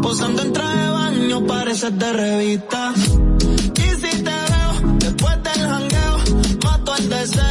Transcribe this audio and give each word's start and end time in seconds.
posando 0.03 0.43
en 0.43 0.53
traje 0.53 0.79
de 0.79 0.91
baño, 0.91 1.45
parece 1.47 1.91
de 1.91 2.13
revista. 2.13 2.93
Y 3.77 3.81
si 4.01 4.23
te 4.23 4.31
veo 4.31 4.73
después 4.99 5.43
del 5.43 5.67
jangueo, 5.69 6.19
mato 6.65 6.95
el 6.97 7.09
deseo. 7.09 7.42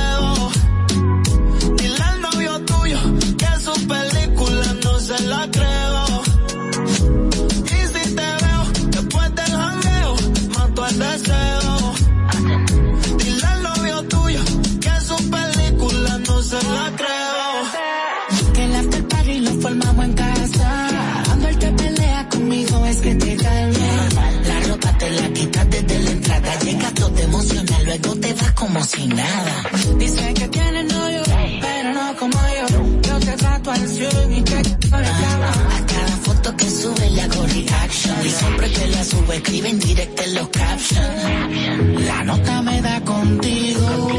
nada. 29.08 29.70
Dice 29.98 30.34
que 30.34 30.48
tiene 30.48 30.84
novio, 30.84 31.22
pero 31.62 31.94
no 31.94 32.16
como 32.18 32.38
yo. 32.38 32.68
Yo 33.08 33.20
te 33.20 33.32
trato 33.34 33.72
al 33.72 33.88
100 33.88 34.34
y 34.34 34.42
te 34.42 34.88
por 34.90 35.04
A 35.04 35.86
cada 35.94 36.16
foto 36.24 36.56
que 36.58 36.70
sube 36.70 37.10
le 37.12 37.22
hago 37.22 37.46
reaction. 37.46 38.16
Y 38.26 38.30
siempre 38.30 38.72
que 38.72 38.88
la 38.88 39.04
sube 39.04 39.36
escribe 39.38 39.70
en 39.70 39.80
directo 39.80 40.24
en 40.24 40.34
los 40.36 40.50
captions. 40.50 42.06
La 42.08 42.24
nota 42.24 42.62
me 42.62 42.82
da 42.82 43.02
contigo. 43.02 44.10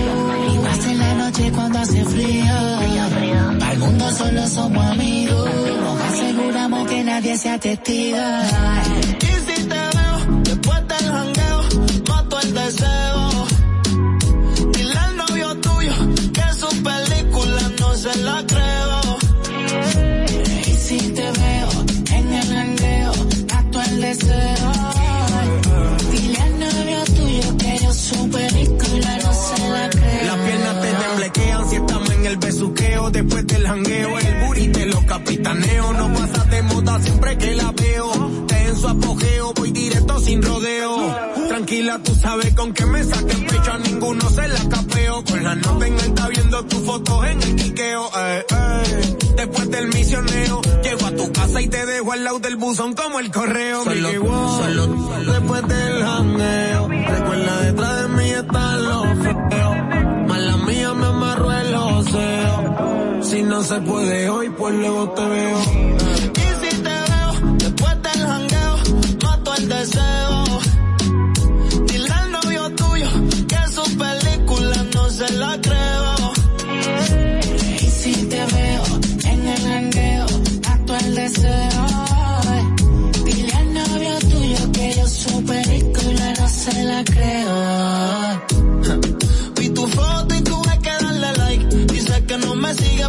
Y 0.52 0.58
más 0.58 0.84
en 0.86 0.98
la 0.98 1.14
noche 1.14 1.52
cuando 1.52 1.78
hace 1.78 2.04
frío. 2.04 2.54
Al 3.62 3.78
mundo 3.78 4.10
solo 4.10 4.48
somos 4.48 4.84
amigos. 4.84 5.50
Nos 5.82 6.00
aseguramos 6.00 6.88
que 6.88 7.04
nadie 7.04 7.36
sea 7.38 7.58
testigo. 7.58 8.18
el 33.56 33.66
jangueo, 33.66 34.18
el 34.18 34.46
booty 34.46 34.68
te 34.68 34.86
lo 34.86 35.06
capitaneo. 35.06 35.92
No 35.92 36.12
pasa 36.12 36.44
de 36.44 36.62
moda 36.62 37.00
siempre 37.00 37.38
que 37.38 37.54
la 37.54 37.72
veo. 37.72 38.46
Te 38.46 38.68
en 38.68 38.76
su 38.76 38.88
apogeo, 38.88 39.52
voy 39.54 39.70
directo 39.70 40.20
sin 40.20 40.42
rodeo. 40.42 41.16
Tranquila, 41.48 42.00
tú 42.02 42.14
sabes 42.14 42.54
con 42.54 42.72
qué 42.72 42.86
me 42.86 43.04
saquen 43.04 43.46
pecho. 43.46 43.72
A 43.72 43.78
ninguno 43.78 44.30
se 44.30 44.48
la 44.48 44.68
capeo. 44.68 45.24
Con 45.24 45.44
la 45.44 45.54
nota 45.54 45.86
en 45.86 46.00
alta 46.00 46.28
viendo 46.28 46.64
tus 46.66 46.80
fotos 46.80 47.26
en 47.26 47.42
el 47.42 47.56
quiqueo. 47.56 48.10
Eh, 48.16 48.46
eh. 48.48 49.16
Después 49.36 49.70
del 49.70 49.88
misioneo, 49.88 50.60
llego 50.82 51.06
a 51.06 51.10
tu 51.12 51.32
casa 51.32 51.60
y 51.60 51.68
te 51.68 51.84
dejo 51.86 52.12
al 52.12 52.24
lado 52.24 52.38
del 52.38 52.56
buzón 52.56 52.94
como 52.94 53.18
el 53.18 53.30
correo. 53.30 53.84
Solo, 53.84 53.94
Mickey, 53.94 54.18
wow. 54.18 54.62
solo, 54.62 54.84
solo. 54.86 55.32
Después 55.32 55.68
del 55.68 56.02
jangueo, 56.04 56.88
recuerda 56.88 57.60
detrás 57.62 58.02
de 58.02 58.08
mí 58.08 58.30
están 58.30 58.84
los 58.84 59.06
feos. 59.22 59.76
Mala 60.28 60.56
mía 60.58 60.94
me 60.94 61.06
amarró 61.06 61.52
el 61.52 61.74
oseo 61.74 62.71
si 63.32 63.42
no 63.44 63.62
se 63.62 63.80
puede 63.80 64.28
hoy, 64.28 64.50
pues 64.50 64.74
luego 64.74 65.10
te 65.12 65.24
veo. 65.26 65.58
Y 66.44 66.48
si 66.60 66.76
te 66.86 66.96
veo, 67.10 67.30
después 67.56 67.94
del 68.02 68.26
jangueo, 68.26 68.76
mato 69.24 69.54
el 69.54 69.68
deseo. 69.70 70.44
Dile 71.86 72.12
al 72.12 72.30
novio 72.30 72.70
tuyo 72.74 73.08
que 73.48 73.60
su 73.76 73.84
película 73.96 74.76
no 74.94 75.08
se 75.08 75.32
la 75.32 75.58
creo. 75.66 76.14
Y 77.80 77.86
si 78.00 78.12
te 78.32 78.42
veo 78.54 78.84
en 79.24 79.48
el 79.48 79.62
jangueo, 79.70 80.26
mato 80.68 80.94
el 80.94 81.14
deseo. 81.14 81.86
Dile 83.24 83.52
al 83.54 83.68
novio 83.72 84.18
tuyo 84.30 84.72
que 84.72 84.94
yo 84.94 85.06
su 85.08 85.42
película 85.44 86.34
no 86.38 86.48
se 86.48 86.84
la 86.84 87.02
creo. 87.04 88.01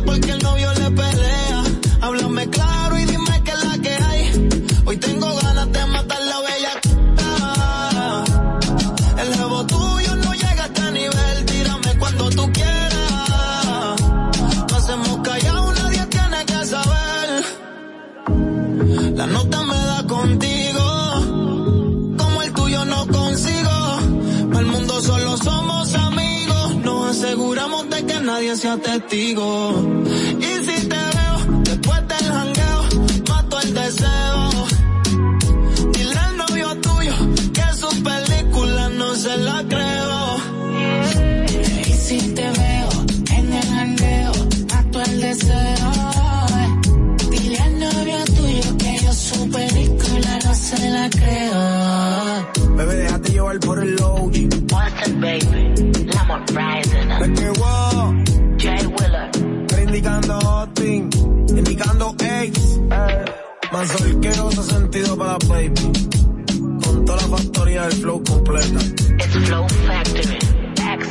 porque 0.01 0.31
el 0.31 0.39
novio 0.39 0.62
Y 28.45 28.55
si 28.55 28.67
te 30.87 30.95
veo 30.95 31.61
después 31.63 32.07
del 32.09 32.27
jangueo, 32.33 32.83
mato 33.29 33.59
el 33.61 33.73
deseo. 33.73 34.49
Dile 35.93 36.19
al 36.19 36.37
novio 36.37 36.75
tuyo 36.81 37.13
que 37.53 37.73
su 37.73 38.03
película 38.03 38.89
no 38.89 39.15
se 39.15 39.37
la 39.37 39.63
creo. 39.69 40.37
Y 41.87 41.93
si 41.93 42.17
te 42.33 42.41
veo 42.41 42.89
en 43.37 43.53
el 43.53 43.65
jangueo, 43.65 44.31
mato 44.73 45.01
el 45.01 45.21
deseo. 45.21 45.91
Dile 47.31 47.57
al 47.59 47.79
novio 47.79 48.17
tuyo 48.35 48.77
que 48.77 48.99
yo 49.05 49.13
su 49.13 49.49
película 49.49 50.39
no 50.43 50.53
se 50.53 50.89
la 50.89 51.09
creo. 51.09 52.75
Bebé, 52.75 52.95
déjate 52.95 53.31
llevar 53.31 53.59
por 53.61 53.79
el 53.79 53.95
low. 53.95 54.29
Walter, 54.69 55.13
baby. 55.21 55.93
I'm 56.33 56.45
rising. 56.55 58.22
States. 62.53 62.79
Manso 63.71 63.97
asqueroso 63.97 64.63
sentido 64.63 65.17
para 65.17 65.37
baby. 65.47 65.73
Con 66.83 67.05
toda 67.05 67.21
la 67.21 67.37
factoría 67.37 67.81
del 67.83 67.93
flow 67.93 68.23
completa. 68.23 68.79
El 69.19 69.29
flow 69.45 69.67
Factory. 69.87 70.37
X. 70.93 71.09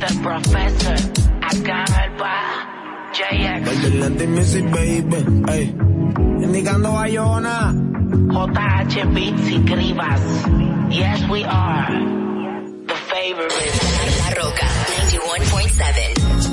The 0.00 0.14
Professor. 0.22 0.96
Acá 1.42 1.84
el 2.04 2.10
bar. 2.18 2.72
JX. 3.12 3.94
Latin 3.94 4.34
Music 4.34 4.64
Baby. 4.70 5.24
Ey. 5.52 5.74
Indicando 6.42 6.92
Bayona. 6.92 7.74
JH 8.30 9.04
Beats 9.14 9.50
y 9.50 9.60
Cribas. 9.64 10.20
Yes, 10.90 11.28
we 11.30 11.44
are. 11.44 11.88
The 12.86 12.94
favorite. 12.94 13.52
La 14.18 14.30
Roca 14.42 14.66
91.7. 15.08 16.51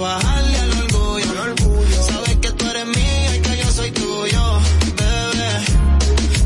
bajarle 0.00 0.58
al 0.58 0.72
orgullo. 0.80 2.02
Sabes 2.08 2.36
que 2.36 2.50
tú 2.52 2.64
eres 2.68 2.86
mía 2.86 3.36
y 3.36 3.40
que 3.40 3.56
yo 3.62 3.70
soy 3.70 3.90
tuyo, 3.92 4.60
bebé. 4.96 5.52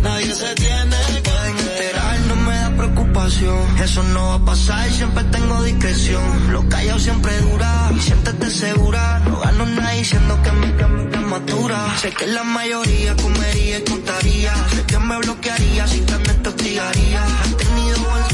Nadie 0.02 0.34
se 0.34 0.54
tiene 0.54 0.96
que 1.22 1.36
enterar, 1.54 2.20
no 2.28 2.36
me 2.36 2.56
da 2.56 2.70
preocupación. 2.76 3.78
Eso 3.82 4.02
no 4.02 4.28
va 4.30 4.34
a 4.34 4.44
pasar, 4.44 4.90
siempre 4.90 5.24
tengo 5.24 5.62
discreción. 5.62 6.52
Lo 6.52 6.68
callado 6.68 6.98
siempre 6.98 7.32
dura, 7.40 7.90
Y 7.96 8.00
siéntete 8.00 8.50
segura. 8.50 9.20
No 9.20 9.40
gano 9.40 9.66
nada 9.66 9.92
diciendo 9.92 10.40
que 10.42 10.52
me 10.52 10.76
cambia 10.76 11.20
matura. 11.20 11.78
Sé 12.00 12.10
que 12.10 12.26
la 12.26 12.44
mayoría 12.44 13.16
comería 13.16 13.78
y 13.78 13.84
contaría. 13.84 14.54
Sé 14.74 14.82
que 14.86 14.98
me 14.98 15.16
bloquearía 15.18 15.86
si 15.86 16.00
tan 16.00 16.22
te 16.22 16.48
hostigaría. 16.48 17.24
Has 17.42 17.56
tenido 17.56 17.98
buen 18.10 18.33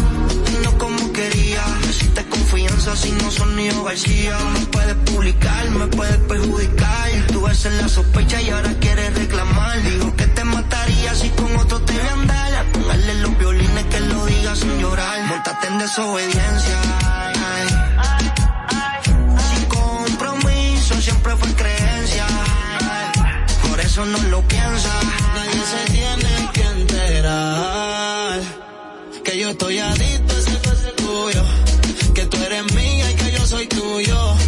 lanza 2.80 2.96
si 2.96 3.12
no 3.12 3.30
son 3.30 3.56
ni 3.56 3.68
García. 3.68 4.38
Me 4.54 4.66
puedes 4.66 4.94
publicar, 5.10 5.70
me 5.70 5.86
puedes 5.88 6.16
perjudicar. 6.18 7.10
Tú 7.32 7.46
haces 7.46 7.72
la 7.74 7.88
sospecha 7.88 8.40
y 8.40 8.50
ahora 8.50 8.72
quieres 8.80 9.14
reclamar. 9.14 9.82
Digo 9.82 10.16
que 10.16 10.26
te 10.26 10.44
mataría 10.44 11.14
si 11.14 11.28
con 11.30 11.54
otro 11.56 11.80
te 11.82 11.92
voy 11.92 12.08
a 12.08 12.12
andar. 12.12 12.66
Los 13.22 13.38
violines 13.38 13.84
que 13.84 14.00
lo 14.00 14.26
diga 14.26 14.56
sin 14.56 14.78
llorar. 14.78 15.24
Montate 15.26 15.66
en 15.66 15.78
desobediencia. 15.78 16.78
Sin 19.04 19.64
compromiso 19.66 20.94
siempre 21.00 21.36
fue 21.36 21.52
creencia. 21.54 22.26
Por 23.68 23.80
eso 23.80 24.06
no 24.06 24.18
lo 24.22 24.42
piensa. 24.42 24.92
Nadie 25.34 25.62
se 25.72 25.92
tiene 25.92 26.50
que 26.52 26.62
enterar 26.62 28.40
que 29.24 29.38
yo 29.38 29.50
estoy 29.50 29.78
adicto 29.78 30.29
soy 33.50 33.66
tuyo. 33.66 34.39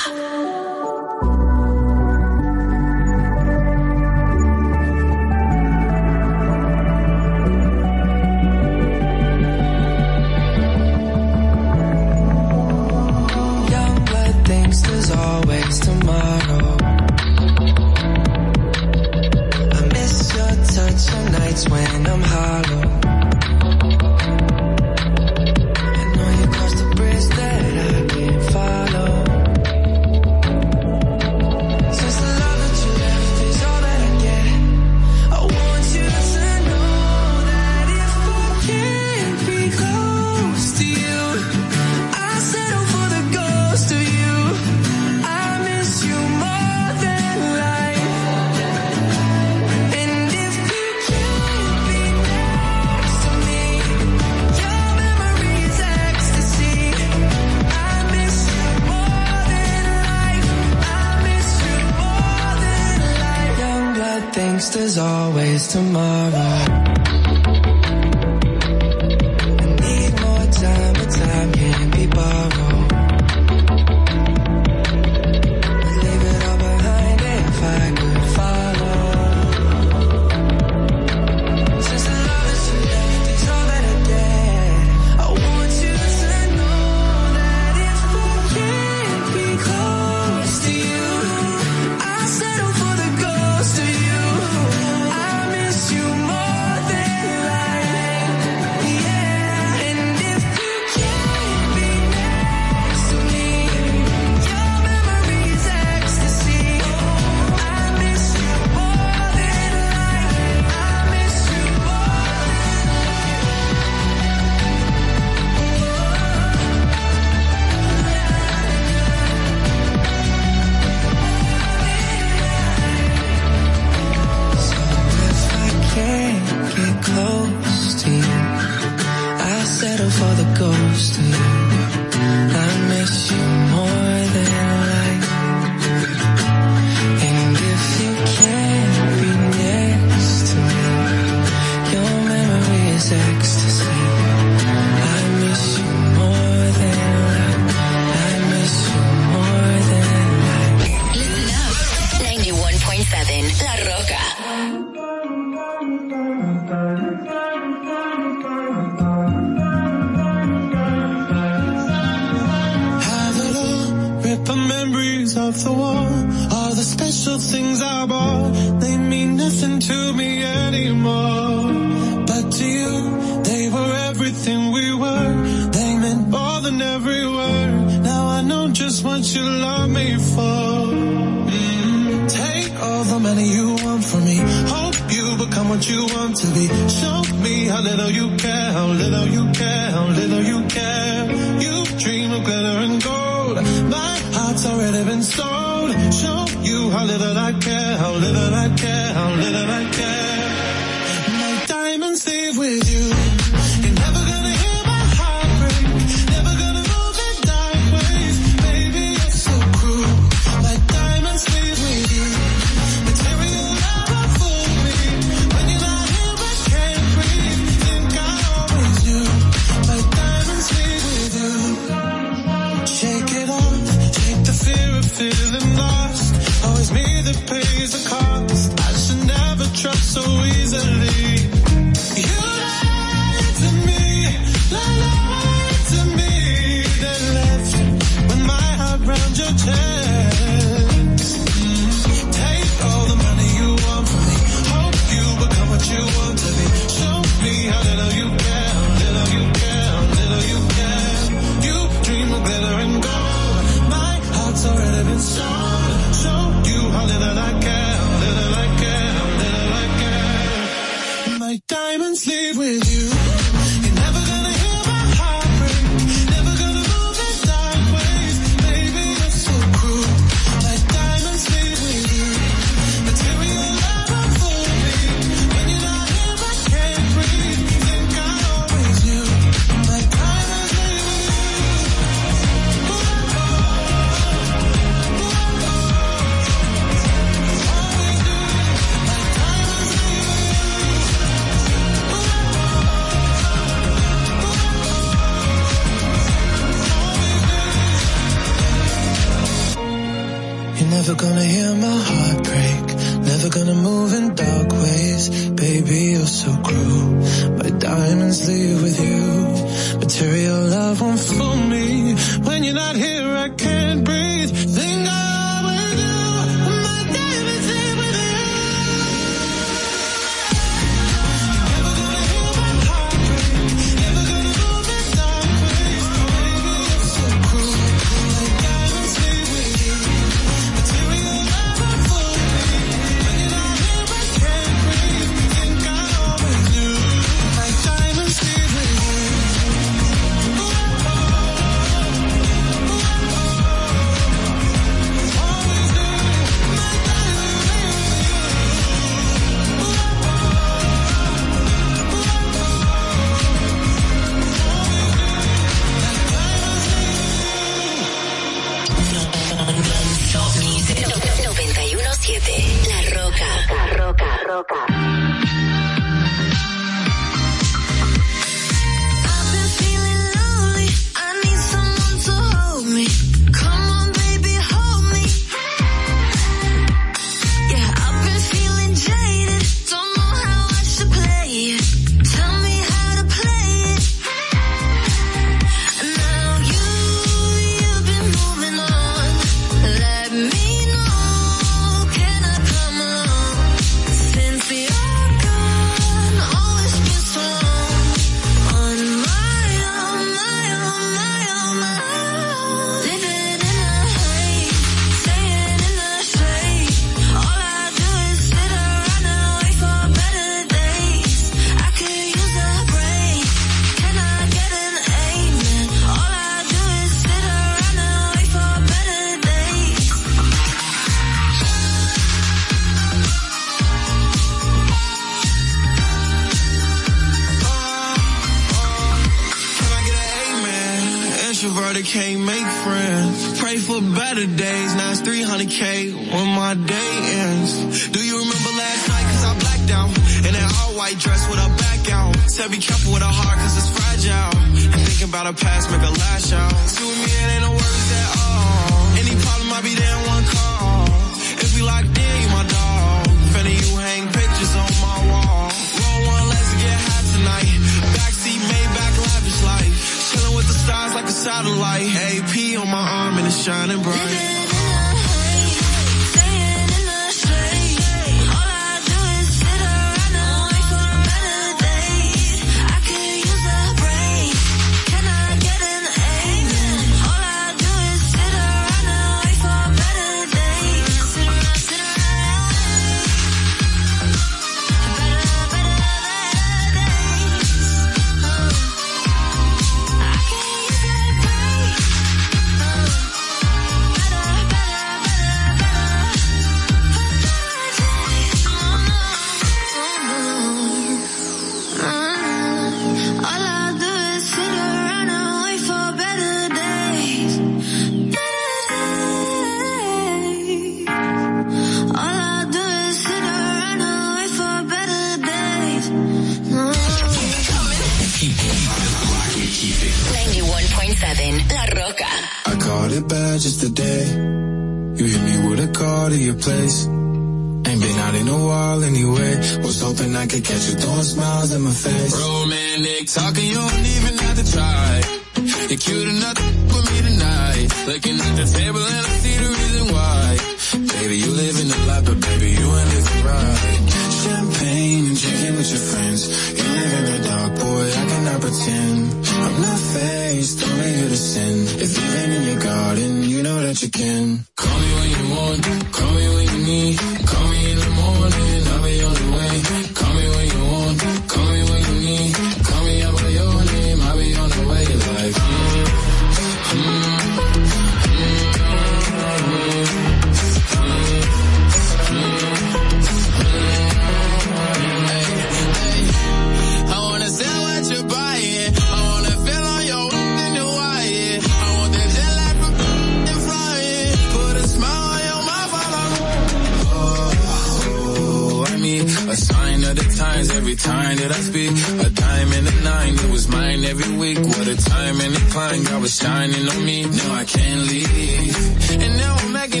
Never 599.84 600.00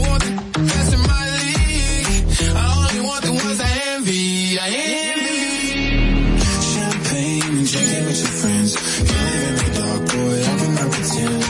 want 0.00 0.22
the 0.24 0.58
best 0.66 0.92
in 0.94 1.00
my 1.00 1.24
league. 1.38 2.06
I 2.56 2.66
only 2.74 3.00
want 3.06 3.22
the 3.24 3.30
ones 3.30 3.60
I 3.60 3.70
envy. 3.94 4.58
I 4.58 4.68
envy. 4.98 6.38
Champagne 6.74 7.56
and 7.58 7.68
drinking 7.70 8.04
with 8.06 8.18
your 8.18 8.34
friends. 8.40 8.70
You 8.98 9.14
live 9.14 9.46
in 9.48 9.54
the 9.62 9.70
dark, 9.78 10.02
boy, 10.10 10.38
I 10.42 10.54
cannot 10.58 10.90
pretend. 10.90 11.44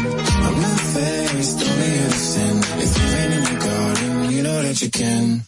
I'm 0.44 0.56
not 0.60 0.80
faced, 0.92 1.58
only 1.64 1.92
sin. 2.12 2.56
If 2.76 2.92
you've 2.98 3.14
in 3.24 3.42
your 3.48 3.60
garden, 3.60 4.30
you 4.30 4.42
know 4.42 4.62
that 4.62 4.82
you 4.82 4.90
can. 4.90 5.47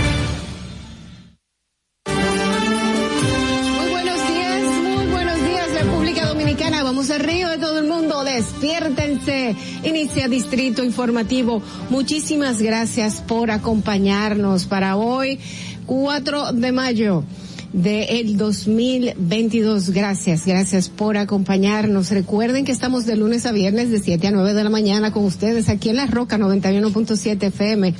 Despiértense. 8.41 9.55
Inicia 9.83 10.27
Distrito 10.27 10.83
Informativo. 10.83 11.61
Muchísimas 11.91 12.59
gracias 12.59 13.21
por 13.21 13.51
acompañarnos 13.51 14.65
para 14.65 14.95
hoy, 14.95 15.37
4 15.85 16.53
de 16.53 16.71
mayo 16.71 17.23
del 17.71 18.37
2022. 18.37 19.91
Gracias, 19.91 20.47
gracias 20.47 20.89
por 20.89 21.17
acompañarnos. 21.17 22.09
Recuerden 22.09 22.65
que 22.65 22.71
estamos 22.71 23.05
de 23.05 23.15
lunes 23.15 23.45
a 23.45 23.51
viernes 23.51 23.91
de 23.91 23.99
7 23.99 24.29
a 24.29 24.31
9 24.31 24.55
de 24.55 24.63
la 24.63 24.71
mañana 24.71 25.11
con 25.11 25.23
ustedes 25.23 25.69
aquí 25.69 25.89
en 25.89 25.97
La 25.97 26.07
Roca 26.07 26.39
91.7 26.39 27.43
FM. 27.43 27.93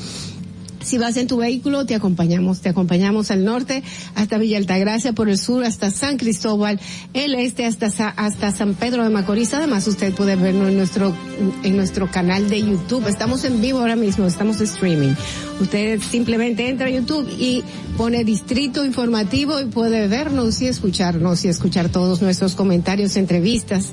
Si 0.84 0.98
vas 0.98 1.16
en 1.18 1.28
tu 1.28 1.38
vehículo, 1.38 1.86
te 1.86 1.94
acompañamos, 1.94 2.62
te 2.62 2.70
acompañamos 2.70 3.30
al 3.30 3.46
norte 3.46 3.84
hasta 4.16 4.38
Villa 4.38 4.58
Altagracia, 4.58 5.14
por 5.14 5.30
el 5.30 5.38
sur 5.38 5.64
hasta 5.64 5.92
San 5.92 6.18
Cristóbal, 6.18 6.80
el 7.14 7.36
este 7.36 7.66
hasta 7.66 8.10
hasta 8.10 8.52
San 8.52 8.74
Pedro 8.74 9.04
de 9.04 9.10
Macorís. 9.10 9.54
Además, 9.54 9.88
usted 9.88 10.14
puede 10.14 10.36
vernos 10.36 10.70
en 10.70 10.78
nuestro 10.78 11.16
en 11.64 11.78
nuestro 11.78 12.10
canal 12.10 12.50
de 12.50 12.62
YouTube. 12.62 13.08
Estamos 13.08 13.44
en 13.46 13.62
vivo 13.62 13.80
ahora 13.80 13.96
mismo, 13.96 14.26
estamos 14.26 14.60
streaming. 14.60 15.14
Usted 15.60 16.02
simplemente 16.02 16.68
entra 16.68 16.88
a 16.88 16.90
YouTube 16.90 17.30
y 17.38 17.64
pone 17.96 18.24
Distrito 18.24 18.84
Informativo 18.84 19.60
y 19.60 19.66
puede 19.66 20.08
vernos 20.08 20.60
y 20.64 20.68
escucharnos 20.68 21.46
y 21.46 21.50
escuchar 21.50 21.90
todos 21.90 22.24
nuestros 22.24 22.56
comentarios, 22.56 23.16
entrevistas 23.16 23.90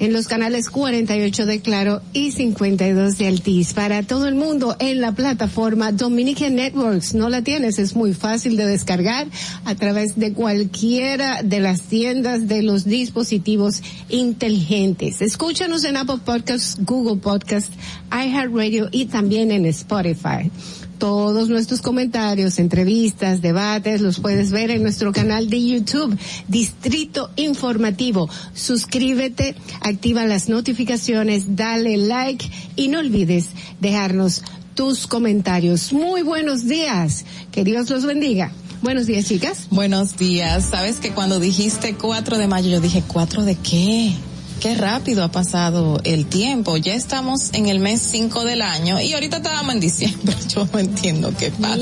en 0.00 0.12
los 0.12 0.28
canales 0.28 0.70
48 0.70 1.46
de 1.46 1.60
Claro 1.60 2.02
y 2.12 2.30
52 2.30 3.18
de 3.18 3.26
Altiz. 3.26 3.72
Para 3.72 4.02
todo 4.02 4.28
el 4.28 4.34
mundo 4.34 4.76
en 4.78 5.00
la 5.00 5.12
plataforma 5.12 5.92
Dominican 5.92 6.54
Networks. 6.54 7.14
No 7.14 7.28
la 7.28 7.42
tienes, 7.42 7.78
es 7.78 7.96
muy 7.96 8.14
fácil 8.14 8.56
de 8.56 8.66
descargar 8.66 9.26
a 9.64 9.74
través 9.74 10.16
de 10.16 10.32
cualquiera 10.32 11.42
de 11.42 11.60
las 11.60 11.82
tiendas 11.82 12.48
de 12.48 12.62
los 12.62 12.84
dispositivos 12.84 13.82
inteligentes. 14.08 15.20
Escúchanos 15.20 15.84
en 15.84 15.96
Apple 15.96 16.18
Podcasts, 16.24 16.78
Google 16.84 17.16
Podcasts, 17.16 17.70
iHeartRadio 18.12 18.88
y 18.92 19.06
también 19.06 19.50
en 19.50 19.66
Spotify. 19.66 20.50
Todos 20.98 21.48
nuestros 21.48 21.80
comentarios, 21.80 22.58
entrevistas, 22.58 23.40
debates 23.40 24.00
los 24.00 24.18
puedes 24.18 24.50
ver 24.50 24.70
en 24.70 24.82
nuestro 24.82 25.12
canal 25.12 25.48
de 25.48 25.64
YouTube, 25.64 26.18
Distrito 26.48 27.30
Informativo. 27.36 28.28
Suscríbete, 28.52 29.54
activa 29.80 30.26
las 30.26 30.48
notificaciones, 30.48 31.56
dale 31.56 31.96
like 31.96 32.50
y 32.74 32.88
no 32.88 32.98
olvides 32.98 33.50
dejarnos 33.80 34.42
tus 34.74 35.06
comentarios. 35.06 35.92
Muy 35.92 36.22
buenos 36.22 36.66
días. 36.66 37.24
Que 37.52 37.64
Dios 37.64 37.90
los 37.90 38.04
bendiga. 38.04 38.52
Buenos 38.80 39.06
días, 39.06 39.26
chicas. 39.26 39.66
Buenos 39.70 40.16
días. 40.16 40.66
Sabes 40.70 40.96
que 40.96 41.10
cuando 41.10 41.40
dijiste 41.40 41.94
4 41.94 42.38
de 42.38 42.46
mayo, 42.46 42.70
yo 42.70 42.80
dije, 42.80 43.02
¿4 43.06 43.42
de 43.42 43.56
qué? 43.56 44.14
Qué 44.60 44.74
rápido 44.74 45.22
ha 45.22 45.30
pasado 45.30 46.00
el 46.02 46.26
tiempo. 46.26 46.76
Ya 46.76 46.94
estamos 46.94 47.50
en 47.52 47.68
el 47.68 47.78
mes 47.78 48.02
5 48.02 48.44
del 48.44 48.62
año 48.62 49.00
y 49.00 49.12
ahorita 49.12 49.36
estábamos 49.36 49.74
en 49.74 49.80
diciembre. 49.80 50.34
Yo 50.48 50.68
no 50.72 50.78
entiendo 50.80 51.32
qué 51.38 51.50
pasa. 51.50 51.76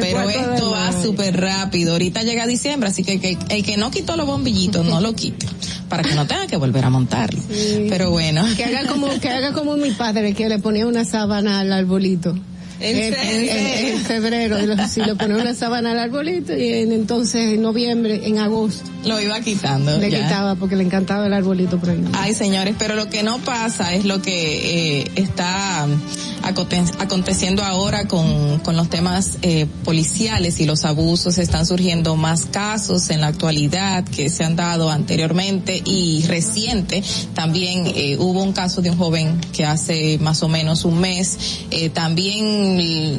Pero 0.00 0.28
esto 0.28 0.70
va 0.70 0.92
súper 0.92 1.40
rápido. 1.40 1.92
Ahorita 1.92 2.22
llega 2.22 2.46
diciembre, 2.46 2.88
así 2.88 3.04
que, 3.04 3.20
que 3.20 3.38
el 3.50 3.62
que 3.62 3.76
no 3.76 3.90
quitó 3.90 4.16
los 4.16 4.26
bombillitos, 4.26 4.84
no 4.84 5.00
lo 5.00 5.14
quite. 5.14 5.46
Para 5.88 6.02
que 6.02 6.14
no 6.14 6.26
tenga 6.26 6.46
que 6.48 6.56
volver 6.56 6.84
a 6.84 6.90
montarlo. 6.90 7.40
Pero 7.88 8.10
bueno. 8.10 8.44
Que 8.56 8.64
haga 8.64 8.86
como, 8.86 9.08
que 9.20 9.28
haga 9.28 9.52
como 9.52 9.76
mi 9.76 9.92
padre 9.92 10.34
que 10.34 10.48
le 10.48 10.58
ponía 10.58 10.86
una 10.86 11.04
sábana 11.04 11.60
al 11.60 11.72
arbolito. 11.72 12.36
¿En 12.82 13.14
En, 13.14 13.14
en- 13.94 13.98
febrero, 14.00 14.58
y 14.60 14.66
lo- 14.66 15.16
ponía 15.16 15.36
una 15.36 15.54
sábana 15.54 15.92
al 15.92 15.98
arbolito 15.98 16.56
y 16.56 16.72
en, 16.72 16.92
entonces 16.92 17.54
en 17.54 17.62
noviembre, 17.62 18.22
en 18.26 18.38
agosto, 18.38 18.82
Lo 19.04 19.20
iba 19.20 19.40
quitando. 19.40 19.96
le 19.98 20.10
ya. 20.10 20.22
quitaba 20.24 20.54
porque 20.56 20.76
le 20.76 20.84
encantaba 20.84 21.26
el 21.26 21.32
arbolito 21.32 21.78
por 21.78 21.90
ahí. 21.90 22.02
Ay, 22.12 22.34
señores, 22.34 22.74
pero 22.78 22.94
lo 22.96 23.08
que 23.08 23.22
no 23.22 23.38
pasa 23.38 23.94
es 23.94 24.04
lo 24.04 24.20
que 24.22 25.00
eh, 25.00 25.10
está 25.16 25.86
aconte- 26.42 26.82
aconteciendo 26.98 27.62
ahora 27.62 28.06
con, 28.08 28.58
con 28.60 28.76
los 28.76 28.88
temas 28.90 29.38
eh, 29.42 29.66
policiales 29.84 30.60
y 30.60 30.64
los 30.66 30.84
abusos. 30.84 31.38
Están 31.38 31.66
surgiendo 31.66 32.16
más 32.16 32.46
casos 32.46 33.10
en 33.10 33.20
la 33.20 33.28
actualidad 33.28 34.04
que 34.04 34.28
se 34.28 34.44
han 34.44 34.56
dado 34.56 34.90
anteriormente 34.90 35.80
y 35.84 36.24
reciente. 36.26 37.02
También 37.34 37.84
eh, 37.94 38.16
hubo 38.18 38.42
un 38.42 38.52
caso 38.52 38.82
de 38.82 38.90
un 38.90 38.96
joven 38.98 39.40
que 39.52 39.64
hace 39.64 40.18
más 40.18 40.42
o 40.42 40.48
menos 40.48 40.84
un 40.84 41.00
mes 41.00 41.38
eh, 41.70 41.88
también 41.90 42.71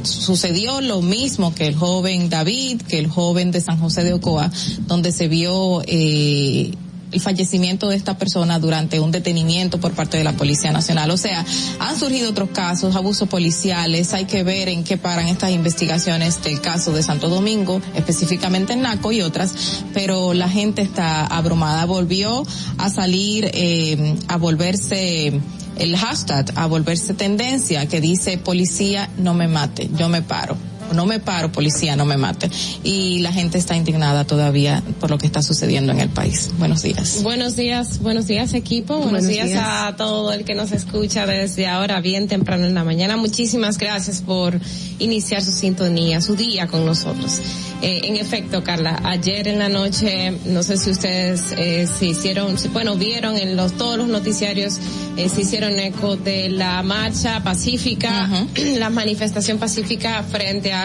sucedió 0.03 0.81
lo 0.81 1.01
mismo 1.01 1.53
que 1.53 1.67
el 1.67 1.75
joven 1.75 2.29
David, 2.29 2.81
que 2.81 2.99
el 2.99 3.07
joven 3.07 3.51
de 3.51 3.61
San 3.61 3.79
José 3.79 4.03
de 4.03 4.13
Ocoa, 4.13 4.51
donde 4.87 5.11
se 5.11 5.27
vio 5.27 5.81
eh, 5.85 6.71
el 7.13 7.21
fallecimiento 7.21 7.89
de 7.89 7.95
esta 7.95 8.17
persona 8.17 8.59
durante 8.59 8.99
un 8.99 9.11
detenimiento 9.11 9.79
por 9.79 9.93
parte 9.93 10.17
de 10.17 10.23
la 10.23 10.33
Policía 10.33 10.71
Nacional. 10.71 11.11
O 11.11 11.17
sea, 11.17 11.45
han 11.79 11.97
surgido 11.97 12.31
otros 12.31 12.49
casos, 12.49 12.95
abusos 12.95 13.29
policiales, 13.29 14.13
hay 14.13 14.25
que 14.25 14.43
ver 14.43 14.67
en 14.67 14.83
qué 14.83 14.97
paran 14.97 15.27
estas 15.27 15.51
investigaciones 15.51 16.43
del 16.43 16.59
caso 16.59 16.91
de 16.91 17.03
Santo 17.03 17.29
Domingo, 17.29 17.81
específicamente 17.95 18.73
en 18.73 18.81
Naco 18.81 19.11
y 19.11 19.21
otras, 19.21 19.83
pero 19.93 20.33
la 20.33 20.49
gente 20.49 20.81
está 20.81 21.25
abrumada. 21.25 21.85
Volvió 21.85 22.43
a 22.77 22.89
salir, 22.89 23.49
eh, 23.53 24.15
a 24.27 24.37
volverse 24.37 25.39
el 25.77 25.95
hashtag, 25.97 26.51
a 26.55 26.67
volverse 26.67 27.13
tendencia 27.13 27.87
que 27.87 28.01
dice 28.01 28.37
policía 28.37 29.09
no 29.17 29.33
me 29.33 29.47
mate, 29.47 29.89
yo 29.95 30.09
me 30.09 30.21
paro 30.21 30.57
no 30.93 31.05
me 31.05 31.19
paro, 31.19 31.51
policía, 31.51 31.95
no 31.95 32.05
me 32.05 32.17
mate. 32.17 32.49
Y 32.83 33.19
la 33.19 33.31
gente 33.31 33.57
está 33.57 33.75
indignada 33.75 34.25
todavía 34.25 34.83
por 34.99 35.09
lo 35.09 35.17
que 35.17 35.25
está 35.25 35.41
sucediendo 35.41 35.91
en 35.91 35.99
el 35.99 36.09
país. 36.09 36.51
Buenos 36.57 36.81
días. 36.83 37.21
Buenos 37.23 37.55
días, 37.55 37.99
buenos 37.99 38.27
días 38.27 38.53
equipo, 38.53 38.95
buenos, 38.95 39.11
Buenos 39.11 39.29
días, 39.29 39.47
días. 39.47 39.63
a 39.63 39.95
todo 39.95 40.33
el 40.33 40.45
que 40.45 40.55
nos 40.55 40.71
escucha 40.71 41.25
desde 41.25 41.67
ahora 41.67 42.01
bien 42.01 42.27
temprano 42.27 42.65
en 42.65 42.73
la 42.73 42.83
mañana. 42.83 43.17
Muchísimas 43.17 43.77
gracias 43.77 44.21
por 44.21 44.59
iniciar 44.99 45.41
su 45.43 45.51
sintonía, 45.51 46.21
su 46.21 46.35
día 46.35 46.67
con 46.67 46.85
nosotros. 46.85 47.39
Eh, 47.81 48.01
en 48.05 48.15
efecto, 48.15 48.63
Carla, 48.63 49.01
ayer 49.03 49.47
en 49.49 49.59
la 49.59 49.67
noche, 49.67 50.31
no 50.45 50.63
sé 50.63 50.77
si 50.77 50.89
ustedes 50.89 51.53
eh, 51.57 51.85
se 51.87 52.05
hicieron, 52.05 52.55
bueno, 52.71 52.95
vieron 52.95 53.35
en 53.35 53.57
los 53.57 53.73
todos 53.73 53.97
los 53.97 54.07
noticiarios, 54.07 54.77
eh, 55.17 55.27
se 55.27 55.41
hicieron 55.41 55.77
eco 55.79 56.15
de 56.15 56.47
la 56.49 56.81
marcha 56.81 57.43
pacífica, 57.43 58.29
la 58.77 58.89
manifestación 58.89 59.57
pacífica 59.57 60.23
frente 60.23 60.71
a 60.71 60.82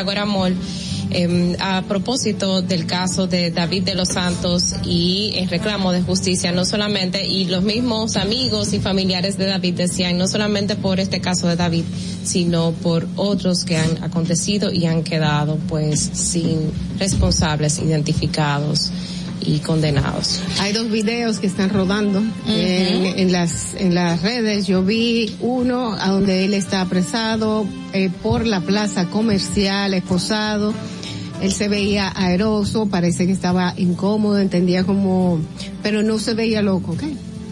Eh, 1.10 1.56
a 1.58 1.82
propósito 1.88 2.60
del 2.60 2.84
caso 2.84 3.26
de 3.26 3.50
David 3.50 3.84
de 3.84 3.94
los 3.94 4.08
Santos 4.08 4.74
y 4.84 5.32
el 5.36 5.48
reclamo 5.48 5.90
de 5.90 6.02
justicia, 6.02 6.52
no 6.52 6.66
solamente, 6.66 7.26
y 7.26 7.46
los 7.46 7.62
mismos 7.62 8.16
amigos 8.16 8.74
y 8.74 8.80
familiares 8.80 9.38
de 9.38 9.46
David 9.46 9.74
decían, 9.74 10.18
no 10.18 10.28
solamente 10.28 10.76
por 10.76 11.00
este 11.00 11.20
caso 11.20 11.48
de 11.48 11.56
David, 11.56 11.84
sino 12.24 12.72
por 12.72 13.08
otros 13.16 13.64
que 13.64 13.78
han 13.78 14.02
acontecido 14.04 14.70
y 14.70 14.84
han 14.84 15.02
quedado 15.02 15.56
pues 15.68 15.98
sin 15.98 16.70
responsables 16.98 17.78
identificados 17.78 18.90
y 19.40 19.58
condenados. 19.60 20.42
Hay 20.60 20.72
dos 20.72 20.90
videos 20.90 21.38
que 21.38 21.46
están 21.46 21.70
rodando 21.70 22.22
en, 22.46 23.18
en 23.18 23.32
las 23.32 23.74
en 23.74 23.94
las 23.94 24.22
redes. 24.22 24.66
Yo 24.66 24.82
vi 24.82 25.36
uno 25.40 25.92
a 25.92 26.08
donde 26.10 26.44
él 26.44 26.54
está 26.54 26.80
apresado 26.80 27.66
eh, 27.92 28.10
por 28.22 28.46
la 28.46 28.60
plaza 28.60 29.06
comercial, 29.06 29.94
esposado. 29.94 30.74
Él 31.40 31.52
se 31.52 31.68
veía 31.68 32.12
aeroso, 32.16 32.86
parece 32.86 33.26
que 33.26 33.32
estaba 33.32 33.72
incómodo, 33.76 34.38
entendía 34.40 34.82
como, 34.82 35.38
pero 35.82 36.02
no 36.02 36.18
se 36.18 36.34
veía 36.34 36.62
loco, 36.62 36.92
¿ok? 36.92 37.02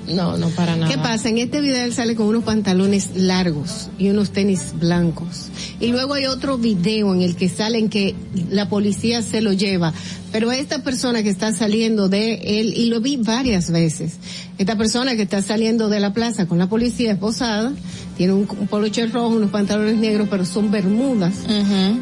No, 0.09 0.37
no 0.37 0.49
para 0.51 0.77
nada. 0.77 0.91
¿Qué 0.91 0.99
pasa? 0.99 1.29
En 1.29 1.39
este 1.39 1.61
video 1.61 1.85
él 1.85 1.93
sale 1.93 2.15
con 2.15 2.27
unos 2.27 2.45
pantalones 2.45 3.11
largos 3.15 3.89
y 3.99 4.09
unos 4.09 4.31
tenis 4.31 4.73
blancos. 4.79 5.49
Y 5.81 5.89
luego 5.89 6.15
hay 6.15 6.27
otro 6.27 6.59
video 6.59 7.15
en 7.15 7.23
el 7.23 7.37
que 7.37 7.49
sale 7.49 7.79
en 7.79 7.89
que 7.89 8.15
la 8.51 8.69
policía 8.69 9.23
se 9.23 9.41
lo 9.41 9.53
lleva. 9.53 9.93
Pero 10.33 10.53
esta 10.53 10.83
persona 10.83 11.23
que 11.23 11.31
está 11.31 11.53
saliendo 11.53 12.09
de 12.09 12.35
él, 12.61 12.75
y 12.77 12.87
lo 12.87 13.01
vi 13.01 13.17
varias 13.17 13.71
veces, 13.71 14.15
esta 14.59 14.77
persona 14.77 15.17
que 15.17 15.23
está 15.23 15.41
saliendo 15.43 15.89
de 15.89 16.01
la 16.01 16.13
plaza 16.13 16.47
con 16.47 16.59
la 16.59 16.69
policía 16.69 17.13
esposada, 17.13 17.73
tiene 18.17 18.33
un, 18.33 18.49
un 18.59 18.67
poloche 18.67 19.07
rojo, 19.07 19.29
unos 19.29 19.51
pantalones 19.51 19.97
negros, 19.97 20.29
pero 20.31 20.45
son 20.45 20.71
bermudas, 20.71 21.35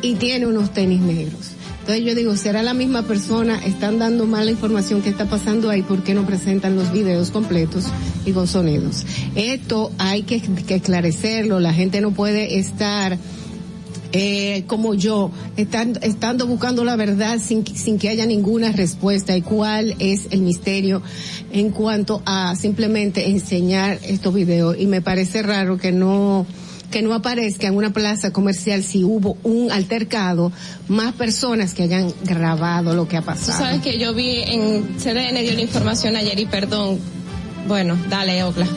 y 0.03 0.15
tiene 0.15 0.47
unos 0.47 0.73
tenis 0.73 1.01
negros. 1.01 1.51
Entonces 1.85 2.07
yo 2.07 2.15
digo, 2.15 2.35
será 2.35 2.63
la 2.63 2.73
misma 2.73 3.03
persona, 3.03 3.63
están 3.63 3.99
dando 3.99 4.25
mala 4.25 4.51
información 4.51 5.03
que 5.03 5.11
está 5.11 5.27
pasando 5.27 5.69
ahí, 5.69 5.83
¿por 5.83 6.03
qué 6.03 6.15
no 6.15 6.25
presentan 6.25 6.77
los 6.77 6.91
videos 6.91 7.31
completos 7.31 7.85
y 8.25 8.33
con 8.33 8.47
sonidos? 8.47 9.05
Esto 9.35 9.93
hay 9.99 10.23
que, 10.23 10.37
esclarecerlo, 10.67 11.61
la 11.61 11.75
gente 11.75 12.01
no 12.01 12.13
puede 12.13 12.59
estar 12.59 13.19
eh, 14.13 14.65
como 14.67 14.95
yo, 14.95 15.31
estando, 15.59 16.01
estando 16.01 16.47
buscando 16.47 16.85
la 16.85 16.97
verdad 16.97 17.39
sin 17.39 17.99
que 17.99 18.09
haya 18.09 18.25
ninguna 18.25 18.73
respuesta. 18.73 19.37
Y 19.37 19.43
cuál 19.43 19.95
es 19.99 20.29
el 20.31 20.41
misterio 20.41 21.03
en 21.53 21.69
cuanto 21.69 22.23
a 22.25 22.57
simplemente 22.57 23.29
enseñar 23.29 23.99
estos 24.05 24.33
videos. 24.33 24.75
Y 24.79 24.87
me 24.87 25.03
parece 25.03 25.43
raro 25.43 25.77
que 25.77 25.93
no, 25.93 26.47
que 26.95 27.03
no 27.03 27.13
aparezca 27.13 27.67
en 27.67 27.75
una 27.75 27.93
plaza 27.93 28.31
comercial 28.33 28.85
si 28.85 29.03
hubo 29.03 29.37
un 29.43 29.73
altercado, 29.73 30.53
más 30.87 31.13
personas 31.15 31.75
que 31.75 31.83
hayan 31.83 32.15
grabado 32.23 32.95
lo 32.95 33.09
que 33.09 33.17
ha 33.17 33.21
Tú 33.21 33.27
pasado. 33.27 33.59
sabes 33.59 33.81
que 33.81 33.99
yo 33.99 34.15
vi 34.15 34.43
en 34.47 34.97
CDN 34.97 35.41
dio 35.43 35.55
la 35.55 35.63
información 35.63 36.15
ayer 36.15 36.39
y 36.39 36.47
perdón. 36.47 37.01
Bueno, 37.67 37.99
dale, 38.09 38.45
Ogla. 38.45 38.69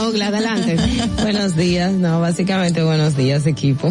Ogla, 0.00 0.28
adelante. 0.28 0.76
buenos 1.22 1.56
días, 1.56 1.90
no, 1.92 2.20
básicamente 2.20 2.84
buenos 2.84 3.16
días, 3.16 3.44
equipo. 3.48 3.90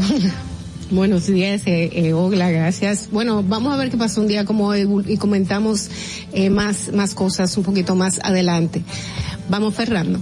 Buenos 0.89 1.28
días, 1.28 1.63
eh, 1.65 1.89
eh, 1.91 2.13
Ogla, 2.13 2.51
gracias. 2.51 3.09
Bueno, 3.11 3.43
vamos 3.43 3.73
a 3.73 3.78
ver 3.78 3.89
qué 3.89 3.97
pasó 3.97 4.21
un 4.21 4.28
día 4.28 4.45
como 4.45 4.67
hoy 4.67 4.88
y 5.05 5.17
comentamos 5.17 5.89
eh, 6.32 6.49
más, 6.49 6.93
más 6.93 7.13
cosas 7.13 7.57
un 7.57 7.65
poquito 7.65 7.93
más 7.93 8.21
adelante. 8.23 8.84
Vamos, 9.49 9.76
Fernando. 9.76 10.21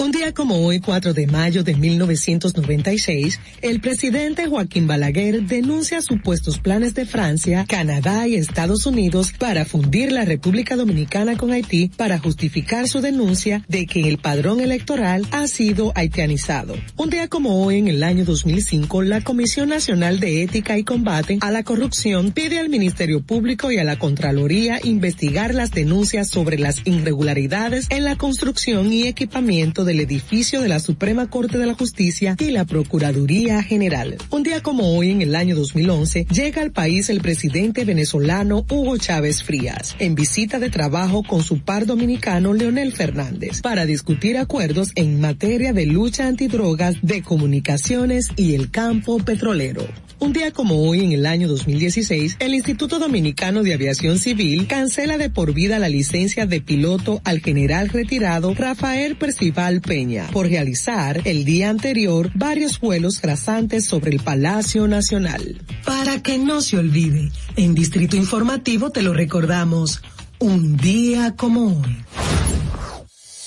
Un 0.00 0.12
día 0.12 0.32
como 0.32 0.64
hoy, 0.64 0.80
4 0.80 1.12
de 1.12 1.26
mayo 1.26 1.62
de 1.62 1.74
1996, 1.74 3.38
el 3.60 3.82
presidente 3.82 4.46
Joaquín 4.46 4.86
Balaguer 4.86 5.42
denuncia 5.42 6.00
supuestos 6.00 6.58
planes 6.58 6.94
de 6.94 7.04
Francia, 7.04 7.66
Canadá 7.68 8.26
y 8.26 8.36
Estados 8.36 8.86
Unidos 8.86 9.34
para 9.38 9.66
fundir 9.66 10.10
la 10.10 10.24
República 10.24 10.74
Dominicana 10.74 11.36
con 11.36 11.50
Haití 11.50 11.90
para 11.98 12.18
justificar 12.18 12.88
su 12.88 13.02
denuncia 13.02 13.62
de 13.68 13.84
que 13.84 14.08
el 14.08 14.16
padrón 14.16 14.60
electoral 14.60 15.26
ha 15.32 15.46
sido 15.48 15.92
haitianizado. 15.94 16.76
Un 16.96 17.10
día 17.10 17.28
como 17.28 17.62
hoy, 17.62 17.76
en 17.76 17.88
el 17.88 18.02
año 18.02 18.24
2005, 18.24 19.02
la 19.02 19.20
Comisión 19.20 19.68
Nacional 19.68 20.18
de 20.18 20.42
Ética 20.42 20.78
y 20.78 20.82
Combate 20.82 21.36
a 21.42 21.50
la 21.50 21.62
Corrupción 21.62 22.32
pide 22.32 22.58
al 22.58 22.70
Ministerio 22.70 23.20
Público 23.20 23.70
y 23.70 23.76
a 23.76 23.84
la 23.84 23.98
Contraloría 23.98 24.80
investigar 24.82 25.54
las 25.54 25.72
denuncias 25.72 26.30
sobre 26.30 26.58
las 26.58 26.78
irregularidades 26.86 27.86
en 27.90 28.04
la 28.04 28.16
construcción 28.16 28.90
y 28.94 29.02
equipamiento 29.02 29.84
del 29.90 29.98
edificio 29.98 30.60
de 30.60 30.68
la 30.68 30.78
Suprema 30.78 31.28
Corte 31.28 31.58
de 31.58 31.66
la 31.66 31.74
Justicia 31.74 32.36
y 32.38 32.52
la 32.52 32.64
Procuraduría 32.64 33.60
General. 33.60 34.16
Un 34.30 34.44
día 34.44 34.62
como 34.62 34.96
hoy, 34.96 35.10
en 35.10 35.20
el 35.20 35.34
año 35.34 35.56
2011, 35.56 36.26
llega 36.32 36.62
al 36.62 36.70
país 36.70 37.10
el 37.10 37.20
presidente 37.20 37.84
venezolano 37.84 38.64
Hugo 38.70 38.98
Chávez 38.98 39.42
Frías, 39.42 39.96
en 39.98 40.14
visita 40.14 40.60
de 40.60 40.70
trabajo 40.70 41.24
con 41.24 41.42
su 41.42 41.58
par 41.58 41.86
dominicano 41.86 42.54
Leonel 42.54 42.92
Fernández, 42.92 43.62
para 43.62 43.84
discutir 43.84 44.38
acuerdos 44.38 44.92
en 44.94 45.20
materia 45.20 45.72
de 45.72 45.86
lucha 45.86 46.28
antidrogas, 46.28 46.94
de 47.02 47.22
comunicaciones 47.22 48.28
y 48.36 48.54
el 48.54 48.70
campo 48.70 49.18
petrolero. 49.18 49.88
Un 50.20 50.34
día 50.34 50.50
como 50.52 50.82
hoy, 50.82 51.00
en 51.02 51.12
el 51.12 51.24
año 51.24 51.48
2016, 51.48 52.36
el 52.40 52.54
Instituto 52.54 52.98
Dominicano 52.98 53.62
de 53.62 53.72
Aviación 53.72 54.18
Civil 54.18 54.66
cancela 54.66 55.16
de 55.16 55.30
por 55.30 55.54
vida 55.54 55.78
la 55.78 55.88
licencia 55.88 56.44
de 56.44 56.60
piloto 56.60 57.22
al 57.24 57.40
general 57.40 57.88
retirado 57.88 58.52
Rafael 58.52 59.16
Percival 59.16 59.80
Peña 59.80 60.28
por 60.30 60.46
realizar 60.46 61.22
el 61.24 61.46
día 61.46 61.70
anterior 61.70 62.30
varios 62.34 62.80
vuelos 62.80 63.22
rasantes 63.22 63.86
sobre 63.86 64.10
el 64.10 64.20
Palacio 64.20 64.86
Nacional. 64.86 65.62
Para 65.86 66.22
que 66.22 66.36
no 66.36 66.60
se 66.60 66.76
olvide, 66.76 67.32
en 67.56 67.74
Distrito 67.74 68.14
Informativo 68.16 68.90
te 68.90 69.00
lo 69.00 69.14
recordamos, 69.14 70.02
un 70.38 70.76
día 70.76 71.34
como 71.34 71.80
hoy. 71.80 71.96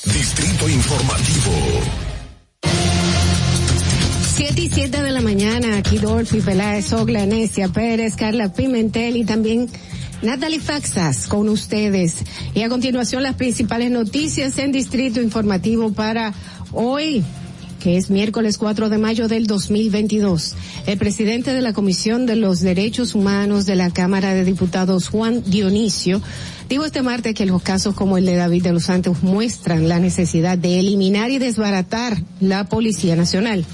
Distrito 0.05 0.67
Informativo. 0.67 1.51
7 4.35 4.61
y 4.61 4.69
7 4.69 5.03
de 5.03 5.11
la 5.11 5.21
mañana, 5.21 5.77
aquí 5.77 5.99
Dolphy 5.99 6.41
Peláez, 6.41 6.91
Ogla, 6.91 7.27
Necia 7.27 7.67
Pérez, 7.67 8.15
Carla 8.15 8.51
Pimentel 8.51 9.15
y 9.15 9.25
también 9.25 9.69
Natalie 10.23 10.59
Faxas 10.59 11.27
con 11.27 11.49
ustedes. 11.49 12.23
Y 12.55 12.63
a 12.63 12.69
continuación 12.69 13.21
las 13.21 13.35
principales 13.35 13.91
noticias 13.91 14.57
en 14.57 14.71
Distrito 14.71 15.21
Informativo 15.21 15.93
para 15.93 16.33
hoy 16.71 17.23
que 17.79 17.97
es 17.97 18.09
miércoles 18.09 18.57
4 18.57 18.89
de 18.89 18.97
mayo 18.97 19.27
del 19.27 19.45
2022. 19.45 20.55
El 20.87 20.97
presidente 20.97 21.53
de 21.53 21.61
la 21.61 21.73
Comisión 21.73 22.25
de 22.25 22.37
los 22.37 22.61
Derechos 22.61 23.13
Humanos 23.13 23.65
de 23.65 23.75
la 23.75 23.91
Cámara 23.91 24.33
de 24.33 24.45
Diputados, 24.45 25.09
Juan 25.09 25.43
Dionisio, 25.45 26.21
dijo 26.69 26.85
este 26.85 27.01
martes 27.01 27.35
que 27.35 27.45
los 27.45 27.61
casos 27.61 27.93
como 27.93 28.17
el 28.17 28.25
de 28.25 28.37
David 28.37 28.63
de 28.63 28.71
los 28.71 28.85
Santos 28.85 29.21
muestran 29.21 29.89
la 29.89 29.99
necesidad 29.99 30.57
de 30.57 30.79
eliminar 30.79 31.29
y 31.29 31.39
desbaratar 31.39 32.23
la 32.39 32.63
Policía 32.63 33.17
Nacional. 33.17 33.65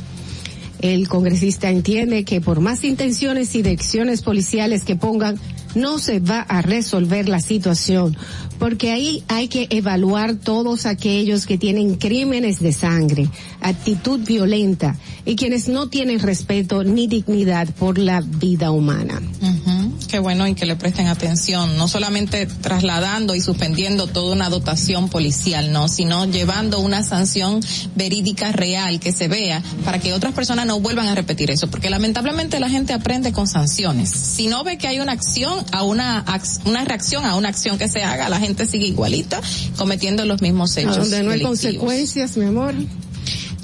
El 0.80 1.08
congresista 1.08 1.70
entiende 1.70 2.24
que 2.24 2.42
por 2.42 2.62
más 2.62 2.84
intenciones 2.84 3.54
y 3.56 3.62
direcciones 3.62 4.22
policiales 4.22 4.84
que 4.84 4.96
pongan, 4.96 5.38
no 5.76 6.00
se 6.00 6.20
va 6.20 6.40
a 6.42 6.62
resolver 6.62 7.30
la 7.30 7.42
situación, 7.42 8.18
porque 8.60 8.92
ahí 8.92 9.24
hay 9.28 9.48
que 9.48 9.68
evaluar 9.70 10.36
todos 10.36 10.86
aquellos 10.86 11.46
que 11.46 11.58
tienen 11.58 11.96
crímenes 11.96 12.60
de 12.60 12.74
sangre, 12.74 13.30
actitud 13.62 14.20
violenta 14.20 14.98
y 15.26 15.36
quienes 15.36 15.68
no 15.68 15.88
tienen 15.88 16.20
respeto 16.20 16.84
ni 16.84 17.08
dignidad 17.08 17.70
por 17.76 17.98
la 17.98 18.22
vida 18.22 18.72
humana. 18.72 19.22
Ujú, 19.42 19.94
Qué 20.08 20.20
bueno 20.20 20.48
y 20.48 20.56
que 20.56 20.66
le 20.66 20.76
presten 20.76 21.08
atención, 21.08 21.78
no 21.78 21.88
solamente 21.88 22.46
trasladando 22.48 23.36
y 23.36 23.42
suspendiendo 23.42 24.08
toda 24.08 24.34
una 24.34 24.50
dotación 24.50 25.08
policial, 25.10 25.72
no, 25.72 25.88
sino 25.88 26.26
llevando 26.26 26.80
una 26.80 27.04
sanción 27.04 27.62
verídica 27.96 28.52
real 28.52 29.00
que 29.00 29.12
se 29.12 29.28
vea 29.28 29.62
para 29.86 30.00
que 30.00 30.14
otras 30.14 30.34
personas 30.34 30.66
no 30.66 30.80
vuelvan 30.80 31.08
a 31.08 31.16
repetir 31.16 31.52
eso, 31.52 31.70
porque 31.70 31.90
lamentablemente 31.90 32.60
la 32.60 32.70
gente 32.70 32.94
aprende 32.94 33.32
con 33.32 33.48
sanciones. 33.48 34.10
Si 34.10 34.48
no 34.48 34.64
ve 34.64 34.78
que 34.78 34.88
hay 34.88 35.00
una 35.00 35.14
acción 35.14 35.64
a 35.72 35.84
una 35.84 36.26
una 36.66 36.86
reacción 36.86 37.26
a 37.26 37.36
una 37.36 37.50
acción 37.50 37.78
que 37.78 37.88
se 37.88 38.04
haga, 38.04 38.30
la 38.30 38.40
gente 38.40 38.49
sigue 38.66 38.88
igualita 38.88 39.42
cometiendo 39.78 40.26
los 40.26 40.42
mismos 40.42 40.76
hechos. 40.78 40.98
Donde 40.98 41.24
no 41.24 41.32
hay 41.32 41.40
delictivos. 41.40 41.60
consecuencias, 41.60 42.38
mi 42.38 42.46
amor. 42.46 42.74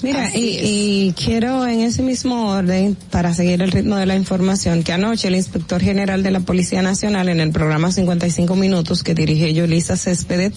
Mira, 0.06 0.30
y, 0.36 1.16
quiero 1.18 1.66
en 1.66 1.80
ese 1.82 2.04
mismo 2.04 2.52
orden, 2.52 2.96
para 3.10 3.34
seguir 3.34 3.64
el 3.64 3.72
ritmo 3.72 3.96
de 3.96 4.06
la 4.06 4.16
información, 4.16 4.84
que 4.84 4.94
anoche 4.94 5.30
el 5.30 5.36
inspector 5.36 5.82
general 5.82 6.22
de 6.22 6.30
la 6.30 6.42
Policía 6.42 6.84
Nacional 6.84 7.28
en 7.28 7.40
el 7.40 7.50
programa 7.50 7.92
55 7.92 8.56
Minutos 8.56 9.02
que 9.02 9.16
dirige 9.16 9.52
Yolisa 9.56 9.98
Céspedes, 9.98 10.54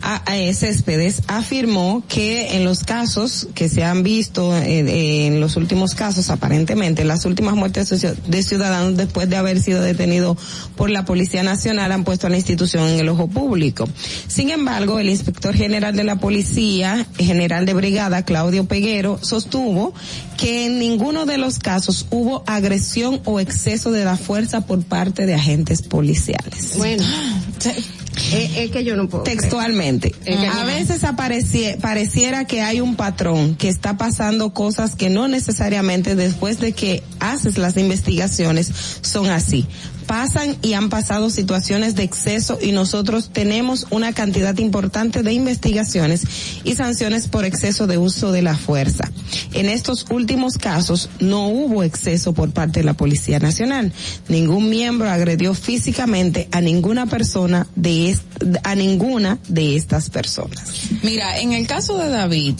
a, 0.00 0.22
a- 0.30 0.38
eh, 0.38 0.54
Céspedes 0.54 1.22
afirmó 1.26 2.04
que 2.08 2.54
en 2.56 2.64
los 2.64 2.84
casos 2.84 3.48
que 3.56 3.68
se 3.68 3.82
han 3.82 4.04
visto, 4.04 4.56
eh, 4.56 5.26
en 5.26 5.40
los 5.40 5.56
últimos 5.56 5.96
casos, 5.96 6.30
aparentemente, 6.30 7.02
las 7.04 7.24
últimas 7.24 7.56
muertes 7.56 7.90
de 7.90 7.96
ciu- 7.96 8.14
de 8.28 8.42
ciudadanos 8.44 8.96
después 8.96 9.28
de 9.28 9.34
haber 9.34 9.60
sido 9.60 9.82
detenidos 9.82 10.36
por 10.76 10.88
la 10.90 11.04
Policía 11.04 11.42
Nacional 11.42 11.90
han 11.90 12.04
puesto 12.04 12.28
a 12.28 12.30
la 12.30 12.36
institución 12.36 12.88
en 12.88 13.00
el 13.00 13.08
ojo 13.08 13.26
público. 13.26 13.88
Sin 14.28 14.50
embargo, 14.50 15.00
el 15.00 15.08
inspector 15.10 15.52
general 15.52 15.96
de 15.96 16.04
la 16.04 16.20
Policía, 16.20 17.08
general 17.18 17.66
de 17.66 17.74
brigada, 17.74 18.24
Claudio 18.24 18.66
Peguero, 18.66 18.83
sostuvo 19.22 19.94
que 20.36 20.66
en 20.66 20.78
ninguno 20.78 21.26
de 21.26 21.38
los 21.38 21.58
casos 21.58 22.06
hubo 22.10 22.42
agresión 22.46 23.20
o 23.24 23.40
exceso 23.40 23.90
de 23.90 24.04
la 24.04 24.16
fuerza 24.16 24.62
por 24.66 24.82
parte 24.84 25.26
de 25.26 25.34
agentes 25.34 25.82
policiales. 25.82 26.74
Bueno, 26.76 27.02
Es, 28.32 28.70
que 28.70 28.84
yo 28.84 28.96
no 28.96 29.08
puedo. 29.08 29.24
Textualmente. 29.24 30.14
Es 30.24 30.36
que 30.36 30.46
a 30.46 30.64
veces 30.64 31.02
aparecie- 31.02 31.78
pareciera 31.80 32.44
que 32.44 32.62
hay 32.62 32.80
un 32.80 32.96
patrón 32.96 33.56
que 33.56 33.68
está 33.68 33.96
pasando 33.96 34.52
cosas 34.54 34.94
que 34.94 35.10
no 35.10 35.28
necesariamente 35.28 36.14
después 36.14 36.60
de 36.60 36.72
que 36.72 37.02
haces 37.20 37.58
las 37.58 37.76
investigaciones 37.76 38.70
son 39.02 39.30
así. 39.30 39.66
Pasan 40.06 40.56
y 40.62 40.74
han 40.74 40.88
pasado 40.88 41.30
situaciones 41.30 41.94
de 41.94 42.02
exceso 42.02 42.58
y 42.60 42.72
nosotros 42.72 43.30
tenemos 43.32 43.86
una 43.90 44.12
cantidad 44.12 44.56
importante 44.58 45.22
de 45.22 45.32
investigaciones 45.32 46.22
y 46.64 46.74
sanciones 46.74 47.28
por 47.28 47.44
exceso 47.44 47.86
de 47.86 47.98
uso 47.98 48.32
de 48.32 48.42
la 48.42 48.56
fuerza. 48.56 49.10
En 49.52 49.68
estos 49.68 50.06
últimos 50.10 50.58
casos 50.58 51.10
no 51.20 51.48
hubo 51.48 51.82
exceso 51.82 52.32
por 52.32 52.50
parte 52.52 52.80
de 52.80 52.84
la 52.84 52.94
Policía 52.94 53.38
Nacional. 53.38 53.92
Ningún 54.28 54.68
miembro 54.68 55.10
agredió 55.10 55.54
físicamente 55.54 56.48
a 56.52 56.60
ninguna 56.60 57.06
persona 57.06 57.66
de 57.74 58.16
a 58.62 58.74
ninguna 58.74 59.38
de 59.48 59.76
estas 59.76 60.10
personas. 60.10 60.90
Mira, 61.02 61.38
en 61.38 61.52
el 61.52 61.66
caso 61.66 61.96
de 61.98 62.08
David, 62.08 62.56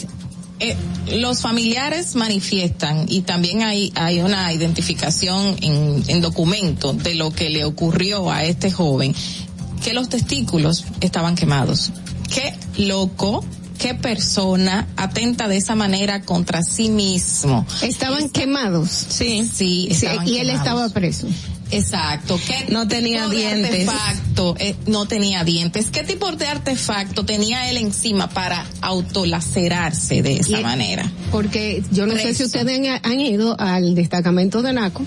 eh, 0.61 0.77
los 1.13 1.41
familiares 1.41 2.15
manifiestan 2.15 3.07
y 3.09 3.23
también 3.23 3.63
hay, 3.63 3.93
hay 3.97 4.21
una 4.21 4.53
identificación 4.53 5.57
en, 5.61 6.05
en 6.07 6.21
documento 6.21 6.93
de 6.93 7.15
lo 7.15 7.33
que 7.33 7.51
le 7.51 7.65
ocurrió 7.65 8.31
a 8.31 8.45
este 8.45 8.71
joven, 8.71 9.15
que 9.83 9.93
los 9.93 10.09
testículos 10.09 10.85
estaban 11.01 11.35
quemados. 11.35 11.91
Qué 12.33 12.55
loco, 12.85 13.45
qué 13.79 13.95
persona 13.95 14.87
atenta 14.97 15.49
de 15.49 15.57
esa 15.57 15.75
manera 15.75 16.23
contra 16.23 16.63
sí 16.63 16.89
mismo. 16.89 17.67
Estaban 17.83 18.29
quemados. 18.29 18.91
Sí, 18.91 19.49
sí, 19.53 19.89
y 19.91 20.39
él 20.39 20.47
quemados. 20.47 20.55
estaba 20.55 20.89
preso. 20.89 21.27
Exacto. 21.77 22.39
¿Qué 22.47 22.67
No 22.73 22.87
tenía 22.89 23.25
tipo 23.25 23.31
de 23.31 23.37
dientes. 23.37 23.89
artefacto? 23.89 24.55
Eh, 24.59 24.77
no 24.87 25.07
tenía 25.07 25.45
dientes. 25.45 25.91
¿Qué 25.91 26.03
tipo 26.05 26.31
de 26.33 26.47
artefacto 26.47 27.25
tenía 27.25 27.69
él 27.71 27.77
encima 27.77 28.29
para 28.31 28.67
autolacerarse 28.81 30.23
de 30.23 30.35
esa 30.39 30.61
Y- 30.61 30.63
manera? 30.63 31.11
Porque 31.31 31.83
yo 31.93 32.07
no 32.07 32.15
sé 32.17 32.35
si 32.35 32.45
ustedes 32.45 32.81
han, 33.03 33.21
ido 33.21 33.59
al 33.59 33.95
destacamento 33.95 34.63
de 34.63 34.73
NACO, 34.73 35.03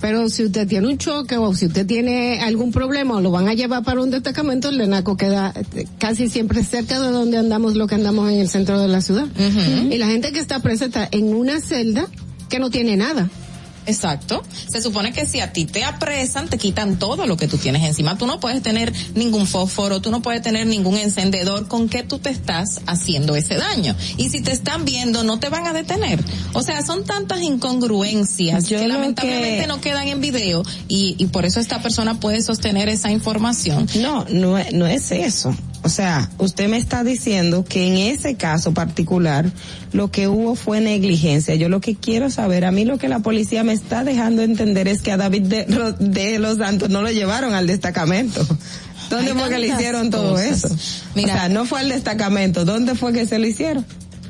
pero 0.00 0.28
si 0.28 0.44
usted 0.44 0.66
tiene 0.68 0.86
un 0.88 0.98
choque 0.98 1.36
o 1.36 1.54
si 1.54 1.66
usted 1.66 1.86
tiene 1.86 2.40
algún 2.40 2.70
problema 2.70 3.16
o 3.16 3.20
lo 3.20 3.30
van 3.30 3.48
a 3.48 3.54
llevar 3.54 3.82
para 3.82 4.00
un 4.00 4.10
destacamento, 4.10 4.68
el 4.68 4.78
de 4.78 4.86
NACO 4.86 5.16
queda 5.16 5.52
eh, 5.74 5.86
casi 5.98 6.28
siempre 6.28 6.62
cerca 6.64 7.00
de 7.00 7.10
donde 7.10 7.36
andamos, 7.38 7.74
lo 7.74 7.86
que 7.86 7.94
andamos 7.96 8.30
en 8.30 8.38
el 8.38 8.48
centro 8.48 8.80
de 8.80 8.88
la 8.88 9.00
ciudad. 9.00 9.26
Y 9.90 9.96
la 9.98 10.06
gente 10.06 10.32
que 10.32 10.38
está 10.38 10.60
presa 10.60 10.86
está 10.86 11.08
en 11.10 11.34
una 11.34 11.60
celda 11.60 12.06
que 12.48 12.58
no 12.58 12.70
tiene 12.70 12.96
nada. 12.96 13.28
Exacto. 13.88 14.42
Se 14.70 14.80
supone 14.82 15.12
que 15.12 15.26
si 15.26 15.40
a 15.40 15.52
ti 15.52 15.64
te 15.64 15.82
apresan, 15.84 16.48
te 16.48 16.58
quitan 16.58 16.98
todo 16.98 17.26
lo 17.26 17.36
que 17.36 17.48
tú 17.48 17.56
tienes 17.58 17.82
encima. 17.84 18.16
Tú 18.18 18.26
no 18.26 18.38
puedes 18.38 18.62
tener 18.62 18.92
ningún 19.14 19.46
fósforo, 19.46 20.00
tú 20.00 20.10
no 20.10 20.22
puedes 20.22 20.42
tener 20.42 20.66
ningún 20.66 20.96
encendedor 20.96 21.68
con 21.68 21.88
que 21.88 22.02
tú 22.02 22.18
te 22.18 22.30
estás 22.30 22.80
haciendo 22.86 23.34
ese 23.34 23.56
daño. 23.56 23.96
Y 24.16 24.28
si 24.30 24.40
te 24.40 24.52
están 24.52 24.84
viendo, 24.84 25.24
no 25.24 25.40
te 25.40 25.48
van 25.48 25.66
a 25.66 25.72
detener. 25.72 26.22
O 26.52 26.62
sea, 26.62 26.82
son 26.84 27.04
tantas 27.04 27.40
incongruencias 27.42 28.68
Yo 28.68 28.78
que 28.78 28.88
lamentablemente 28.88 29.60
que- 29.62 29.66
no 29.66 29.80
quedan 29.80 30.08
en 30.08 30.20
video 30.20 30.62
y, 30.88 31.14
y 31.18 31.26
por 31.26 31.44
eso 31.44 31.60
esta 31.60 31.80
persona 31.82 32.20
puede 32.20 32.42
sostener 32.42 32.88
esa 32.88 33.10
información. 33.10 33.88
No, 33.96 34.24
no, 34.30 34.56
no 34.72 34.86
es 34.86 35.10
eso. 35.10 35.54
O 35.82 35.88
sea, 35.88 36.28
usted 36.38 36.68
me 36.68 36.76
está 36.76 37.04
diciendo 37.04 37.64
que 37.64 37.86
en 37.86 37.96
ese 38.14 38.34
caso 38.34 38.74
particular 38.74 39.50
lo 39.92 40.10
que 40.10 40.28
hubo 40.28 40.54
fue 40.54 40.80
negligencia. 40.80 41.54
Yo 41.54 41.68
lo 41.68 41.80
que 41.80 41.94
quiero 41.94 42.30
saber, 42.30 42.64
a 42.64 42.72
mí 42.72 42.84
lo 42.84 42.98
que 42.98 43.08
la 43.08 43.20
policía 43.20 43.64
me 43.64 43.72
está 43.72 44.04
dejando 44.04 44.42
entender 44.42 44.88
es 44.88 45.02
que 45.02 45.12
a 45.12 45.16
David 45.16 45.42
de, 45.42 46.38
los 46.38 46.58
Santos 46.58 46.90
no 46.90 47.02
lo 47.02 47.10
llevaron 47.10 47.54
al 47.54 47.66
destacamento. 47.66 48.44
¿Dónde 49.08 49.30
Hay 49.32 49.38
fue 49.38 49.48
que 49.48 49.58
le 49.58 49.68
hicieron 49.68 50.10
todo 50.10 50.38
eso? 50.38 50.68
Mira- 51.14 51.34
o 51.34 51.36
sea, 51.38 51.48
no 51.48 51.64
fue 51.64 51.80
al 51.80 51.88
destacamento. 51.88 52.64
¿Dónde 52.64 52.94
fue 52.94 53.12
que 53.12 53.26
se 53.26 53.38
lo 53.38 53.46
hicieron? 53.46 53.86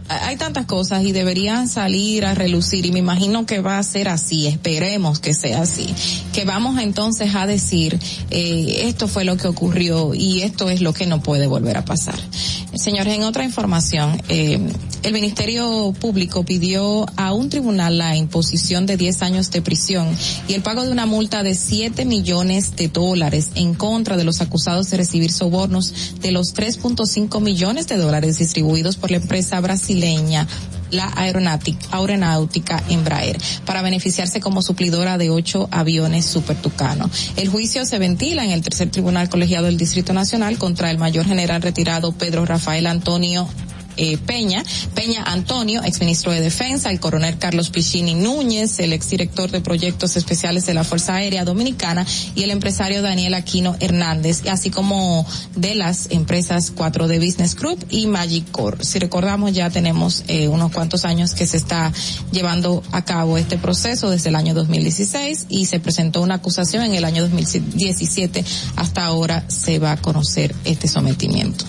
Hay 0.08 0.36
tantas 0.36 0.66
cosas 0.66 1.04
y 1.04 1.12
deberían 1.12 1.68
salir 1.68 2.24
a 2.24 2.34
relucir 2.34 2.86
y 2.86 2.92
me 2.92 2.98
imagino 2.98 3.46
que 3.46 3.60
va 3.60 3.78
a 3.78 3.82
ser 3.82 4.08
así, 4.08 4.46
esperemos 4.46 5.20
que 5.20 5.34
sea 5.34 5.62
así, 5.62 5.94
que 6.32 6.44
vamos 6.44 6.80
entonces 6.80 7.34
a 7.34 7.46
decir 7.46 7.98
eh, 8.30 8.82
esto 8.84 9.08
fue 9.08 9.24
lo 9.24 9.36
que 9.36 9.48
ocurrió 9.48 10.14
y 10.14 10.42
esto 10.42 10.70
es 10.70 10.80
lo 10.80 10.92
que 10.92 11.06
no 11.06 11.22
puede 11.22 11.46
volver 11.46 11.76
a 11.76 11.84
pasar. 11.84 12.18
Señores, 12.74 13.14
en 13.14 13.24
otra 13.24 13.44
información, 13.44 14.20
eh, 14.28 14.58
el 15.02 15.12
Ministerio 15.12 15.92
Público 16.00 16.44
pidió 16.44 17.06
a 17.16 17.32
un 17.32 17.48
tribunal 17.48 17.98
la 17.98 18.16
imposición 18.16 18.86
de 18.86 18.96
10 18.96 19.22
años 19.22 19.50
de 19.50 19.62
prisión 19.62 20.08
y 20.48 20.54
el 20.54 20.62
pago 20.62 20.84
de 20.84 20.90
una 20.90 21.06
multa 21.06 21.42
de 21.42 21.54
7 21.54 22.04
millones 22.04 22.76
de 22.76 22.88
dólares 22.88 23.50
en 23.54 23.74
contra 23.74 24.16
de 24.16 24.24
los 24.24 24.40
acusados 24.40 24.90
de 24.90 24.96
recibir 24.96 25.32
sobornos 25.32 26.18
de 26.20 26.32
los 26.32 26.54
3.5 26.54 27.40
millones 27.40 27.86
de 27.86 27.96
dólares 27.96 28.38
distribuidos 28.38 28.96
por 28.96 29.10
la 29.10 29.18
empresa 29.18 29.60
brasileña 29.60 30.46
la 30.90 31.12
aeronáutica, 31.16 32.82
Embraer 32.88 33.38
para 33.66 33.82
beneficiarse 33.82 34.40
como 34.40 34.62
suplidora 34.62 35.18
de 35.18 35.30
ocho 35.30 35.68
aviones 35.70 36.24
Super 36.24 36.56
Tucano. 36.56 37.10
El 37.36 37.48
juicio 37.48 37.84
se 37.84 37.98
ventila 37.98 38.44
en 38.44 38.52
el 38.52 38.62
tercer 38.62 38.90
tribunal 38.90 39.28
colegiado 39.28 39.66
del 39.66 39.76
Distrito 39.76 40.12
Nacional 40.12 40.58
contra 40.58 40.90
el 40.90 40.98
mayor 40.98 41.26
general 41.26 41.62
retirado 41.62 42.12
Pedro 42.12 42.46
Rafael 42.46 42.86
Antonio 42.86 43.48
eh, 43.98 44.16
Peña, 44.16 44.62
Peña 44.94 45.24
Antonio, 45.24 45.82
exministro 45.82 46.32
de 46.32 46.40
Defensa, 46.40 46.90
el 46.90 47.00
coronel 47.00 47.36
Carlos 47.36 47.70
Pichini 47.70 48.14
Núñez, 48.14 48.78
el 48.78 48.92
exdirector 48.92 49.50
de 49.50 49.60
proyectos 49.60 50.16
especiales 50.16 50.66
de 50.66 50.74
la 50.74 50.84
Fuerza 50.84 51.16
Aérea 51.16 51.44
Dominicana 51.44 52.06
y 52.34 52.44
el 52.44 52.50
empresario 52.50 53.02
Daniel 53.02 53.34
Aquino 53.34 53.76
Hernández, 53.80 54.42
así 54.48 54.70
como 54.70 55.26
de 55.56 55.74
las 55.74 56.10
empresas 56.10 56.74
4D 56.74 57.18
Business 57.24 57.54
Group 57.54 57.84
y 57.90 58.06
Magic 58.06 58.50
Core. 58.50 58.84
Si 58.84 58.98
recordamos 58.98 59.52
ya 59.52 59.68
tenemos 59.68 60.24
eh, 60.28 60.48
unos 60.48 60.72
cuantos 60.72 61.04
años 61.04 61.34
que 61.34 61.46
se 61.46 61.56
está 61.56 61.92
llevando 62.30 62.82
a 62.92 63.04
cabo 63.04 63.36
este 63.36 63.58
proceso 63.58 64.10
desde 64.10 64.28
el 64.28 64.36
año 64.36 64.54
2016 64.54 65.46
y 65.48 65.66
se 65.66 65.80
presentó 65.80 66.22
una 66.22 66.36
acusación 66.36 66.84
en 66.84 66.94
el 66.94 67.04
año 67.04 67.22
2017. 67.22 68.44
Hasta 68.76 69.04
ahora 69.04 69.44
se 69.48 69.78
va 69.78 69.92
a 69.92 69.96
conocer 69.96 70.54
este 70.64 70.86
sometimiento. 70.86 71.64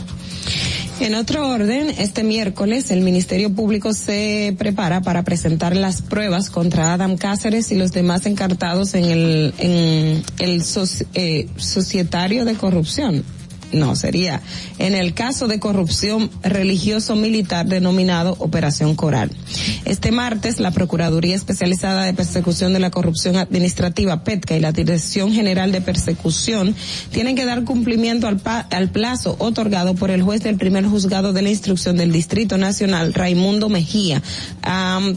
En 0.99 1.15
otro 1.15 1.47
orden, 1.47 1.89
este 1.97 2.23
miércoles 2.23 2.91
el 2.91 2.99
Ministerio 2.99 3.53
Público 3.53 3.93
se 3.93 4.53
prepara 4.57 4.99
para 4.99 5.23
presentar 5.23 5.73
las 5.73 6.01
pruebas 6.01 6.49
contra 6.49 6.93
Adam 6.93 7.15
Cáceres 7.15 7.71
y 7.71 7.75
los 7.75 7.93
demás 7.93 8.25
encartados 8.25 8.93
en 8.95 9.05
el, 9.05 9.53
en 9.59 10.23
el 10.39 10.61
eh, 11.13 11.47
societario 11.55 12.43
de 12.43 12.55
corrupción. 12.55 13.23
No, 13.71 13.95
sería 13.95 14.41
en 14.79 14.95
el 14.95 15.13
caso 15.13 15.47
de 15.47 15.59
corrupción 15.59 16.31
religioso 16.41 17.15
militar 17.15 17.67
denominado 17.67 18.35
Operación 18.39 18.95
Coral. 18.95 19.29
Este 19.85 20.11
martes, 20.11 20.59
la 20.59 20.71
Procuraduría 20.71 21.35
Especializada 21.35 22.05
de 22.05 22.13
Persecución 22.13 22.73
de 22.73 22.79
la 22.79 22.89
Corrupción 22.89 23.35
Administrativa, 23.37 24.23
PETCA, 24.23 24.55
y 24.57 24.59
la 24.59 24.71
Dirección 24.71 25.31
General 25.31 25.71
de 25.71 25.81
Persecución 25.81 26.75
tienen 27.11 27.35
que 27.35 27.45
dar 27.45 27.63
cumplimiento 27.63 28.27
al, 28.27 28.37
pa- 28.39 28.67
al 28.71 28.89
plazo 28.89 29.35
otorgado 29.39 29.93
por 29.95 30.09
el 30.09 30.23
juez 30.23 30.41
del 30.41 30.57
primer 30.57 30.85
juzgado 30.85 31.33
de 31.33 31.41
la 31.43 31.49
instrucción 31.49 31.97
del 31.97 32.11
Distrito 32.11 32.57
Nacional, 32.57 33.13
Raimundo 33.13 33.69
Mejía, 33.69 34.21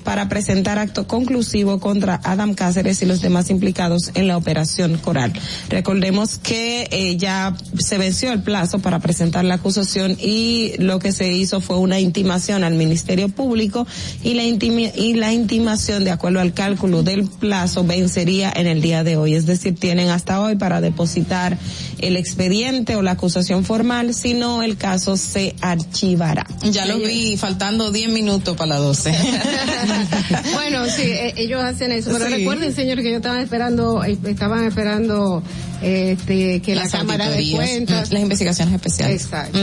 para 0.04 0.28
presentar 0.28 0.78
acto 0.78 1.06
conclusivo 1.06 1.80
contra 1.80 2.20
Adam 2.24 2.54
Cáceres 2.54 3.02
y 3.02 3.06
los 3.06 3.20
demás 3.22 3.50
implicados 3.50 4.10
en 4.14 4.28
la 4.28 4.36
Operación 4.36 4.98
Coral. 4.98 5.32
Recordemos 5.68 6.38
que 6.38 6.88
eh, 6.90 7.16
ya 7.16 7.56
se 7.78 7.98
venció 7.98 8.32
el 8.32 8.41
plazo 8.42 8.78
para 8.78 8.98
presentar 8.98 9.44
la 9.44 9.54
acusación 9.54 10.16
y 10.20 10.74
lo 10.78 10.98
que 10.98 11.12
se 11.12 11.32
hizo 11.32 11.60
fue 11.60 11.78
una 11.78 12.00
intimación 12.00 12.64
al 12.64 12.74
Ministerio 12.74 13.28
Público 13.28 13.86
y 14.22 14.34
la, 14.34 14.42
y 14.44 15.14
la 15.14 15.32
intimación, 15.32 16.04
de 16.04 16.10
acuerdo 16.10 16.40
al 16.40 16.52
cálculo 16.52 17.02
del 17.02 17.24
plazo, 17.24 17.84
vencería 17.84 18.52
en 18.54 18.66
el 18.66 18.80
día 18.80 19.04
de 19.04 19.16
hoy. 19.16 19.34
Es 19.34 19.46
decir, 19.46 19.74
tienen 19.74 20.08
hasta 20.10 20.40
hoy 20.40 20.56
para 20.56 20.80
depositar 20.80 21.58
el 22.02 22.16
expediente 22.16 22.96
o 22.96 23.02
la 23.02 23.12
acusación 23.12 23.64
formal, 23.64 24.12
si 24.14 24.34
no, 24.34 24.62
el 24.62 24.76
caso 24.76 25.16
se 25.16 25.54
archivará. 25.60 26.46
Ya 26.70 26.86
lo 26.86 26.98
vi 26.98 27.36
faltando 27.36 27.90
10 27.90 28.10
minutos 28.10 28.56
para 28.56 28.74
las 28.74 28.80
12. 28.80 29.10
bueno, 30.54 30.84
sí, 30.86 31.02
eh, 31.02 31.34
ellos 31.36 31.62
hacen 31.62 31.92
eso. 31.92 32.10
Pero 32.12 32.26
Sí. 32.26 32.32
recuerden, 32.34 32.74
señor, 32.74 32.98
que 33.02 33.10
yo 33.10 33.16
estaba 33.16 33.40
esperando, 33.40 34.04
eh, 34.04 34.18
estaban 34.26 34.64
esperando 34.64 35.42
este, 35.82 36.60
que 36.62 36.74
Las 36.76 36.92
la 36.92 36.98
Cámara 36.98 37.28
de 37.28 37.50
Cuentas. 37.52 38.12
las 38.12 38.22
investigaciones 38.22 38.74
especiales. 38.74 39.22
Exacto. 39.24 39.58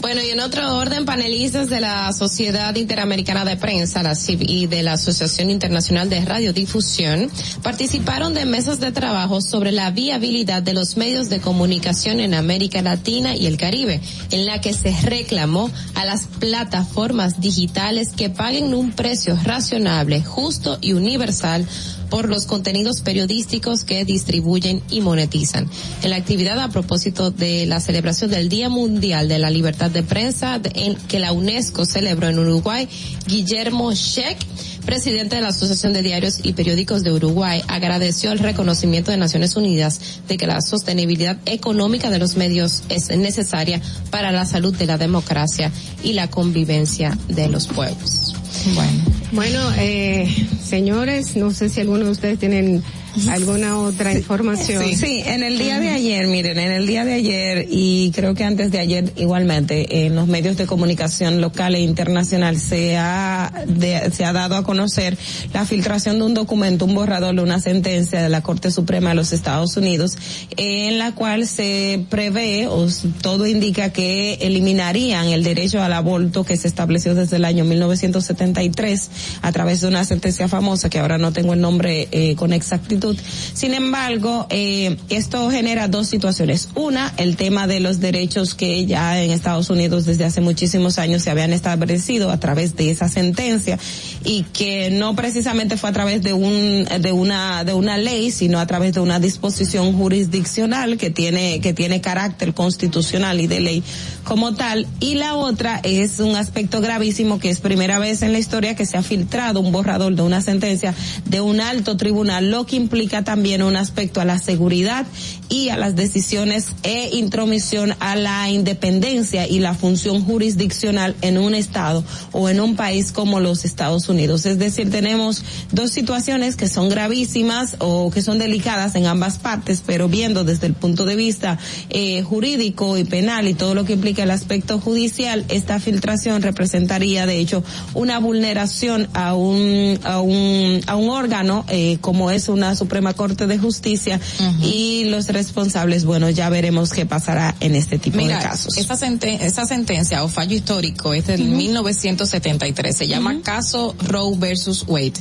Bueno, 0.00 0.20
y 0.22 0.28
en 0.30 0.40
otro 0.40 0.76
orden, 0.76 1.06
panelistas 1.06 1.70
de 1.70 1.80
la 1.80 2.12
Sociedad 2.12 2.74
Interamericana 2.76 3.44
de 3.44 3.56
Prensa, 3.56 4.02
la 4.02 4.14
CIP, 4.14 4.42
y 4.42 4.66
de 4.66 4.82
la 4.82 4.92
Asociación 4.94 5.48
Internacional 5.50 6.10
de 6.10 6.22
Radiodifusión 6.24 7.30
participaron 7.62 8.34
de 8.34 8.44
mesas 8.44 8.80
de 8.80 8.92
trabajo 8.92 9.40
sobre 9.40 9.72
la 9.72 9.90
viabilidad 9.90 10.62
de 10.62 10.74
los 10.74 10.96
medios 10.98 11.28
de 11.30 11.40
comunicación 11.40 11.65
en 11.66 12.34
América 12.34 12.80
Latina 12.80 13.34
y 13.34 13.46
el 13.46 13.56
Caribe, 13.56 14.00
en 14.30 14.46
la 14.46 14.60
que 14.60 14.72
se 14.72 14.92
reclamó 15.02 15.68
a 15.94 16.04
las 16.04 16.26
plataformas 16.38 17.40
digitales 17.40 18.10
que 18.16 18.30
paguen 18.30 18.72
un 18.72 18.92
precio 18.92 19.36
razonable, 19.42 20.22
justo 20.22 20.78
y 20.80 20.92
universal 20.92 21.66
por 22.08 22.28
los 22.28 22.46
contenidos 22.46 23.00
periodísticos 23.00 23.82
que 23.82 24.04
distribuyen 24.04 24.80
y 24.90 25.00
monetizan. 25.00 25.68
En 26.02 26.10
la 26.10 26.16
actividad 26.16 26.60
a 26.60 26.68
propósito 26.68 27.32
de 27.32 27.66
la 27.66 27.80
celebración 27.80 28.30
del 28.30 28.48
Día 28.48 28.68
Mundial 28.68 29.26
de 29.26 29.40
la 29.40 29.50
Libertad 29.50 29.90
de 29.90 30.04
Prensa 30.04 30.60
en, 30.74 30.94
que 30.94 31.18
la 31.18 31.32
UNESCO 31.32 31.84
celebró 31.84 32.28
en 32.28 32.38
Uruguay, 32.38 32.88
Guillermo 33.26 33.92
Scheck 33.92 34.38
presidente 34.86 35.36
de 35.36 35.42
la 35.42 35.48
Asociación 35.48 35.92
de 35.92 36.02
Diarios 36.02 36.38
y 36.42 36.52
Periódicos 36.52 37.02
de 37.02 37.12
Uruguay, 37.12 37.60
agradeció 37.68 38.32
el 38.32 38.38
reconocimiento 38.38 39.10
de 39.10 39.16
Naciones 39.16 39.56
Unidas 39.56 40.00
de 40.28 40.36
que 40.36 40.46
la 40.46 40.62
sostenibilidad 40.62 41.36
económica 41.44 42.08
de 42.08 42.18
los 42.18 42.36
medios 42.36 42.84
es 42.88 43.10
necesaria 43.10 43.82
para 44.10 44.32
la 44.32 44.46
salud 44.46 44.74
de 44.74 44.86
la 44.86 44.96
democracia 44.96 45.72
y 46.02 46.12
la 46.14 46.30
convivencia 46.30 47.18
de 47.28 47.48
los 47.48 47.66
pueblos. 47.66 48.34
Bueno. 48.74 49.16
Bueno, 49.32 49.60
eh, 49.76 50.32
señores, 50.64 51.36
no 51.36 51.50
sé 51.50 51.68
si 51.68 51.80
alguno 51.80 52.04
de 52.04 52.10
ustedes 52.12 52.38
tienen 52.38 52.82
alguna 53.30 53.78
otra 53.78 54.12
información. 54.12 54.82
Sí, 54.94 55.22
en 55.24 55.42
el 55.42 55.58
día 55.58 55.78
de 55.80 55.90
ayer, 55.90 56.26
miren, 56.26 56.58
en 56.58 56.72
el 56.72 56.86
día 56.86 57.04
de 57.04 57.14
ayer 57.14 57.66
y 57.70 58.10
creo 58.14 58.34
que 58.34 58.44
antes 58.44 58.70
de 58.70 58.78
ayer 58.78 59.12
igualmente, 59.16 60.06
en 60.06 60.14
los 60.14 60.26
medios 60.26 60.56
de 60.56 60.66
comunicación 60.66 61.40
local 61.40 61.74
e 61.74 61.80
internacional 61.80 62.58
se 62.58 62.96
ha, 62.96 63.52
de- 63.66 64.10
se 64.12 64.24
ha 64.24 64.32
dado 64.32 64.56
a 64.56 64.62
conocer 64.64 65.16
la 65.52 65.64
filtración 65.64 66.18
de 66.18 66.24
un 66.24 66.34
documento, 66.34 66.84
un 66.84 66.94
borrador 66.94 67.34
de 67.34 67.42
una 67.42 67.60
sentencia 67.60 68.22
de 68.22 68.28
la 68.28 68.42
Corte 68.42 68.70
Suprema 68.70 69.10
de 69.10 69.14
los 69.16 69.32
Estados 69.32 69.76
Unidos, 69.76 70.16
en 70.56 70.98
la 70.98 71.14
cual 71.14 71.46
se 71.46 72.04
prevé, 72.10 72.66
o 72.66 72.86
todo 73.22 73.46
indica 73.46 73.92
que 73.92 74.34
eliminarían 74.40 75.26
el 75.28 75.42
derecho 75.44 75.82
al 75.82 75.92
aborto 75.92 76.44
que 76.44 76.56
se 76.56 76.68
estableció 76.68 77.14
desde 77.14 77.36
el 77.36 77.44
año 77.44 77.64
1973 77.64 79.10
a 79.42 79.52
través 79.52 79.80
de 79.80 79.88
una 79.88 80.04
sentencia 80.04 80.48
famosa 80.48 80.90
que 80.90 80.98
ahora 80.98 81.18
no 81.18 81.32
tengo 81.32 81.54
el 81.54 81.60
nombre 81.60 82.08
eh, 82.10 82.34
con 82.36 82.52
exactitud. 82.52 83.05
Sin 83.52 83.74
embargo, 83.74 84.46
eh, 84.50 84.96
esto 85.08 85.50
genera 85.50 85.88
dos 85.88 86.08
situaciones. 86.08 86.68
Una, 86.74 87.12
el 87.16 87.36
tema 87.36 87.66
de 87.66 87.80
los 87.80 88.00
derechos 88.00 88.54
que 88.54 88.86
ya 88.86 89.22
en 89.22 89.30
Estados 89.30 89.70
Unidos 89.70 90.04
desde 90.04 90.24
hace 90.24 90.40
muchísimos 90.40 90.98
años 90.98 91.22
se 91.22 91.30
habían 91.30 91.52
establecido 91.52 92.30
a 92.30 92.38
través 92.38 92.76
de 92.76 92.90
esa 92.90 93.08
sentencia 93.08 93.78
y 94.24 94.42
que 94.52 94.90
no 94.90 95.14
precisamente 95.14 95.76
fue 95.76 95.90
a 95.90 95.92
través 95.92 96.22
de 96.22 96.32
un 96.32 96.86
de 97.00 97.12
una 97.12 97.98
ley, 97.98 98.30
sino 98.30 98.58
a 98.58 98.66
través 98.66 98.94
de 98.94 99.00
una 99.00 99.20
disposición 99.20 99.92
jurisdiccional 99.92 100.96
que 100.96 101.10
tiene 101.10 101.60
que 101.60 101.72
tiene 101.72 102.00
carácter 102.00 102.54
constitucional 102.54 103.40
y 103.40 103.46
de 103.46 103.60
ley 103.60 103.82
como 104.24 104.54
tal. 104.54 104.86
Y 105.00 105.14
la 105.14 105.34
otra 105.34 105.80
es 105.82 106.18
un 106.20 106.36
aspecto 106.36 106.80
gravísimo 106.80 107.38
que 107.38 107.50
es 107.50 107.60
primera 107.60 107.98
vez 107.98 108.22
en 108.22 108.32
la 108.32 108.38
historia 108.38 108.74
que 108.74 108.86
se 108.86 108.96
ha 108.96 109.02
filtrado 109.02 109.60
un 109.60 109.72
borrador 109.72 110.14
de 110.14 110.22
una 110.22 110.40
sentencia 110.40 110.94
de 111.24 111.40
un 111.40 111.60
alto 111.60 111.96
tribunal, 111.96 112.50
lo 112.50 112.66
que 112.66 112.76
implica 112.76 112.95
también 113.22 113.62
un 113.62 113.76
aspecto 113.76 114.20
a 114.20 114.24
la 114.24 114.38
seguridad 114.38 115.06
y 115.48 115.68
a 115.68 115.76
las 115.76 115.96
decisiones 115.96 116.68
e 116.82 117.10
intromisión 117.16 117.94
a 118.00 118.16
la 118.16 118.50
independencia 118.50 119.46
y 119.46 119.58
la 119.58 119.74
función 119.74 120.24
jurisdiccional 120.24 121.14
en 121.20 121.38
un 121.38 121.54
estado 121.54 122.04
o 122.32 122.48
en 122.48 122.60
un 122.60 122.76
país 122.76 123.12
como 123.12 123.40
los 123.40 123.64
Estados 123.64 124.08
Unidos. 124.08 124.46
Es 124.46 124.58
decir, 124.58 124.90
tenemos 124.90 125.42
dos 125.72 125.90
situaciones 125.90 126.56
que 126.56 126.68
son 126.68 126.88
gravísimas 126.88 127.76
o 127.78 128.10
que 128.10 128.22
son 128.22 128.38
delicadas 128.38 128.94
en 128.94 129.06
ambas 129.06 129.38
partes, 129.38 129.82
pero 129.84 130.08
viendo 130.08 130.44
desde 130.44 130.66
el 130.66 130.74
punto 130.74 131.04
de 131.04 131.16
vista 131.16 131.58
eh, 131.90 132.22
jurídico 132.22 132.96
y 132.96 133.04
penal 133.04 133.48
y 133.48 133.54
todo 133.54 133.74
lo 133.74 133.84
que 133.84 133.94
implica 133.94 134.22
el 134.22 134.30
aspecto 134.30 134.80
judicial, 134.80 135.44
esta 135.48 135.80
filtración 135.80 136.42
representaría 136.42 137.26
de 137.26 137.38
hecho 137.38 137.62
una 137.94 138.18
vulneración 138.18 139.08
a 139.14 139.34
un 139.34 139.98
a 140.04 140.20
un 140.20 140.80
a 140.86 140.96
un 140.96 141.10
órgano 141.10 141.64
eh, 141.68 141.98
como 142.00 142.30
es 142.30 142.48
una 142.48 142.74
Suprema 142.74 143.14
Corte 143.14 143.46
de 143.46 143.58
Justicia 143.58 144.20
y 144.62 145.04
los 145.04 145.28
responsables, 145.36 146.04
bueno, 146.06 146.30
ya 146.30 146.48
veremos 146.48 146.90
qué 146.92 147.04
pasará 147.04 147.54
en 147.60 147.74
este 147.74 147.98
tipo 147.98 148.16
Mira, 148.16 148.38
de 148.38 148.42
casos. 148.44 148.76
Esa, 148.78 148.94
senten- 148.96 149.38
esa 149.40 149.66
sentencia 149.66 150.24
o 150.24 150.28
fallo 150.28 150.56
histórico 150.56 151.12
es 151.12 151.26
del 151.26 151.44
1973. 151.44 152.96
Se 152.96 153.06
llama 153.06 153.40
caso 153.42 153.94
Roe 154.08 154.36
versus 154.38 154.84
Wade. 154.88 155.12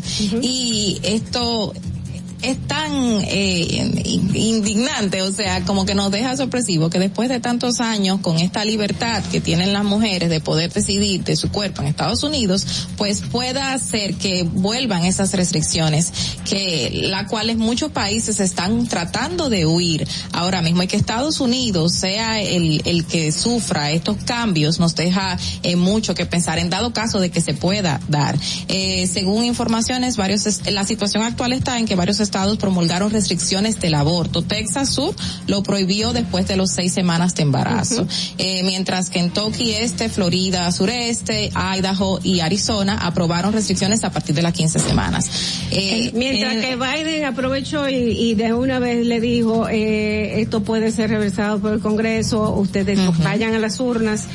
Y 0.41 0.99
esto 1.03 1.73
es 2.41 2.57
tan 2.67 2.91
eh, 3.23 4.01
in- 4.05 4.35
indignante, 4.35 5.21
o 5.21 5.31
sea, 5.31 5.63
como 5.63 5.85
que 5.85 5.95
nos 5.95 6.11
deja 6.11 6.35
sorpresivo 6.37 6.89
que 6.89 6.99
después 6.99 7.29
de 7.29 7.39
tantos 7.39 7.79
años 7.79 8.19
con 8.21 8.37
esta 8.39 8.63
libertad 8.65 9.23
que 9.31 9.41
tienen 9.41 9.73
las 9.73 9.83
mujeres 9.83 10.29
de 10.29 10.39
poder 10.41 10.71
decidir 10.71 11.23
de 11.23 11.35
su 11.35 11.49
cuerpo 11.49 11.81
en 11.81 11.87
Estados 11.87 12.23
Unidos, 12.23 12.87
pues 12.97 13.21
pueda 13.21 13.73
hacer 13.73 14.15
que 14.15 14.43
vuelvan 14.43 15.05
esas 15.05 15.33
restricciones 15.33 16.11
que 16.49 16.91
la 17.09 17.25
cuales 17.27 17.57
muchos 17.57 17.91
países 17.91 18.39
están 18.39 18.87
tratando 18.87 19.49
de 19.49 19.65
huir 19.65 20.07
ahora 20.31 20.61
mismo 20.61 20.83
y 20.83 20.87
que 20.87 20.97
Estados 20.97 21.39
Unidos 21.39 21.93
sea 21.93 22.41
el, 22.41 22.81
el 22.85 23.05
que 23.05 23.31
sufra 23.31 23.91
estos 23.91 24.17
cambios 24.25 24.79
nos 24.79 24.95
deja 24.95 25.37
eh, 25.63 25.75
mucho 25.75 26.13
que 26.13 26.25
pensar 26.25 26.59
en 26.59 26.69
dado 26.69 26.93
caso 26.93 27.19
de 27.19 27.31
que 27.31 27.41
se 27.41 27.53
pueda 27.53 27.99
dar. 28.07 28.37
Eh, 28.67 29.07
según 29.11 29.45
informaciones, 29.45 30.17
varios 30.17 30.45
la 30.65 30.85
situación 30.85 31.23
actual 31.23 31.53
está 31.53 31.79
en 31.79 31.85
que 31.85 31.95
varios 31.95 32.19
estados 32.25 32.57
promulgaron 32.57 33.11
restricciones 33.11 33.79
del 33.79 33.95
aborto. 33.95 34.41
Texas 34.41 34.89
Sur 34.89 35.15
lo 35.47 35.63
prohibió 35.63 36.13
después 36.13 36.47
de 36.47 36.57
los 36.57 36.71
seis 36.71 36.93
semanas 36.93 37.35
de 37.35 37.43
embarazo, 37.43 38.07
Eh, 38.37 38.61
mientras 38.63 39.09
que 39.09 39.25
Kentucky 39.25 39.71
Este, 39.71 40.09
Florida 40.09 40.71
Sureste, 40.71 41.51
Idaho 41.55 42.19
y 42.23 42.41
Arizona 42.41 42.97
aprobaron 43.01 43.53
restricciones 43.53 44.03
a 44.03 44.11
partir 44.11 44.35
de 44.35 44.41
las 44.41 44.53
15 44.53 44.79
semanas. 44.79 45.29
Eh, 45.71 46.11
Mientras 46.13 46.55
eh, 46.55 46.61
que 46.61 46.75
Biden 46.75 47.25
aprovechó 47.25 47.89
y, 47.89 47.95
y 47.95 48.35
de 48.35 48.53
una 48.53 48.79
vez 48.79 49.05
le 49.05 49.19
dijo, 49.19 49.67
eh, 49.69 50.41
esto 50.41 50.61
puede 50.63 50.91
ser 50.91 51.09
reversado 51.09 51.59
por 51.59 51.73
el 51.73 51.79
Congreso, 51.79 52.51
ustedes 52.51 52.99
vayan 53.23 53.55
a 53.55 53.59
las 53.59 53.79
urnas, 53.79 54.25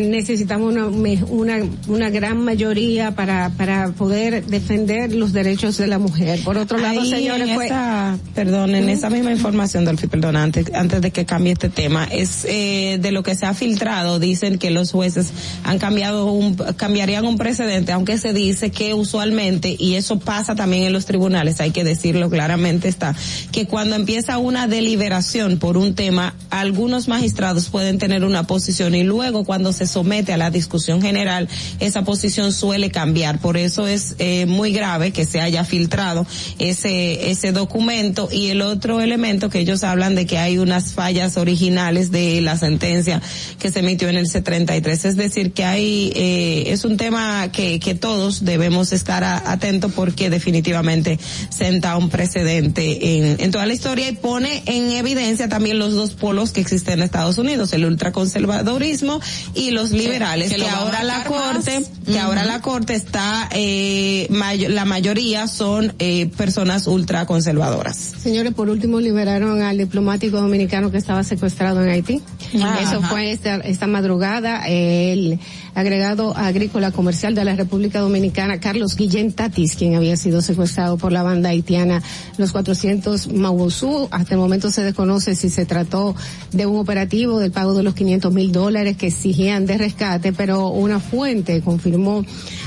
necesitamos 0.00 0.72
una, 0.72 0.86
una, 0.86 1.58
una 1.88 2.10
gran 2.10 2.44
mayoría 2.44 3.14
para, 3.14 3.50
para 3.50 3.92
poder 3.92 4.44
defender 4.46 5.14
los 5.14 5.32
derechos 5.32 5.76
de 5.76 5.86
la 5.86 5.98
mujer. 5.98 6.40
Por 6.44 6.58
otro 6.58 6.78
lado, 6.78 7.00
Ahí 7.00 7.10
señores, 7.10 7.48
en 7.48 7.54
fue... 7.54 7.66
esa, 7.66 8.18
perdón, 8.34 8.74
en 8.74 8.88
esa 8.88 9.10
misma 9.10 9.32
información, 9.32 9.84
Dolphy, 9.84 10.06
perdón, 10.06 10.36
antes, 10.36 10.72
antes 10.74 11.00
de 11.00 11.10
que 11.10 11.24
cambie 11.24 11.52
este 11.52 11.68
tema, 11.68 12.04
es 12.04 12.44
eh, 12.48 12.98
de 13.00 13.12
lo 13.12 13.22
que 13.22 13.34
se 13.34 13.46
ha 13.46 13.54
filtrado, 13.54 14.18
dicen 14.18 14.58
que 14.58 14.70
los 14.70 14.92
jueces 14.92 15.32
han 15.62 15.78
cambiado 15.78 16.26
un, 16.32 16.54
cambiarían 16.54 17.24
un 17.24 17.36
precedente, 17.36 17.92
aunque 17.92 18.18
se 18.18 18.32
dice 18.32 18.70
que 18.70 18.94
usualmente, 18.94 19.76
y 19.78 19.94
eso 19.94 20.18
pasa 20.18 20.54
también 20.54 20.84
en 20.84 20.92
los 20.92 21.06
tribunales, 21.06 21.60
hay 21.60 21.70
que 21.70 21.84
decirlo 21.84 22.30
claramente 22.30 22.88
está, 22.88 23.14
que 23.52 23.66
cuando 23.66 23.96
empieza 23.96 24.38
una 24.38 24.66
deliberación 24.66 25.58
por 25.58 25.76
un 25.76 25.94
tema, 25.94 26.34
algunos 26.50 27.08
magistrados 27.08 27.68
pueden 27.68 27.98
tener 27.98 28.24
una 28.24 28.46
posición 28.46 28.94
y 28.94 29.02
luego 29.02 29.44
cuando 29.44 29.72
se 29.72 29.83
somete 29.86 30.32
a 30.32 30.36
la 30.36 30.50
discusión 30.50 31.02
general, 31.02 31.48
esa 31.80 32.04
posición 32.04 32.52
suele 32.52 32.90
cambiar. 32.90 33.38
Por 33.40 33.56
eso 33.56 33.86
es 33.86 34.14
eh, 34.18 34.46
muy 34.46 34.72
grave 34.72 35.12
que 35.12 35.24
se 35.24 35.40
haya 35.40 35.64
filtrado 35.64 36.26
ese, 36.58 37.30
ese 37.30 37.52
documento 37.52 38.28
y 38.30 38.48
el 38.48 38.62
otro 38.62 39.00
elemento 39.00 39.50
que 39.50 39.60
ellos 39.60 39.84
hablan 39.84 40.14
de 40.14 40.26
que 40.26 40.38
hay 40.38 40.58
unas 40.58 40.92
fallas 40.92 41.36
originales 41.36 42.10
de 42.10 42.40
la 42.40 42.56
sentencia 42.56 43.20
que 43.58 43.70
se 43.70 43.80
emitió 43.80 44.08
en 44.08 44.16
el 44.16 44.26
C33. 44.26 45.04
Es 45.04 45.16
decir, 45.16 45.52
que 45.52 45.64
hay, 45.64 46.12
eh, 46.14 46.64
es 46.68 46.84
un 46.84 46.96
tema 46.96 47.50
que, 47.52 47.78
que 47.80 47.94
todos 47.94 48.44
debemos 48.44 48.92
estar 48.92 49.24
atentos 49.24 49.92
porque 49.92 50.30
definitivamente 50.30 51.18
senta 51.50 51.96
un 51.96 52.10
precedente 52.10 53.18
en, 53.18 53.36
en 53.40 53.50
toda 53.50 53.66
la 53.66 53.74
historia 53.74 54.08
y 54.08 54.12
pone 54.12 54.62
en 54.66 54.92
evidencia 54.92 55.48
también 55.48 55.78
los 55.78 55.94
dos 55.94 56.12
polos 56.12 56.52
que 56.52 56.60
existen 56.60 56.94
en 56.94 57.02
Estados 57.02 57.38
Unidos, 57.38 57.72
el 57.72 57.84
ultraconservadorismo 57.84 59.20
y 59.54 59.70
los 59.74 59.90
liberales, 59.90 60.52
que 60.52 60.68
ahora 60.68 61.02
la 61.02 61.24
corte, 61.24 61.80
más. 61.80 61.88
que 62.06 62.18
ahora 62.18 62.44
la 62.44 62.60
corte 62.62 62.94
está, 62.94 63.48
eh, 63.52 64.26
mayo- 64.30 64.68
la 64.68 64.84
mayoría 64.84 65.46
son 65.48 65.92
eh, 65.98 66.26
personas 66.36 66.86
ultraconservadoras. 66.86 67.96
Señores, 67.96 68.54
por 68.54 68.68
último 68.70 69.00
liberaron 69.00 69.62
al 69.62 69.76
diplomático 69.78 70.40
dominicano 70.40 70.90
que 70.90 70.98
estaba 70.98 71.24
secuestrado 71.24 71.82
en 71.82 71.90
Haití. 71.90 72.22
Ah, 72.62 72.78
Eso 72.82 72.98
ajá. 72.98 73.08
fue 73.08 73.32
esta, 73.32 73.56
esta 73.56 73.86
madrugada. 73.86 74.66
El 74.66 75.38
agregado 75.74 76.36
agrícola 76.36 76.92
comercial 76.92 77.34
de 77.34 77.44
la 77.44 77.56
República 77.56 78.00
Dominicana, 78.00 78.60
Carlos 78.60 78.96
Guillén 78.96 79.32
Tatis, 79.32 79.76
quien 79.76 79.94
había 79.94 80.16
sido 80.16 80.40
secuestrado 80.40 80.96
por 80.98 81.12
la 81.12 81.22
banda 81.22 81.50
haitiana 81.50 82.02
Los 82.38 82.52
400 82.52 83.32
Mausú. 83.32 84.08
Hasta 84.10 84.34
el 84.34 84.40
momento 84.40 84.70
se 84.70 84.82
desconoce 84.82 85.34
si 85.34 85.50
se 85.50 85.66
trató 85.66 86.14
de 86.52 86.66
un 86.66 86.78
operativo 86.78 87.38
del 87.38 87.50
pago 87.50 87.74
de 87.74 87.82
los 87.82 87.94
500 87.94 88.32
mil 88.32 88.52
dólares 88.52 88.96
que 88.96 89.08
exigían 89.08 89.66
de 89.66 89.78
rescate, 89.78 90.32
pero 90.32 90.68
una 90.68 91.00
fuente 91.00 91.60
confirmó 91.60 92.24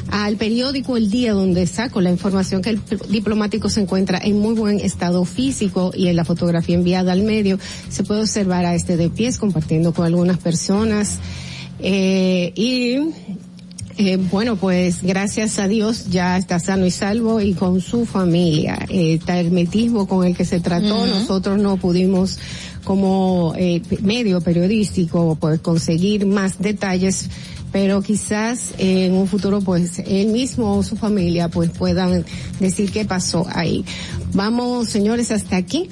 al 0.10 0.38
periódico 0.38 0.98
El 0.98 1.10
Día 1.10 1.34
donde 1.34 1.68
saco 1.68 2.02
la 2.02 2.12
información 2.12 2.62
que 2.62 2.72
el 2.72 2.82
diplomático 3.10 3.70
se 3.70 3.82
encuentra 3.82 4.20
en 4.22 4.40
muy 4.40 4.54
buen 4.54 4.80
estado 4.80 5.26
físico 5.26 5.92
y 5.94 6.08
en 6.08 6.16
la 6.16 6.26
fotografía 6.26 6.76
enviada 6.76 7.12
al 7.12 7.24
medio 7.24 7.60
se 7.90 8.04
puede 8.04 8.22
observar 8.22 8.66
a 8.66 8.76
este 8.76 8.98
de 8.98 9.10
pies 9.10 9.38
compartiendo 9.38 9.94
con 9.94 10.06
algunas 10.06 10.38
personas 10.38 11.20
eh, 11.80 12.52
y 12.56 12.99
Eh, 13.99 14.18
bueno, 14.18 14.58
pues 14.58 15.02
gracias 15.02 15.58
a 15.58 15.68
Dios 15.68 16.12
ya 16.12 16.38
está 16.38 16.60
sano 16.60 16.86
y 16.86 16.91
salvo 16.91 17.41
y 17.41 17.54
con 17.56 17.82
su 17.82 18.06
familia. 18.06 18.78
Eh, 18.90 19.20
el 19.26 19.45
hermetismo 19.45 20.08
con 20.08 20.24
el 20.24 20.38
que 20.38 20.45
se 20.45 20.60
trató, 20.60 21.08
nosotros 21.08 21.60
no 21.60 21.78
pudimos 21.78 22.38
como 22.84 23.56
eh, 23.58 23.82
medio 24.02 24.40
periodístico 24.41 25.36
pues 25.41 25.60
conseguir 25.62 26.26
más 26.28 26.60
detalles 26.60 27.30
pero 27.72 28.02
quizás 28.02 28.74
en 28.78 29.14
un 29.14 29.28
futuro 29.28 29.62
pues 29.62 29.99
él 29.99 30.28
mismo 30.28 30.78
o 30.78 30.84
su 30.84 30.95
familia 30.95 31.49
pues 31.49 31.70
puedan 31.72 32.24
decir 32.60 32.91
qué 32.91 33.04
pasó 33.04 33.48
ahí. 33.52 33.84
Vamos 34.34 34.90
señores 34.90 35.32
hasta 35.32 35.58
aquí 35.58 35.90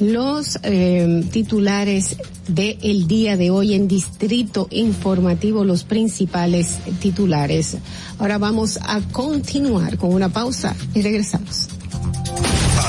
los 0.00 0.58
eh, 0.62 1.24
titulares 1.30 2.16
del 2.46 3.06
día 3.06 3.36
de 3.36 3.50
hoy 3.50 3.74
en 3.74 3.88
Distrito 3.88 4.68
Informativo, 4.70 5.64
los 5.64 5.84
principales 5.84 6.78
titulares. 7.00 7.76
Ahora 8.18 8.38
vamos 8.38 8.78
a 8.82 9.00
continuar 9.00 9.98
con 9.98 10.12
una 10.12 10.28
pausa 10.28 10.74
y 10.94 11.02
regresamos. 11.02 11.68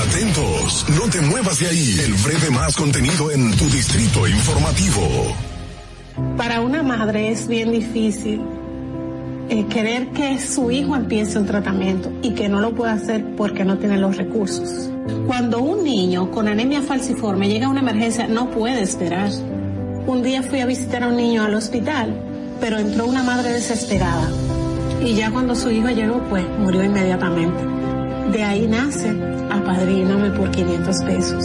Atentos, 0.08 0.86
no 0.96 1.10
te 1.10 1.20
muevas 1.20 1.58
de 1.58 1.66
ahí. 1.66 2.00
El 2.04 2.14
breve 2.14 2.50
más 2.50 2.76
contenido 2.76 3.30
en 3.30 3.54
tu 3.56 3.68
distrito 3.68 4.26
informativo. 4.26 5.36
Para 6.36 6.60
una 6.60 6.82
madre 6.82 7.30
es 7.30 7.46
bien 7.46 7.72
difícil 7.72 8.40
eh, 9.50 9.66
querer 9.66 10.08
que 10.08 10.38
su 10.38 10.70
hijo 10.70 10.96
empiece 10.96 11.38
un 11.38 11.46
tratamiento 11.46 12.10
y 12.22 12.30
que 12.30 12.48
no 12.48 12.60
lo 12.60 12.74
pueda 12.74 12.92
hacer 12.92 13.24
porque 13.36 13.64
no 13.64 13.78
tiene 13.78 13.98
los 13.98 14.16
recursos. 14.16 14.90
Cuando 15.26 15.60
un 15.60 15.84
niño 15.84 16.30
con 16.30 16.48
anemia 16.48 16.82
falciforme 16.82 17.48
llega 17.48 17.66
a 17.66 17.70
una 17.70 17.80
emergencia, 17.80 18.26
no 18.26 18.50
puede 18.50 18.80
esperar. 18.82 19.30
Un 20.06 20.22
día 20.22 20.42
fui 20.42 20.60
a 20.60 20.66
visitar 20.66 21.02
a 21.02 21.08
un 21.08 21.16
niño 21.16 21.42
al 21.42 21.54
hospital, 21.54 22.14
pero 22.60 22.78
entró 22.78 23.06
una 23.06 23.22
madre 23.22 23.50
desesperada 23.52 24.30
y 25.04 25.14
ya 25.14 25.30
cuando 25.30 25.54
su 25.54 25.70
hijo 25.70 25.88
llegó, 25.88 26.22
pues 26.28 26.44
murió 26.58 26.84
inmediatamente. 26.84 27.58
De 28.32 28.44
ahí 28.44 28.66
nace 28.66 29.10
Apadríname 29.50 30.30
por 30.30 30.50
500 30.50 31.02
pesos. 31.02 31.44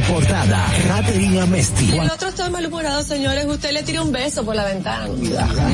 importada, 0.01 0.65
Raterina 0.87 1.45
Mesti. 1.45 1.91
El 1.97 2.09
otro 2.09 2.29
está 2.29 2.49
malhumorado, 2.49 3.03
señores. 3.03 3.45
Usted 3.45 3.71
le 3.71 3.83
tira 3.83 4.01
un 4.01 4.11
beso 4.11 4.43
por 4.43 4.55
la 4.55 4.65
ventana. 4.65 5.07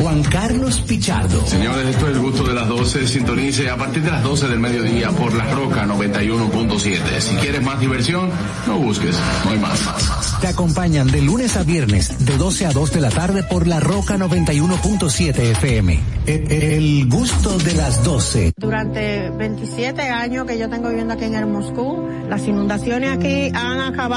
Juan 0.01 0.23
Carlos 0.23 0.81
Pichardo. 0.81 1.45
Señores, 1.47 1.87
esto 1.87 2.07
es 2.09 2.15
el 2.15 2.19
gusto 2.21 2.43
de 2.43 2.53
las 2.53 2.67
12. 2.67 3.07
Sintonice 3.07 3.69
a 3.69 3.77
partir 3.77 4.03
de 4.03 4.11
las 4.11 4.23
12 4.23 4.47
del 4.47 4.59
mediodía 4.59 5.09
por 5.11 5.33
La 5.33 5.45
Roca 5.53 5.85
91.7. 5.85 7.19
Si 7.19 7.35
quieres 7.35 7.61
más 7.63 7.79
diversión, 7.79 8.29
no 8.67 8.77
busques, 8.79 9.15
no 9.45 9.51
hay 9.51 9.59
más. 9.59 9.79
Te 10.41 10.47
acompañan 10.47 11.07
de 11.07 11.21
lunes 11.21 11.55
a 11.57 11.63
viernes, 11.63 12.25
de 12.25 12.37
12 12.37 12.65
a 12.67 12.71
2 12.71 12.91
de 12.93 13.01
la 13.01 13.09
tarde 13.09 13.43
por 13.43 13.65
La 13.67 13.79
Roca 13.79 14.17
91.7 14.17 15.51
FM. 15.51 15.99
E- 16.27 16.75
El 16.77 17.07
gusto 17.09 17.57
de 17.59 17.73
las 17.73 18.03
12. 18.03 18.53
Durante 18.57 19.29
27 19.31 20.01
años 20.01 20.45
que 20.45 20.57
yo 20.57 20.69
tengo 20.69 20.89
viviendo 20.89 21.13
aquí 21.13 21.23
en 21.25 21.35
el 21.35 21.45
Moscú, 21.45 22.07
las 22.29 22.41
inundaciones 22.47 23.17
aquí 23.17 23.49
han 23.53 23.79
acabado 23.81 24.16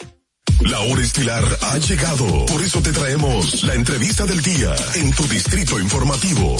La 0.69 0.79
hora 0.81 1.01
estilar 1.01 1.43
ha 1.61 1.77
llegado. 1.79 2.45
Por 2.45 2.61
eso 2.61 2.81
te 2.81 2.91
traemos 2.91 3.63
la 3.63 3.73
entrevista 3.73 4.25
del 4.25 4.41
día 4.41 4.75
en 4.95 5.11
tu 5.11 5.23
distrito 5.23 5.79
informativo. 5.79 6.55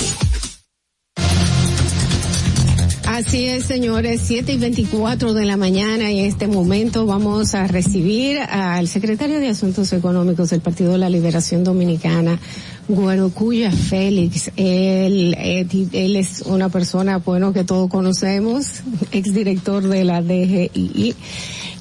Así 3.05 3.45
es, 3.45 3.65
señores, 3.65 4.21
7 4.23 4.53
y 4.53 4.57
24 4.57 5.33
de 5.33 5.45
la 5.45 5.55
mañana 5.55 6.11
y 6.11 6.19
en 6.19 6.25
este 6.25 6.47
momento 6.47 7.05
vamos 7.05 7.53
a 7.53 7.67
recibir 7.67 8.39
al 8.39 8.87
secretario 8.87 9.39
de 9.39 9.49
Asuntos 9.49 9.93
Económicos 9.93 10.49
del 10.49 10.61
Partido 10.61 10.93
de 10.93 10.97
la 10.97 11.09
Liberación 11.09 11.63
Dominicana, 11.63 12.39
Guarocuya 12.87 13.69
Félix, 13.69 14.51
él, 14.55 15.35
eh, 15.37 15.67
él 15.93 16.15
es 16.15 16.41
una 16.47 16.69
persona, 16.69 17.17
bueno, 17.17 17.53
que 17.53 17.63
todos 17.63 17.89
conocemos, 17.89 18.81
exdirector 19.11 19.87
de 19.87 20.03
la 20.03 20.21
DGI, 20.23 21.15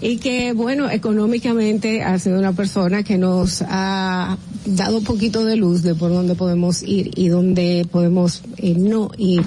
y 0.00 0.16
que, 0.16 0.52
bueno, 0.52 0.90
económicamente 0.90 2.02
ha 2.02 2.18
sido 2.18 2.38
una 2.38 2.52
persona 2.52 3.02
que 3.02 3.18
nos 3.18 3.62
ha 3.68 4.38
dado 4.64 4.98
un 4.98 5.04
poquito 5.04 5.44
de 5.44 5.56
luz 5.56 5.82
de 5.82 5.94
por 5.94 6.10
dónde 6.10 6.34
podemos 6.34 6.82
ir 6.82 7.10
y 7.16 7.28
dónde 7.28 7.86
podemos 7.90 8.42
eh, 8.56 8.74
no 8.78 9.10
ir 9.18 9.42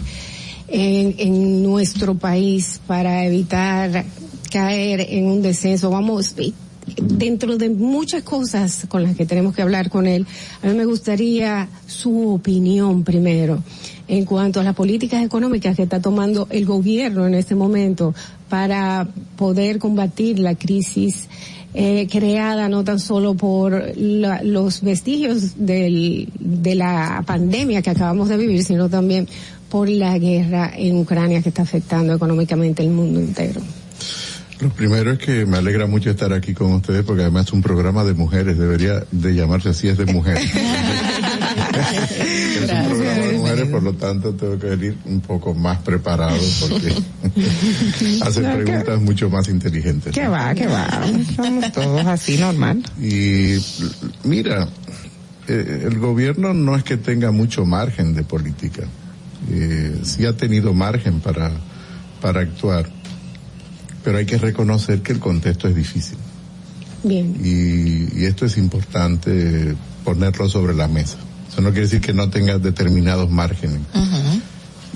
en, 0.67 1.15
en 1.17 1.63
nuestro 1.63 2.15
país 2.15 2.79
para 2.85 3.25
evitar 3.25 4.05
caer 4.51 5.07
en 5.09 5.25
un 5.25 5.41
descenso. 5.41 5.89
Vamos, 5.89 6.35
dentro 7.01 7.57
de 7.57 7.69
muchas 7.69 8.23
cosas 8.23 8.85
con 8.87 9.03
las 9.03 9.15
que 9.15 9.25
tenemos 9.25 9.55
que 9.55 9.61
hablar 9.61 9.89
con 9.89 10.05
él, 10.05 10.27
a 10.61 10.67
mí 10.67 10.73
me 10.73 10.85
gustaría 10.85 11.67
su 11.87 12.33
opinión 12.33 13.03
primero 13.03 13.63
en 14.07 14.25
cuanto 14.25 14.59
a 14.59 14.63
las 14.63 14.75
políticas 14.75 15.23
económicas 15.23 15.75
que 15.75 15.83
está 15.83 16.01
tomando 16.01 16.47
el 16.49 16.65
gobierno 16.65 17.25
en 17.25 17.35
este 17.35 17.55
momento 17.55 18.13
para 18.53 19.07
poder 19.35 19.79
combatir 19.79 20.37
la 20.37 20.53
crisis 20.53 21.27
eh, 21.73 22.07
creada 22.07 22.69
no 22.69 22.83
tan 22.83 22.99
solo 22.99 23.33
por 23.33 23.97
la, 23.97 24.43
los 24.43 24.83
vestigios 24.83 25.53
del, 25.57 26.29
de 26.39 26.75
la 26.75 27.23
pandemia 27.25 27.81
que 27.81 27.89
acabamos 27.89 28.29
de 28.29 28.37
vivir, 28.37 28.63
sino 28.63 28.89
también 28.89 29.27
por 29.71 29.89
la 29.89 30.19
guerra 30.19 30.71
en 30.77 30.97
Ucrania 30.97 31.41
que 31.41 31.49
está 31.49 31.63
afectando 31.63 32.13
económicamente 32.13 32.83
el 32.83 32.91
mundo 32.91 33.21
entero. 33.21 33.59
Lo 34.59 34.69
primero 34.69 35.11
es 35.11 35.17
que 35.17 35.47
me 35.47 35.57
alegra 35.57 35.87
mucho 35.87 36.11
estar 36.11 36.31
aquí 36.31 36.53
con 36.53 36.73
ustedes 36.73 37.03
porque 37.03 37.23
además 37.23 37.47
es 37.47 37.53
un 37.53 37.63
programa 37.63 38.03
de 38.03 38.13
mujeres, 38.13 38.55
debería 38.55 39.03
de 39.11 39.33
llamarse 39.33 39.69
así, 39.69 39.87
es 39.87 39.97
de 39.97 40.05
mujeres. 40.05 40.43
es 40.53 40.55
un 42.71 42.85
programa 42.85 43.25
de 43.25 43.32
por 43.65 43.83
lo 43.83 43.93
tanto 43.93 44.33
tengo 44.33 44.57
que 44.57 44.67
venir 44.67 44.97
un 45.05 45.21
poco 45.21 45.53
más 45.53 45.79
preparado 45.79 46.39
porque 46.61 46.93
hacen 48.21 48.63
preguntas 48.63 49.01
mucho 49.01 49.29
más 49.29 49.47
inteligentes. 49.49 50.13
¿Qué 50.13 50.27
va, 50.27 50.53
qué 50.53 50.67
va? 50.67 50.87
Somos 51.35 51.71
todos 51.71 52.05
así 52.05 52.37
normal. 52.37 52.83
Y 53.01 53.57
mira, 54.23 54.67
eh, 55.47 55.83
el 55.85 55.99
gobierno 55.99 56.53
no 56.53 56.75
es 56.75 56.83
que 56.83 56.97
tenga 56.97 57.31
mucho 57.31 57.65
margen 57.65 58.13
de 58.13 58.23
política, 58.23 58.83
eh, 59.49 59.99
sí 60.03 60.25
ha 60.25 60.35
tenido 60.35 60.73
margen 60.73 61.19
para, 61.19 61.51
para 62.21 62.41
actuar 62.41 62.89
pero 64.03 64.17
hay 64.17 64.25
que 64.25 64.37
reconocer 64.37 65.01
que 65.01 65.13
el 65.13 65.19
contexto 65.19 65.67
es 65.67 65.75
difícil. 65.75 66.17
Bien. 67.03 67.35
Y, 67.43 68.19
y, 68.19 68.25
esto 68.25 68.45
es 68.45 68.57
importante 68.57 69.75
ponerlo 70.03 70.49
sobre 70.49 70.73
la 70.73 70.87
mesa. 70.87 71.17
Eso 71.53 71.61
no 71.61 71.69
quiere 71.69 71.83
decir 71.83 72.01
que 72.01 72.13
no 72.13 72.31
tenga 72.31 72.57
determinados 72.57 73.29
márgenes. 73.29 73.81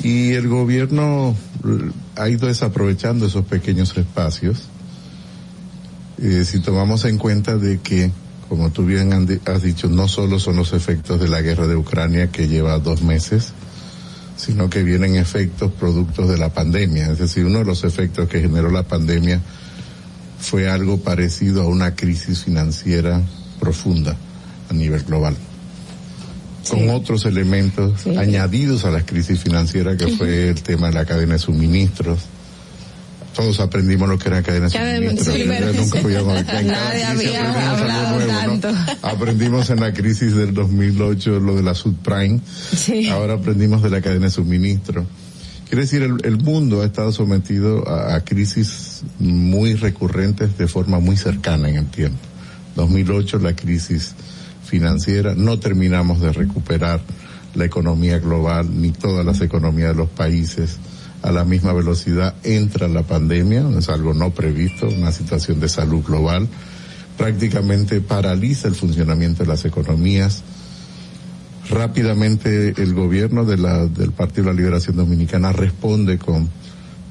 Y 0.01 0.31
el 0.33 0.47
gobierno 0.47 1.35
ha 2.15 2.29
ido 2.29 2.47
desaprovechando 2.47 3.27
esos 3.27 3.45
pequeños 3.45 3.95
espacios. 3.95 4.63
Eh, 6.17 6.43
si 6.45 6.59
tomamos 6.59 7.05
en 7.05 7.19
cuenta 7.19 7.57
de 7.57 7.79
que, 7.79 8.11
como 8.49 8.71
tú 8.71 8.87
bien 8.87 9.13
has 9.45 9.61
dicho, 9.61 9.87
no 9.87 10.07
solo 10.07 10.39
son 10.39 10.55
los 10.55 10.73
efectos 10.73 11.19
de 11.19 11.27
la 11.27 11.41
guerra 11.41 11.67
de 11.67 11.75
Ucrania 11.75 12.31
que 12.31 12.47
lleva 12.47 12.79
dos 12.79 13.03
meses, 13.03 13.53
sino 14.35 14.67
que 14.67 14.81
vienen 14.81 15.15
efectos 15.15 15.71
productos 15.71 16.27
de 16.27 16.39
la 16.39 16.49
pandemia. 16.49 17.11
Es 17.11 17.19
decir, 17.19 17.45
uno 17.45 17.59
de 17.59 17.65
los 17.65 17.83
efectos 17.83 18.27
que 18.27 18.41
generó 18.41 18.71
la 18.71 18.81
pandemia 18.81 19.41
fue 20.39 20.67
algo 20.67 20.97
parecido 21.01 21.61
a 21.61 21.67
una 21.67 21.93
crisis 21.93 22.45
financiera 22.45 23.21
profunda 23.59 24.15
a 24.71 24.73
nivel 24.73 25.03
global. 25.03 25.35
Sí. 26.67 26.75
Con 26.75 26.89
otros 26.89 27.25
elementos 27.25 28.01
sí. 28.03 28.17
añadidos 28.17 28.83
a 28.83 28.91
la 28.91 29.05
crisis 29.05 29.39
financiera 29.39 29.95
que 29.95 30.07
fue 30.09 30.49
el 30.49 30.61
tema 30.61 30.87
de 30.87 30.95
la 30.95 31.05
cadena 31.05 31.33
de 31.33 31.39
suministros, 31.39 32.19
todos 33.33 33.59
aprendimos 33.61 34.09
lo 34.09 34.17
que 34.17 34.27
era 34.27 34.41
cadena 34.41 34.67
de 34.67 34.71
suministro. 34.71 35.73
nunca 35.73 36.01
podíamos 36.01 36.45
Nadie 36.45 37.05
había 37.05 37.71
hablado 37.71 38.27
tanto. 38.27 38.71
¿no? 38.71 38.85
Aprendimos 39.03 39.69
en 39.69 39.79
la 39.79 39.93
crisis 39.93 40.35
del 40.35 40.53
2008 40.53 41.39
lo 41.39 41.55
de 41.55 41.63
la 41.63 41.73
subprime. 41.73 42.41
Sí. 42.75 43.07
Ahora 43.07 43.35
aprendimos 43.35 43.81
de 43.81 43.91
la 43.91 44.01
cadena 44.01 44.25
de 44.25 44.31
suministro. 44.31 45.05
Quiere 45.69 45.83
decir, 45.83 46.01
el, 46.01 46.17
el 46.23 46.37
mundo 46.37 46.81
ha 46.81 46.85
estado 46.85 47.11
sometido 47.11 47.87
a, 47.87 48.15
a, 48.15 48.23
crisis 48.25 49.03
muy 49.19 49.75
recurrentes 49.75 50.57
de 50.57 50.67
forma 50.67 50.99
muy 50.99 51.15
cercana 51.15 51.69
en 51.69 51.77
el 51.77 51.87
tiempo. 51.87 52.17
2008 52.75 53.39
la 53.39 53.55
crisis 53.55 54.15
financiera, 54.67 55.33
no 55.35 55.59
terminamos 55.59 56.21
de 56.21 56.31
recuperar 56.31 57.01
la 57.55 57.65
economía 57.65 58.19
global 58.19 58.69
ni 58.79 58.91
todas 58.91 59.25
las 59.25 59.41
economías 59.41 59.89
de 59.89 59.95
los 59.95 60.09
países 60.09 60.77
a 61.23 61.31
la 61.31 61.43
misma 61.43 61.73
velocidad 61.73 62.35
entra 62.43 62.87
la 62.87 63.03
pandemia, 63.03 63.65
es 63.77 63.89
algo 63.89 64.13
no 64.13 64.31
previsto, 64.31 64.87
una 64.87 65.11
situación 65.11 65.59
de 65.59 65.67
salud 65.67 66.03
global, 66.03 66.47
prácticamente 67.17 68.01
paraliza 68.01 68.67
el 68.67 68.75
funcionamiento 68.75 69.43
de 69.43 69.49
las 69.49 69.65
economías. 69.65 70.43
Rápidamente 71.69 72.81
el 72.81 72.93
gobierno 72.93 73.43
del 73.43 74.11
Partido 74.11 74.45
de 74.45 74.53
la 74.53 74.57
Liberación 74.57 74.95
Dominicana 74.95 75.51
responde 75.51 76.17
con 76.17 76.49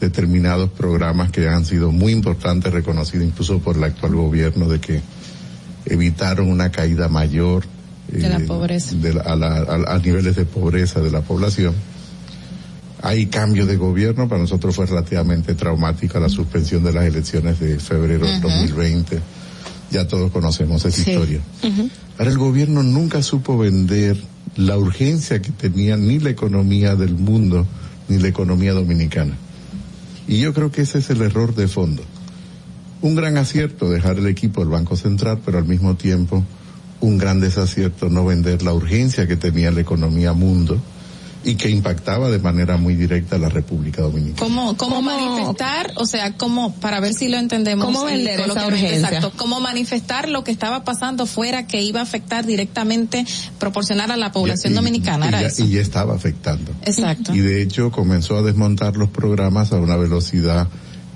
determinados 0.00 0.70
programas 0.70 1.30
que 1.30 1.48
han 1.48 1.64
sido 1.64 1.90
muy 1.90 2.12
importantes, 2.12 2.72
reconocidos 2.72 3.26
incluso 3.26 3.58
por 3.58 3.76
el 3.76 3.84
actual 3.84 4.14
gobierno, 4.14 4.68
de 4.68 4.80
que 4.80 5.02
evitaron 5.86 6.50
una 6.50 6.70
caída 6.70 7.08
mayor 7.08 7.64
de 8.08 8.28
la 8.28 8.40
pobreza. 8.40 8.94
De 8.94 9.14
la, 9.14 9.22
a, 9.22 9.36
la, 9.36 9.56
a, 9.56 9.94
a 9.94 9.98
niveles 9.98 10.36
de 10.36 10.44
pobreza 10.44 11.00
de 11.00 11.10
la 11.10 11.22
población 11.22 11.74
hay 13.02 13.26
cambio 13.26 13.66
de 13.66 13.76
gobierno, 13.76 14.28
para 14.28 14.40
nosotros 14.40 14.74
fue 14.74 14.86
relativamente 14.86 15.54
traumática 15.54 16.18
la 16.18 16.28
suspensión 16.28 16.82
de 16.82 16.92
las 16.92 17.04
elecciones 17.04 17.60
de 17.60 17.78
febrero 17.78 18.26
del 18.26 18.36
uh 18.36 18.48
-huh. 18.48 18.66
2020. 18.66 19.20
Ya 19.90 20.08
todos 20.08 20.32
conocemos 20.32 20.84
esa 20.84 21.04
sí. 21.04 21.10
historia. 21.10 21.40
Uh 21.62 21.66
-huh. 21.66 21.90
Ahora 22.18 22.30
el 22.30 22.38
gobierno 22.38 22.82
nunca 22.82 23.22
supo 23.22 23.58
vender 23.58 24.16
la 24.56 24.76
urgencia 24.78 25.40
que 25.40 25.52
tenía 25.52 25.96
ni 25.96 26.18
la 26.18 26.30
economía 26.30 26.96
del 26.96 27.14
mundo 27.14 27.66
ni 28.08 28.18
la 28.18 28.28
economía 28.28 28.72
dominicana. 28.72 29.36
Y 30.26 30.38
yo 30.40 30.52
creo 30.52 30.72
que 30.72 30.82
ese 30.82 30.98
es 30.98 31.10
el 31.10 31.22
error 31.22 31.54
de 31.54 31.68
fondo. 31.68 32.02
Un 33.02 33.14
gran 33.14 33.36
acierto 33.36 33.90
dejar 33.90 34.18
el 34.18 34.26
equipo 34.26 34.60
del 34.60 34.70
Banco 34.70 34.96
Central, 34.96 35.40
pero 35.44 35.58
al 35.58 35.66
mismo 35.66 35.96
tiempo 35.96 36.44
un 37.00 37.18
gran 37.18 37.40
desacierto 37.40 38.08
no 38.08 38.24
vender 38.24 38.62
la 38.62 38.72
urgencia 38.72 39.26
que 39.26 39.36
tenía 39.36 39.70
la 39.70 39.80
economía 39.80 40.32
mundo 40.32 40.80
y 41.46 41.54
que 41.54 41.70
impactaba 41.70 42.28
de 42.28 42.40
manera 42.40 42.76
muy 42.76 42.96
directa 42.96 43.36
a 43.36 43.38
la 43.38 43.48
República 43.48 44.02
Dominicana. 44.02 44.40
¿Cómo, 44.40 44.76
cómo, 44.76 44.96
¿Cómo 44.96 45.02
manifestar, 45.02 45.92
o 45.94 46.04
sea, 46.04 46.36
cómo, 46.36 46.74
para 46.74 46.98
ver 46.98 47.14
si 47.14 47.28
lo 47.28 47.36
entendemos? 47.36 47.86
¿Cómo 47.86 48.04
vender 48.04 48.40
esa 48.40 48.66
urgencia? 48.66 48.96
Exacto, 48.96 49.32
cómo 49.36 49.60
manifestar 49.60 50.28
lo 50.28 50.42
que 50.42 50.50
estaba 50.50 50.82
pasando 50.82 51.24
fuera 51.24 51.68
que 51.68 51.82
iba 51.82 52.00
a 52.00 52.02
afectar 52.02 52.46
directamente, 52.46 53.24
proporcionar 53.60 54.10
a 54.10 54.16
la 54.16 54.32
población 54.32 54.72
y, 54.72 54.76
dominicana, 54.76 55.26
y, 55.26 55.28
era 55.28 55.40
ya, 55.42 55.46
eso. 55.46 55.64
Y 55.64 55.70
ya 55.70 55.80
estaba 55.82 56.16
afectando. 56.16 56.72
Exacto. 56.84 57.32
Y 57.32 57.38
de 57.38 57.62
hecho 57.62 57.92
comenzó 57.92 58.36
a 58.38 58.42
desmontar 58.42 58.96
los 58.96 59.10
programas 59.10 59.72
a 59.72 59.76
una 59.76 59.96
velocidad 59.96 60.66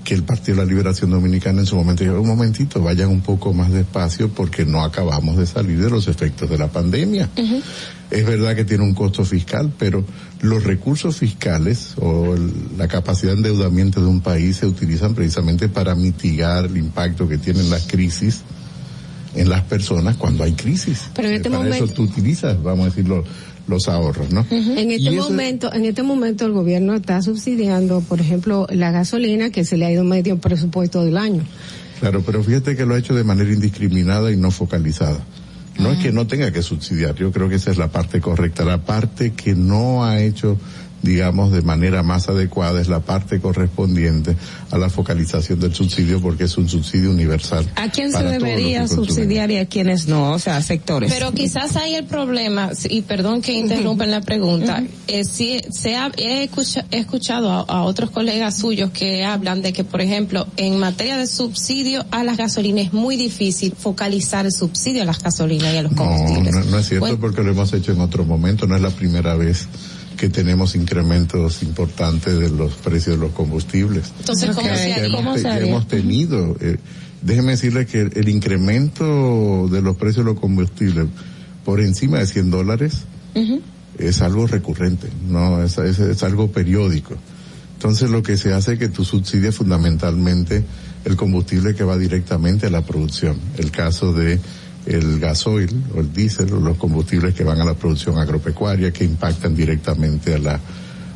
que 0.03 0.13
el 0.13 0.23
Partido 0.23 0.57
de 0.57 0.63
la 0.63 0.69
Liberación 0.69 1.11
Dominicana 1.11 1.61
en 1.61 1.65
su 1.65 1.75
momento 1.75 2.03
dijo, 2.03 2.19
un 2.19 2.27
momentito, 2.27 2.81
vayan 2.81 3.09
un 3.09 3.21
poco 3.21 3.53
más 3.53 3.71
despacio 3.71 4.29
porque 4.29 4.65
no 4.65 4.83
acabamos 4.83 5.37
de 5.37 5.45
salir 5.45 5.81
de 5.81 5.89
los 5.89 6.07
efectos 6.07 6.49
de 6.49 6.57
la 6.57 6.67
pandemia. 6.67 7.29
Uh 7.37 7.41
-huh. 7.41 7.61
Es 8.09 8.25
verdad 8.25 8.55
que 8.55 8.65
tiene 8.65 8.83
un 8.83 8.93
costo 8.93 9.23
fiscal, 9.23 9.71
pero 9.77 10.03
los 10.41 10.63
recursos 10.63 11.17
fiscales 11.17 11.93
o 11.97 12.33
el, 12.33 12.51
la 12.77 12.87
capacidad 12.87 13.31
de 13.31 13.37
endeudamiento 13.37 14.01
de 14.01 14.07
un 14.07 14.21
país 14.21 14.57
se 14.57 14.65
utilizan 14.65 15.13
precisamente 15.13 15.69
para 15.69 15.95
mitigar 15.95 16.65
el 16.65 16.77
impacto 16.77 17.27
que 17.27 17.37
tienen 17.37 17.69
las 17.69 17.87
crisis 17.87 18.41
en 19.35 19.49
las 19.49 19.61
personas 19.61 20.17
cuando 20.17 20.43
hay 20.43 20.53
crisis. 20.53 21.09
Pero 21.13 21.29
en 21.29 21.35
este 21.35 21.49
para 21.49 21.63
momento... 21.63 21.85
eso 21.85 21.93
tú 21.93 22.03
utilizas, 22.03 22.61
vamos 22.61 22.87
a 22.87 22.89
decirlo, 22.89 23.23
los 23.67 23.87
ahorros, 23.87 24.31
¿no? 24.31 24.41
Uh 24.41 24.53
-huh. 24.53 24.77
En 24.77 24.91
este 24.91 25.11
momento, 25.11 25.73
en 25.73 25.85
este 25.85 26.03
momento 26.03 26.45
el 26.45 26.51
gobierno 26.51 26.95
está 26.95 27.21
subsidiando, 27.21 28.01
por 28.01 28.19
ejemplo, 28.19 28.67
la 28.69 28.91
gasolina 28.91 29.49
que 29.49 29.65
se 29.65 29.77
le 29.77 29.85
ha 29.85 29.91
ido 29.91 30.03
medio 30.03 30.37
presupuesto 30.37 31.03
del 31.03 31.17
año. 31.17 31.43
Claro, 31.99 32.23
pero 32.25 32.43
fíjate 32.43 32.75
que 32.75 32.85
lo 32.85 32.95
ha 32.95 32.99
hecho 32.99 33.13
de 33.13 33.23
manera 33.23 33.51
indiscriminada 33.51 34.31
y 34.31 34.37
no 34.37 34.49
focalizada. 34.51 35.19
No 35.79 35.91
es 35.91 35.99
que 35.99 36.11
no 36.11 36.27
tenga 36.27 36.51
que 36.51 36.61
subsidiar, 36.61 37.15
yo 37.15 37.31
creo 37.31 37.47
que 37.47 37.55
esa 37.55 37.71
es 37.71 37.77
la 37.77 37.87
parte 37.89 38.19
correcta. 38.19 38.65
La 38.65 38.79
parte 38.79 39.33
que 39.33 39.55
no 39.55 40.03
ha 40.03 40.21
hecho 40.21 40.57
digamos, 41.03 41.51
de 41.51 41.61
manera 41.61 42.03
más 42.03 42.29
adecuada 42.29 42.79
es 42.81 42.87
la 42.87 42.99
parte 42.99 43.39
correspondiente 43.39 44.35
a 44.71 44.77
la 44.77 44.89
focalización 44.89 45.59
del 45.59 45.73
subsidio 45.73 46.21
porque 46.21 46.43
es 46.45 46.57
un 46.57 46.69
subsidio 46.69 47.09
universal. 47.11 47.65
¿A 47.75 47.89
quién 47.89 48.11
se 48.11 48.23
debería 48.23 48.87
subsidiar 48.87 49.51
y 49.51 49.57
a 49.57 49.65
quiénes 49.65 50.07
no? 50.07 50.31
O 50.31 50.39
sea, 50.39 50.61
sectores. 50.61 51.11
Pero 51.11 51.31
quizás 51.31 51.75
hay 51.75 51.95
el 51.95 52.05
problema, 52.05 52.69
y 52.89 53.01
perdón 53.01 53.41
que 53.41 53.53
interrumpen 53.53 54.11
la 54.11 54.21
pregunta, 54.21 54.83
eh, 55.07 55.23
sí, 55.23 55.59
se 55.71 55.95
ha, 55.95 56.11
he, 56.17 56.43
escucha- 56.43 56.85
he 56.91 56.99
escuchado 56.99 57.51
a, 57.51 57.59
a 57.61 57.81
otros 57.83 58.11
colegas 58.11 58.57
suyos 58.59 58.91
que 58.91 59.23
hablan 59.25 59.61
de 59.61 59.73
que, 59.73 59.83
por 59.83 60.01
ejemplo, 60.01 60.47
en 60.57 60.77
materia 60.79 61.17
de 61.17 61.27
subsidio 61.27 62.05
a 62.11 62.23
las 62.23 62.37
gasolinas 62.37 62.85
es 62.87 62.93
muy 62.93 63.15
difícil 63.15 63.73
focalizar 63.77 64.45
el 64.45 64.51
subsidio 64.51 65.01
a 65.01 65.05
las 65.05 65.21
gasolinas 65.21 65.73
y 65.73 65.77
a 65.77 65.81
los 65.83 65.91
No, 65.93 65.97
combustibles. 66.05 66.53
no, 66.55 66.63
no 66.65 66.79
es 66.79 66.87
cierto 66.87 67.05
Bueno, 67.05 67.17
porque 67.19 67.43
lo 67.43 67.51
hemos 67.51 67.73
hecho 67.73 67.91
en 67.91 68.01
otro 68.01 68.23
momento, 68.25 68.67
no 68.67 68.75
es 68.75 68.81
la 68.81 68.89
primera 68.91 69.35
vez 69.35 69.67
que 70.21 70.29
tenemos 70.29 70.75
incrementos 70.75 71.63
importantes 71.63 72.37
de 72.37 72.47
los 72.51 72.73
precios 72.75 73.15
de 73.17 73.23
los 73.25 73.31
combustibles. 73.33 74.11
Entonces, 74.19 74.51
¿cómo 74.55 74.67
Ya- 74.67 74.77
se 74.77 74.93
haría? 75.47 75.67
hemos 75.67 75.87
tenido, 75.87 76.55
eh, 76.61 76.77
déjeme 77.23 77.53
decirle 77.53 77.87
que 77.87 78.01
el, 78.01 78.11
el 78.15 78.29
incremento 78.29 79.67
de 79.71 79.81
los 79.81 79.97
precios 79.97 80.23
de 80.23 80.31
los 80.33 80.39
combustibles 80.39 81.07
por 81.65 81.81
encima 81.81 82.19
de 82.19 82.27
100 82.27 82.51
dólares 82.51 82.99
es 83.97 84.21
algo 84.21 84.45
recurrente, 84.45 85.07
no 85.27 85.63
es, 85.63 85.79
es, 85.79 85.97
es 85.97 86.21
algo 86.21 86.51
periódico. 86.51 87.15
Entonces 87.73 88.11
lo 88.11 88.21
que 88.21 88.37
se 88.37 88.53
hace 88.53 88.73
es 88.73 88.79
que 88.79 88.89
tú 88.89 89.03
subsidias 89.03 89.55
fundamentalmente 89.55 90.63
el 91.03 91.15
combustible 91.15 91.73
que 91.73 91.83
va 91.83 91.97
directamente 91.97 92.67
a 92.67 92.69
la 92.69 92.85
producción. 92.85 93.37
El 93.57 93.71
caso 93.71 94.13
de 94.13 94.39
el 94.85 95.19
gasoil 95.19 95.83
o 95.95 95.99
el 95.99 96.13
diésel 96.13 96.53
o 96.53 96.59
los 96.59 96.77
combustibles 96.77 97.33
que 97.33 97.43
van 97.43 97.61
a 97.61 97.65
la 97.65 97.75
producción 97.75 98.17
agropecuaria 98.17 98.91
que 98.91 99.03
impactan 99.03 99.55
directamente 99.55 100.35
a 100.35 100.39
la 100.39 100.59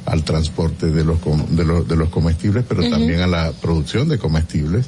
al 0.06 0.24
transporte 0.24 0.92
de 0.92 1.04
los 1.04 1.18
de 1.50 1.66
los, 1.66 1.88
de 1.88 1.96
los 1.96 2.10
comestibles, 2.10 2.64
pero 2.68 2.88
también 2.88 3.22
a 3.22 3.28
la 3.28 3.52
producción 3.52 4.08
de 4.08 4.20
comestibles. 4.20 4.86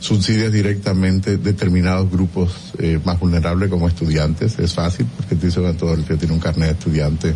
Subsidias 0.00 0.52
directamente 0.52 1.38
determinados 1.38 2.10
grupos 2.10 2.72
eh, 2.78 3.00
más 3.04 3.18
vulnerables 3.18 3.68
como 3.68 3.88
estudiantes. 3.88 4.58
Es 4.58 4.74
fácil 4.74 5.06
porque 5.16 5.34
dicen 5.34 5.76
todo 5.76 5.94
el 5.94 6.04
que 6.04 6.16
tiene 6.16 6.34
un 6.34 6.40
carnet 6.40 6.68
de 6.68 6.72
estudiante 6.74 7.34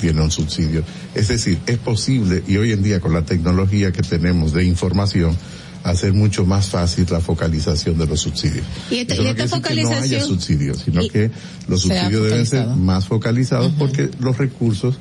tiene 0.00 0.20
un 0.20 0.30
subsidio. 0.30 0.82
Es 1.14 1.28
decir, 1.28 1.58
es 1.66 1.78
posible 1.78 2.42
y 2.46 2.56
hoy 2.56 2.72
en 2.72 2.82
día 2.82 3.00
con 3.00 3.12
la 3.12 3.24
tecnología 3.24 3.92
que 3.92 4.02
tenemos 4.02 4.52
de 4.52 4.64
información 4.64 5.36
hacer 5.84 6.12
mucho 6.14 6.44
más 6.46 6.68
fácil 6.70 7.06
la 7.10 7.20
focalización 7.20 7.96
de 7.98 8.06
los 8.06 8.20
subsidios. 8.20 8.64
Y 8.90 8.96
esta- 8.96 9.14
Eso 9.14 9.22
y 9.22 9.24
no 9.26 9.30
esta 9.32 9.42
decir 9.44 9.62
que 9.62 9.82
no 9.82 9.88
haya 9.90 9.96
focalización- 10.00 10.26
subsidios, 10.26 10.78
sino 10.84 11.02
y- 11.02 11.10
que 11.10 11.30
los 11.68 11.82
subsidios 11.82 12.22
deben 12.24 12.46
ser 12.46 12.66
más 12.68 13.06
focalizados 13.06 13.70
porque 13.78 14.10
los 14.18 14.36
recursos 14.38 14.96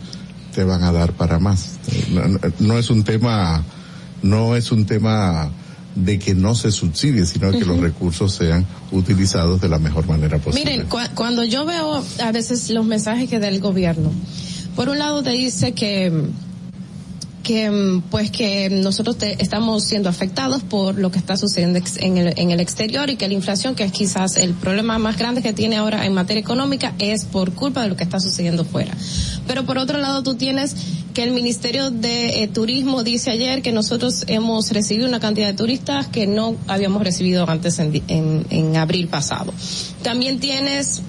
te 0.54 0.64
van 0.64 0.84
a 0.84 0.92
dar 0.92 1.14
para 1.14 1.40
más. 1.40 1.78
No, 2.12 2.28
no- 2.28 2.40
no 2.60 2.78
es 2.78 2.90
un 2.90 3.04
tema, 3.04 3.64
no 4.22 4.56
es 4.56 4.72
un 4.72 4.86
tema 4.86 5.50
de 5.96 6.20
que 6.20 6.36
no 6.36 6.54
se 6.56 6.72
subsidie, 6.72 7.26
sino 7.26 7.52
que 7.52 7.64
los 7.66 7.80
recursos 7.80 8.34
sean 8.34 8.66
utilizados 8.92 9.62
de 9.62 9.70
la 9.70 9.80
mejor 9.80 10.08
manera 10.08 10.38
posible. 10.40 10.70
Miren, 10.72 10.90
cua- 10.90 11.10
cuando 11.14 11.44
yo 11.44 11.66
veo 11.66 12.04
a 12.22 12.32
veces 12.32 12.70
los 12.72 12.86
mensajes 12.86 13.30
que 13.30 13.40
da 13.40 13.48
el 13.48 13.60
gobierno, 13.60 14.12
por 14.76 14.90
un 14.90 15.00
lado 15.00 15.24
te 15.24 15.30
dice 15.32 15.74
que 15.74 16.12
que 17.44 17.70
mm, 17.70 18.04
pues 18.10 18.32
que 18.32 18.70
nosotros 18.70 19.18
te- 19.18 19.42
estamos 19.44 19.84
siendo 19.84 20.10
afectados 20.10 20.64
por 20.64 20.98
lo 20.98 21.12
que 21.12 21.20
está 21.20 21.38
sucediendo 21.38 21.80
en 21.98 22.18
el, 22.18 22.34
en 22.40 22.52
el 22.52 22.60
exterior 22.60 23.10
y 23.10 23.18
que 23.18 23.28
la 23.28 23.34
inflación, 23.34 23.76
que 23.76 23.84
es 23.84 23.92
quizás 23.92 24.38
el 24.38 24.54
problema 24.54 24.98
más 24.98 25.18
grande 25.18 25.42
que 25.44 25.54
tiene 25.54 25.76
ahora 25.76 26.06
en 26.06 26.14
materia 26.14 26.40
económica, 26.42 26.96
es 27.00 27.26
por 27.26 27.52
culpa 27.54 27.84
de 27.84 27.90
lo 27.90 27.96
que 27.98 28.04
está 28.04 28.20
sucediendo 28.20 28.64
fuera. 28.66 28.96
Pero 29.46 29.66
por 29.66 29.78
otro 29.78 29.98
lado 30.00 30.24
tú 30.24 30.36
tienes 30.36 30.76
que 31.14 31.22
el 31.24 31.32
Ministerio 31.32 31.92
de 31.92 32.42
eh, 32.44 32.48
Turismo 32.48 33.04
dice 33.04 33.30
ayer 33.30 33.62
que 33.62 33.72
nosotros 33.72 34.24
hemos 34.28 34.72
recibido 34.72 35.08
una 35.08 35.20
cantidad 35.20 35.46
de 35.48 35.54
turistas 35.54 36.08
que 36.08 36.26
no 36.26 36.56
habíamos 36.68 37.04
recibido 37.04 37.48
antes 37.48 37.78
en, 37.78 38.02
en, 38.08 38.46
en 38.50 38.78
abril 38.78 39.08
pasado. 39.10 39.54
También 40.02 40.40
tienes 40.40 41.02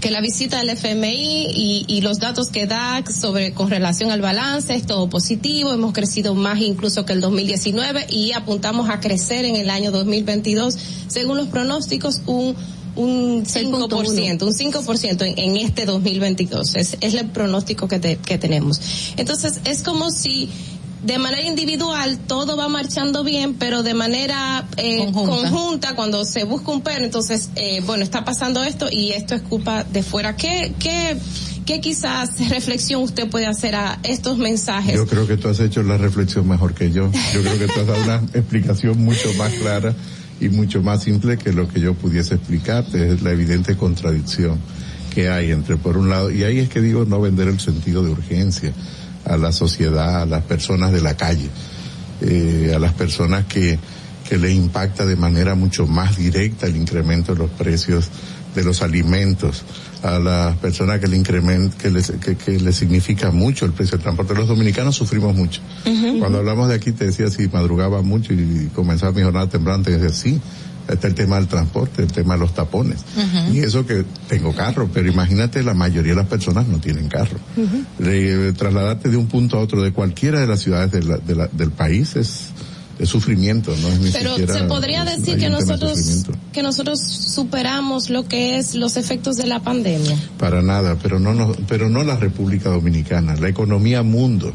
que 0.00 0.10
la 0.10 0.20
visita 0.20 0.58
del 0.58 0.70
FMI 0.70 1.46
y, 1.54 1.84
y 1.88 2.00
los 2.02 2.18
datos 2.18 2.48
que 2.48 2.66
da 2.66 3.02
sobre 3.06 3.52
con 3.52 3.70
relación 3.70 4.10
al 4.10 4.20
balance 4.20 4.74
es 4.74 4.86
todo 4.86 5.08
positivo, 5.08 5.72
hemos 5.72 5.92
crecido 5.92 6.34
más 6.34 6.60
incluso 6.60 7.04
que 7.06 7.12
el 7.14 7.20
2019 7.22 8.06
y 8.10 8.32
apuntamos 8.32 8.90
a 8.90 9.00
crecer 9.00 9.44
en 9.46 9.56
el 9.56 9.70
año 9.70 9.90
2022 9.92 10.76
según 11.08 11.36
los 11.38 11.48
pronósticos 11.48 12.20
un 12.26 12.54
un 12.96 13.44
5%, 13.44 14.42
un 14.44 14.52
5% 14.52 15.22
en, 15.26 15.36
en 15.36 15.56
este 15.56 15.84
2022. 15.84 16.76
Es, 16.76 16.96
es 17.00 17.14
el 17.14 17.26
pronóstico 17.26 17.88
que, 17.88 17.98
te- 17.98 18.18
que 18.18 18.38
tenemos. 18.38 18.80
Entonces, 19.16 19.54
es 19.64 19.82
como 19.82 20.12
si 20.12 20.48
de 21.04 21.18
manera 21.18 21.42
individual 21.42 22.18
todo 22.26 22.56
va 22.56 22.68
marchando 22.68 23.24
bien, 23.24 23.54
pero 23.54 23.82
de 23.82 23.94
manera 23.94 24.66
eh, 24.76 24.98
Conjunta. 24.98 25.50
conjunta. 25.50 25.94
cuando 25.94 26.24
se 26.24 26.44
busca 26.44 26.70
un 26.72 26.80
pero, 26.80 27.04
entonces, 27.04 27.50
eh, 27.56 27.82
bueno, 27.84 28.04
está 28.04 28.24
pasando 28.24 28.64
esto 28.64 28.88
y 28.90 29.12
esto 29.12 29.34
es 29.34 29.42
culpa 29.42 29.84
de 29.84 30.02
fuera. 30.02 30.34
¿Qué, 30.36 30.72
qué, 30.78 31.16
qué 31.66 31.80
quizás 31.80 32.48
reflexión 32.48 33.02
usted 33.02 33.28
puede 33.28 33.46
hacer 33.46 33.74
a 33.74 33.98
estos 34.02 34.38
mensajes? 34.38 34.94
Yo 34.94 35.06
creo 35.06 35.26
que 35.26 35.36
tú 35.36 35.48
has 35.48 35.60
hecho 35.60 35.82
la 35.82 35.98
reflexión 35.98 36.48
mejor 36.48 36.74
que 36.74 36.90
yo. 36.90 37.10
Yo 37.34 37.42
creo 37.42 37.58
que 37.58 37.66
tú 37.66 37.80
has 37.80 37.86
dado 37.86 38.02
una 38.02 38.16
explicación 38.34 39.04
mucho 39.04 39.32
más 39.34 39.52
clara 39.52 39.94
y 40.40 40.48
mucho 40.48 40.82
más 40.82 41.02
simple 41.02 41.36
que 41.36 41.52
lo 41.52 41.68
que 41.68 41.80
yo 41.80 41.94
pudiese 41.94 42.36
explicarte. 42.36 43.12
Es 43.12 43.22
la 43.22 43.32
evidente 43.32 43.76
contradicción 43.76 44.58
que 45.14 45.28
hay 45.28 45.52
entre, 45.52 45.76
por 45.76 45.96
un 45.96 46.08
lado, 46.10 46.30
y 46.32 46.42
ahí 46.42 46.58
es 46.58 46.68
que 46.68 46.80
digo 46.80 47.04
no 47.04 47.20
vender 47.20 47.46
el 47.46 47.60
sentido 47.60 48.02
de 48.02 48.10
urgencia 48.10 48.72
a 49.24 49.36
la 49.36 49.52
sociedad, 49.52 50.22
a 50.22 50.26
las 50.26 50.42
personas 50.42 50.92
de 50.92 51.00
la 51.00 51.16
calle, 51.16 51.48
eh, 52.20 52.72
a 52.74 52.78
las 52.78 52.92
personas 52.92 53.46
que, 53.46 53.78
que 54.28 54.38
le 54.38 54.52
impacta 54.52 55.04
de 55.06 55.16
manera 55.16 55.54
mucho 55.54 55.86
más 55.86 56.16
directa 56.16 56.66
el 56.66 56.76
incremento 56.76 57.34
de 57.34 57.38
los 57.40 57.50
precios 57.50 58.10
de 58.54 58.62
los 58.62 58.82
alimentos, 58.82 59.64
a 60.02 60.18
las 60.18 60.56
personas 60.58 61.00
que 61.00 61.08
le 61.08 61.16
incrementa, 61.16 61.76
que 61.76 61.90
les, 61.90 62.12
que, 62.12 62.36
que 62.36 62.60
le 62.60 62.72
significa 62.72 63.30
mucho 63.32 63.64
el 63.64 63.72
precio 63.72 63.96
del 63.96 64.02
transporte. 64.02 64.34
Los 64.34 64.46
dominicanos 64.46 64.94
sufrimos 64.94 65.34
mucho. 65.34 65.60
Cuando 66.20 66.38
hablamos 66.38 66.68
de 66.68 66.76
aquí 66.76 66.92
te 66.92 67.06
decía 67.06 67.28
si 67.30 67.48
madrugaba 67.48 68.02
mucho 68.02 68.32
y 68.32 68.70
comenzaba 68.74 69.12
mi 69.12 69.22
jornada 69.22 69.48
temprano, 69.48 69.82
te 69.82 69.98
decía 69.98 70.14
sí, 70.14 70.40
está 70.88 71.06
el 71.08 71.14
tema 71.14 71.36
del 71.36 71.48
transporte, 71.48 72.02
el 72.02 72.12
tema 72.12 72.34
de 72.34 72.40
los 72.40 72.54
tapones. 72.54 73.00
Y 73.52 73.60
eso 73.60 73.86
que 73.86 74.04
tengo 74.28 74.54
carro, 74.54 74.88
pero 74.92 75.08
imagínate 75.10 75.62
la 75.62 75.74
mayoría 75.74 76.12
de 76.12 76.16
las 76.16 76.28
personas 76.28 76.66
no 76.68 76.78
tienen 76.78 77.08
carro. 77.08 77.38
Le- 77.98 78.52
trasladarte 78.52 79.08
de 79.08 79.16
un 79.16 79.26
punto 79.26 79.56
a 79.56 79.60
otro 79.60 79.82
de 79.82 79.92
cualquiera 79.92 80.40
de 80.40 80.46
las 80.46 80.60
ciudades 80.60 80.90
de 80.92 81.02
la- 81.02 81.18
de 81.18 81.34
la- 81.34 81.48
del 81.48 81.70
país 81.70 82.16
es, 82.16 82.46
es 82.98 83.08
sufrimiento, 83.08 83.74
no 83.82 83.88
es 83.88 83.98
ni 84.00 84.10
Pero 84.10 84.30
siquiera. 84.36 84.54
se 84.58 84.64
podría 84.64 85.04
decir 85.04 85.36
que 85.36 85.44
de 85.46 85.50
nosotros 85.50 85.98
que 86.52 86.62
nosotros 86.62 87.00
superamos 87.00 88.08
lo 88.10 88.28
que 88.28 88.56
es 88.58 88.76
los 88.76 88.96
efectos 88.96 89.34
de 89.36 89.46
la 89.48 89.60
pandemia. 89.60 90.16
Para 90.38 90.62
nada, 90.62 90.96
pero 91.02 91.18
no, 91.18 91.34
no, 91.34 91.52
pero 91.66 91.88
no 91.88 92.04
la 92.04 92.16
República 92.16 92.70
Dominicana, 92.70 93.34
la 93.34 93.48
economía 93.48 94.02
mundo. 94.04 94.52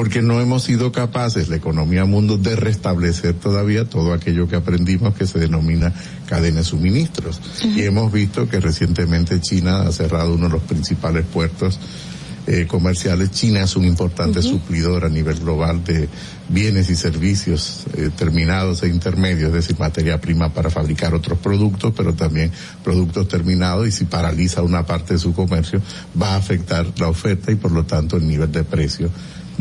Porque 0.00 0.22
no 0.22 0.40
hemos 0.40 0.62
sido 0.62 0.92
capaces, 0.92 1.50
la 1.50 1.56
economía 1.56 2.06
mundo, 2.06 2.38
de 2.38 2.56
restablecer 2.56 3.34
todavía 3.34 3.84
todo 3.84 4.14
aquello 4.14 4.48
que 4.48 4.56
aprendimos 4.56 5.14
que 5.14 5.26
se 5.26 5.38
denomina 5.38 5.92
cadena 6.26 6.60
de 6.60 6.64
suministros. 6.64 7.38
Y 7.62 7.82
hemos 7.82 8.10
visto 8.10 8.48
que 8.48 8.60
recientemente 8.60 9.42
China 9.42 9.82
ha 9.82 9.92
cerrado 9.92 10.36
uno 10.36 10.46
de 10.46 10.54
los 10.54 10.62
principales 10.62 11.26
puertos 11.26 11.78
eh, 12.46 12.66
comerciales. 12.66 13.30
China 13.32 13.62
es 13.62 13.76
un 13.76 13.84
importante 13.84 14.40
suplidor 14.40 15.04
a 15.04 15.10
nivel 15.10 15.38
global 15.38 15.84
de 15.84 16.08
bienes 16.48 16.88
y 16.88 16.96
servicios 16.96 17.84
eh, 17.92 18.08
terminados 18.16 18.82
e 18.82 18.88
intermedios, 18.88 19.48
es 19.48 19.54
decir, 19.54 19.78
materia 19.78 20.18
prima 20.18 20.48
para 20.48 20.70
fabricar 20.70 21.12
otros 21.12 21.38
productos, 21.40 21.92
pero 21.94 22.14
también 22.14 22.50
productos 22.82 23.28
terminados 23.28 23.86
y 23.86 23.92
si 23.92 24.06
paraliza 24.06 24.62
una 24.62 24.86
parte 24.86 25.12
de 25.12 25.20
su 25.20 25.34
comercio 25.34 25.82
va 26.20 26.32
a 26.32 26.36
afectar 26.36 26.86
la 26.96 27.08
oferta 27.08 27.52
y 27.52 27.56
por 27.56 27.70
lo 27.70 27.84
tanto 27.84 28.16
el 28.16 28.26
nivel 28.26 28.50
de 28.50 28.64
precio 28.64 29.10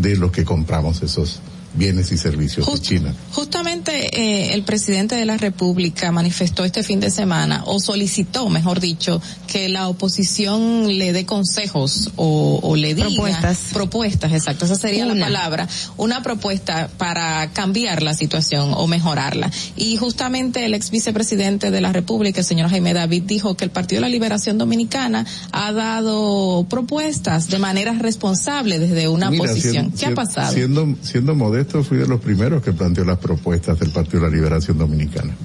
de 0.01 0.15
los 0.15 0.31
que 0.31 0.45
compramos 0.45 1.01
esos 1.01 1.41
bienes 1.73 2.11
y 2.11 2.17
servicios 2.17 2.65
de 2.71 2.79
China. 2.79 3.13
Justamente 3.31 4.19
eh, 4.19 4.53
el 4.53 4.63
presidente 4.63 5.15
de 5.15 5.25
la 5.25 5.37
República 5.37 6.11
manifestó 6.11 6.65
este 6.65 6.83
fin 6.83 6.99
de 6.99 7.11
semana, 7.11 7.63
o 7.65 7.79
solicitó, 7.79 8.49
mejor 8.49 8.79
dicho, 8.79 9.21
que 9.47 9.69
la 9.69 9.87
oposición 9.87 10.97
le 10.97 11.13
dé 11.13 11.25
consejos 11.25 12.11
o, 12.15 12.59
o 12.61 12.75
le 12.75 12.95
diga 12.95 13.07
Propuestas. 13.09 13.59
propuestas, 13.73 14.33
exacto, 14.33 14.65
esa 14.65 14.75
sería 14.75 15.05
la 15.05 15.15
palabra, 15.19 15.67
una 15.97 16.21
propuesta 16.23 16.89
para 16.97 17.51
cambiar 17.53 18.03
la 18.03 18.13
situación 18.13 18.73
o 18.75 18.87
mejorarla. 18.87 19.51
Y 19.75 19.97
justamente 19.97 20.65
el 20.65 20.73
ex 20.73 20.89
vicepresidente 20.91 21.71
de 21.71 21.81
la 21.81 21.91
República, 21.93 22.39
el 22.41 22.45
señor 22.45 22.69
Jaime 22.69 22.93
David, 22.93 23.23
dijo 23.23 23.55
que 23.55 23.65
el 23.65 23.71
Partido 23.71 23.97
de 24.01 24.07
la 24.07 24.09
Liberación 24.09 24.57
Dominicana 24.57 25.25
ha 25.51 25.71
dado 25.71 26.65
propuestas 26.69 27.47
de 27.49 27.59
manera 27.59 27.93
responsable 27.93 28.79
desde 28.79 29.07
una 29.07 29.29
Mira, 29.29 29.43
posición. 29.45 29.73
siendo- 29.73 29.97
¿Qué 29.97 30.05
ha 30.07 30.13
pasado? 30.15 30.53
Siendo, 30.53 30.95
siendo 31.01 31.35
modesto, 31.59 31.83
fui 31.83 31.97
de 31.97 32.07
los 32.07 32.21
primeros 32.21 32.63
que 32.63 32.71
planteó 32.71 33.03
las 33.03 33.17
propuestas 33.17 33.77
del 33.79 33.89
Partido 33.89 34.23
de 34.23 34.29
la 34.29 34.35
Liberación 34.35 34.77
Dominicana. 34.77 35.35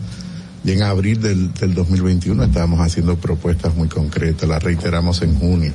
Y 0.64 0.70
en 0.72 0.82
abril 0.82 1.20
del, 1.20 1.52
del 1.52 1.74
2021 1.74 2.44
estábamos 2.44 2.80
haciendo 2.80 3.16
propuestas 3.16 3.74
muy 3.74 3.88
concretas, 3.88 4.48
las 4.48 4.62
reiteramos 4.62 5.20
en 5.22 5.34
junio. 5.34 5.72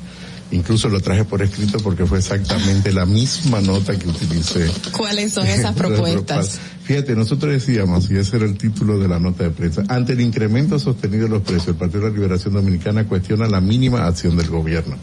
Incluso 0.51 0.89
lo 0.89 0.99
traje 0.99 1.25
por 1.25 1.43
escrito 1.43 1.77
porque 1.83 2.05
fue 2.05 2.17
exactamente 2.17 2.91
la 2.91 3.05
misma 3.05 3.61
nota 3.61 3.97
que 3.99 4.07
utilicé. 4.07 4.71
¿Cuáles 4.97 5.33
son 5.33 5.45
esas 5.47 5.75
propuestas? 5.75 6.59
Fíjate, 6.83 7.15
nosotros 7.15 7.51
decíamos, 7.51 8.09
y 8.09 8.17
ese 8.17 8.37
era 8.37 8.45
el 8.45 8.57
título 8.57 8.97
de 8.97 9.07
la 9.07 9.19
nota 9.19 9.43
de 9.43 9.51
prensa, 9.51 9.83
ante 9.89 10.13
el 10.13 10.21
incremento 10.21 10.79
sostenido 10.79 11.25
de 11.25 11.29
los 11.29 11.43
precios, 11.43 11.67
el 11.67 11.75
Partido 11.75 12.05
de 12.05 12.09
la 12.09 12.15
Liberación 12.15 12.53
Dominicana 12.53 13.03
cuestiona 13.03 13.47
la 13.47 13.61
mínima 13.61 14.07
acción 14.07 14.37
del 14.37 14.47
gobierno. 14.47 14.95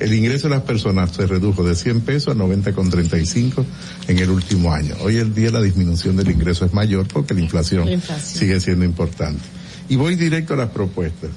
El 0.00 0.14
ingreso 0.14 0.48
de 0.48 0.54
las 0.54 0.64
personas 0.64 1.12
se 1.14 1.26
redujo 1.26 1.62
de 1.62 1.76
100 1.76 2.00
pesos 2.00 2.34
a 2.34 2.38
90,35 2.38 3.64
en 4.08 4.18
el 4.18 4.30
último 4.30 4.72
año. 4.72 4.94
Hoy 5.02 5.18
el 5.18 5.34
día 5.34 5.50
la 5.50 5.60
disminución 5.60 6.16
del 6.16 6.30
ingreso 6.30 6.64
es 6.64 6.72
mayor 6.72 7.06
porque 7.06 7.34
la 7.34 7.40
inflación, 7.40 7.84
la 7.84 7.92
inflación. 7.92 8.40
sigue 8.40 8.60
siendo 8.60 8.86
importante. 8.86 9.42
Y 9.90 9.96
voy 9.96 10.16
directo 10.16 10.54
a 10.54 10.56
las 10.56 10.70
propuestas. 10.70 11.30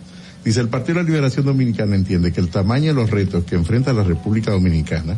Dice, 0.45 0.61
el 0.61 0.69
Partido 0.69 0.95
de 0.95 1.03
la 1.03 1.09
Liberación 1.09 1.45
Dominicana 1.45 1.95
entiende 1.95 2.31
que 2.31 2.39
el 2.39 2.49
tamaño 2.49 2.87
de 2.87 2.93
los 2.93 3.09
retos 3.09 3.43
que 3.43 3.55
enfrenta 3.55 3.91
la 3.91 4.03
República 4.03 4.51
Dominicana 4.51 5.17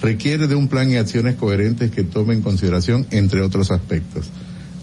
requiere 0.00 0.46
de 0.46 0.54
un 0.54 0.68
plan 0.68 0.90
y 0.90 0.96
acciones 0.96 1.36
coherentes 1.36 1.90
que 1.90 2.04
tomen 2.04 2.38
en 2.38 2.42
consideración, 2.42 3.06
entre 3.10 3.42
otros 3.42 3.70
aspectos. 3.70 4.30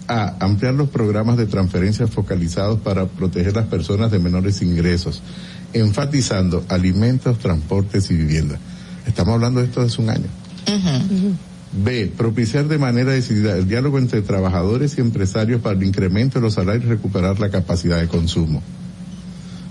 A. 0.08 0.36
Ampliar 0.38 0.74
los 0.74 0.90
programas 0.90 1.36
de 1.36 1.46
transferencias 1.46 2.10
focalizados 2.10 2.78
para 2.80 3.06
proteger 3.06 3.56
a 3.56 3.62
las 3.62 3.68
personas 3.68 4.12
de 4.12 4.20
menores 4.20 4.62
ingresos, 4.62 5.22
enfatizando 5.78 6.64
alimentos, 6.68 7.38
transportes 7.38 8.10
y 8.10 8.14
vivienda. 8.14 8.58
Estamos 9.06 9.34
hablando 9.34 9.60
de 9.60 9.66
esto 9.66 9.82
desde 9.82 10.02
un 10.02 10.10
año. 10.10 10.26
B. 11.72 12.12
Propiciar 12.16 12.68
de 12.68 12.78
manera 12.78 13.12
decidida 13.12 13.56
el 13.56 13.68
diálogo 13.68 13.98
entre 13.98 14.22
trabajadores 14.22 14.96
y 14.96 15.00
empresarios 15.00 15.60
para 15.60 15.76
el 15.76 15.84
incremento 15.84 16.38
de 16.38 16.42
los 16.42 16.54
salarios 16.54 16.84
y 16.84 16.88
recuperar 16.88 17.38
la 17.38 17.50
capacidad 17.50 18.00
de 18.00 18.08
consumo. 18.08 18.62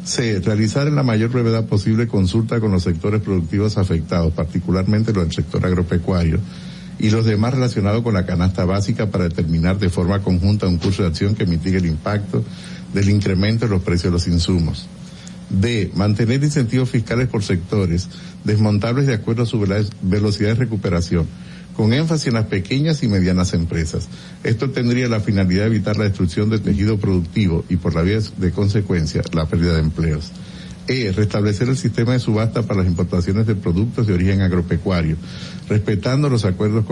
C. 0.04 0.40
Realizar 0.40 0.88
en 0.88 0.96
la 0.96 1.04
mayor 1.04 1.32
brevedad 1.32 1.66
posible 1.66 2.08
consulta 2.08 2.60
con 2.60 2.72
los 2.72 2.84
sectores 2.84 3.22
productivos 3.22 3.78
afectados, 3.78 4.34
particularmente 4.34 5.14
los 5.14 5.24
del 5.24 5.34
sector 5.34 5.66
agropecuario 5.66 6.40
y 7.00 7.10
los 7.10 7.26
demás 7.26 7.54
relacionados 7.54 8.04
con 8.04 8.14
la 8.14 8.26
canasta 8.26 8.66
básica 8.66 9.10
para 9.10 9.26
determinar 9.26 9.80
de 9.80 9.90
forma 9.90 10.22
conjunta 10.22 10.68
un 10.68 10.78
curso 10.78 11.02
de 11.02 11.10
acción 11.10 11.36
que 11.36 11.46
mitigue 11.46 11.78
el 11.78 11.88
impacto 11.88 12.44
del 12.94 13.10
incremento 13.10 13.66
de 13.66 13.72
los 13.72 13.82
precios 13.82 14.06
de 14.06 14.12
los 14.12 14.28
insumos. 14.28 14.88
D. 15.50 15.92
Mantener 15.96 16.44
incentivos 16.44 16.90
fiscales 16.90 17.28
por 17.28 17.44
sectores 17.44 18.10
desmontables 18.44 19.08
de 19.08 19.14
acuerdo 19.14 19.44
a 19.44 19.46
su 19.46 19.60
velocidad 20.02 20.50
de 20.50 20.56
recuperación 20.56 21.28
con 21.76 21.94
énfasis 21.94 22.28
en 22.28 22.36
las 22.36 22.46
pequeñas 22.46 23.04
y 23.04 23.08
medianas 23.08 23.54
empresas. 23.54 24.08
Esto 24.44 24.70
tendría 24.72 25.08
la 25.08 25.20
finalidad 25.20 25.64
de 25.64 25.68
evitar 25.68 25.98
la 25.98 26.06
destrucción 26.06 26.50
del 26.50 26.62
tejido 26.62 26.98
productivo 26.98 27.66
y 27.70 27.76
por 27.76 27.96
la 27.96 28.02
vía 28.02 28.20
de 28.38 28.52
consecuencia 28.52 29.22
la 29.34 29.46
pérdida 29.46 29.74
de 29.74 29.82
empleos. 29.82 30.32
E. 30.88 31.12
Restablecer 31.12 31.68
el 31.68 31.78
sistema 31.78 32.14
de 32.14 32.20
subasta 32.20 32.62
para 32.64 32.82
las 32.82 32.88
importaciones 32.88 33.48
de 33.48 33.56
productos 33.56 34.08
de 34.08 34.14
origen 34.14 34.42
agropecuario, 34.42 35.18
respetando 35.68 36.30
los 36.30 36.46
acuerdos 36.46 36.86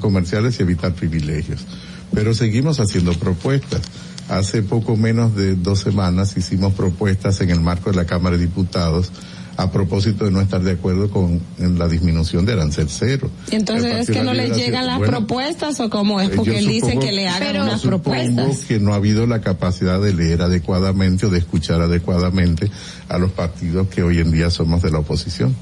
comerciales 0.00 0.58
y 0.58 0.62
evitar 0.62 0.94
privilegios. 0.94 1.66
Pero 2.14 2.32
seguimos 2.32 2.80
haciendo 2.80 3.12
propuestas. 3.14 3.82
Hace 4.30 4.62
poco 4.62 4.96
menos 4.96 5.34
de 5.34 5.56
dos 5.56 5.80
semanas 5.80 6.36
hicimos 6.36 6.72
propuestas 6.74 7.40
en 7.40 7.50
el 7.50 7.60
marco 7.60 7.90
de 7.90 7.96
la 7.96 8.06
Cámara 8.06 8.36
de 8.36 8.46
Diputados 8.46 9.10
a 9.56 9.70
propósito 9.70 10.24
de 10.24 10.30
no 10.30 10.40
estar 10.40 10.62
de 10.62 10.72
acuerdo 10.72 11.10
con 11.10 11.40
la 11.58 11.88
disminución 11.88 12.46
de 12.46 12.52
arancel 12.52 12.86
cero. 12.88 13.28
Entonces 13.50 14.08
es 14.08 14.10
que 14.10 14.22
no 14.22 14.32
le 14.32 14.50
llegan 14.50 14.86
las 14.86 15.00
propuestas 15.00 15.80
o 15.80 15.90
cómo 15.90 16.20
es 16.20 16.30
porque 16.30 16.58
él 16.58 16.66
dice 16.66 16.96
que 16.98 17.12
le 17.12 17.28
hagan 17.28 17.60
unas 17.60 17.82
propuestas. 17.82 18.64
que 18.64 18.78
no 18.78 18.92
ha 18.92 18.96
habido 18.96 19.26
la 19.26 19.40
capacidad 19.40 20.00
de 20.00 20.14
leer 20.14 20.42
adecuadamente 20.42 21.26
o 21.26 21.30
de 21.30 21.38
escuchar 21.38 21.80
adecuadamente 21.82 22.70
a 23.08 23.18
los 23.18 23.32
partidos 23.32 23.88
que 23.88 24.02
hoy 24.02 24.18
en 24.18 24.30
día 24.30 24.48
somos 24.48 24.80
de 24.80 24.90
la 24.90 25.00
oposición. 25.00 25.54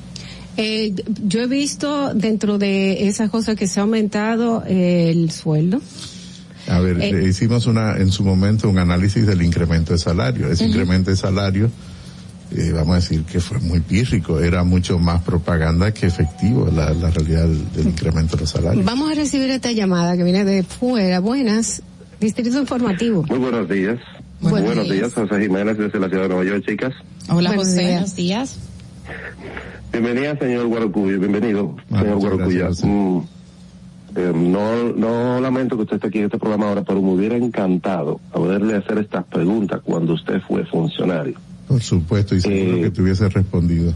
Eh, 0.58 0.92
yo 1.24 1.40
he 1.40 1.46
visto 1.46 2.12
dentro 2.14 2.58
de 2.58 3.08
esas 3.08 3.30
cosas 3.30 3.56
que 3.56 3.66
se 3.66 3.80
ha 3.80 3.84
aumentado 3.84 4.62
eh, 4.66 5.10
el 5.10 5.30
sueldo. 5.30 5.80
A 6.68 6.80
ver, 6.80 7.00
eh, 7.00 7.24
hicimos 7.26 7.66
una, 7.66 7.96
en 7.96 8.12
su 8.12 8.24
momento 8.24 8.68
un 8.68 8.78
análisis 8.78 9.26
del 9.26 9.42
incremento 9.42 9.92
de 9.92 9.98
salario. 9.98 10.50
Ese 10.50 10.66
incremento 10.66 11.10
de 11.10 11.16
salario 11.16 11.70
eh, 12.50 12.72
vamos 12.72 12.92
a 12.92 12.94
decir 12.96 13.24
que 13.24 13.40
fue 13.40 13.58
muy 13.58 13.80
pírrico, 13.80 14.40
era 14.40 14.64
mucho 14.64 14.98
más 14.98 15.22
propaganda 15.22 15.92
que 15.92 16.06
efectivo 16.06 16.70
la, 16.74 16.94
la 16.94 17.10
realidad 17.10 17.46
del, 17.46 17.86
incremento 17.86 18.36
de 18.36 18.42
los 18.42 18.50
salarios. 18.50 18.84
Vamos 18.84 19.12
a 19.12 19.14
recibir 19.14 19.50
esta 19.50 19.70
llamada 19.72 20.16
que 20.16 20.24
viene 20.24 20.44
de 20.44 20.62
fuera. 20.62 21.20
Buenas, 21.20 21.82
Distrito 22.20 22.58
Informativo. 22.58 23.22
Muy 23.28 23.38
buenos 23.38 23.68
días. 23.68 23.98
Buenos, 24.40 24.88
días. 24.88 25.12
José 25.12 25.40
Jiménez 25.40 25.76
desde 25.76 25.98
la 25.98 26.08
ciudad 26.08 26.22
de 26.22 26.28
Nueva 26.28 26.44
York, 26.44 26.64
chicas. 26.66 26.94
Hola 27.28 27.52
José, 27.54 27.82
buenos 27.82 28.16
días. 28.16 28.58
Bienvenida, 29.92 30.38
señor 30.38 30.66
Guarocuya, 30.68 31.18
bienvenido, 31.18 31.76
ah, 31.90 32.00
señor 32.00 32.18
Guarocuya. 32.18 32.70
Mm, 32.82 33.20
eh, 34.18 34.32
no, 34.34 34.92
no 34.94 35.40
lamento 35.40 35.76
que 35.76 35.82
usted 35.82 35.96
esté 35.96 36.08
aquí 36.08 36.18
en 36.18 36.24
este 36.24 36.38
programa 36.38 36.68
ahora, 36.68 36.82
pero 36.82 37.00
me 37.00 37.12
hubiera 37.12 37.36
encantado 37.36 38.20
poderle 38.32 38.74
hacer 38.74 38.98
estas 38.98 39.24
preguntas 39.24 39.80
cuando 39.84 40.14
usted 40.14 40.40
fue 40.40 40.64
funcionario. 40.66 41.38
Por 41.68 41.80
supuesto, 41.80 42.34
y 42.34 42.40
seguro 42.40 42.82
que 42.82 42.90
te 42.90 43.02
hubiese 43.02 43.28
respondido. 43.28 43.94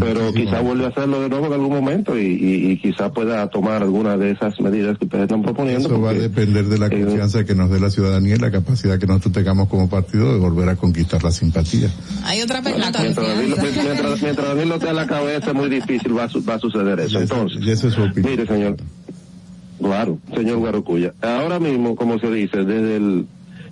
Pero 0.00 0.32
quizá 0.32 0.60
vuelva 0.60 0.86
a 0.86 0.88
hacerlo 0.88 1.20
de 1.20 1.28
nuevo 1.28 1.46
en 1.46 1.52
algún 1.52 1.70
momento 1.70 2.18
y, 2.18 2.24
y, 2.24 2.78
quizá 2.78 3.12
pueda 3.12 3.46
tomar 3.48 3.82
alguna 3.82 4.16
de 4.16 4.30
esas 4.30 4.58
medidas 4.60 4.98
que 4.98 5.04
ustedes 5.04 5.24
están 5.24 5.42
proponiendo. 5.42 5.88
Eso 5.88 6.00
va 6.00 6.10
a 6.10 6.14
depender 6.14 6.64
de 6.66 6.78
la 6.78 6.88
confianza 6.88 7.44
que 7.44 7.54
nos 7.54 7.70
dé 7.70 7.80
la 7.80 7.90
ciudadanía 7.90 8.36
y 8.36 8.38
la 8.38 8.50
capacidad 8.50 8.98
que 8.98 9.06
nosotros 9.06 9.34
tengamos 9.34 9.68
como 9.68 9.88
partido 9.88 10.32
de 10.32 10.38
volver 10.38 10.68
a 10.70 10.76
conquistar 10.76 11.22
la 11.22 11.30
simpatía. 11.30 11.90
Hay 12.24 12.40
otra 12.40 12.62
pregunta. 12.62 12.98
mientras, 13.02 13.26
mientras, 13.36 14.22
mientras 14.22 14.48
Danilo 14.48 14.78
a 14.88 14.92
la 14.92 15.06
cabeza 15.06 15.48
es 15.48 15.54
muy 15.54 15.68
difícil, 15.68 16.16
va 16.16 16.24
a, 16.24 16.28
va 16.48 16.54
a 16.54 16.58
suceder 16.58 17.00
eso. 17.00 17.20
Entonces, 17.20 17.58
y 17.62 17.70
esa 17.70 17.88
es 17.88 17.94
su 17.94 18.02
opinión. 18.02 18.32
mire 18.32 18.46
señor, 18.46 18.76
claro, 19.80 20.18
señor 20.34 20.58
Guarocuya, 20.58 21.14
ahora 21.22 21.58
mismo, 21.58 21.96
como 21.96 22.18
se 22.18 22.30
dice, 22.30 22.64
desde 22.64 22.96
el 22.96 23.26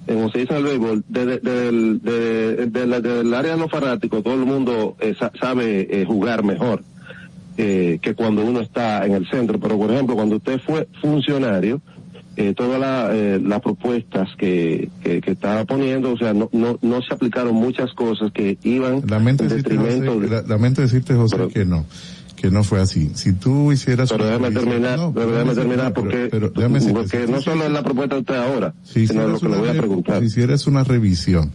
como 0.07 0.31
se 0.31 0.39
dice 0.41 0.53
en 0.53 0.59
el 0.59 0.65
béisbol, 0.65 1.05
desde 1.09 1.39
de, 1.39 2.67
de, 2.67 3.21
el 3.21 3.35
área 3.35 3.53
de 3.53 3.59
los 3.59 3.71
fanáticos, 3.71 4.23
todo 4.23 4.35
el 4.35 4.47
mundo 4.47 4.97
eh, 5.01 5.15
sabe 5.41 5.87
eh, 5.91 6.05
jugar 6.05 6.43
mejor 6.43 6.83
eh, 7.57 7.99
que 8.03 8.15
cuando 8.15 8.45
uno 8.45 8.61
está 8.61 9.07
en 9.07 9.13
el 9.13 9.29
centro. 9.29 9.61
Pero, 9.61 9.79
por 9.79 9.93
ejemplo, 9.93 10.17
cuando 10.17 10.37
usted 10.37 10.61
fue 10.61 10.89
funcionario, 11.01 11.81
todas 12.57 12.81
las 13.43 13.61
propuestas 13.61 14.27
que, 14.39 14.89
que, 15.03 15.21
estaba 15.23 15.67
poniendo, 15.67 16.13
o 16.13 16.17
sea, 16.17 16.33
no, 16.33 16.49
no, 16.51 16.79
no 16.81 17.03
se 17.03 17.13
aplicaron 17.13 17.55
muchas 17.55 17.93
cosas 17.93 18.33
que 18.33 18.57
iban 18.63 19.03
lamento 19.07 19.45
en 19.45 19.51
detrimento 19.51 20.19
lamento 20.49 20.81
decirte, 20.81 21.15
José, 21.15 21.37
que 21.53 21.67
no 21.67 21.85
que 22.43 22.51
no 22.51 22.65
fue 22.65 22.81
así. 22.81 23.13
Si 23.15 23.35
tú 23.35 23.71
hicieras... 23.71 24.11
Pero 24.11 24.27
déjame 24.27 24.51
terminar, 24.51 24.99
pero 25.15 25.31
déjame 25.31 25.55
terminar 25.55 25.95
porque, 25.95 26.29
porque 26.29 27.27
no 27.29 27.41
solo 27.41 27.67
es 27.67 27.71
la 27.71 27.85
propuesta 27.85 28.17
de 28.17 28.21
usted 28.23 28.35
ahora, 28.35 28.75
sino 28.83 29.29
lo 29.29 29.39
que 29.39 29.49
le 29.49 29.57
voy 29.59 29.69
a 29.69 29.75
preguntar. 29.75 30.19
Si 30.19 30.27
hicieras 30.27 30.67
una 30.67 30.83
revisión 30.83 31.53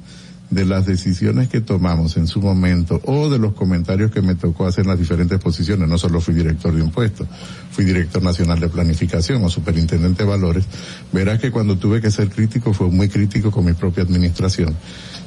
de 0.50 0.64
las 0.64 0.86
decisiones 0.86 1.50
que 1.50 1.60
tomamos 1.60 2.16
en 2.16 2.26
su 2.26 2.40
momento 2.40 3.02
o 3.04 3.30
de 3.30 3.38
los 3.38 3.52
comentarios 3.52 4.12
que 4.12 4.22
me 4.22 4.36
tocó 4.36 4.66
hacer 4.66 4.86
en 4.86 4.92
las 4.92 5.00
diferentes 5.00 5.38
posiciones, 5.40 5.90
no 5.90 5.98
solo 5.98 6.22
fui 6.22 6.34
director 6.34 6.74
de 6.74 6.82
impuestos, 6.82 7.28
fui 7.70 7.84
director 7.84 8.24
nacional 8.24 8.58
de 8.62 8.70
planificación 8.70 9.44
o 9.44 9.50
superintendente 9.50 10.24
de 10.24 10.30
valores, 10.30 10.64
verás 11.12 11.40
que 11.40 11.52
cuando 11.52 11.78
tuve 11.78 12.00
que 12.00 12.12
ser 12.12 12.30
crítico 12.30 12.74
fue 12.74 12.88
muy 12.88 13.10
crítico 13.10 13.52
con 13.52 13.66
mi 13.66 13.74
propia 13.74 14.04
administración 14.04 14.74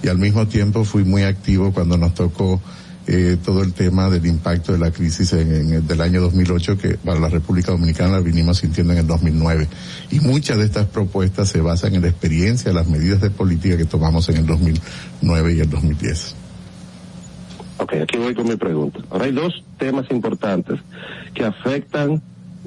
y 0.02 0.08
al 0.08 0.16
mismo 0.16 0.48
tiempo 0.48 0.84
fui 0.84 1.04
muy 1.04 1.24
activo 1.24 1.70
cuando 1.70 1.98
nos 1.98 2.14
tocó 2.14 2.62
eh, 3.06 3.38
todo 3.42 3.62
el 3.62 3.72
tema 3.72 4.10
del 4.10 4.26
impacto 4.26 4.72
de 4.72 4.78
la 4.78 4.90
crisis 4.90 5.32
en, 5.32 5.72
el 5.72 5.86
del 5.86 6.00
año 6.00 6.20
2008 6.20 6.78
que 6.78 6.94
para 6.98 7.18
la 7.18 7.28
República 7.28 7.72
Dominicana 7.72 8.20
vinimos 8.20 8.58
sintiendo 8.58 8.92
en 8.92 9.00
el 9.00 9.06
2009. 9.06 9.68
Y 10.10 10.20
muchas 10.20 10.58
de 10.58 10.64
estas 10.64 10.86
propuestas 10.86 11.48
se 11.48 11.60
basan 11.60 11.94
en 11.94 12.02
la 12.02 12.08
experiencia, 12.08 12.72
las 12.72 12.86
medidas 12.86 13.20
de 13.20 13.30
política 13.30 13.76
que 13.76 13.86
tomamos 13.86 14.28
en 14.28 14.36
el 14.36 14.46
2009 14.46 15.54
y 15.54 15.60
el 15.60 15.70
2010. 15.70 16.36
Ok, 17.78 17.94
aquí 18.02 18.18
voy 18.18 18.34
con 18.34 18.46
mi 18.46 18.56
pregunta. 18.56 19.00
Ahora 19.10 19.24
hay 19.24 19.32
dos 19.32 19.64
temas 19.78 20.10
importantes 20.10 20.78
que 21.32 21.44
afectan 21.44 22.20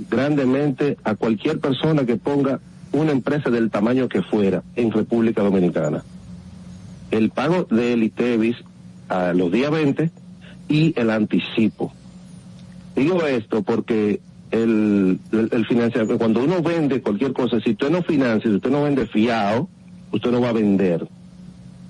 grandemente 0.10 0.98
a 1.04 1.14
cualquier 1.14 1.60
persona 1.60 2.06
que 2.06 2.16
ponga 2.16 2.60
una 2.92 3.12
empresa 3.12 3.50
del 3.50 3.70
tamaño 3.70 4.10
que 4.10 4.24
fuera 4.24 4.64
en 4.76 4.92
República 4.92 5.44
Dominicana. 5.44 6.04
El 7.12 7.30
pago 7.30 7.66
del 7.66 8.02
ITEVIS 8.04 8.58
a 9.10 9.34
los 9.34 9.52
días 9.52 9.70
20 9.72 10.23
y 10.68 10.94
el 11.00 11.10
anticipo. 11.10 11.94
Digo 12.96 13.26
esto 13.26 13.64
porque 13.64 14.20
el, 14.52 15.20
el, 15.32 15.66
financiamiento, 15.66 16.18
cuando 16.18 16.44
uno 16.44 16.62
vende 16.62 17.02
cualquier 17.02 17.34
cosa, 17.34 17.60
si 17.60 17.72
usted 17.72 17.90
no 17.90 18.04
financia, 18.04 18.50
si 18.50 18.56
usted 18.56 18.70
no 18.70 18.84
vende 18.84 19.08
fiado, 19.08 19.68
usted 20.12 20.32
no 20.32 20.42
va 20.42 20.50
a 20.50 20.54
vender. 20.54 21.08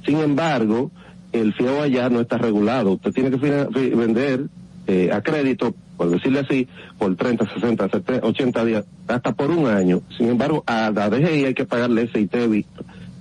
Sin 0.06 0.20
embargo, 0.20 0.92
el 1.34 1.54
fiado 1.54 1.82
allá 1.82 2.10
no 2.10 2.22
está 2.22 2.38
regulado. 2.38 2.94
Usted 2.94 3.12
tiene 3.12 3.32
que 3.32 3.38
vender 3.38 4.48
eh, 4.88 5.10
a 5.12 5.22
crédito, 5.22 5.76
por 5.98 6.10
decirle 6.10 6.40
así, 6.40 6.68
por 6.98 7.16
30, 7.16 7.54
60, 7.54 7.90
70, 7.90 8.26
80 8.28 8.66
días, 8.66 8.86
hasta 9.08 9.34
por 9.34 9.52
un 9.52 9.68
año. 9.68 10.02
Sin 10.18 10.30
embargo, 10.30 10.64
a 10.66 10.90
la 10.92 11.10
DGI 11.10 11.46
hay 11.46 11.54
que 11.54 11.66
pagarle 11.66 12.04
ese 12.04 12.22
ITEVI 12.22 12.66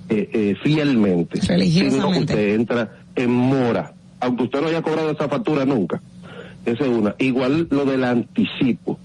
eh, 0.09 0.31
eh, 0.33 0.55
fielmente. 0.63 1.41
Si 1.41 1.83
no, 1.91 2.11
usted 2.11 2.55
entra 2.55 2.93
en 3.17 3.31
mora 3.31 3.93
aunque 4.23 4.45
usted 4.45 4.61
no 4.61 4.69
haya 4.69 4.83
cobrado 4.83 5.11
esa 5.11 5.29
factura 5.29 5.65
nunca. 5.65 6.01
Esa 6.65 6.85
es 6.85 6.91
una. 6.91 7.15
Igual 7.19 7.67
lo 7.71 7.85
del 7.85 8.05
anticipo. 8.05 8.99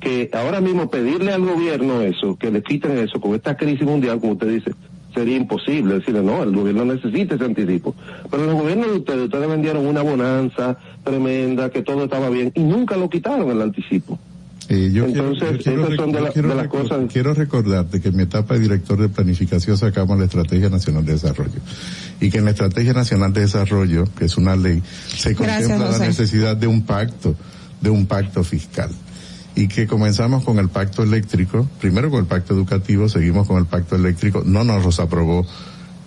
Que 0.00 0.30
ahora 0.32 0.60
mismo 0.60 0.88
pedirle 0.88 1.32
al 1.32 1.42
gobierno 1.44 2.00
eso, 2.00 2.36
que 2.36 2.50
le 2.50 2.62
quiten 2.62 2.96
eso, 2.98 3.20
con 3.20 3.34
esta 3.34 3.56
crisis 3.56 3.86
mundial, 3.86 4.18
como 4.18 4.32
usted 4.32 4.48
dice, 4.48 4.72
sería 5.12 5.36
imposible. 5.36 5.94
Decirle, 5.94 6.22
no, 6.22 6.42
el 6.42 6.54
gobierno 6.54 6.84
necesita 6.86 7.34
ese 7.34 7.44
anticipo. 7.44 7.94
Pero 8.30 8.46
los 8.46 8.54
gobiernos 8.54 8.86
de 8.86 8.96
ustedes, 8.98 9.24
ustedes 9.24 9.48
vendieron 9.48 9.86
una 9.86 10.02
bonanza 10.02 10.78
tremenda, 11.04 11.68
que 11.70 11.82
todo 11.82 12.04
estaba 12.04 12.30
bien, 12.30 12.52
y 12.54 12.60
nunca 12.60 12.96
lo 12.96 13.10
quitaron 13.10 13.50
el 13.50 13.60
anticipo. 13.60 14.18
Eh, 14.72 14.90
yo 14.92 15.04
Entonces, 15.06 15.58
quiero, 15.64 15.90
yo 15.90 16.06
la- 16.42 17.34
recordarte 17.34 18.00
que 18.00 18.08
en 18.10 18.16
mi 18.16 18.22
etapa 18.22 18.54
de 18.54 18.60
director 18.60 19.00
de 19.00 19.08
planificación 19.08 19.76
sacamos 19.76 20.16
la 20.16 20.26
Estrategia 20.26 20.70
Nacional 20.70 21.04
de 21.04 21.14
Desarrollo. 21.14 21.58
Y 22.20 22.30
que 22.30 22.38
en 22.38 22.44
la 22.44 22.52
Estrategia 22.52 22.92
Nacional 22.92 23.32
de 23.32 23.40
Desarrollo, 23.40 24.04
que 24.16 24.26
es 24.26 24.36
una 24.36 24.54
ley, 24.54 24.80
se 25.08 25.34
Gracias, 25.34 25.68
contempla 25.68 25.98
la 25.98 26.06
necesidad 26.06 26.56
de 26.56 26.68
un 26.68 26.82
pacto, 26.82 27.34
de 27.80 27.90
un 27.90 28.06
pacto 28.06 28.44
fiscal. 28.44 28.90
Y 29.56 29.66
que 29.66 29.88
comenzamos 29.88 30.44
con 30.44 30.60
el 30.60 30.68
pacto 30.68 31.02
eléctrico, 31.02 31.68
primero 31.80 32.08
con 32.08 32.20
el 32.20 32.26
pacto 32.26 32.54
educativo, 32.54 33.08
seguimos 33.08 33.48
con 33.48 33.58
el 33.58 33.66
pacto 33.66 33.96
eléctrico, 33.96 34.44
no 34.46 34.62
nos 34.62 34.84
los 34.84 35.00
aprobó 35.00 35.44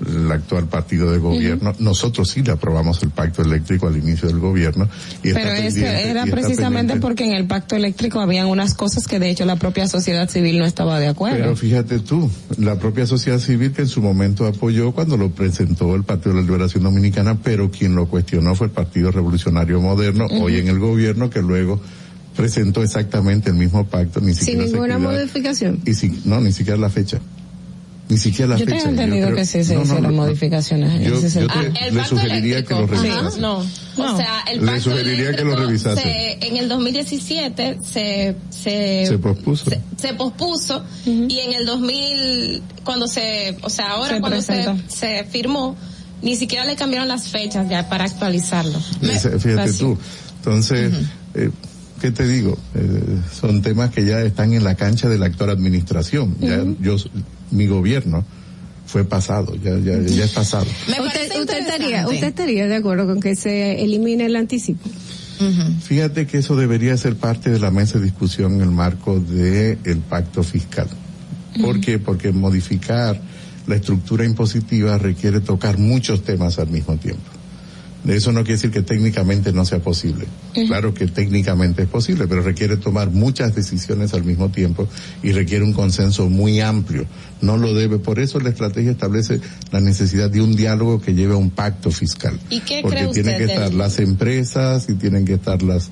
el 0.08 0.32
actual 0.32 0.66
partido 0.68 1.12
de 1.12 1.18
gobierno, 1.18 1.74
nosotros 1.80 2.30
sí 2.30 2.42
le 2.44 2.52
aprobamos 2.52 3.02
el 3.04 3.10
pacto 3.10 3.42
eléctrico 3.42 3.88
al 3.88 3.98
inicio 3.98 4.28
del 4.28 4.40
gobierno. 4.40 4.88
Y 5.24 5.34
Pero 5.34 5.40
es 5.50 5.74
pendiente- 5.74 5.80
que 5.82 5.86
y 6.08 6.10
era 6.10 6.24
está 6.24 6.36
precisamente 6.36 6.96
porque 7.00 7.26
en 7.26 7.34
el 7.34 7.46
pacto 7.46 7.76
eléctrico 7.76 8.20
habían 8.20 8.48
unas 8.48 8.74
cosas 8.76 9.08
que 9.08 9.20
de 9.20 9.30
hecho 9.30 9.46
la 9.46 9.56
propia 9.58 9.88
sociedad 9.88 10.30
civil 10.30 10.60
no 10.60 10.66
estaba 10.66 11.00
de 11.00 11.08
acuerdo. 11.08 11.38
Pero 11.38 11.56
fíjate 11.56 12.00
tú, 12.00 12.30
la 12.58 12.76
propia 12.80 13.06
sociedad 13.08 13.40
civil 13.40 13.72
que 13.72 13.84
en 13.84 13.88
su 13.88 14.02
momento 14.02 14.46
apoyó 14.46 14.92
cuando 14.92 15.18
lo 15.18 15.30
presentó 15.32 15.96
el 15.96 16.04
Partido 16.04 16.36
de 16.36 16.42
la 16.42 16.46
Liberación 16.46 16.84
Dominicana, 16.84 17.38
pero 17.44 17.72
quien 17.72 17.96
lo 17.96 18.08
cuestionó 18.08 18.56
fue 18.56 18.68
el 18.68 18.74
Partido 18.74 19.12
Revolucionario 19.12 19.80
Moderno, 19.82 20.26
Ujú. 20.26 20.44
hoy 20.44 20.58
en 20.58 20.68
el 20.68 20.80
gobierno, 20.80 21.30
que 21.30 21.42
luego 21.42 21.80
presentó 22.36 22.82
exactamente 22.82 23.52
el 23.52 23.56
mismo 23.56 23.86
pacto, 23.86 24.20
ni 24.20 24.34
Sin 24.34 24.46
siquiera 24.46 24.66
se 24.66 24.72
ninguna 24.74 24.98
modificación. 24.98 25.80
y 25.86 25.94
si, 25.94 26.22
no, 26.26 26.42
ni 26.42 26.52
siquiera 26.52 26.80
la 26.80 26.90
fecha. 26.90 27.20
Ni 28.14 28.20
siquiera 28.20 28.54
la 28.54 28.58
Yo 28.60 28.66
fecha. 28.66 28.78
tengo 28.78 28.90
entendido 28.92 29.26
creo- 29.28 29.36
que 29.38 29.46
sí 29.46 29.64
se 29.64 29.74
no, 29.76 29.82
hicieron 29.82 30.04
no, 30.04 30.10
no. 30.12 30.16
modificaciones 30.18 30.92
en 30.94 31.04
Yo- 31.04 31.16
ese 31.16 31.42
yo 31.42 31.48
te- 31.48 31.54
Ah, 31.54 31.64
el 31.88 31.96
le 31.96 32.06
sugeriría 32.06 32.64
que 32.64 32.74
lo 32.76 32.88
revisase. 32.88 33.40
No, 33.42 33.58
o 33.58 34.18
sea, 34.18 34.44
el 34.52 34.60
Le 34.62 34.66
pacto 34.68 34.82
sugeriría 34.84 35.36
que 35.36 35.44
lo 35.44 35.56
revisase. 35.56 36.02
se- 36.02 36.48
en 36.48 36.58
el 36.58 36.70
2017 36.70 37.78
se 37.84 38.36
se, 38.50 39.06
Se 39.08 39.18
pospuso. 39.18 39.70
se, 39.70 39.80
se 39.98 40.14
pospuso 40.14 40.84
y 41.06 41.40
en 41.40 41.54
el 41.54 41.66
2000 41.66 42.62
cuando 42.84 43.08
se, 43.08 43.58
o 43.62 43.70
sea, 43.70 43.92
ahora 43.92 44.16
Se 44.16 44.20
cuando 44.22 44.42
se, 44.42 44.54
presentó. 44.54 44.96
se 44.96 45.24
firmó 45.26 45.76
ni 46.22 46.36
siquiera 46.38 46.66
le 46.66 46.76
cambiaron 46.76 47.08
las 47.08 47.28
fechas 47.28 47.68
ya 47.70 47.90
para 47.90 48.06
actualizarlo. 48.06 48.80
Fíjate 48.80 49.62
Así. 49.62 49.80
tú. 49.80 49.98
Entonces, 50.38 50.94
eh, 51.34 51.50
¿qué 52.00 52.12
te 52.12 52.26
digo? 52.28 52.58
Eh, 52.76 53.20
son 53.42 53.62
temas 53.62 53.90
que 53.92 54.06
ya 54.06 54.22
están 54.22 54.54
en 54.54 54.64
la 54.64 54.76
cancha 54.76 55.10
de 55.10 55.18
la 55.18 55.26
actual 55.26 55.50
administración. 55.50 56.36
Ya 56.40 56.64
yo, 56.80 56.96
mi 57.54 57.68
gobierno 57.68 58.26
fue 58.86 59.06
pasado, 59.06 59.56
ya, 59.56 59.78
ya, 59.80 60.00
ya 60.02 60.26
es 60.26 60.32
pasado. 60.32 60.66
¿Usted, 60.88 61.40
usted 61.40 61.60
estaría, 61.60 62.08
¿Usted 62.08 62.28
estaría 62.28 62.68
de 62.68 62.76
acuerdo 62.76 63.06
con 63.08 63.20
que 63.20 63.36
se 63.36 63.84
elimine 63.84 64.26
el 64.26 64.36
anticipo? 64.36 64.90
Fíjate 65.84 66.26
que 66.26 66.38
eso 66.38 66.56
debería 66.56 66.96
ser 66.96 67.18
parte 67.18 67.50
de 67.50 67.60
la 67.60 67.70
mesa 67.70 67.98
de 67.98 68.06
discusión 68.06 68.56
en 68.56 68.62
el 68.62 68.72
marco 68.72 69.20
del 69.20 69.98
pacto 70.08 70.44
fiscal. 70.44 70.88
¿Por 71.62 71.82
qué? 71.82 72.00
Porque 72.00 72.32
modificar 72.32 73.20
la 73.68 73.76
estructura 73.76 74.26
impositiva 74.26 74.98
requiere 74.98 75.42
tocar 75.42 75.78
muchos 75.78 76.24
temas 76.24 76.60
al 76.60 76.68
mismo 76.68 76.96
tiempo. 76.98 77.30
De 78.04 78.18
eso 78.18 78.32
no 78.32 78.42
quiere 78.42 78.54
decir 78.54 78.72
que 78.72 78.82
técnicamente 78.82 79.54
no 79.54 79.66
sea 79.66 79.80
posible. 79.80 80.26
Claro 80.68 80.94
que 80.94 81.08
técnicamente 81.08 81.84
es 81.84 81.88
posible, 81.88 82.28
pero 82.28 82.42
requiere 82.42 82.76
tomar 82.78 83.12
muchas 83.12 83.56
decisiones 83.56 84.14
al 84.14 84.24
mismo 84.24 84.50
tiempo 84.50 84.88
y 85.22 85.32
requiere 85.32 85.64
un 85.64 85.74
consenso 85.74 86.30
muy 86.30 86.60
amplio. 86.60 87.06
No 87.42 87.58
lo 87.58 87.74
debe, 87.74 88.00
por 88.00 88.20
eso 88.20 88.40
la 88.40 88.50
estrategia 88.50 88.92
establece 88.92 89.40
la 89.72 89.80
necesidad 89.80 90.30
de 90.30 90.42
un 90.42 90.56
diálogo 90.56 91.02
que 91.02 91.14
lleve 91.14 91.34
a 91.34 91.38
un 91.38 91.50
pacto 91.50 91.92
fiscal. 91.92 92.40
¿Y 92.50 92.60
qué 92.62 92.80
Porque 92.82 92.98
cree 92.98 93.10
tienen 93.10 93.38
que 93.38 93.46
estar 93.46 93.74
las 93.74 94.00
empresas 94.00 94.90
y 94.90 94.96
tienen 94.96 95.26
que 95.26 95.36
estar 95.36 95.62
las 95.64 95.90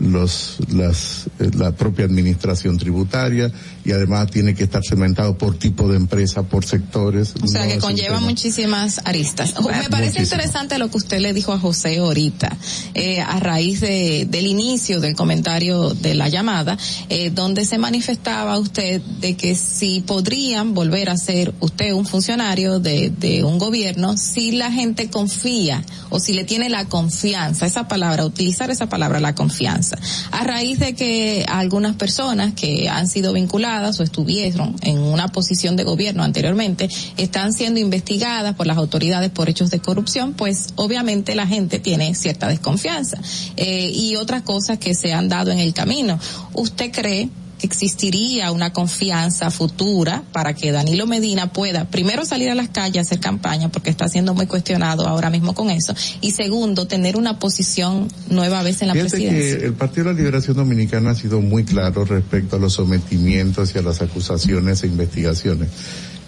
los 0.00 0.58
las 0.72 1.28
eh, 1.38 1.50
la 1.56 1.72
propia 1.72 2.04
administración 2.04 2.76
tributaria 2.76 3.52
y 3.84 3.92
además 3.92 4.30
tiene 4.30 4.54
que 4.54 4.64
estar 4.64 4.84
segmentado 4.84 5.36
por 5.36 5.58
tipo 5.58 5.88
de 5.88 5.96
empresa, 5.96 6.42
por 6.42 6.64
sectores. 6.64 7.34
O 7.42 7.46
sea, 7.48 7.64
No, 7.64 7.72
que 7.72 7.78
conlleva 7.78 8.20
muchísimas 8.20 9.00
aristas. 9.04 9.54
Me 9.60 9.88
parece 9.90 10.20
Muchísimo. 10.20 10.24
interesante 10.24 10.78
lo 10.78 10.90
que 10.90 10.98
usted 10.98 11.20
le 11.20 11.32
dijo 11.32 11.52
a 11.52 11.58
José 11.58 11.98
ahorita, 11.98 12.56
eh, 12.94 13.20
a 13.20 13.40
raíz 13.40 13.80
de, 13.80 14.26
del 14.30 14.46
inicio 14.46 15.00
del 15.00 15.16
comentario 15.16 15.90
de 15.94 16.14
la 16.14 16.28
llamada, 16.28 16.78
eh, 17.08 17.30
donde 17.30 17.64
se 17.64 17.78
manifestaba 17.78 18.58
usted 18.58 19.00
de 19.20 19.36
que 19.36 19.54
si 19.54 20.00
podrían 20.00 20.74
volver 20.74 21.10
a 21.10 21.16
ser 21.16 21.52
usted 21.60 21.92
un 21.92 22.06
funcionario 22.06 22.78
de, 22.78 23.10
de 23.10 23.42
un 23.42 23.58
gobierno, 23.58 24.16
si 24.16 24.52
la 24.52 24.70
gente 24.70 25.10
confía 25.10 25.84
o 26.10 26.20
si 26.20 26.34
le 26.34 26.44
tiene 26.44 26.68
la 26.68 26.84
confianza, 26.84 27.66
esa 27.66 27.88
palabra, 27.88 28.24
utilizar 28.24 28.70
esa 28.70 28.88
palabra, 28.88 29.18
la 29.18 29.34
confianza, 29.34 29.96
a 30.30 30.44
raíz 30.44 30.78
de 30.78 30.94
que 30.94 31.44
algunas 31.48 31.96
personas 31.96 32.52
que 32.54 32.88
han 32.88 33.08
sido 33.08 33.32
vinculadas 33.32 33.71
o 33.72 34.02
estuvieron 34.02 34.76
en 34.82 34.98
una 34.98 35.28
posición 35.28 35.76
de 35.76 35.84
gobierno 35.84 36.22
anteriormente 36.22 36.90
están 37.16 37.54
siendo 37.54 37.80
investigadas 37.80 38.54
por 38.54 38.66
las 38.66 38.76
autoridades 38.76 39.30
por 39.30 39.48
hechos 39.48 39.70
de 39.70 39.80
corrupción, 39.80 40.34
pues 40.34 40.68
obviamente 40.76 41.34
la 41.34 41.46
gente 41.46 41.78
tiene 41.78 42.14
cierta 42.14 42.48
desconfianza 42.48 43.18
eh, 43.56 43.90
y 43.94 44.16
otras 44.16 44.42
cosas 44.42 44.78
que 44.78 44.94
se 44.94 45.14
han 45.14 45.28
dado 45.28 45.50
en 45.50 45.58
el 45.58 45.72
camino. 45.72 46.18
¿Usted 46.52 46.92
cree 46.92 47.30
existiría 47.66 48.50
una 48.52 48.72
confianza 48.72 49.50
futura 49.50 50.22
para 50.32 50.54
que 50.54 50.72
Danilo 50.72 51.06
Medina 51.06 51.52
pueda 51.52 51.84
primero 51.86 52.24
salir 52.24 52.50
a 52.50 52.54
las 52.54 52.68
calles 52.68 52.98
a 52.98 53.00
hacer 53.02 53.20
campaña 53.20 53.68
porque 53.70 53.90
está 53.90 54.08
siendo 54.08 54.34
muy 54.34 54.46
cuestionado 54.46 55.06
ahora 55.08 55.30
mismo 55.30 55.54
con 55.54 55.70
eso 55.70 55.94
y 56.20 56.32
segundo 56.32 56.86
tener 56.86 57.16
una 57.16 57.38
posición 57.38 58.08
nueva 58.28 58.62
vez 58.62 58.82
en 58.82 58.88
la 58.88 58.94
Fíjate 58.94 59.10
presidencia? 59.10 59.58
que 59.58 59.64
el 59.66 59.74
Partido 59.74 60.06
de 60.08 60.12
la 60.14 60.18
Liberación 60.18 60.56
Dominicana 60.56 61.10
ha 61.10 61.14
sido 61.14 61.40
muy 61.40 61.64
claro 61.64 62.04
respecto 62.04 62.56
a 62.56 62.58
los 62.58 62.74
sometimientos 62.74 63.74
y 63.74 63.78
a 63.78 63.82
las 63.82 64.00
acusaciones 64.02 64.82
e 64.82 64.86
investigaciones. 64.86 65.68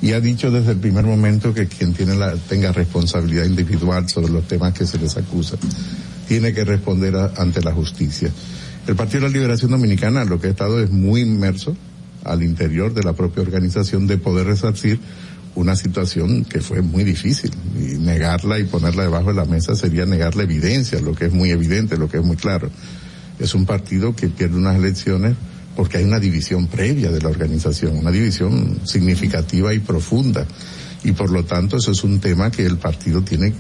Y 0.02 0.12
ha 0.12 0.20
dicho 0.20 0.50
desde 0.50 0.72
el 0.72 0.78
primer 0.78 1.04
momento 1.04 1.54
que 1.54 1.66
quien 1.66 1.94
tiene 1.94 2.14
la, 2.16 2.34
tenga 2.34 2.72
responsabilidad 2.72 3.44
individual 3.46 4.08
sobre 4.08 4.28
los 4.30 4.46
temas 4.46 4.74
que 4.74 4.86
se 4.86 4.98
les 4.98 5.16
acusa, 5.16 5.56
tiene 6.28 6.52
que 6.52 6.64
responder 6.64 7.16
a- 7.16 7.32
ante 7.38 7.62
la 7.62 7.72
justicia. 7.72 8.30
El 8.86 8.96
Partido 8.96 9.22
de 9.22 9.28
la 9.28 9.32
Liberación 9.32 9.70
Dominicana 9.70 10.24
lo 10.24 10.38
que 10.38 10.48
ha 10.48 10.50
estado 10.50 10.78
es 10.78 10.90
muy 10.90 11.22
inmerso 11.22 11.74
al 12.22 12.42
interior 12.42 12.92
de 12.92 13.02
la 13.02 13.14
propia 13.14 13.42
organización 13.42 14.06
de 14.06 14.18
poder 14.18 14.46
resarcir 14.46 15.00
una 15.54 15.74
situación 15.74 16.44
que 16.44 16.60
fue 16.60 16.82
muy 16.82 17.02
difícil 17.02 17.50
y 17.78 17.94
negarla 17.94 18.58
y 18.58 18.64
ponerla 18.64 19.04
debajo 19.04 19.28
de 19.28 19.36
la 19.36 19.46
mesa 19.46 19.74
sería 19.74 20.04
negar 20.04 20.36
la 20.36 20.42
evidencia, 20.42 21.00
lo 21.00 21.14
que 21.14 21.26
es 21.26 21.32
muy 21.32 21.50
evidente, 21.50 21.96
lo 21.96 22.10
que 22.10 22.18
es 22.18 22.24
muy 22.24 22.36
claro. 22.36 22.68
Es 23.38 23.54
un 23.54 23.64
partido 23.64 24.14
que 24.14 24.28
pierde 24.28 24.56
unas 24.56 24.76
elecciones 24.76 25.34
porque 25.76 25.98
hay 25.98 26.04
una 26.04 26.20
división 26.20 26.66
previa 26.66 27.10
de 27.10 27.22
la 27.22 27.30
organización, 27.30 27.96
una 27.96 28.10
división 28.10 28.80
significativa 28.84 29.72
y 29.72 29.78
profunda. 29.78 30.46
Y 31.04 31.12
por 31.12 31.30
lo 31.30 31.44
tanto 31.44 31.78
eso 31.78 31.92
es 31.92 32.04
un 32.04 32.20
tema 32.20 32.50
que 32.50 32.66
el 32.66 32.76
partido 32.76 33.22
tiene 33.22 33.54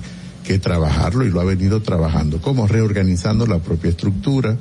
que 0.44 0.58
trabajarlo 0.58 1.24
y 1.24 1.30
lo 1.30 1.40
ha 1.40 1.44
venido 1.44 1.80
trabajando, 1.80 2.42
como 2.42 2.66
reorganizando 2.66 3.46
la 3.46 3.60
propia 3.60 3.90
estructura 3.90 4.58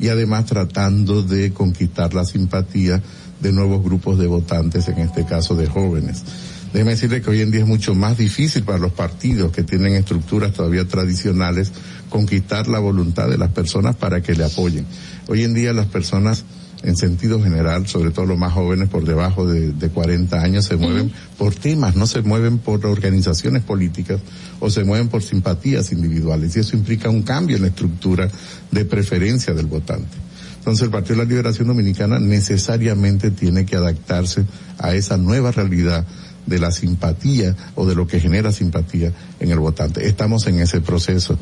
y 0.00 0.08
además 0.08 0.46
tratando 0.46 1.22
de 1.22 1.52
conquistar 1.52 2.14
la 2.14 2.24
simpatía 2.24 3.02
de 3.40 3.52
nuevos 3.52 3.82
grupos 3.84 4.18
de 4.18 4.26
votantes, 4.26 4.88
en 4.88 4.98
este 4.98 5.24
caso 5.24 5.54
de 5.54 5.66
jóvenes. 5.66 6.24
Déjeme 6.72 6.92
decirle 6.92 7.20
que 7.20 7.30
hoy 7.30 7.40
en 7.40 7.50
día 7.50 7.60
es 7.62 7.66
mucho 7.66 7.94
más 7.94 8.16
difícil 8.16 8.62
para 8.62 8.78
los 8.78 8.92
partidos 8.92 9.52
que 9.52 9.64
tienen 9.64 9.94
estructuras 9.94 10.52
todavía 10.52 10.86
tradicionales 10.86 11.72
conquistar 12.08 12.68
la 12.68 12.78
voluntad 12.78 13.28
de 13.28 13.38
las 13.38 13.50
personas 13.50 13.96
para 13.96 14.22
que 14.22 14.34
le 14.34 14.44
apoyen. 14.44 14.86
Hoy 15.28 15.42
en 15.42 15.54
día 15.54 15.72
las 15.72 15.86
personas 15.86 16.44
en 16.82 16.96
sentido 16.96 17.42
general, 17.42 17.86
sobre 17.86 18.10
todo 18.10 18.26
los 18.26 18.38
más 18.38 18.52
jóvenes 18.52 18.88
por 18.88 19.04
debajo 19.04 19.46
de, 19.46 19.72
de 19.72 19.88
40 19.90 20.40
años, 20.40 20.64
se 20.64 20.76
mueven 20.76 21.12
por 21.36 21.54
temas, 21.54 21.94
no 21.94 22.06
se 22.06 22.22
mueven 22.22 22.58
por 22.58 22.84
organizaciones 22.86 23.62
políticas 23.62 24.20
o 24.60 24.70
se 24.70 24.84
mueven 24.84 25.08
por 25.08 25.22
simpatías 25.22 25.92
individuales. 25.92 26.56
Y 26.56 26.60
eso 26.60 26.76
implica 26.76 27.10
un 27.10 27.22
cambio 27.22 27.56
en 27.56 27.62
la 27.62 27.68
estructura 27.68 28.28
de 28.70 28.84
preferencia 28.84 29.52
del 29.52 29.66
votante. 29.66 30.16
Entonces 30.60 30.84
el 30.84 30.90
Partido 30.90 31.16
de 31.16 31.24
la 31.24 31.28
Liberación 31.28 31.68
Dominicana 31.68 32.18
necesariamente 32.18 33.30
tiene 33.30 33.64
que 33.64 33.76
adaptarse 33.76 34.44
a 34.78 34.94
esa 34.94 35.16
nueva 35.16 35.52
realidad 35.52 36.06
de 36.46 36.58
la 36.58 36.70
simpatía 36.70 37.56
o 37.76 37.86
de 37.86 37.94
lo 37.94 38.06
que 38.06 38.20
genera 38.20 38.52
simpatía 38.52 39.12
en 39.38 39.50
el 39.50 39.58
votante. 39.58 40.06
Estamos 40.06 40.46
en 40.46 40.60
ese 40.60 40.82
proceso. 40.82 41.38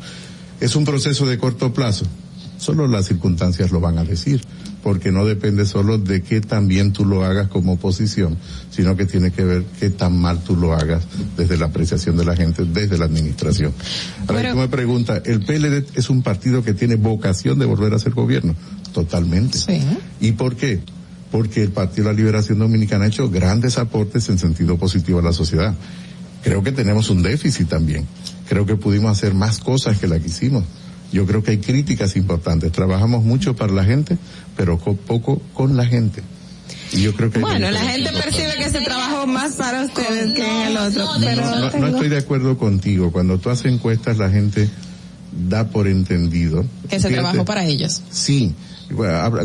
Es 0.61 0.75
un 0.75 0.85
proceso 0.85 1.25
de 1.25 1.37
corto 1.37 1.73
plazo. 1.73 2.05
Solo 2.57 2.87
las 2.87 3.07
circunstancias 3.07 3.71
lo 3.71 3.81
van 3.81 3.97
a 3.97 4.03
decir, 4.03 4.41
porque 4.83 5.11
no 5.11 5.25
depende 5.25 5.65
solo 5.65 5.97
de 5.97 6.21
qué 6.21 6.41
tan 6.41 6.67
bien 6.67 6.93
tú 6.93 7.05
lo 7.05 7.23
hagas 7.23 7.47
como 7.49 7.73
oposición, 7.73 8.37
sino 8.69 8.95
que 8.95 9.05
tiene 9.05 9.31
que 9.31 9.43
ver 9.43 9.63
qué 9.79 9.89
tan 9.89 10.17
mal 10.17 10.43
tú 10.43 10.55
lo 10.55 10.73
hagas 10.73 11.03
desde 11.37 11.57
la 11.57 11.67
apreciación 11.67 12.17
de 12.17 12.25
la 12.25 12.35
gente, 12.35 12.63
desde 12.65 12.97
la 12.97 13.05
administración. 13.05 13.73
Ahora 14.27 14.51
tú 14.51 14.57
me 14.57 14.67
preguntas, 14.67 15.21
¿el 15.25 15.41
PLD 15.41 15.85
es 15.95 16.09
un 16.09 16.21
partido 16.21 16.63
que 16.63 16.73
tiene 16.73 16.95
vocación 16.95 17.59
de 17.59 17.65
volver 17.65 17.93
a 17.93 17.99
ser 17.99 18.13
gobierno? 18.13 18.55
Totalmente. 18.93 19.57
Sí. 19.57 19.81
¿Y 20.21 20.33
por 20.33 20.55
qué? 20.55 20.79
Porque 21.31 21.61
el 21.61 21.71
Partido 21.71 22.07
de 22.07 22.13
la 22.13 22.17
Liberación 22.17 22.57
Dominicana 22.57 23.05
ha 23.05 23.07
hecho 23.07 23.29
grandes 23.29 23.77
aportes 23.77 24.29
en 24.29 24.39
sentido 24.39 24.77
positivo 24.77 25.19
a 25.19 25.21
la 25.21 25.33
sociedad. 25.33 25.75
Creo 26.43 26.63
que 26.63 26.71
tenemos 26.71 27.09
un 27.09 27.21
déficit 27.21 27.67
también. 27.67 28.07
Creo 28.47 28.65
que 28.65 28.75
pudimos 28.75 29.11
hacer 29.11 29.35
más 29.35 29.59
cosas 29.59 29.99
que 29.99 30.07
la 30.07 30.19
que 30.19 30.27
hicimos. 30.27 30.63
Yo 31.11 31.25
creo 31.25 31.41
que 31.43 31.51
hay 31.51 31.57
críticas 31.57 32.15
importantes. 32.15 32.71
Trabajamos 32.71 33.23
mucho 33.23 33.55
para 33.55 33.73
la 33.73 33.83
gente, 33.83 34.17
pero 34.55 34.77
co- 34.77 34.95
poco 34.95 35.41
con 35.53 35.75
la 35.75 35.85
gente. 35.85 36.21
Y 36.93 37.01
yo 37.01 37.13
creo 37.15 37.31
que 37.31 37.39
Bueno, 37.39 37.69
la 37.71 37.79
gente 37.81 38.11
percibe 38.11 38.55
que 38.57 38.69
se 38.69 38.81
trabajó 38.81 39.25
más 39.27 39.53
para 39.53 39.83
ustedes 39.83 40.33
que 40.33 40.41
en 40.45 40.67
el 40.67 40.77
otro, 40.77 41.07
pero 41.19 41.41
no, 41.45 41.55
no 41.59 41.69
tengo- 41.71 41.87
estoy 41.87 42.09
de 42.09 42.17
acuerdo 42.17 42.57
contigo. 42.57 43.11
Cuando 43.11 43.37
tú 43.39 43.49
haces 43.49 43.71
encuestas, 43.71 44.17
la 44.17 44.29
gente 44.29 44.69
da 45.49 45.67
por 45.69 45.87
entendido. 45.87 46.63
Que 46.89 46.99
se 46.99 47.07
Fíjate, 47.09 47.13
trabajó 47.13 47.45
para 47.45 47.65
ellos. 47.65 48.01
Sí. 48.11 48.53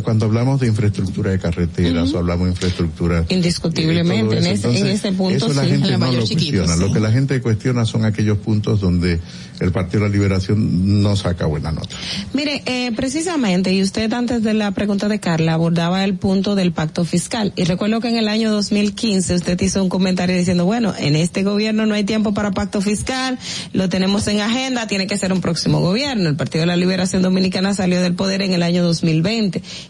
Cuando 0.03 0.27
hablamos 0.27 0.61
de 0.61 0.69
infraestructura 0.69 1.31
de 1.31 1.39
carreteras 1.39 2.13
o 2.15 2.19
hablamos 2.19 2.47
de 2.47 2.51
infraestructura. 2.53 3.25
indiscutiblemente 3.29 4.37
eh, 4.37 4.51
en, 4.53 4.61
todo 4.61 4.73
ese, 4.73 4.81
en 4.81 4.87
ese 4.87 5.13
punto 5.13 5.37
Eso 5.37 5.53
la 5.53 5.65
sí. 5.65 5.71
gente 5.71 5.99
no 5.99 6.13
lo 6.13 6.27
cuestiona. 6.27 6.77
Lo 6.77 6.93
que 6.93 7.01
la 7.01 7.13
gente 7.13 7.41
cuestiona 7.43 7.85
son 7.85 8.05
aquellos 8.05 8.39
puntos 8.39 8.81
donde 8.81 9.21
el 9.61 9.71
Partido 9.71 10.03
de 10.03 10.09
la 10.09 10.13
Liberación 10.15 11.03
no 11.03 11.15
saca 11.15 11.47
buena 11.47 11.73
nota. 11.73 11.95
Mire, 12.33 12.63
eh, 12.67 12.93
precisamente, 12.97 13.73
y 13.73 13.83
usted 13.83 14.13
antes 14.13 14.43
de 14.43 14.55
la 14.55 14.71
pregunta 14.71 15.09
de 15.09 15.21
Carla 15.21 15.55
abordaba 15.55 16.05
el 16.05 16.15
punto 16.15 16.55
del 16.55 16.73
pacto 16.73 17.05
fiscal. 17.05 17.53
Y 17.57 17.65
recuerdo 17.65 18.01
que 18.01 18.09
en 18.09 18.17
el 18.17 18.29
año 18.29 18.51
2015 18.51 19.35
usted 19.35 19.61
hizo 19.61 19.83
un 19.83 19.89
comentario 19.89 20.37
diciendo, 20.37 20.65
bueno, 20.65 20.95
en 20.99 21.17
este 21.17 21.43
gobierno 21.43 21.87
no 21.87 21.95
hay 21.95 22.05
tiempo 22.05 22.35
para 22.35 22.51
pacto 22.51 22.81
fiscal, 22.81 23.39
lo 23.73 23.89
tenemos 23.89 24.27
en 24.27 24.41
agenda, 24.41 24.87
tiene 24.87 25.07
que 25.07 25.17
ser 25.19 25.33
un 25.33 25.41
próximo 25.41 25.81
gobierno. 25.81 26.29
El 26.29 26.37
Partido 26.37 26.63
de 26.63 26.67
la 26.67 26.77
Liberación 26.77 27.23
Dominicana 27.23 27.75
salió 27.75 28.01
del 28.01 28.15
poder 28.15 28.43
en 28.43 28.55
el 28.55 28.63
año 28.63 28.83
2020. 28.83 29.34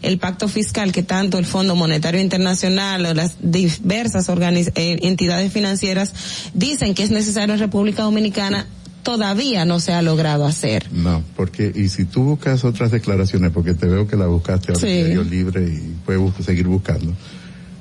El 0.01 0.17
pacto 0.17 0.47
fiscal 0.47 0.91
que 0.91 1.03
tanto 1.03 1.37
el 1.37 1.45
Fondo 1.45 1.75
Monetario 1.75 2.19
Internacional 2.21 3.05
o 3.05 3.13
las 3.13 3.35
diversas 3.41 4.27
eh, 4.29 4.99
entidades 5.03 5.51
financieras 5.53 6.13
dicen 6.53 6.93
que 6.93 7.03
es 7.03 7.11
necesario 7.11 7.53
en 7.53 7.59
República 7.59 8.03
Dominicana 8.03 8.67
todavía 9.03 9.65
no 9.65 9.79
se 9.79 9.93
ha 9.93 10.01
logrado 10.01 10.45
hacer. 10.47 10.91
No, 10.91 11.21
porque, 11.35 11.71
y 11.75 11.89
si 11.89 12.05
tú 12.05 12.23
buscas 12.23 12.63
otras 12.65 12.89
declaraciones, 12.89 13.51
porque 13.51 13.75
te 13.75 13.85
veo 13.85 14.07
que 14.07 14.15
la 14.15 14.25
buscaste 14.25 14.71
ahora 14.71 14.81
Sí. 14.81 14.87
en 15.11 15.29
libre 15.29 15.63
y 15.63 15.95
puedes 16.05 16.19
bus- 16.21 16.43
seguir 16.43 16.67
buscando, 16.67 17.13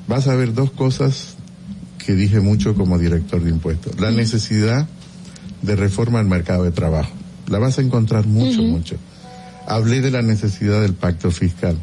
vas 0.06 0.28
a 0.28 0.34
ver 0.34 0.52
dos 0.52 0.70
cosas 0.70 1.36
que 2.04 2.12
dije 2.14 2.40
mucho 2.40 2.74
como 2.74 2.98
director 2.98 3.42
de 3.42 3.48
impuestos. 3.50 3.98
La 3.98 4.10
necesidad 4.10 4.86
de 5.62 5.76
reforma 5.76 6.20
al 6.20 6.26
mercado 6.26 6.64
de 6.64 6.72
trabajo. 6.72 7.10
La 7.48 7.58
vas 7.58 7.78
a 7.78 7.80
encontrar 7.80 8.26
mucho, 8.26 8.60
mucho. 8.62 8.96
Hablé 9.66 10.00
de 10.00 10.10
la 10.10 10.22
necesidad 10.22 10.82
del 10.82 10.94
pacto 10.94 11.30
fiscal. 11.30 11.76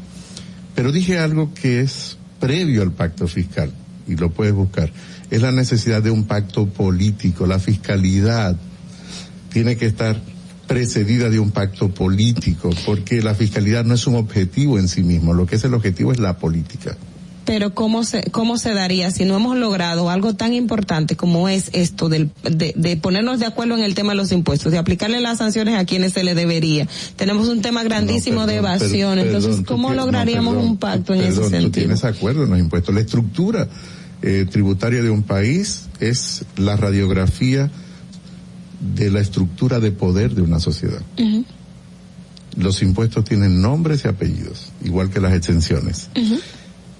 Pero 0.75 0.91
dije 0.91 1.19
algo 1.19 1.53
que 1.53 1.81
es 1.81 2.17
previo 2.39 2.81
al 2.81 2.91
pacto 2.91 3.27
fiscal, 3.27 3.71
y 4.07 4.15
lo 4.15 4.31
puedes 4.31 4.53
buscar. 4.53 4.91
Es 5.29 5.41
la 5.41 5.51
necesidad 5.51 6.01
de 6.01 6.11
un 6.11 6.25
pacto 6.25 6.67
político. 6.67 7.45
La 7.45 7.59
fiscalidad 7.59 8.55
tiene 9.51 9.77
que 9.77 9.85
estar 9.85 10.19
precedida 10.67 11.29
de 11.29 11.39
un 11.39 11.51
pacto 11.51 11.93
político, 11.93 12.69
porque 12.85 13.21
la 13.21 13.35
fiscalidad 13.35 13.83
no 13.83 13.93
es 13.93 14.07
un 14.07 14.15
objetivo 14.15 14.79
en 14.79 14.87
sí 14.87 15.03
mismo, 15.03 15.33
lo 15.33 15.45
que 15.45 15.55
es 15.55 15.63
el 15.65 15.73
objetivo 15.73 16.11
es 16.13 16.19
la 16.19 16.37
política. 16.37 16.95
Pero 17.43 17.73
cómo 17.73 18.03
se 18.03 18.29
cómo 18.29 18.57
se 18.57 18.73
daría 18.73 19.09
si 19.09 19.25
no 19.25 19.35
hemos 19.35 19.57
logrado 19.57 20.09
algo 20.11 20.35
tan 20.35 20.53
importante 20.53 21.15
como 21.15 21.49
es 21.49 21.69
esto 21.73 22.07
del, 22.07 22.29
de, 22.43 22.73
de 22.77 22.97
ponernos 22.97 23.39
de 23.39 23.47
acuerdo 23.47 23.75
en 23.75 23.83
el 23.83 23.95
tema 23.95 24.11
de 24.11 24.17
los 24.17 24.31
impuestos, 24.31 24.71
de 24.71 24.77
aplicarle 24.77 25.19
las 25.21 25.39
sanciones 25.39 25.75
a 25.79 25.85
quienes 25.85 26.13
se 26.13 26.23
le 26.23 26.35
debería. 26.35 26.87
Tenemos 27.15 27.47
un 27.49 27.61
tema 27.63 27.83
grandísimo 27.83 28.41
de 28.45 28.53
Perdón, 28.61 28.65
evasión, 28.75 29.19
entonces 29.19 29.57
tú 29.57 29.65
cómo 29.65 29.87
tienes- 29.89 29.97
no, 29.97 30.05
lograríamos 30.05 30.53
perdón, 30.53 30.69
un 30.71 30.77
pacto 30.77 31.13
en 31.15 31.21
ese 31.21 31.41
Tú 31.41 31.49
sentido. 31.49 31.71
tienes 31.71 32.03
acuerdo 32.03 32.43
en 32.43 32.51
los 32.51 32.59
impuestos. 32.59 32.93
La 32.93 33.01
estructura 33.01 33.67
eh, 34.21 34.45
tributaria 34.49 35.01
de 35.01 35.09
un 35.09 35.23
país 35.23 35.85
es 35.99 36.45
la 36.57 36.75
radiografía 36.77 37.71
de 38.95 39.09
la 39.09 39.19
estructura 39.19 39.79
de 39.79 39.91
poder 39.91 40.35
de 40.35 40.43
una 40.43 40.59
sociedad. 40.59 41.01
Los 42.55 42.81
impuestos 42.83 43.23
tienen 43.25 43.61
nombres 43.61 44.03
y 44.05 44.09
apellidos, 44.09 44.71
igual 44.83 45.09
que 45.09 45.19
las 45.21 45.33
exenciones. 45.33 46.09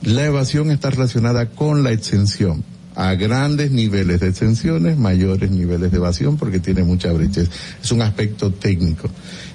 La 0.03 0.25
evasión 0.25 0.71
está 0.71 0.89
relacionada 0.89 1.47
con 1.47 1.83
la 1.83 1.91
exención. 1.91 2.63
A 2.95 3.13
grandes 3.13 3.71
niveles 3.71 4.19
de 4.19 4.29
exenciones, 4.29 4.97
mayores 4.97 5.51
niveles 5.51 5.91
de 5.91 5.97
evasión, 5.97 6.37
porque 6.37 6.59
tiene 6.59 6.83
mucha 6.83 7.11
brecha. 7.13 7.41
Es 7.81 7.91
un 7.91 8.01
aspecto 8.01 8.51
técnico. 8.51 9.09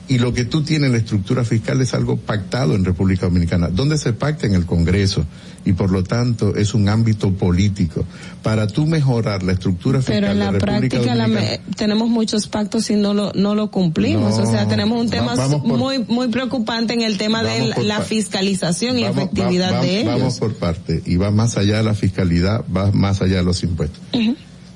Y 0.09 0.19
lo 0.19 0.33
que 0.33 0.45
tú 0.45 0.63
tienes 0.63 0.87
en 0.87 0.93
la 0.93 0.99
estructura 0.99 1.45
fiscal 1.45 1.81
es 1.81 1.93
algo 1.95 2.17
pactado 2.17 2.77
en 2.77 2.85
República 2.85 3.27
Dominicana, 3.27 3.69
donde 3.69 3.99
se 3.99 4.13
pacta 4.13 4.47
en 4.47 4.55
el 4.55 4.65
Congreso. 4.65 5.27
Y 5.67 5.73
por 5.73 5.91
lo 5.91 6.03
tanto 6.05 6.55
es 6.57 6.73
un 6.75 6.89
ámbito 6.89 7.33
político. 7.33 8.05
Para 8.43 8.67
tú 8.69 8.87
mejorar 8.87 9.43
la 9.43 9.53
estructura 9.53 9.99
fiscal 9.99 10.15
Pero 10.21 10.33
en 10.33 10.39
la 10.39 10.53
de 10.53 10.59
práctica 10.61 11.15
la 11.15 11.27
me- 11.27 11.61
tenemos 11.77 12.09
muchos 12.09 12.47
pactos 12.47 12.89
y 12.91 12.95
no 12.95 13.13
lo 13.13 13.33
no 13.35 13.55
lo 13.57 13.71
cumplimos, 13.71 14.39
No, 14.39 14.45
o 14.45 14.47
sea, 14.51 14.69
tenemos 14.69 14.99
un 15.01 15.11
tema 15.11 15.35
por- 15.35 15.61
muy 15.79 15.99
muy 16.07 16.29
preocupante 16.29 16.95
en 16.95 17.03
el 17.03 17.19
tema 17.19 17.43
de 17.43 17.75
la 17.85 18.01
fiscalización 18.01 18.99
y 18.99 19.05
efectividad 19.05 19.73
va- 19.73 19.77
va- 19.79 19.83
de 19.85 20.01
ellos. 20.01 20.13
Vamos 20.15 20.39
por 20.39 20.55
parte 20.55 21.03
y 21.05 21.17
va 21.17 21.31
más 21.33 21.57
allá 21.57 21.79
de 21.79 21.83
la 21.83 21.95
fiscalidad, 21.95 22.65
va 22.75 22.93
más 22.93 23.21
allá 23.21 23.39
de 23.39 23.43
los 23.45 23.63
impuestos. 23.65 24.01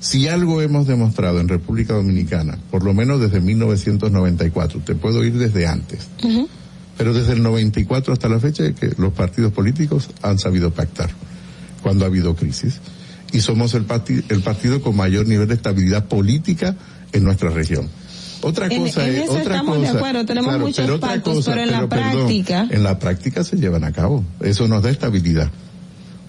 Si 0.01 0.27
algo 0.27 0.61
hemos 0.61 0.87
demostrado 0.87 1.39
en 1.39 1.47
República 1.47 1.93
Dominicana, 1.93 2.57
por 2.71 2.83
lo 2.83 2.93
menos 2.93 3.21
desde 3.21 3.39
1994, 3.39 4.81
te 4.83 4.95
puedo 4.95 5.23
ir 5.23 5.37
desde 5.37 5.67
antes, 5.67 6.07
Ujú. 6.23 6.49
Pero 7.01 7.15
desde 7.15 7.33
el 7.33 7.41
94 7.41 8.13
hasta 8.13 8.29
la 8.29 8.39
fecha 8.39 8.63
es 8.63 8.75
que 8.75 8.91
los 8.99 9.11
partidos 9.13 9.51
políticos 9.53 10.09
han 10.21 10.37
sabido 10.37 10.69
pactar 10.69 11.09
cuando 11.81 12.05
ha 12.05 12.09
habido 12.09 12.35
crisis. 12.35 12.79
Y 13.33 13.39
somos 13.41 13.73
el, 13.73 13.85
parti- 13.87 14.23
el 14.29 14.41
partido 14.43 14.81
con 14.83 14.95
mayor 14.95 15.25
nivel 15.27 15.47
de 15.47 15.55
estabilidad 15.55 16.05
política 16.05 16.75
en 17.11 17.23
nuestra 17.23 17.49
región. 17.49 17.89
Otra 18.43 18.67
En- 18.67 18.83
cosa 18.83 19.07
en 19.07 19.15
es, 19.15 19.23
eso 19.23 19.31
otra 19.31 19.55
estamos 19.55 19.79
de 19.81 19.87
cosa. 19.87 19.97
acuerdo, 19.97 20.25
tenemos 20.27 20.59
muchos 20.59 20.77
pero 20.85 20.95
otra 20.97 21.09
pactos, 21.09 21.43
pero 21.43 21.61
en 21.61 21.71
la 21.71 21.87
perdón, 21.89 22.11
práctica- 22.11 22.67
en 22.69 22.83
la 22.83 22.99
práctica 22.99 23.43
se 23.43 23.55
llevan 23.57 23.83
a 23.83 23.91
cabo. 23.93 24.23
Eso 24.41 24.67
nos 24.67 24.83
da 24.83 24.91
estabilidad. 24.91 25.49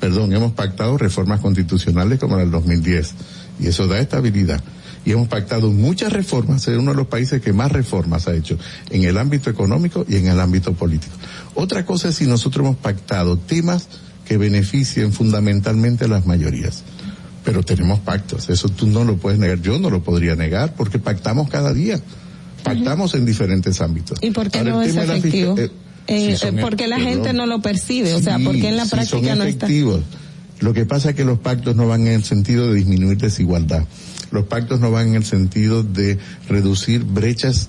Perdón, 0.00 0.32
hemos 0.32 0.52
pactado 0.52 0.96
reformas 0.96 1.40
constitucionales 1.40 2.18
como 2.18 2.36
la 2.36 2.42
del 2.44 2.50
2010 2.50 3.12
y 3.60 3.66
eso 3.66 3.86
da 3.88 3.98
estabilidad. 3.98 4.62
Y 5.04 5.12
hemos 5.12 5.26
pactado 5.28 5.70
muchas 5.72 6.12
reformas, 6.12 6.66
es 6.68 6.78
uno 6.78 6.92
de 6.92 6.96
los 6.96 7.08
países 7.08 7.42
que 7.42 7.52
más 7.52 7.72
reformas 7.72 8.28
ha 8.28 8.34
hecho 8.34 8.56
en 8.90 9.02
el 9.04 9.18
ámbito 9.18 9.50
económico 9.50 10.04
y 10.08 10.16
en 10.16 10.28
el 10.28 10.38
ámbito 10.38 10.74
político. 10.74 11.12
Otra 11.54 11.84
cosa 11.84 12.08
es 12.10 12.14
si 12.16 12.26
nosotros 12.26 12.64
hemos 12.64 12.76
pactado 12.76 13.36
temas 13.36 13.88
que 14.26 14.36
beneficien 14.36 15.12
fundamentalmente 15.12 16.04
a 16.04 16.08
las 16.08 16.24
mayorías. 16.26 16.84
Pero 17.44 17.64
tenemos 17.64 17.98
pactos, 17.98 18.48
eso 18.50 18.68
tú 18.68 18.86
no 18.86 19.02
lo 19.02 19.16
puedes 19.16 19.40
negar, 19.40 19.60
yo 19.60 19.76
no 19.80 19.90
lo 19.90 20.04
podría 20.04 20.36
negar 20.36 20.74
porque 20.76 21.00
pactamos 21.00 21.48
cada 21.50 21.72
día, 21.74 22.00
pactamos 22.62 23.14
en 23.14 23.26
diferentes 23.26 23.80
ámbitos. 23.80 24.18
¿Y 24.22 24.30
por 24.30 24.50
qué 24.50 24.58
Ahora, 24.58 24.70
no 24.70 24.82
es 24.82 24.94
la 24.94 25.02
efectivo? 25.16 25.58
eh, 25.58 25.70
Eh, 26.06 26.30
si 26.32 26.36
son- 26.36 26.58
eh, 26.58 26.62
porque 26.62 26.86
la 26.86 27.00
gente 27.00 27.32
no 27.32 27.46
lo 27.46 27.60
percibe, 27.60 28.14
o 28.14 28.20
sea, 28.20 28.38
porque 28.38 28.68
en 28.68 28.76
la 28.76 28.84
sí 28.84 28.90
práctica 28.90 29.28
son 29.30 29.38
no 29.38 29.44
está. 29.44 29.66
efectivos. 29.66 30.00
Lo 30.60 30.72
que 30.72 30.86
pasa 30.86 31.10
es 31.10 31.16
que 31.16 31.24
los 31.24 31.38
pactos 31.40 31.74
no 31.74 31.88
van 31.88 32.02
en 32.06 32.12
el 32.14 32.24
sentido 32.24 32.68
de 32.68 32.74
disminuir 32.74 33.18
desigualdad. 33.18 33.84
Los 34.32 34.46
pactos 34.46 34.80
no 34.80 34.90
van 34.90 35.09
en 35.09 35.14
el 35.16 35.24
sentido 35.24 35.82
de 35.82 36.18
reducir 36.48 37.04
brechas 37.04 37.68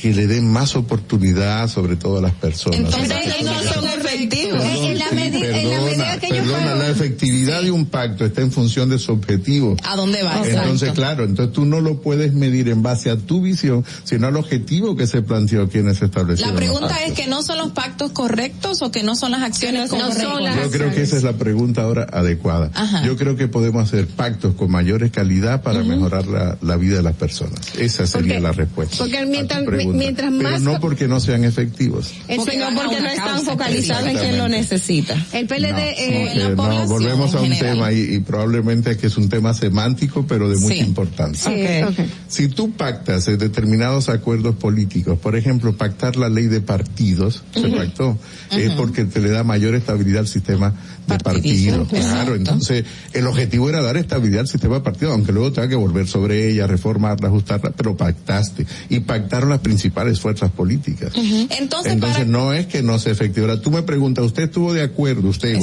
que 0.00 0.14
le 0.14 0.26
den 0.26 0.50
más 0.50 0.76
oportunidad 0.76 1.68
sobre 1.68 1.96
todo 1.96 2.18
a 2.18 2.22
las 2.22 2.32
personas. 2.32 2.78
Entonces 2.80 3.42
no 3.44 3.62
son 3.62 3.84
efectivos. 4.14 4.60
Perdón, 4.60 4.84
en 4.84 4.98
la 4.98 5.08
sí, 5.08 5.14
medida- 5.14 5.46
en 5.58 5.70
la 5.70 5.76
perdona, 5.76 5.90
medida 5.90 6.18
que 6.20 6.28
yo 6.28 6.34
perdona, 6.34 6.62
puedo- 6.62 6.76
la 6.76 6.88
efectividad 6.88 7.62
de 7.62 7.70
un 7.70 7.86
pacto 7.86 8.24
está 8.24 8.40
en 8.42 8.52
función 8.52 8.88
de 8.90 8.98
su 8.98 9.12
objetivo. 9.12 9.76
¿A 9.84 9.96
dónde 9.96 10.22
va? 10.22 10.36
Entonces, 10.46 10.72
Exacto. 10.88 10.94
claro, 10.94 11.24
entonces 11.24 11.52
tú 11.54 11.64
no 11.64 11.80
lo 11.80 12.00
puedes 12.00 12.32
medir 12.34 12.68
en 12.68 12.82
base 12.82 13.10
a 13.10 13.16
tu 13.16 13.40
visión, 13.42 13.84
sino 14.04 14.26
al 14.26 14.36
objetivo 14.36 14.96
que 14.96 15.06
se 15.06 15.22
planteó 15.22 15.68
quienes 15.68 16.00
establecieron. 16.02 16.54
La 16.54 16.58
pregunta 16.60 17.04
es 17.04 17.12
que 17.14 17.26
no 17.26 17.42
son 17.42 17.58
los 17.58 17.72
pactos 17.72 18.12
correctos 18.12 18.82
o 18.82 18.90
que 18.90 19.02
no 19.02 19.14
son 19.16 19.32
las 19.32 19.42
acciones 19.42 19.90
no 19.90 19.98
son 19.98 20.10
correctas. 20.10 20.42
las- 20.42 20.56
Yo 20.64 20.70
creo 20.70 20.90
que 20.94 21.02
esa 21.02 21.16
es 21.16 21.22
la 21.22 21.32
pregunta 21.34 21.82
ahora 21.82 22.06
adecuada. 22.12 22.70
Ajá. 22.74 23.04
Yo 23.04 23.16
creo 23.16 23.36
que 23.36 23.48
podemos 23.48 23.82
hacer 23.88 24.06
pactos 24.06 24.54
con 24.54 24.70
mayores 24.70 25.10
calidad 25.10 25.62
para 25.62 25.82
mejorar 25.82 26.26
la, 26.26 26.58
la 26.62 26.76
vida 26.76 26.96
de 26.96 27.02
las 27.02 27.14
personas. 27.16 27.60
Esa 27.78 28.06
sería 28.06 28.34
Porque- 28.34 28.40
la 28.40 28.52
respuesta. 28.52 28.96
porque 28.98 29.26
mientras- 29.26 29.62
mientras 29.92 30.30
Pero 30.36 30.50
más 30.50 30.60
no 30.60 30.72
co- 30.74 30.80
porque 30.80 31.08
no 31.08 31.20
sean 31.20 31.44
efectivos. 31.44 32.12
Eso 32.28 32.42
Porque 32.44 32.58
no, 32.58 32.70
no- 32.70 32.80
porque 32.82 33.00
no 33.00 33.08
están 33.08 33.26
causa 33.26 33.56
focalizados 34.00 34.22
en 34.24 34.28
quien 34.30 34.38
lo 34.38 34.48
necesita. 34.48 35.26
El 35.32 35.46
PLD, 35.46 35.78
eh, 35.78 36.32
Eh, 36.32 36.54
no, 36.56 36.86
volvemos 36.86 37.34
a 37.34 37.40
un 37.40 37.50
tema 37.58 37.92
y, 37.92 38.14
y 38.14 38.18
probablemente 38.20 38.96
que 38.96 39.06
es 39.08 39.16
un 39.16 39.28
tema 39.28 39.54
semántico, 39.54 40.26
pero 40.26 40.48
de 40.48 40.56
mucha 40.56 40.74
Sí. 40.74 40.80
importancia. 40.80 41.50
Sí, 41.50 41.82
ok. 42.02 42.08
Si 42.28 42.48
tú 42.48 42.72
pactas 42.72 43.26
eh, 43.28 43.36
determinados 43.36 44.08
acuerdos 44.08 44.54
políticos, 44.56 45.18
por 45.18 45.36
ejemplo, 45.36 45.76
pactar 45.76 46.16
la 46.16 46.28
ley 46.28 46.46
de 46.46 46.60
partidos, 46.60 47.42
se 47.54 47.68
pactó, 47.68 48.18
es 48.50 48.70
porque 48.72 49.04
te 49.04 49.20
le 49.20 49.30
da 49.30 49.44
mayor 49.44 49.74
estabilidad 49.74 50.20
al 50.20 50.28
sistema 50.28 50.74
de 51.06 51.18
partidos. 51.18 51.88
Claro, 51.88 52.34
entonces 52.34 52.84
el 53.12 53.26
objetivo 53.26 53.68
era 53.68 53.82
dar 53.82 53.96
estabilidad 53.96 54.40
al 54.42 54.48
sistema 54.48 54.76
de 54.76 54.80
partidos, 54.82 55.12
aunque 55.14 55.32
luego 55.32 55.52
tenga 55.52 55.68
que 55.68 55.74
volver 55.74 56.06
sobre 56.06 56.48
ella, 56.50 56.66
reformarla, 56.66 57.28
ajustarla, 57.28 57.70
pero 57.76 57.96
pactaste. 57.96 58.66
Y 58.88 59.00
pactaron 59.00 59.48
las 59.50 59.60
principales 59.60 60.20
fuerzas 60.20 60.50
políticas. 60.50 61.12
Entonces, 61.16 61.92
Entonces 61.92 62.26
no 62.26 62.52
es 62.52 62.66
que 62.66 62.82
no 62.82 62.98
se 62.98 63.10
efective. 63.10 63.46
Ahora 63.48 63.60
tú 63.60 63.70
me 63.70 63.82
preguntas, 63.90 64.24
¿usted 64.24 64.44
estuvo 64.44 64.72
de 64.72 64.82
acuerdo, 64.82 65.28
usted, 65.28 65.58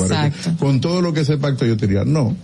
con 0.60 0.82
todo 0.82 1.02
lo 1.02 1.14
que 1.14 1.24
se 1.24 1.38
pactó? 1.38 1.66
Yo 1.66 1.78
te 1.78 1.88
diría, 1.88 2.04
no. 2.04 2.36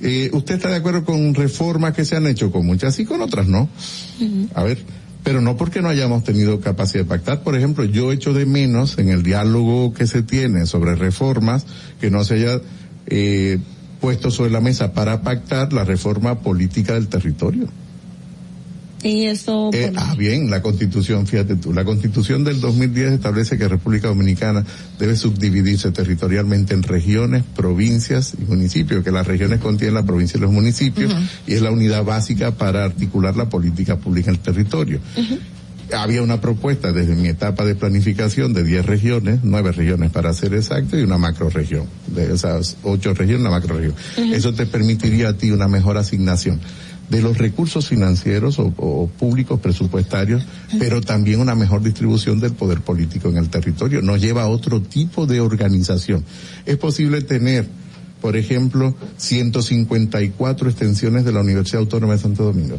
Eh, 0.00 0.30
¿Usted 0.32 0.54
está 0.54 0.68
de 0.68 0.76
acuerdo 0.76 1.04
con 1.04 1.34
reformas 1.34 1.94
que 1.94 2.04
se 2.04 2.14
han 2.14 2.28
hecho 2.28 2.52
con 2.52 2.64
muchas 2.64 2.96
y 3.00 3.04
con 3.04 3.20
otras 3.22 3.48
no? 3.48 3.68
A 4.54 4.62
ver, 4.62 4.78
pero 5.24 5.40
no 5.40 5.56
porque 5.56 5.82
no 5.82 5.88
hayamos 5.88 6.22
tenido 6.22 6.60
capacidad 6.60 7.02
de 7.02 7.08
pactar. 7.08 7.42
Por 7.42 7.56
ejemplo, 7.56 7.84
yo 7.84 8.12
echo 8.12 8.32
de 8.32 8.46
menos 8.46 8.98
en 8.98 9.08
el 9.08 9.24
diálogo 9.24 9.92
que 9.92 10.06
se 10.06 10.22
tiene 10.22 10.66
sobre 10.66 10.94
reformas 10.94 11.66
que 12.00 12.12
no 12.12 12.22
se 12.22 12.34
haya 12.34 12.60
eh, 13.08 13.58
puesto 14.00 14.30
sobre 14.30 14.52
la 14.52 14.60
mesa 14.60 14.92
para 14.92 15.22
pactar 15.22 15.72
la 15.72 15.82
reforma 15.82 16.38
política 16.38 16.94
del 16.94 17.08
territorio. 17.08 17.66
Y 19.02 19.26
eso. 19.26 19.70
Eh, 19.72 19.90
por- 19.92 20.02
ah, 20.02 20.14
bien, 20.16 20.48
la 20.50 20.62
constitución, 20.62 21.26
fíjate 21.26 21.56
tú, 21.56 21.72
la 21.72 21.84
constitución 21.84 22.44
del 22.44 22.60
2010 22.60 23.12
establece 23.12 23.58
que 23.58 23.66
República 23.66 24.08
Dominicana 24.08 24.64
debe 24.98 25.16
subdividirse 25.16 25.90
territorialmente 25.90 26.74
en 26.74 26.82
regiones, 26.82 27.42
provincias 27.56 28.34
y 28.40 28.44
municipios, 28.44 29.02
que 29.02 29.10
las 29.10 29.26
regiones 29.26 29.60
contienen 29.60 29.94
la 29.94 30.04
provincia 30.04 30.38
y 30.38 30.40
los 30.40 30.52
municipios, 30.52 31.12
y 31.46 31.54
es 31.54 31.62
la 31.62 31.70
unidad 31.72 32.04
básica 32.04 32.52
para 32.52 32.84
articular 32.84 33.36
la 33.36 33.48
política 33.48 33.96
pública 33.96 34.30
en 34.30 34.36
el 34.36 34.42
territorio. 34.42 35.00
Había 35.94 36.22
una 36.22 36.40
propuesta 36.40 36.90
desde 36.90 37.14
mi 37.14 37.28
etapa 37.28 37.66
de 37.66 37.74
planificación 37.74 38.54
de 38.54 38.64
10 38.64 38.86
regiones, 38.86 39.40
9 39.42 39.72
regiones 39.72 40.10
para 40.10 40.32
ser 40.32 40.54
exacto, 40.54 40.96
y 40.98 41.02
una 41.02 41.18
macroregión. 41.18 41.84
De 42.06 42.32
esas 42.32 42.76
8 42.82 43.12
regiones, 43.12 43.40
una 43.42 43.50
macroregión. 43.50 43.94
Eso 44.32 44.54
te 44.54 44.64
permitiría 44.64 45.28
a 45.30 45.32
ti 45.36 45.50
una 45.50 45.68
mejor 45.68 45.98
asignación 45.98 46.60
de 47.08 47.20
los 47.20 47.38
recursos 47.38 47.88
financieros 47.88 48.58
o, 48.58 48.72
o 48.76 49.06
públicos 49.06 49.60
presupuestarios, 49.60 50.44
pero 50.78 51.00
también 51.00 51.40
una 51.40 51.54
mejor 51.54 51.82
distribución 51.82 52.40
del 52.40 52.52
poder 52.52 52.80
político 52.80 53.28
en 53.28 53.36
el 53.36 53.48
territorio. 53.48 54.00
Nos 54.02 54.20
lleva 54.20 54.42
a 54.42 54.48
otro 54.48 54.80
tipo 54.80 55.26
de 55.26 55.40
organización. 55.40 56.24
Es 56.64 56.78
posible 56.78 57.20
tener, 57.22 57.66
por 58.20 58.36
ejemplo, 58.36 58.94
154 59.18 60.70
extensiones 60.70 61.24
de 61.24 61.32
la 61.32 61.40
Universidad 61.40 61.80
Autónoma 61.80 62.14
de 62.14 62.18
Santo 62.20 62.44
Domingo. 62.44 62.78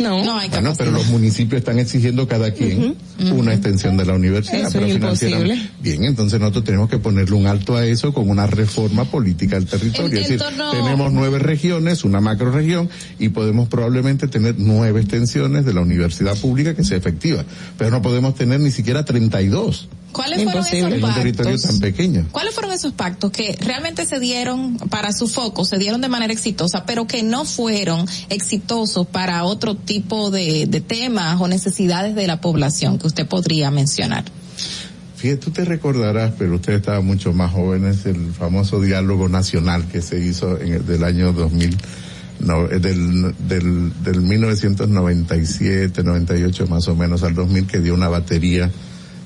No, 0.00 0.24
no 0.24 0.38
hay 0.38 0.48
Bueno, 0.48 0.74
pero 0.76 0.90
los 0.90 1.06
municipios 1.08 1.60
están 1.60 1.78
exigiendo 1.78 2.26
cada 2.26 2.52
quien 2.52 2.96
una 3.32 3.52
extensión 3.52 3.96
de 3.96 4.04
la 4.04 4.14
universidad. 4.14 4.68
Eso 4.68 4.78
pero 4.80 4.88
imposible. 4.88 5.70
Bien, 5.80 6.04
entonces 6.04 6.40
nosotros 6.40 6.64
tenemos 6.64 6.88
que 6.88 6.98
ponerle 6.98 7.36
un 7.36 7.46
alto 7.46 7.76
a 7.76 7.86
eso 7.86 8.12
con 8.12 8.28
una 8.28 8.46
reforma 8.46 9.04
política 9.04 9.56
del 9.56 9.66
territorio. 9.66 10.18
Es 10.18 10.28
decir, 10.28 10.42
tenemos 10.72 11.12
nueve 11.12 11.38
regiones, 11.38 12.04
una 12.04 12.20
macroregión, 12.20 12.88
y 13.18 13.28
podemos 13.28 13.68
probablemente 13.68 14.26
tener 14.26 14.56
nueve 14.58 15.00
extensiones 15.00 15.64
de 15.64 15.74
la 15.74 15.82
universidad 15.82 16.36
pública 16.36 16.74
que 16.74 16.84
sea 16.84 16.96
efectiva. 16.96 17.44
Pero 17.78 17.90
no 17.90 18.02
podemos 18.02 18.34
tener 18.34 18.60
ni 18.60 18.70
siquiera 18.70 19.04
32 19.04 19.88
¿Cuáles 20.14 20.44
fueron 20.44 20.62
esos 20.62 20.72
en 20.72 21.04
un 21.04 21.14
territorio 21.14 21.52
pactos? 21.52 21.70
tan 21.70 21.80
pequeño. 21.80 22.28
¿Cuáles 22.30 22.54
fueron 22.54 22.72
esos 22.72 22.92
pactos 22.92 23.32
que 23.32 23.58
realmente 23.60 24.06
se 24.06 24.20
dieron 24.20 24.78
para 24.78 25.12
su 25.12 25.26
foco, 25.26 25.64
se 25.64 25.76
dieron 25.76 26.00
de 26.00 26.08
manera 26.08 26.32
exitosa, 26.32 26.86
pero 26.86 27.06
que 27.06 27.24
no 27.24 27.44
fueron 27.44 28.06
exitosos 28.30 29.06
para 29.08 29.42
otro 29.44 29.74
tipo 29.74 30.30
de, 30.30 30.66
de 30.66 30.80
temas 30.80 31.40
o 31.40 31.48
necesidades 31.48 32.14
de 32.14 32.28
la 32.28 32.40
población 32.40 32.98
que 32.98 33.08
usted 33.08 33.26
podría 33.26 33.72
mencionar? 33.72 34.24
Fíjate, 35.16 35.40
tú 35.40 35.50
te 35.50 35.64
recordarás, 35.64 36.32
pero 36.38 36.54
usted 36.54 36.74
estaba 36.74 37.00
mucho 37.00 37.32
más 37.32 37.50
jóvenes, 37.50 38.06
el 38.06 38.32
famoso 38.32 38.80
diálogo 38.80 39.28
nacional 39.28 39.88
que 39.88 40.00
se 40.00 40.24
hizo 40.24 40.60
en 40.60 40.74
el 40.74 40.86
del 40.86 41.02
año 41.02 41.32
2000, 41.32 41.76
no, 42.40 42.70
eh, 42.70 42.78
del, 42.78 43.34
del, 43.48 43.92
del 44.04 44.20
1997, 44.20 46.04
98 46.04 46.66
más 46.68 46.86
o 46.88 46.94
menos 46.94 47.24
al 47.24 47.34
2000, 47.34 47.66
que 47.66 47.80
dio 47.80 47.94
una 47.94 48.08
batería 48.08 48.70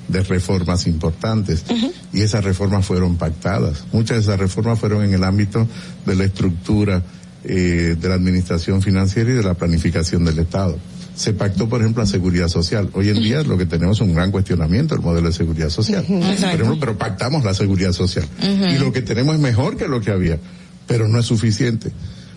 de 0.09 0.23
reformas 0.23 0.87
importantes. 0.87 1.65
Y 2.13 2.23
esas 2.23 2.45
reformas 2.45 2.87
fueron 2.87 3.17
pactadas. 3.17 3.85
Muchas 3.93 4.17
de 4.17 4.23
esas 4.23 4.41
reformas 4.41 4.79
fueron 4.79 5.05
en 5.05 5.15
el 5.15 5.25
ámbito 5.25 5.67
de 6.07 6.17
la 6.17 6.25
estructura 6.25 7.03
eh, 7.45 7.97
de 8.01 8.09
la 8.09 8.15
administración 8.15 8.83
financiera 8.83 9.31
y 9.31 9.35
de 9.35 9.43
la 9.43 9.55
planificación 9.55 10.25
del 10.25 10.39
Estado. 10.41 10.77
Se 11.15 11.35
pactó, 11.35 11.69
por 11.69 11.81
ejemplo, 11.81 12.03
la 12.03 12.09
seguridad 12.09 12.49
social. 12.49 12.91
Hoy 12.95 13.11
en 13.11 13.23
día 13.23 13.43
lo 13.43 13.59
que 13.59 13.67
tenemos 13.67 13.99
es 13.99 14.01
un 14.03 14.15
gran 14.15 14.31
cuestionamiento 14.31 14.95
del 14.95 15.05
modelo 15.05 15.29
de 15.29 15.35
seguridad 15.35 15.69
social. 15.69 16.05
Por 16.05 16.23
ejemplo, 16.23 16.77
pero 16.79 16.97
pactamos 16.97 17.45
la 17.45 17.55
seguridad 17.55 17.93
social. 17.93 18.25
Y 18.41 18.79
lo 18.79 18.93
que 18.93 19.03
tenemos 19.03 19.35
es 19.35 19.41
mejor 19.41 19.77
que 19.77 19.89
lo 19.89 20.01
que 20.01 20.11
había, 20.11 20.39
pero 20.87 21.09
no 21.09 21.19
es 21.19 21.27
suficiente. 21.27 21.91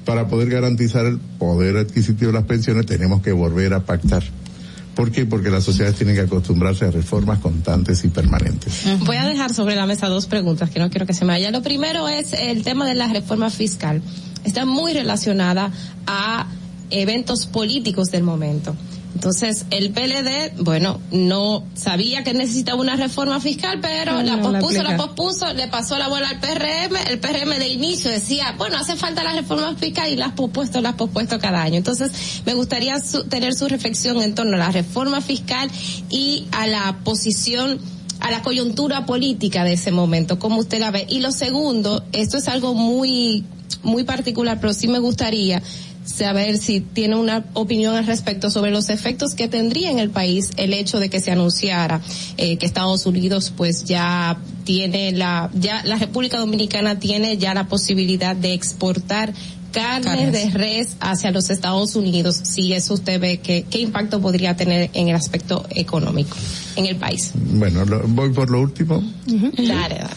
Para 0.06 0.28
poder 0.28 0.50
garantizar 0.50 1.06
el 1.06 1.20
poder 1.20 1.78
adquisitivo 1.78 2.32
de 2.32 2.40
las 2.40 2.48
pensiones 2.48 2.88
tenemos 2.88 3.22
que 3.22 3.32
volver 3.32 3.74
a 3.74 3.86
pactar. 3.86 4.24
¿Por 4.96 5.12
qué? 5.12 5.26
Porque 5.26 5.50
las 5.50 5.64
sociedades 5.64 5.96
tienen 5.96 6.16
que 6.16 6.22
acostumbrarse 6.22 6.86
a 6.86 6.92
reformas 6.92 7.40
constantes 7.40 8.04
y 8.04 8.10
permanentes. 8.10 8.84
Voy 9.06 9.16
a 9.16 9.26
dejar 9.26 9.54
sobre 9.54 9.76
la 9.76 9.86
mesa 9.86 10.08
dos 10.08 10.26
preguntas 10.26 10.70
que 10.70 10.80
no 10.80 10.90
quiero 10.90 11.06
que 11.06 11.14
se 11.14 11.24
me 11.24 11.34
vayan. 11.34 11.54
Lo 11.54 11.62
primero 11.62 12.10
es 12.10 12.34
el 12.34 12.64
tema 12.64 12.86
de 12.86 12.96
la 12.96 13.08
reforma 13.08 13.50
fiscal. 13.50 14.02
Está 14.44 14.66
muy 14.66 14.94
relacionada 14.94 15.72
a 16.08 16.48
eventos 16.90 17.46
políticos 17.46 18.12
del 18.12 18.24
momento. 18.24 18.76
Entonces, 19.14 19.66
el 19.72 19.92
PLD, 19.92 20.54
bueno, 20.64 21.00
no 21.12 21.64
sabía 21.76 22.24
que 22.24 22.34
necesitaba 22.34 22.80
una 22.82 22.96
reforma 22.96 23.40
fiscal, 23.40 23.80
pero 23.82 24.14
No, 24.14 24.24
la 24.24 24.42
pospuso, 24.42 24.84
la 24.84 24.98
pospuso, 24.98 25.54
le 25.54 25.68
pasó 25.68 25.98
la 25.98 26.08
bola 26.08 26.30
al 26.30 26.40
PRM, 26.40 26.96
el 27.10 27.20
PRM 27.20 27.50
de 27.60 27.68
inicio 27.68 28.10
decía, 28.10 28.56
bueno, 28.58 28.78
hace 28.78 28.96
falta 28.96 29.24
la 29.24 29.34
reforma 29.34 29.76
fiscal 29.76 30.12
y 30.12 30.16
la 30.16 30.28
has 30.28 30.34
pospuesto, 30.34 30.82
la 30.82 30.90
has 30.90 30.96
pospuesto 30.96 31.40
cada 31.40 31.62
año. 31.62 31.76
Entonces, 31.78 32.12
me 32.46 32.54
gustaría 32.54 33.00
su- 33.02 33.26
tener 33.26 33.54
su 33.54 33.68
reflexión 33.68 34.22
en 34.22 34.34
torno 34.34 34.56
a 34.56 34.60
la 34.60 34.72
reforma 34.72 35.22
fiscal 35.22 35.70
y 36.10 36.46
a 36.52 36.66
la 36.68 36.98
posición 37.04 37.80
a 38.22 38.30
la 38.32 38.44
coyuntura 38.44 39.06
política 39.08 39.64
de 39.64 39.74
ese 39.74 39.92
momento, 39.92 40.38
como 40.40 40.58
usted 40.60 40.80
la 40.80 40.92
ve. 40.92 41.06
Y 41.10 41.20
lo 41.22 41.32
segundo, 41.32 42.04
esto 42.12 42.38
es 42.38 42.48
algo 42.48 42.76
muy, 42.76 43.44
muy 43.82 44.04
particular, 44.04 44.60
pero 44.62 44.74
sí 44.74 44.88
me 44.88 45.00
gustaría 45.00 45.62
saber 46.12 46.58
si 46.58 46.82
tiene 46.82 47.16
una 47.16 47.46
opinión 47.54 47.96
al 47.96 48.06
respecto 48.06 48.50
sobre 48.50 48.72
los 48.72 48.90
efectos 48.90 49.34
que 49.36 49.48
tendría 49.48 49.90
en 49.92 50.00
el 50.00 50.10
país 50.10 50.50
el 50.58 50.74
hecho 50.74 51.00
de 51.00 51.10
que 51.10 51.20
se 51.20 51.32
anunciara 51.32 52.02
eh, 52.38 52.58
que 52.58 52.66
Estados 52.66 53.06
Unidos 53.06 53.52
pues 53.56 53.86
ya 53.86 54.38
tiene 54.64 55.12
la 55.12 55.50
ya 55.54 55.84
la 55.86 55.98
República 55.98 56.38
Dominicana 56.38 57.00
tiene 57.00 57.38
ya 57.38 57.54
la 57.54 57.68
posibilidad 57.68 58.36
de 58.36 58.54
exportar 58.54 59.34
carne 59.72 60.04
Carnes. 60.04 60.34
de 60.34 60.50
res 60.50 60.98
hacia 61.00 61.32
los 61.32 61.50
Estados 61.50 61.96
Unidos 61.96 62.38
si 62.44 62.74
eso 62.74 62.94
usted 62.94 63.20
ve 63.22 63.38
que 63.40 63.64
qué 63.70 63.80
impacto 63.80 64.20
podría 64.22 64.56
tener 64.58 64.90
en 64.94 65.08
el 65.08 65.16
aspecto 65.16 65.66
económico 65.70 66.36
en 66.76 66.86
el 66.88 66.98
país 66.98 67.32
Bueno, 67.34 67.86
lo- 67.86 68.06
voy 68.08 68.32
por 68.32 68.50
lo 68.50 68.60
último. 68.62 69.02
Dale, 69.26 69.96
dale. 69.96 70.10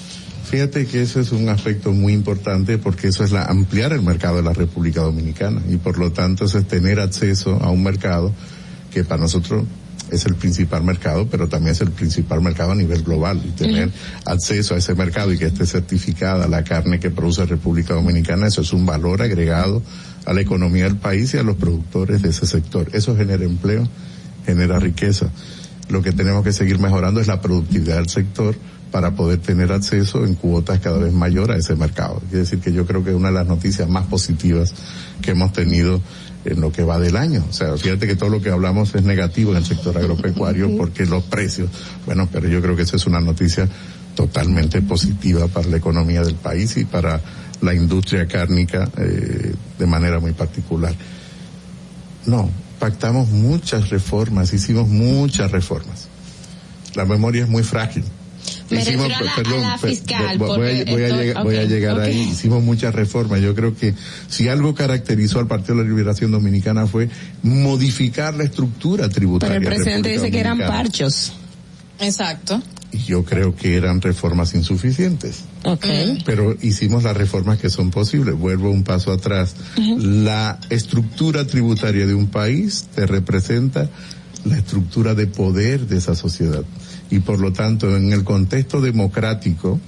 Fíjate 0.55 0.87
que 0.87 1.03
eso 1.03 1.19
es 1.19 1.33
un 1.33 1.49
aspecto 1.49 1.91
muy 1.91 2.13
importante 2.13 2.79
porque 2.79 3.09
eso 3.09 3.25
es 3.25 3.33
la 3.33 3.43
ampliar 3.43 3.93
el 3.93 4.03
mercado 4.03 4.37
de 4.37 4.45
la 4.45 4.53
República 4.53 5.01
Dominicana 5.01 5.61
y 5.69 5.79
por 5.79 5.99
lo 5.99 6.13
tanto 6.13 6.45
eso 6.45 6.59
es 6.59 6.69
tener 6.69 7.01
acceso 7.01 7.59
a 7.61 7.71
un 7.71 7.83
mercado 7.83 8.33
que 8.93 9.03
para 9.03 9.21
nosotros 9.21 9.65
es 10.13 10.27
el 10.27 10.37
principal 10.37 10.85
mercado, 10.85 11.27
pero 11.29 11.49
también 11.49 11.73
es 11.73 11.81
el 11.81 11.91
principal 11.91 12.41
mercado 12.41 12.71
a 12.71 12.77
nivel 12.77 13.03
global 13.03 13.43
y 13.45 13.51
tener 13.51 13.91
acceso 14.27 14.77
a 14.77 14.79
ese 14.79 14.95
mercado 14.95 15.33
y 15.33 15.39
que 15.39 15.47
esté 15.47 15.67
certificada 15.67 16.47
la 16.47 16.63
carne 16.63 17.01
que 17.01 17.11
produce 17.11 17.45
República 17.47 17.95
Dominicana, 17.95 18.47
eso 18.47 18.61
es 18.61 18.73
un 18.73 18.87
valor 18.87 19.23
agregado 19.23 19.83
a 20.25 20.33
la 20.33 20.41
economía 20.41 20.85
del 20.85 20.99
país 20.99 21.35
y 21.35 21.39
a 21.39 21.43
los 21.43 21.57
productores 21.57 22.23
de 22.23 22.29
ese 22.29 22.47
sector. 22.47 22.91
Eso 22.93 23.17
genera 23.17 23.43
empleo, 23.43 23.89
genera 24.47 24.79
riqueza. 24.79 25.33
Lo 25.89 26.01
que 26.01 26.13
tenemos 26.13 26.45
que 26.45 26.53
seguir 26.53 26.79
mejorando 26.79 27.21
es 27.21 27.27
la 27.27 27.41
productividad 27.41 27.97
del 27.97 28.09
sector 28.09 28.55
para 28.95 29.11
poder 29.11 29.41
tener 29.41 29.73
acceso 29.73 30.25
en 30.25 30.37
cuotas 30.37 30.79
cada 30.79 30.99
vez 30.99 31.13
mayor 31.13 31.51
a 31.51 31.57
ese 31.57 31.75
mercado. 31.75 32.21
Quiere 32.29 32.45
decir 32.45 32.61
que 32.61 32.73
yo 32.73 32.87
creo 32.87 33.03
que 33.03 33.11
es 33.11 33.17
una 33.17 33.31
de 33.31 33.35
las 33.35 33.47
noticias 33.49 33.89
más 33.89 34.07
positivas 34.07 34.73
que 35.21 35.33
hemos 35.33 35.53
tenido 35.53 36.01
en 36.45 36.61
lo 36.61 36.71
que 36.71 36.85
va 36.85 37.01
del 37.01 37.17
año. 37.17 37.45
O 37.51 37.53
sea, 37.53 37.77
fíjate 37.77 38.07
que 38.07 38.15
todo 38.15 38.29
lo 38.29 38.41
que 38.41 38.51
hablamos 38.51 38.95
es 38.95 39.03
negativo 39.03 39.51
en 39.51 39.57
el 39.57 39.65
sector 39.65 39.99
agropecuario 39.99 40.77
porque 40.77 41.07
los 41.07 41.25
precios, 41.25 41.71
bueno, 42.07 42.29
pero 42.31 42.47
yo 42.47 42.63
creo 42.63 42.77
que 42.77 42.83
esa 42.83 42.95
es 42.95 43.05
una 43.09 43.19
noticia 43.19 43.69
totalmente 44.15 44.81
positiva 44.81 45.49
para 45.49 45.67
la 45.67 45.79
economía 45.79 46.23
del 46.23 46.37
país 46.37 46.77
y 46.77 46.85
para 46.85 47.21
la 47.63 47.75
industria 47.75 48.29
cárnica 48.29 48.89
eh, 48.97 49.55
de 49.77 49.87
manera 49.87 50.21
muy 50.21 50.35
particular. 50.35 50.95
No, 52.27 52.49
pactamos 52.79 53.29
muchas 53.31 53.91
reformas, 53.91 54.53
hicimos 54.53 54.87
muchas 54.87 55.51
reformas. 55.51 56.07
La 56.95 57.05
memoria 57.05 57.43
es 57.43 57.49
muy 57.49 57.65
frágil. 57.65 58.05
Me 58.71 58.81
Hicimos, 58.81 59.09
refiero 59.09 59.21
a 59.21 59.23
la, 59.25 59.35
perdón, 59.37 59.65
a 59.65 59.69
la 59.71 59.79
pe- 59.79 59.89
fiscal. 59.91 60.39
voy, 60.39 60.49
porque 60.49 60.85
a, 60.89 60.93
voy 60.93 61.03
a 61.03 61.07
esto- 61.07 61.21
llegar, 61.21 61.43
voy 61.45 61.57
a 61.57 61.65
llegar 61.65 61.95
ok. 61.97 62.03
ahí. 62.05 62.21
Hicimos 62.33 62.63
muchas 62.63 62.95
reformas. 62.95 63.41
Yo 63.43 63.55
creo 63.55 63.77
que 63.77 63.95
si 64.29 64.49
algo 64.49 64.75
caracterizó 64.75 65.39
al 65.39 65.47
Partido 65.47 65.77
de 65.77 65.83
la 65.85 65.89
Liberación 65.91 66.31
Dominicana 66.31 66.87
fue 66.87 67.09
modificar 67.43 68.35
la 68.35 68.45
estructura 68.45 69.09
tributaria. 69.09 69.59
Pero 69.59 69.71
el 69.71 69.75
presidente 69.77 70.09
dice 70.11 70.31
que 70.31 70.41
eran 70.41 70.59
parchos. 70.59 71.33
Exacto. 72.01 72.61
Y 72.93 72.99
yo 72.99 73.25
creo 73.25 73.55
que 73.57 73.77
eran 73.77 74.01
reformas 74.01 74.55
insuficientes. 74.55 75.41
Ok. 75.65 75.85
Pero 76.25 76.57
hicimos 76.63 77.03
las 77.03 77.17
reformas 77.17 77.59
que 77.59 77.69
son 77.69 77.91
posibles. 77.91 78.37
Vuelvo 78.37 78.71
un 78.71 78.85
paso 78.85 79.13
atrás. 79.13 79.55
La 79.99 80.59
estructura 80.71 81.47
tributaria 81.47 82.07
de 82.07 82.15
un 82.15 82.29
país 82.29 82.87
te 82.95 83.07
representa 83.07 83.91
la 84.45 84.57
estructura 84.59 85.15
de 85.15 85.27
poder 85.27 85.87
de 85.87 85.97
esa 85.99 86.15
sociedad. 86.15 86.63
Y 87.15 87.21
por 87.21 87.39
lo 87.39 87.53
tanto, 87.53 87.97
en 87.97 88.13
el 88.13 88.25
contexto 88.25 88.81
democrático, 88.81 89.79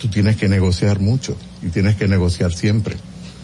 tú 0.00 0.08
tienes 0.08 0.36
que 0.36 0.48
negociar 0.48 1.00
mucho 1.00 1.36
y 1.60 1.68
tienes 1.70 1.96
que 1.96 2.06
negociar 2.06 2.52
siempre. 2.52 2.96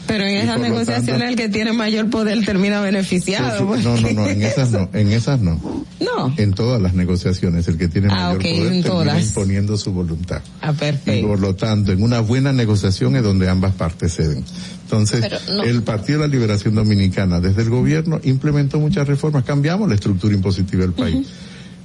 Pero 0.06 0.22
en 0.24 0.34
Y 0.34 0.36
esas 0.36 0.60
negociaciones 0.60 1.06
tanto- 1.06 1.24
el 1.26 1.34
que 1.36 1.48
tiene 1.48 1.72
mayor 1.72 2.08
poder 2.10 2.44
termina 2.44 2.80
beneficiado. 2.80 3.76
No, 3.76 3.96
no, 3.96 4.10
no, 4.12 4.26
en 4.28 4.40
esas 4.42 4.70
no, 4.70 4.88
en 4.92 5.10
esas 5.10 5.40
no. 5.40 5.60
No. 5.98 6.32
En 6.36 6.52
todas 6.54 6.80
las 6.80 6.94
negociaciones, 6.94 7.66
el 7.66 7.76
que 7.76 7.88
tiene 7.88 8.06
Ah, 8.12 8.26
mayor 8.36 8.38
poder 8.42 8.62
termina 8.62 8.86
todas. 8.86 9.26
imponiendo 9.26 9.76
su 9.76 9.92
voluntad. 9.92 10.42
Ah, 10.60 10.70
Y 10.72 10.76
perfecto. 10.76 11.26
por 11.26 11.40
lo 11.40 11.56
tanto, 11.56 11.90
en 11.90 12.00
una 12.04 12.20
buena 12.20 12.52
negociación 12.52 13.16
es 13.16 13.24
donde 13.24 13.48
ambas 13.48 13.74
partes 13.74 14.14
ceden. 14.14 14.44
Entonces, 14.84 15.24
no. 15.52 15.64
el 15.64 15.82
Partido 15.82 16.20
de 16.20 16.28
la 16.28 16.32
Liberación 16.32 16.76
Dominicana, 16.76 17.40
desde 17.40 17.62
el 17.62 17.70
gobierno, 17.70 18.20
implementó 18.22 18.78
muchas 18.78 19.08
reformas, 19.08 19.42
cambiamos 19.42 19.88
la 19.88 19.96
estructura 19.96 20.32
impositiva 20.36 20.82
del 20.82 20.92
país. 20.92 21.26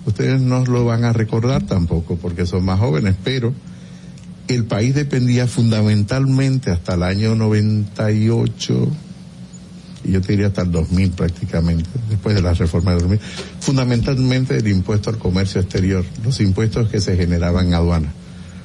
Ustedes 0.06 0.41
no 0.41 0.65
lo 0.65 0.86
van 0.86 1.03
a 1.03 1.14
recordar 1.14 1.65
tampoco 1.65 2.15
porque 2.15 2.45
son 2.45 2.65
más 2.65 2.80
jóvenes, 2.80 3.15
pero 3.23 3.53
el 4.48 4.65
país 4.65 4.95
dependía 4.95 5.48
fundamentalmente 5.48 6.72
hasta 6.72 6.95
el 6.95 7.03
año 7.03 7.36
98, 7.36 8.88
y 10.03 10.11
yo 10.11 10.22
te 10.22 10.34
diría 10.34 10.48
hasta 10.48 10.64
el 10.64 10.72
2000 10.72 11.11
prácticamente, 11.11 11.90
después 12.10 12.36
de 12.36 12.41
la 12.41 12.53
reforma 12.53 12.91
del 12.91 13.02
2000, 13.02 13.19
fundamentalmente 13.60 14.56
del 14.56 14.68
impuesto 14.68 15.10
al 15.10 15.18
comercio 15.18 15.61
exterior, 15.61 16.03
los 16.23 16.40
impuestos 16.41 16.90
que 16.90 16.99
se 16.99 17.15
generaban 17.15 17.68
en 17.68 17.73
aduana. 17.76 18.11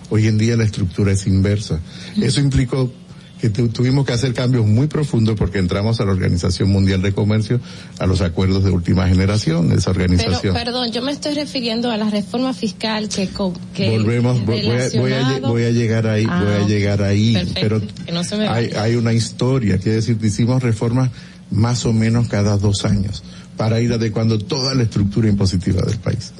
Hoy 0.08 0.28
en 0.28 0.38
día 0.38 0.56
la 0.56 0.64
estructura 0.64 1.12
es 1.12 1.26
inversa. 1.26 1.80
Eso 2.20 2.40
implicó 2.40 2.92
que 3.40 3.50
tu- 3.50 3.68
tuvimos 3.68 4.06
que 4.06 4.12
hacer 4.14 4.32
cambios 4.32 4.64
muy 4.66 4.86
profundos 4.86 5.36
porque 5.36 5.58
entramos 5.58 6.00
a 6.00 6.04
la 6.06 6.12
Organización 6.12 6.70
Mundial 6.70 7.02
de 7.02 7.12
Comercio, 7.12 7.60
a 7.98 8.06
los 8.06 8.22
acuerdos 8.22 8.64
de 8.64 8.70
última 8.70 9.06
generación 9.08 9.72
esa 9.72 9.92
Pero, 9.92 10.04
organización. 10.04 10.54
perdón, 10.54 10.90
yo 10.90 11.02
me 11.02 11.12
estoy 11.12 11.34
refiriendo 11.34 11.90
a 11.90 11.96
la 11.98 12.08
reforma 12.08 12.54
fiscal 12.54 13.08
que, 13.10 13.28
que 13.74 13.90
Volvemos, 13.90 14.38
vo- 14.40 14.46
voy 14.46 14.58
a, 14.58 15.00
voy, 15.00 15.12
a, 15.12 15.38
voy 15.40 15.72
llegar 15.72 16.06
ahí, 16.06 16.26
Ah, 16.28 16.42
voy 16.44 16.64
a 16.64 16.66
llegar 16.66 17.02
ahí, 17.02 17.34
Perfecto, 17.34 17.60
pero 17.60 17.82
no 18.12 18.50
hay, 18.50 18.70
hay 18.70 18.94
una 18.96 19.12
historia, 19.12 19.76
quiere 19.78 19.96
decir, 19.96 20.16
hicimos 20.22 20.62
reformas 20.62 21.10
más 21.50 21.84
o 21.84 21.92
menos 21.92 22.28
cada 22.28 22.56
dos 22.56 22.84
años 22.86 23.22
para 23.56 23.80
ir 23.80 23.92
adecuando 23.92 24.38
toda 24.38 24.74
la 24.74 24.82
estructura 24.84 25.28
impositiva 25.28 25.82
del 25.82 25.98
país. 25.98 26.32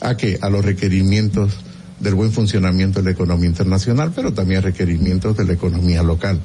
¿A 0.00 0.16
qué? 0.16 0.38
A 0.40 0.48
los 0.50 0.64
requerimientos 0.64 1.52
del 2.00 2.14
buen 2.14 2.32
funcionamiento 2.32 3.00
de 3.00 3.06
la 3.06 3.10
economía 3.10 3.48
internacional, 3.48 4.12
pero 4.14 4.32
también 4.32 4.62
requerimientos 4.62 5.36
de 5.36 5.44
la 5.44 5.52
economía 5.52 6.02
local. 6.02 6.38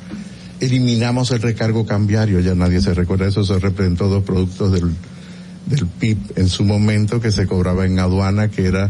Eliminamos 0.59 1.31
el 1.31 1.41
recargo 1.41 1.85
cambiario, 1.85 2.39
ya 2.39 2.55
nadie 2.55 2.81
se 2.81 2.93
recuerda 2.93 3.27
eso, 3.27 3.41
eso 3.41 3.59
representó 3.59 4.07
dos 4.07 4.23
productos 4.23 4.71
del, 4.71 4.91
del 5.65 5.87
PIB 5.87 6.17
en 6.35 6.49
su 6.49 6.63
momento 6.63 7.19
que 7.19 7.31
se 7.31 7.45
cobraba 7.47 7.85
en 7.85 7.99
aduana, 7.99 8.49
que 8.49 8.65
era 8.65 8.89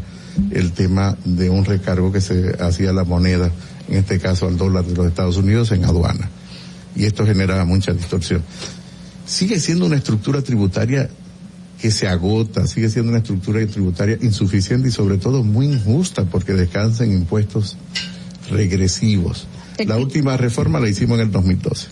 el 0.52 0.72
tema 0.72 1.18
de 1.26 1.50
un 1.50 1.66
recargo 1.66 2.12
que 2.12 2.22
se 2.22 2.56
hacía 2.60 2.92
a 2.92 2.94
la 2.94 3.04
moneda, 3.04 3.52
en 3.90 3.98
este 3.98 4.20
caso 4.20 4.48
al 4.48 4.58
dólar 4.58 4.86
de 4.86 4.96
los 4.96 5.08
Estados 5.08 5.38
Unidos 5.38 5.72
en 5.72 5.86
aduana. 5.86 6.30
Y 6.96 7.06
esto 7.06 7.26
generaba 7.26 7.66
mucha 7.66 7.92
distorsión. 7.94 8.44
Sigue 9.26 9.60
siendo 9.60 9.86
una 9.86 9.96
estructura 9.96 10.42
tributaria 10.42 11.10
que 11.84 11.92
se 11.92 12.08
agota, 12.08 12.66
sigue 12.66 12.90
siendo 12.90 13.10
una 13.10 13.18
estructura 13.18 13.60
tributaria 13.68 14.18
insuficiente 14.22 14.88
y 14.88 14.92
sobre 14.92 15.18
todo 15.18 15.44
muy 15.44 15.66
injusta 15.66 16.24
porque 16.24 16.54
descansa 16.54 17.04
en 17.04 17.12
impuestos 17.12 17.76
regresivos. 18.50 19.48
La 19.86 19.98
última 19.98 20.38
reforma 20.38 20.80
la 20.80 20.88
hicimos 20.88 21.20
en 21.20 21.26
el 21.26 21.32
2012. 21.32 21.88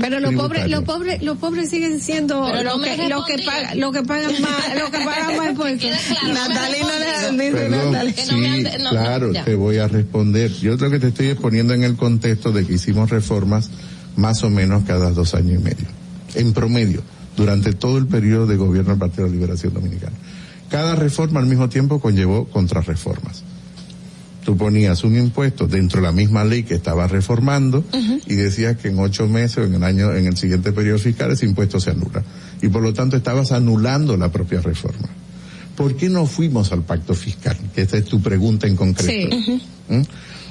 Pero 0.00 0.18
los 0.18 0.32
pobres, 0.32 0.70
los 0.70 0.84
pobres, 0.84 1.22
los 1.22 1.36
pobres 1.36 1.68
siguen 1.68 2.00
siendo 2.00 2.40
no 2.40 2.62
los 2.62 2.80
que, 2.80 3.06
los 3.06 3.26
que 3.26 3.36
respondió. 3.36 3.44
pagan, 3.44 3.80
los 3.80 3.92
que 3.92 4.02
pagan 4.02 4.32
más, 4.40 4.78
los 4.80 4.88
que 4.88 4.98
pagan 5.04 5.36
más 5.36 5.50
impuestos. 5.50 5.90
Natalie 6.32 6.80
no 6.80 8.02
le 8.02 8.12
sí, 8.14 8.82
no, 8.82 8.90
claro, 8.90 9.30
ya. 9.34 9.44
te 9.44 9.54
voy 9.56 9.76
a 9.76 9.88
responder. 9.88 10.50
Yo 10.54 10.76
lo 10.76 10.88
que 10.88 10.98
te 10.98 11.08
estoy 11.08 11.28
exponiendo 11.28 11.74
en 11.74 11.84
el 11.84 11.96
contexto 11.96 12.50
de 12.50 12.64
que 12.64 12.72
hicimos 12.72 13.10
reformas 13.10 13.68
más 14.16 14.42
o 14.42 14.48
menos 14.48 14.84
cada 14.84 15.10
dos 15.10 15.34
años 15.34 15.60
y 15.60 15.62
medio. 15.62 15.86
En 16.34 16.54
promedio, 16.54 17.02
durante 17.36 17.72
todo 17.72 17.98
el 17.98 18.06
periodo 18.06 18.46
de 18.46 18.56
gobierno 18.56 18.90
del 18.90 18.98
Partido 18.98 19.24
de 19.24 19.30
la 19.30 19.36
Liberación 19.36 19.74
Dominicana. 19.74 20.16
Cada 20.70 20.94
reforma 20.94 21.40
al 21.40 21.46
mismo 21.46 21.68
tiempo 21.68 22.00
conllevó 22.00 22.46
contrarreformas. 22.46 23.42
Tú 24.44 24.56
ponías 24.56 25.04
un 25.04 25.16
impuesto 25.16 25.68
dentro 25.68 26.00
de 26.00 26.06
la 26.06 26.12
misma 26.12 26.44
ley 26.44 26.64
que 26.64 26.74
estaba 26.74 27.06
reformando 27.06 27.84
y 28.26 28.34
decías 28.34 28.76
que 28.76 28.88
en 28.88 28.98
ocho 28.98 29.28
meses 29.28 29.58
o 29.58 29.64
en 29.64 29.74
el 29.74 29.84
año, 29.84 30.12
en 30.14 30.26
el 30.26 30.36
siguiente 30.36 30.72
periodo 30.72 30.98
fiscal 30.98 31.30
ese 31.30 31.46
impuesto 31.46 31.78
se 31.78 31.90
anula. 31.90 32.24
Y 32.60 32.68
por 32.68 32.82
lo 32.82 32.92
tanto 32.92 33.16
estabas 33.16 33.52
anulando 33.52 34.16
la 34.16 34.32
propia 34.32 34.60
reforma. 34.60 35.08
¿Por 35.76 35.96
qué 35.96 36.08
no 36.08 36.26
fuimos 36.26 36.72
al 36.72 36.82
pacto 36.82 37.14
fiscal? 37.14 37.56
Que 37.74 37.82
esta 37.82 37.98
es 37.98 38.04
tu 38.04 38.20
pregunta 38.20 38.66
en 38.66 38.76
concreto. 38.76 39.36
¿Mm? 39.88 40.02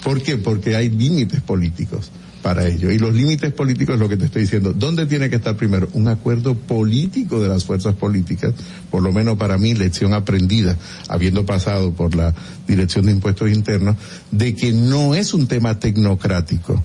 ¿Por 0.03 0.21
qué? 0.21 0.37
Porque 0.37 0.75
hay 0.75 0.89
límites 0.89 1.41
políticos 1.41 2.11
para 2.41 2.67
ello. 2.67 2.91
Y 2.91 2.97
los 2.97 3.13
límites 3.13 3.53
políticos 3.53 3.95
es 3.95 3.99
lo 3.99 4.09
que 4.09 4.17
te 4.17 4.25
estoy 4.25 4.43
diciendo. 4.43 4.73
¿Dónde 4.73 5.05
tiene 5.05 5.29
que 5.29 5.37
estar 5.37 5.55
primero? 5.55 5.87
Un 5.93 6.07
acuerdo 6.07 6.55
político 6.55 7.41
de 7.41 7.47
las 7.47 7.65
fuerzas 7.65 7.95
políticas, 7.95 8.53
por 8.89 9.01
lo 9.01 9.11
menos 9.11 9.37
para 9.37 9.57
mí, 9.57 9.73
lección 9.73 10.13
aprendida, 10.13 10.77
habiendo 11.07 11.45
pasado 11.45 11.93
por 11.93 12.15
la 12.15 12.33
Dirección 12.67 13.05
de 13.05 13.11
Impuestos 13.11 13.51
Internos, 13.51 13.95
de 14.31 14.55
que 14.55 14.73
no 14.73 15.15
es 15.15 15.33
un 15.33 15.47
tema 15.47 15.79
tecnocrático. 15.79 16.83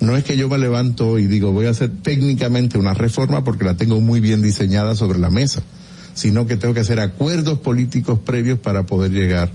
No 0.00 0.16
es 0.16 0.24
que 0.24 0.36
yo 0.36 0.48
me 0.48 0.58
levanto 0.58 1.18
y 1.18 1.26
digo 1.26 1.52
voy 1.52 1.66
a 1.66 1.70
hacer 1.70 1.90
técnicamente 2.02 2.78
una 2.78 2.92
reforma 2.92 3.44
porque 3.44 3.64
la 3.64 3.76
tengo 3.76 4.00
muy 4.00 4.20
bien 4.20 4.42
diseñada 4.42 4.94
sobre 4.94 5.18
la 5.18 5.30
mesa, 5.30 5.62
sino 6.14 6.46
que 6.46 6.56
tengo 6.56 6.74
que 6.74 6.80
hacer 6.80 7.00
acuerdos 7.00 7.60
políticos 7.60 8.18
previos 8.18 8.58
para 8.58 8.84
poder 8.84 9.12
llegar 9.12 9.50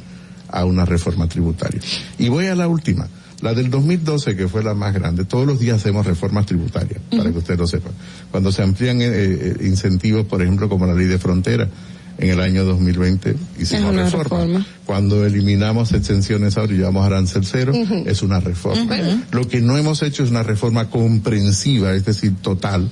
a 0.50 0.66
una 0.66 0.86
reforma 0.86 1.28
tributaria. 1.28 1.80
Y 2.18 2.30
voy 2.30 2.48
a 2.48 2.56
la 2.56 2.68
última, 2.68 3.08
la 3.42 3.54
del 3.54 3.70
2012 3.70 4.36
que 4.36 4.48
fue 4.48 4.64
la 4.64 4.74
más 4.74 4.94
grande. 4.94 5.26
Todos 5.26 5.46
los 5.46 5.60
días 5.60 5.78
hacemos 5.78 6.06
reformas 6.06 6.46
tributarias, 6.46 7.02
para 7.10 7.32
que 7.32 7.38
ustedes 7.38 7.60
lo 7.60 7.68
sepan. 7.68 7.94
Cuando 8.30 8.52
se 8.52 8.62
amplían 8.64 9.02
eh, 9.02 9.08
eh, 9.10 9.56
incentivos, 9.62 10.26
por 10.26 10.42
ejemplo, 10.42 10.70
como 10.70 10.86
la 10.86 10.94
ley 10.94 11.08
de 11.08 11.18
frontera, 11.18 11.68
en 12.18 12.30
el 12.30 12.40
año 12.40 12.64
2020 12.64 13.36
hicimos 13.60 13.96
reforma. 13.96 14.24
reforma. 14.24 14.66
Cuando 14.86 15.26
eliminamos 15.26 15.92
exenciones 15.92 16.58
ahora 16.58 16.74
y 16.74 16.78
llevamos 16.78 17.06
arancel 17.06 17.46
cero, 17.46 17.74
es 18.06 18.22
una 18.22 18.40
reforma. 18.40 18.96
Lo 19.32 19.48
que 19.48 19.62
no 19.62 19.78
hemos 19.78 20.04
hecho 20.04 20.24
es 20.24 20.30
una 20.30 20.44
reforma 20.44 20.90
comprensiva, 20.90 21.94
es 21.94 22.06
decir, 22.06 22.36
total. 22.42 22.90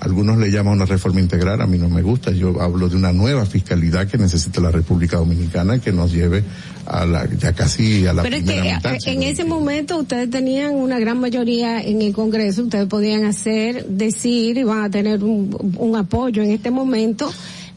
Algunos 0.00 0.38
le 0.38 0.50
llaman 0.50 0.74
una 0.74 0.84
reforma 0.84 1.20
integral, 1.20 1.60
a 1.60 1.66
mí 1.66 1.76
no 1.76 1.88
me 1.88 2.02
gusta. 2.02 2.30
Yo 2.30 2.60
hablo 2.60 2.88
de 2.88 2.96
una 2.96 3.12
nueva 3.12 3.46
fiscalidad 3.46 4.06
que 4.06 4.16
necesita 4.16 4.60
la 4.60 4.70
República 4.70 5.16
Dominicana 5.16 5.80
que 5.80 5.92
nos 5.92 6.12
lleve 6.12 6.44
a 6.88 7.04
la, 7.06 7.28
ya 7.36 7.52
casi 7.52 8.06
a 8.06 8.12
la 8.12 8.22
Pero 8.22 8.36
es 8.36 8.44
que 8.44 8.60
mitad. 8.62 8.94
eh, 8.94 8.98
en 9.06 9.22
ese 9.22 9.44
momento 9.44 9.98
ustedes 9.98 10.30
tenían 10.30 10.74
una 10.74 10.98
gran 10.98 11.18
mayoría 11.20 11.80
en 11.82 12.00
el 12.02 12.12
Congreso, 12.12 12.62
ustedes 12.64 12.86
podían 12.86 13.24
hacer, 13.24 13.84
decir 13.86 14.56
y 14.56 14.62
van 14.64 14.84
a 14.84 14.90
tener 14.90 15.22
un, 15.22 15.74
un 15.76 15.96
apoyo 15.96 16.42
en 16.42 16.50
este 16.50 16.70
momento. 16.70 17.30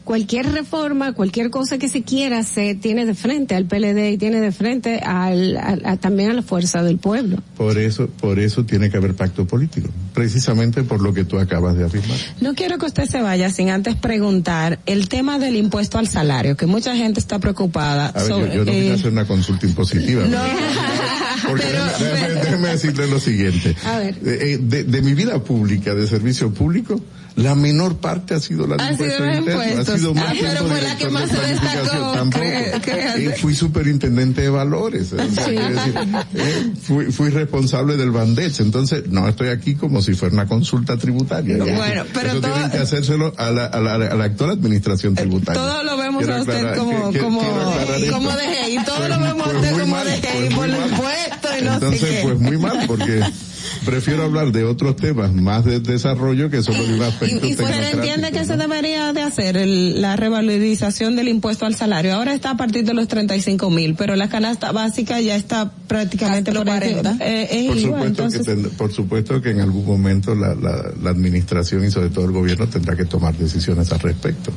Cualquier 0.04 0.50
reforma, 0.52 1.12
cualquier 1.12 1.50
cosa 1.50 1.78
que 1.78 1.88
se 1.88 2.02
quiera 2.02 2.38
hacer, 2.40 2.80
tiene 2.80 3.06
de 3.06 3.14
frente 3.14 3.54
al 3.54 3.66
PLD 3.66 4.10
y 4.12 4.18
tiene 4.18 4.40
de 4.40 4.50
frente 4.52 4.98
al, 4.98 5.56
a- 5.56 5.96
también 5.96 6.30
a 6.30 6.34
la 6.34 6.42
fuerza 6.42 6.82
del 6.82 6.98
pueblo. 6.98 7.38
Por 7.56 7.78
eso, 7.78 8.08
por 8.08 8.38
eso 8.40 8.64
tiene 8.64 8.90
que 8.90 8.96
haber 8.96 9.14
pacto 9.14 9.46
político. 9.46 9.88
Precisamente 10.12 10.82
por 10.82 11.00
lo 11.00 11.14
que 11.14 11.24
tú 11.24 11.38
acabas 11.38 11.76
de 11.78 11.84
afirmar. 11.84 12.18
No 12.40 12.54
quiero 12.54 12.78
que 12.78 12.86
usted 12.86 13.04
se 13.06 13.22
vaya 13.22 13.50
sin 13.50 13.70
antes 13.70 13.94
preguntar 13.94 14.80
el 14.86 15.08
tema 15.08 15.38
del 15.38 15.54
impuesto 15.56 15.98
al 15.98 16.08
salario, 16.08 16.56
que 16.56 16.66
mucha 16.66 16.96
gente 16.96 17.20
está 17.20 17.38
preocupada 17.38 18.08
A 18.08 18.12
ver, 18.18 18.26
sobre, 18.28 18.46
yo, 18.48 18.54
yo 18.56 18.64
no 18.64 18.72
eh, 18.72 18.80
vine 18.80 18.92
a 18.92 18.94
hacer 18.94 19.12
una 19.12 19.26
consulta 19.26 19.66
impositiva. 19.66 20.24
no, 20.26 20.42
Porque 21.48 21.64
déjeme, 21.66 22.10
déjeme- 22.10 22.40
déjeme 22.42 22.68
decirle 22.68 23.06
lo 23.06 23.20
siguiente. 23.20 23.76
A 23.84 23.98
ver. 23.98 24.14
Eh, 24.24 24.38
eh, 24.54 24.58
De, 24.60 24.84
de 24.84 25.02
mi 25.02 25.14
vida 25.14 25.42
pública, 25.42 25.94
de 25.94 26.06
servicio 26.06 26.52
público, 26.52 27.00
la 27.36 27.54
menor 27.54 27.96
parte 27.96 28.34
ha 28.34 28.40
sido 28.40 28.66
la 28.66 28.76
de 28.76 28.82
Ha 28.82 28.96
sido 28.96 29.06
impuestos 29.06 29.26
los 29.26 29.36
internos. 29.38 29.62
Ha 29.64 29.68
impuestos. 29.68 29.98
sido 30.00 30.14
más 30.14 30.24
Ah, 30.28 30.34
pero 30.40 30.66
fue 30.66 30.82
la 30.82 30.96
que 30.96 31.08
más 31.08 31.30
se 31.30 31.40
destacó, 31.40 32.12
Tampoco. 32.12 32.44
Eh, 32.44 33.36
fui 33.40 33.54
superintendente 33.54 34.42
de 34.42 34.48
valores. 34.50 35.12
o 35.12 35.16
sea, 35.16 35.26
Sí. 35.46 35.50
decir, 35.52 35.94
eh, 36.34 36.72
fui, 36.82 37.04
fui 37.12 37.30
responsable 37.30 37.96
del 37.96 38.10
Bandex. 38.10 38.60
Entonces, 38.60 39.04
no 39.08 39.28
estoy 39.28 39.48
aquí 39.48 39.74
como 39.74 40.02
si 40.02 40.14
fuera 40.14 40.34
una 40.34 40.46
consulta 40.46 40.96
tributaria. 40.96 41.56
Bueno, 41.58 42.04
pero 42.12 42.30
Eso 42.32 42.40
todo- 42.40 42.52
tienen 42.52 42.70
que 42.70 42.78
hacérselo 42.78 43.32
a 43.36 43.50
la, 43.50 43.66
a 43.66 43.80
la, 43.80 43.94
a 43.94 44.14
la 44.14 44.24
actual 44.24 44.50
administración 44.50 45.14
tributaria. 45.14 45.60
Todo 45.60 45.82
lo 45.84 45.96
vemos 45.96 46.18
Quiero 46.22 46.36
a 46.36 46.40
usted 46.40 46.54
aclarar- 46.56 46.78
como, 46.78 47.10
que- 47.12 47.18
como, 47.18 47.40
como 47.40 48.30
DGI, 48.30 48.84
todo 48.84 48.96
Pues- 48.96 49.08
lo 49.08 49.20
vemos 49.20 49.46
a 49.46 49.50
usted 49.56 49.70
como 49.72 49.86
mal, 49.86 50.06
DGI 50.06 50.20
pues 50.22 50.54
por 50.54 50.68
los 50.68 50.90
impuestos 50.90 51.50
y 51.60 51.64
no 51.64 51.74
Entonces, 51.74 52.00
sé 52.00 52.06
qué. 52.08 52.20
pues 52.22 52.38
muy 52.40 52.58
mal, 52.58 52.84
porque 52.86 53.22
prefiero 53.84 54.22
hablar 54.24 54.52
de 54.52 54.64
otros 54.64 54.96
temas 54.96 55.32
más 55.32 55.64
de 55.64 55.80
desarrollo 55.80 56.50
que 56.50 56.62
solo 56.62 56.84
de 56.86 56.94
un 56.94 57.02
aspecto 57.02 57.46
Y, 57.46 57.50
y 57.50 57.56
entiende 57.92 58.30
que 58.32 58.40
¿no? 58.40 58.44
se 58.46 58.56
debería 58.56 59.12
de 59.12 59.22
hacer 59.22 59.56
el- 59.56 60.00
la 60.00 60.16
revalorización 60.16 61.16
del 61.16 61.28
impuesto 61.28 61.66
al 61.66 61.74
salario. 61.74 62.14
Ahora 62.14 62.34
está 62.34 62.50
a 62.50 62.56
partir 62.56 62.84
de 62.84 62.94
los 62.94 63.08
35 63.08 63.70
mil, 63.70 63.94
pero 63.94 64.16
la 64.16 64.28
canasta 64.28 64.72
básica 64.72 65.20
ya 65.20 65.36
está 65.36 65.70
prácticamente 65.88 66.52
por 66.52 66.68
encima. 66.68 67.16
Eh, 67.20 67.48
es 67.50 67.66
por 67.68 67.76
igual, 67.78 68.02
supuesto, 68.14 68.22
entonces, 68.24 68.46
que 68.46 68.68
por 68.76 68.92
supuesto 68.92 69.40
que 69.42 69.50
en 69.50 69.60
algún 69.60 69.84
momento 69.84 70.34
la, 70.34 70.54
la, 70.54 70.92
la 71.02 71.10
administración 71.10 71.84
y 71.84 71.90
sobre 71.90 72.10
todo 72.10 72.24
el 72.24 72.32
gobierno 72.32 72.66
tendrá 72.68 72.96
que 72.96 73.04
tomar 73.04 73.36
decisiones 73.36 73.92
al 73.92 74.00
respecto. 74.00 74.52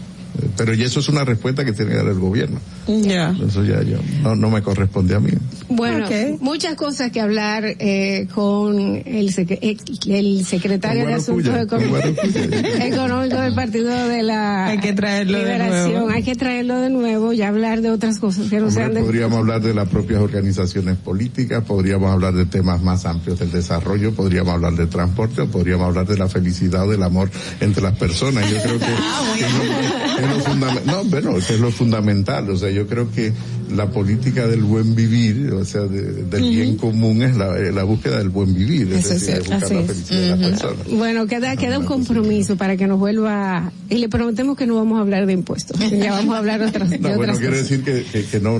Pero 0.58 0.74
y 0.74 0.84
eso 0.84 1.00
es 1.00 1.10
una 1.10 1.24
respuesta 1.26 1.66
que 1.66 1.74
tiene 1.74 1.92
que 1.92 1.98
dar 1.98 2.08
el 2.08 2.20
gobierno. 2.20 2.60
ya. 2.88 3.36
Eso 3.48 3.64
ya, 3.64 3.82
ya 3.84 3.98
no, 4.22 4.36
no 4.36 4.50
me 4.50 4.62
corresponde 4.62 5.16
a 5.16 5.20
mí. 5.20 5.32
Bueno, 5.70 6.08
muchas 6.40 6.76
cosas 6.76 7.12
que 7.12 7.20
hablar 7.20 7.64
eh, 7.66 8.28
con 8.34 8.78
el, 8.80 9.34
sec- 9.34 9.58
eh, 9.62 9.78
el 10.08 10.46
secretario 10.46 11.02
Con 11.04 11.10
de 11.12 11.18
Asuntos 11.18 11.56
Económicos, 11.60 13.42
del 13.42 13.54
Partido 13.56 14.08
de 14.08 14.24
la 14.24 14.68
Hay 14.68 14.80
que 14.80 14.94
traerlo 14.94 15.38
de 15.38 15.44
Liberación. 15.44 15.92
nuevo. 15.94 16.10
Hay 16.10 16.24
que 16.24 16.36
traerlo 16.36 16.80
de 16.82 16.90
nuevo 16.90 17.34
y 17.34 17.42
hablar 17.42 17.82
de 17.82 17.90
otras 17.92 18.20
cosas 18.20 18.50
que 18.50 18.58
no 18.60 18.68
Hombre, 18.68 18.84
sean 18.84 18.94
de... 18.94 19.02
podríamos 19.02 19.40
hablar 19.40 19.62
de 19.62 19.74
las 19.74 19.90
propias 19.90 20.22
organizaciones 20.22 20.98
políticas, 20.98 21.64
podríamos 21.64 22.12
hablar 22.12 22.34
de 22.34 22.46
temas 22.46 22.82
más 22.82 23.06
amplios 23.06 23.40
del 23.40 23.52
desarrollo, 23.52 24.14
podríamos 24.14 24.54
hablar 24.54 24.74
de 24.76 24.88
transporte 24.88 25.42
o 25.42 25.48
podríamos 25.48 25.88
hablar 25.88 26.06
de 26.08 26.18
la 26.18 26.28
felicidad 26.30 26.88
o 26.88 26.92
del 26.92 27.04
amor 27.04 27.30
entre 27.60 27.82
las 27.82 27.98
personas. 27.98 28.50
Yo 28.50 28.62
creo 28.62 28.80
que, 28.80 28.86
que 29.36 30.22
no- 30.22 30.25
lo 30.28 30.40
fundamental. 30.40 30.86
No, 30.86 31.04
bueno, 31.06 31.34
que 31.36 31.54
es 31.54 31.60
lo 31.60 31.72
fundamental. 31.72 32.50
O 32.50 32.58
sea, 32.58 32.70
yo 32.70 32.88
creo 32.88 33.12
que 33.12 33.34
la 33.72 33.90
política 33.90 34.48
del 34.48 34.62
buen 34.64 34.96
vivir, 34.96 35.52
o 35.54 35.66
sea, 35.66 35.82
de- 35.82 36.24
del 36.24 36.42
bien 36.50 36.78
común 36.78 37.22
es 37.24 37.36
la, 37.36 37.54
la 37.56 37.84
búsqueda 37.84 38.18
del 38.20 38.30
buen 38.30 38.54
vivir, 38.54 38.92
es 38.94 39.06
Eso 39.06 39.14
es 39.14 39.22
decir, 39.22 39.36
de 39.36 39.42
cierto. 39.44 39.52
buscar 39.60 39.72
la 39.74 39.82
es. 39.82 39.88
felicidad 39.88 40.20
de 40.22 40.28
las 40.38 40.50
personas. 40.62 40.88
Bueno, 40.98 41.28
queda, 41.28 41.56
queda 41.58 41.80
un 41.80 41.86
compromiso 41.86 42.56
para 42.58 42.78
que 42.78 42.86
nos 42.88 43.00
vuelva 43.00 43.72
y 43.90 43.96
le 43.96 44.10
prometemos 44.10 44.58
que 44.58 44.68
no 44.68 44.76
vamos 44.76 44.98
a 44.98 45.02
hablar 45.02 45.26
de 45.26 45.34
impuestos. 45.34 45.80
Ya 45.90 46.12
vamos 46.12 46.36
a 46.36 46.38
hablar 46.40 46.60
de 46.60 46.66
otras, 46.68 46.90
de 46.92 47.00
No, 47.00 47.08
bueno, 47.16 47.34
otras 47.34 47.40
quiere 47.40 47.58
cosas. 47.58 47.70
decir 47.70 47.84
que, 47.84 48.04
que, 48.12 48.26
que 48.26 48.40
no 48.40 48.60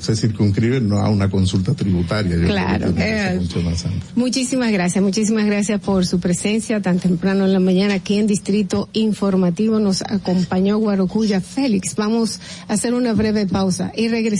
se 0.00 0.16
circunscribe 0.16 0.80
no 0.80 0.98
a 0.98 1.08
una 1.10 1.30
consulta 1.30 1.74
tributaria. 1.74 2.36
Yo 2.36 2.46
Claro, 2.48 2.92
eh. 2.96 3.38
Muchísimas 4.16 4.72
gracias, 4.72 5.02
muchísimas 5.04 5.46
gracias 5.46 5.80
por 5.80 6.06
su 6.06 6.18
presencia 6.18 6.80
tan 6.82 6.98
temprano 6.98 7.44
en 7.44 7.52
la 7.52 7.60
mañana 7.60 7.94
aquí 7.94 8.16
en 8.16 8.26
Distrito 8.26 8.88
Informativo. 8.94 9.78
Nos 9.78 10.02
acompañó 10.02 10.78
Guarocuya 10.78 11.40
Félix. 11.40 11.94
Vamos 11.96 12.40
a 12.68 12.72
hacer 12.72 12.94
una 12.94 13.12
breve 13.12 13.46
pausa 13.46 13.92
y 13.96 14.08
regresamos 14.08 14.39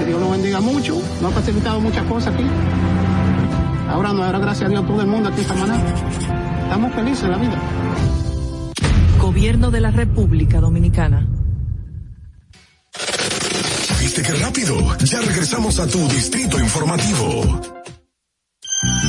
que 0.00 0.06
Dios 0.06 0.20
lo 0.20 0.30
bendiga 0.30 0.60
mucho, 0.60 1.00
nos 1.20 1.30
ha 1.30 1.34
facilitado 1.34 1.78
muchas 1.80 2.04
cosas 2.06 2.34
aquí. 2.34 2.44
Ahora 3.88 4.12
nos 4.12 4.20
dará 4.20 4.38
gracias 4.38 4.66
a 4.66 4.70
Dios 4.70 4.86
todo 4.86 5.00
el 5.02 5.06
mundo 5.06 5.28
aquí 5.28 5.40
en 5.42 5.46
Samaná. 5.46 5.76
Estamos 6.62 6.94
felices 6.94 7.22
de 7.22 7.28
la 7.28 7.36
vida. 7.36 7.58
Gobierno 9.20 9.70
de 9.70 9.80
la 9.80 9.90
República 9.90 10.60
Dominicana. 10.60 11.26
¿Viste 14.00 14.22
qué 14.22 14.32
rápido? 14.32 14.96
Ya 15.04 15.20
regresamos 15.20 15.78
a 15.78 15.86
tu 15.86 15.98
distrito 16.08 16.58
informativo. 16.58 17.60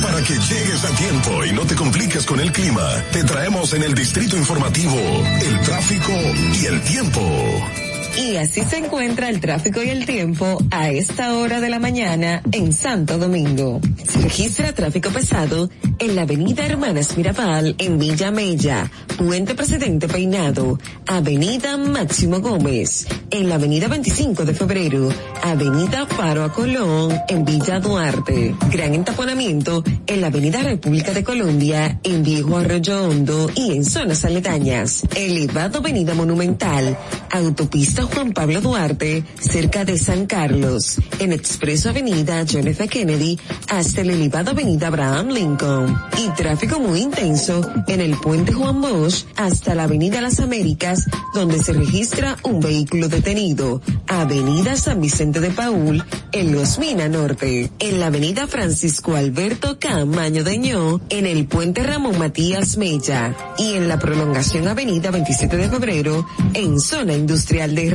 Para 0.02 0.22
que 0.22 0.34
llegues 0.34 0.84
a 0.84 0.94
tiempo 0.96 1.44
y 1.46 1.52
no 1.52 1.62
te 1.62 1.74
compliques 1.74 2.26
con 2.26 2.38
el 2.40 2.52
clima, 2.52 2.86
te 3.12 3.24
traemos 3.24 3.72
en 3.72 3.82
el 3.84 3.94
distrito 3.94 4.36
informativo 4.36 4.96
el 4.96 5.60
tráfico 5.60 6.12
y 6.60 6.66
el 6.66 6.82
tiempo. 6.82 7.91
Y 8.16 8.36
así 8.36 8.62
se 8.62 8.76
encuentra 8.76 9.30
el 9.30 9.40
tráfico 9.40 9.82
y 9.82 9.88
el 9.88 10.04
tiempo 10.04 10.58
a 10.70 10.90
esta 10.90 11.34
hora 11.34 11.60
de 11.60 11.70
la 11.70 11.78
mañana 11.78 12.42
en 12.52 12.72
Santo 12.72 13.16
Domingo. 13.16 13.80
Se 14.06 14.20
registra 14.20 14.72
tráfico 14.74 15.10
pesado 15.10 15.70
en 15.98 16.14
la 16.14 16.22
avenida 16.22 16.66
Hermanas 16.66 17.16
Mirabal 17.16 17.74
en 17.78 17.98
Villa 17.98 18.30
Mella, 18.30 18.90
Puente 19.16 19.54
Presidente 19.54 20.08
Peinado, 20.08 20.78
avenida 21.06 21.78
Máximo 21.78 22.40
Gómez, 22.40 23.06
en 23.30 23.48
la 23.48 23.54
avenida 23.54 23.88
25 23.88 24.44
de 24.44 24.54
febrero, 24.54 25.08
avenida 25.42 26.06
Faro 26.06 26.44
a 26.44 26.52
Colón 26.52 27.18
en 27.28 27.44
Villa 27.44 27.80
Duarte, 27.80 28.54
gran 28.70 28.94
entaponamiento 28.94 29.82
en 30.06 30.20
la 30.20 30.26
avenida 30.26 30.62
República 30.62 31.12
de 31.12 31.24
Colombia 31.24 31.98
en 32.02 32.22
Viejo 32.22 32.58
Arroyo 32.58 33.04
Hondo 33.04 33.50
y 33.54 33.72
en 33.72 33.84
zonas 33.84 34.24
aledañas, 34.24 35.04
elevado 35.16 35.78
avenida 35.78 36.14
Monumental, 36.14 36.96
autopista 37.30 38.01
Juan 38.06 38.32
Pablo 38.32 38.60
Duarte, 38.60 39.24
cerca 39.40 39.84
de 39.84 39.98
San 39.98 40.26
Carlos, 40.26 40.98
en 41.18 41.32
Expreso 41.32 41.90
Avenida 41.90 42.44
John 42.50 42.68
F. 42.68 42.88
Kennedy, 42.88 43.38
hasta 43.68 44.00
el 44.00 44.10
elevado 44.10 44.50
Avenida 44.50 44.88
Abraham 44.88 45.28
Lincoln, 45.28 45.96
y 46.18 46.28
tráfico 46.30 46.78
muy 46.80 47.00
intenso 47.00 47.68
en 47.86 48.00
el 48.00 48.16
Puente 48.16 48.52
Juan 48.52 48.80
Bosch 48.80 49.24
hasta 49.36 49.74
la 49.74 49.84
Avenida 49.84 50.20
Las 50.20 50.40
Américas, 50.40 51.06
donde 51.34 51.62
se 51.62 51.72
registra 51.72 52.36
un 52.44 52.60
vehículo 52.60 53.08
detenido, 53.08 53.80
Avenida 54.08 54.76
San 54.76 55.00
Vicente 55.00 55.40
de 55.40 55.50
Paul, 55.50 56.04
en 56.32 56.52
Los 56.52 56.78
Mina 56.78 57.08
Norte, 57.08 57.70
en 57.78 58.00
la 58.00 58.06
Avenida 58.06 58.46
Francisco 58.46 59.14
Alberto 59.14 59.78
Camaño 59.78 60.44
Deñó, 60.44 61.00
en 61.08 61.26
el 61.26 61.46
Puente 61.46 61.82
Ramón 61.82 62.18
Matías 62.18 62.76
Mella, 62.76 63.34
y 63.58 63.74
en 63.74 63.88
la 63.88 63.98
prolongación 63.98 64.68
Avenida 64.68 65.10
27 65.10 65.56
de 65.56 65.68
Febrero, 65.68 66.26
en 66.54 66.80
zona 66.80 67.14
industrial 67.14 67.74
de 67.74 67.91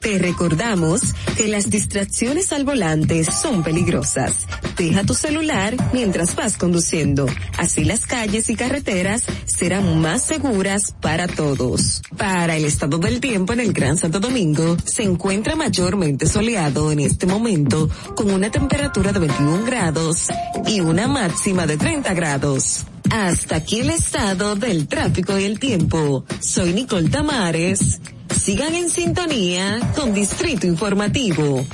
Te 0.00 0.18
recordamos 0.18 1.14
que 1.36 1.46
las 1.46 1.70
distracciones 1.70 2.52
al 2.52 2.64
volante 2.64 3.22
son 3.22 3.62
peligrosas. 3.62 4.46
Deja 4.76 5.04
tu 5.04 5.14
celular 5.14 5.76
mientras 5.92 6.34
vas 6.34 6.56
conduciendo. 6.56 7.26
Así 7.56 7.84
las 7.84 8.04
calles 8.04 8.50
y 8.50 8.56
carreteras 8.56 9.22
serán 9.44 10.00
más 10.00 10.22
seguras 10.22 10.92
para 11.00 11.28
todos. 11.28 12.02
Para 12.16 12.56
el 12.56 12.64
estado 12.64 12.98
del 12.98 13.20
tiempo 13.20 13.52
en 13.52 13.60
el 13.60 13.72
Gran 13.72 13.96
Santo 13.96 14.18
Domingo, 14.18 14.76
se 14.84 15.04
encuentra 15.04 15.54
mayormente 15.54 16.26
soleado 16.26 16.90
en 16.90 16.98
este 16.98 17.26
momento 17.26 17.88
con 18.16 18.30
una 18.30 18.50
temperatura 18.50 19.12
de 19.12 19.20
21 19.20 19.64
grados 19.64 20.26
y 20.66 20.80
una 20.80 21.06
máxima 21.06 21.64
de 21.66 21.76
30 21.76 22.12
grados. 22.14 22.84
Hasta 23.10 23.56
aquí 23.56 23.80
el 23.80 23.90
estado 23.90 24.56
del 24.56 24.88
tráfico 24.88 25.38
y 25.38 25.44
el 25.44 25.60
tiempo. 25.60 26.24
Soy 26.40 26.72
Nicole 26.72 27.08
Tamares. 27.08 28.00
Sigan 28.38 28.74
en 28.74 28.90
sintonía 28.90 29.80
con 29.96 30.12
Distrito 30.14 30.66
Informativo. 30.66 31.64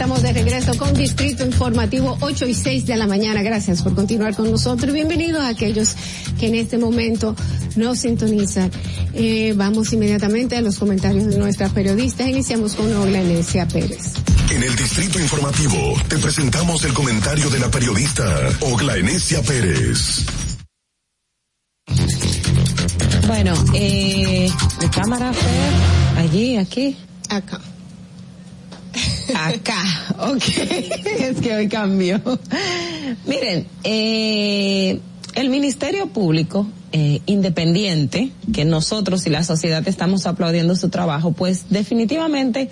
Estamos 0.00 0.22
de 0.22 0.32
regreso 0.32 0.78
con 0.78 0.94
Distrito 0.94 1.44
Informativo 1.44 2.16
8 2.22 2.46
y 2.46 2.54
6 2.54 2.86
de 2.86 2.96
la 2.96 3.06
mañana. 3.06 3.42
Gracias 3.42 3.82
por 3.82 3.94
continuar 3.94 4.34
con 4.34 4.50
nosotros. 4.50 4.94
Bienvenidos 4.94 5.42
a 5.42 5.48
aquellos 5.48 5.94
que 6.38 6.46
en 6.46 6.54
este 6.54 6.78
momento 6.78 7.36
nos 7.76 7.98
sintonizan. 7.98 8.70
Eh, 9.12 9.52
vamos 9.54 9.92
inmediatamente 9.92 10.56
a 10.56 10.62
los 10.62 10.78
comentarios 10.78 11.26
de 11.26 11.36
nuestras 11.36 11.72
periodistas. 11.72 12.26
Iniciamos 12.28 12.76
con 12.76 12.90
Ogla 12.96 13.20
Enesia 13.20 13.68
Pérez. 13.68 14.14
En 14.48 14.62
el 14.62 14.74
Distrito 14.74 15.20
Informativo 15.20 15.76
te 16.08 16.16
presentamos 16.16 16.82
el 16.84 16.94
comentario 16.94 17.50
de 17.50 17.58
la 17.58 17.70
periodista 17.70 18.24
Ogla 18.60 18.96
Enesia 18.96 19.42
Pérez. 19.42 20.24
Bueno, 23.26 23.52
eh, 23.74 24.50
de 24.80 24.90
cámara 24.90 25.30
Fer, 25.34 26.24
allí, 26.24 26.56
aquí. 26.56 26.96
Acá. 27.28 27.60
Acá, 29.34 29.82
ok. 30.18 30.42
es 31.20 31.40
que 31.40 31.54
hoy 31.54 31.68
cambió. 31.68 32.20
Miren, 33.26 33.66
eh, 33.84 35.00
el 35.34 35.48
Ministerio 35.50 36.08
Público 36.08 36.66
eh, 36.92 37.20
independiente, 37.26 38.32
que 38.52 38.64
nosotros 38.64 39.24
y 39.26 39.30
la 39.30 39.44
sociedad 39.44 39.86
estamos 39.86 40.26
aplaudiendo 40.26 40.74
su 40.74 40.88
trabajo, 40.88 41.32
pues 41.32 41.66
definitivamente 41.70 42.68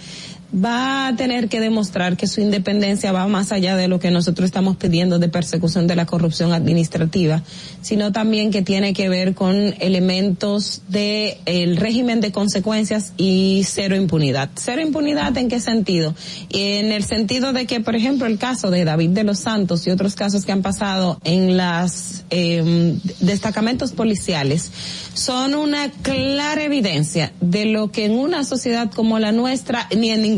va 0.52 1.08
a 1.08 1.16
tener 1.16 1.48
que 1.48 1.60
demostrar 1.60 2.16
que 2.16 2.26
su 2.26 2.40
independencia 2.40 3.12
va 3.12 3.26
más 3.28 3.52
allá 3.52 3.76
de 3.76 3.88
lo 3.88 4.00
que 4.00 4.10
nosotros 4.10 4.46
estamos 4.46 4.76
pidiendo 4.76 5.18
de 5.18 5.28
persecución 5.28 5.86
de 5.86 5.96
la 5.96 6.06
corrupción 6.06 6.52
administrativa, 6.52 7.42
sino 7.82 8.12
también 8.12 8.50
que 8.50 8.62
tiene 8.62 8.94
que 8.94 9.08
ver 9.08 9.34
con 9.34 9.74
elementos 9.80 10.82
de 10.88 11.38
el 11.44 11.76
régimen 11.76 12.20
de 12.20 12.32
consecuencias 12.32 13.12
y 13.16 13.62
cero 13.66 13.94
impunidad. 13.94 14.50
Cero 14.54 14.80
impunidad 14.80 15.36
en 15.36 15.48
qué 15.48 15.60
sentido? 15.60 16.14
En 16.50 16.92
el 16.92 17.04
sentido 17.04 17.52
de 17.52 17.66
que, 17.66 17.80
por 17.80 17.94
ejemplo, 17.94 18.26
el 18.26 18.38
caso 18.38 18.70
de 18.70 18.84
David 18.84 19.10
de 19.10 19.24
los 19.24 19.40
Santos 19.40 19.86
y 19.86 19.90
otros 19.90 20.14
casos 20.14 20.46
que 20.46 20.52
han 20.52 20.62
pasado 20.62 21.20
en 21.24 21.56
las 21.56 22.24
eh, 22.30 22.96
destacamentos 23.20 23.92
policiales 23.92 24.70
son 25.14 25.54
una 25.54 25.90
clara 25.90 26.62
evidencia 26.62 27.32
de 27.40 27.66
lo 27.66 27.90
que 27.90 28.06
en 28.06 28.12
una 28.12 28.44
sociedad 28.44 28.90
como 28.90 29.18
la 29.18 29.32
nuestra 29.32 29.88
ni 29.96 30.10
en 30.10 30.37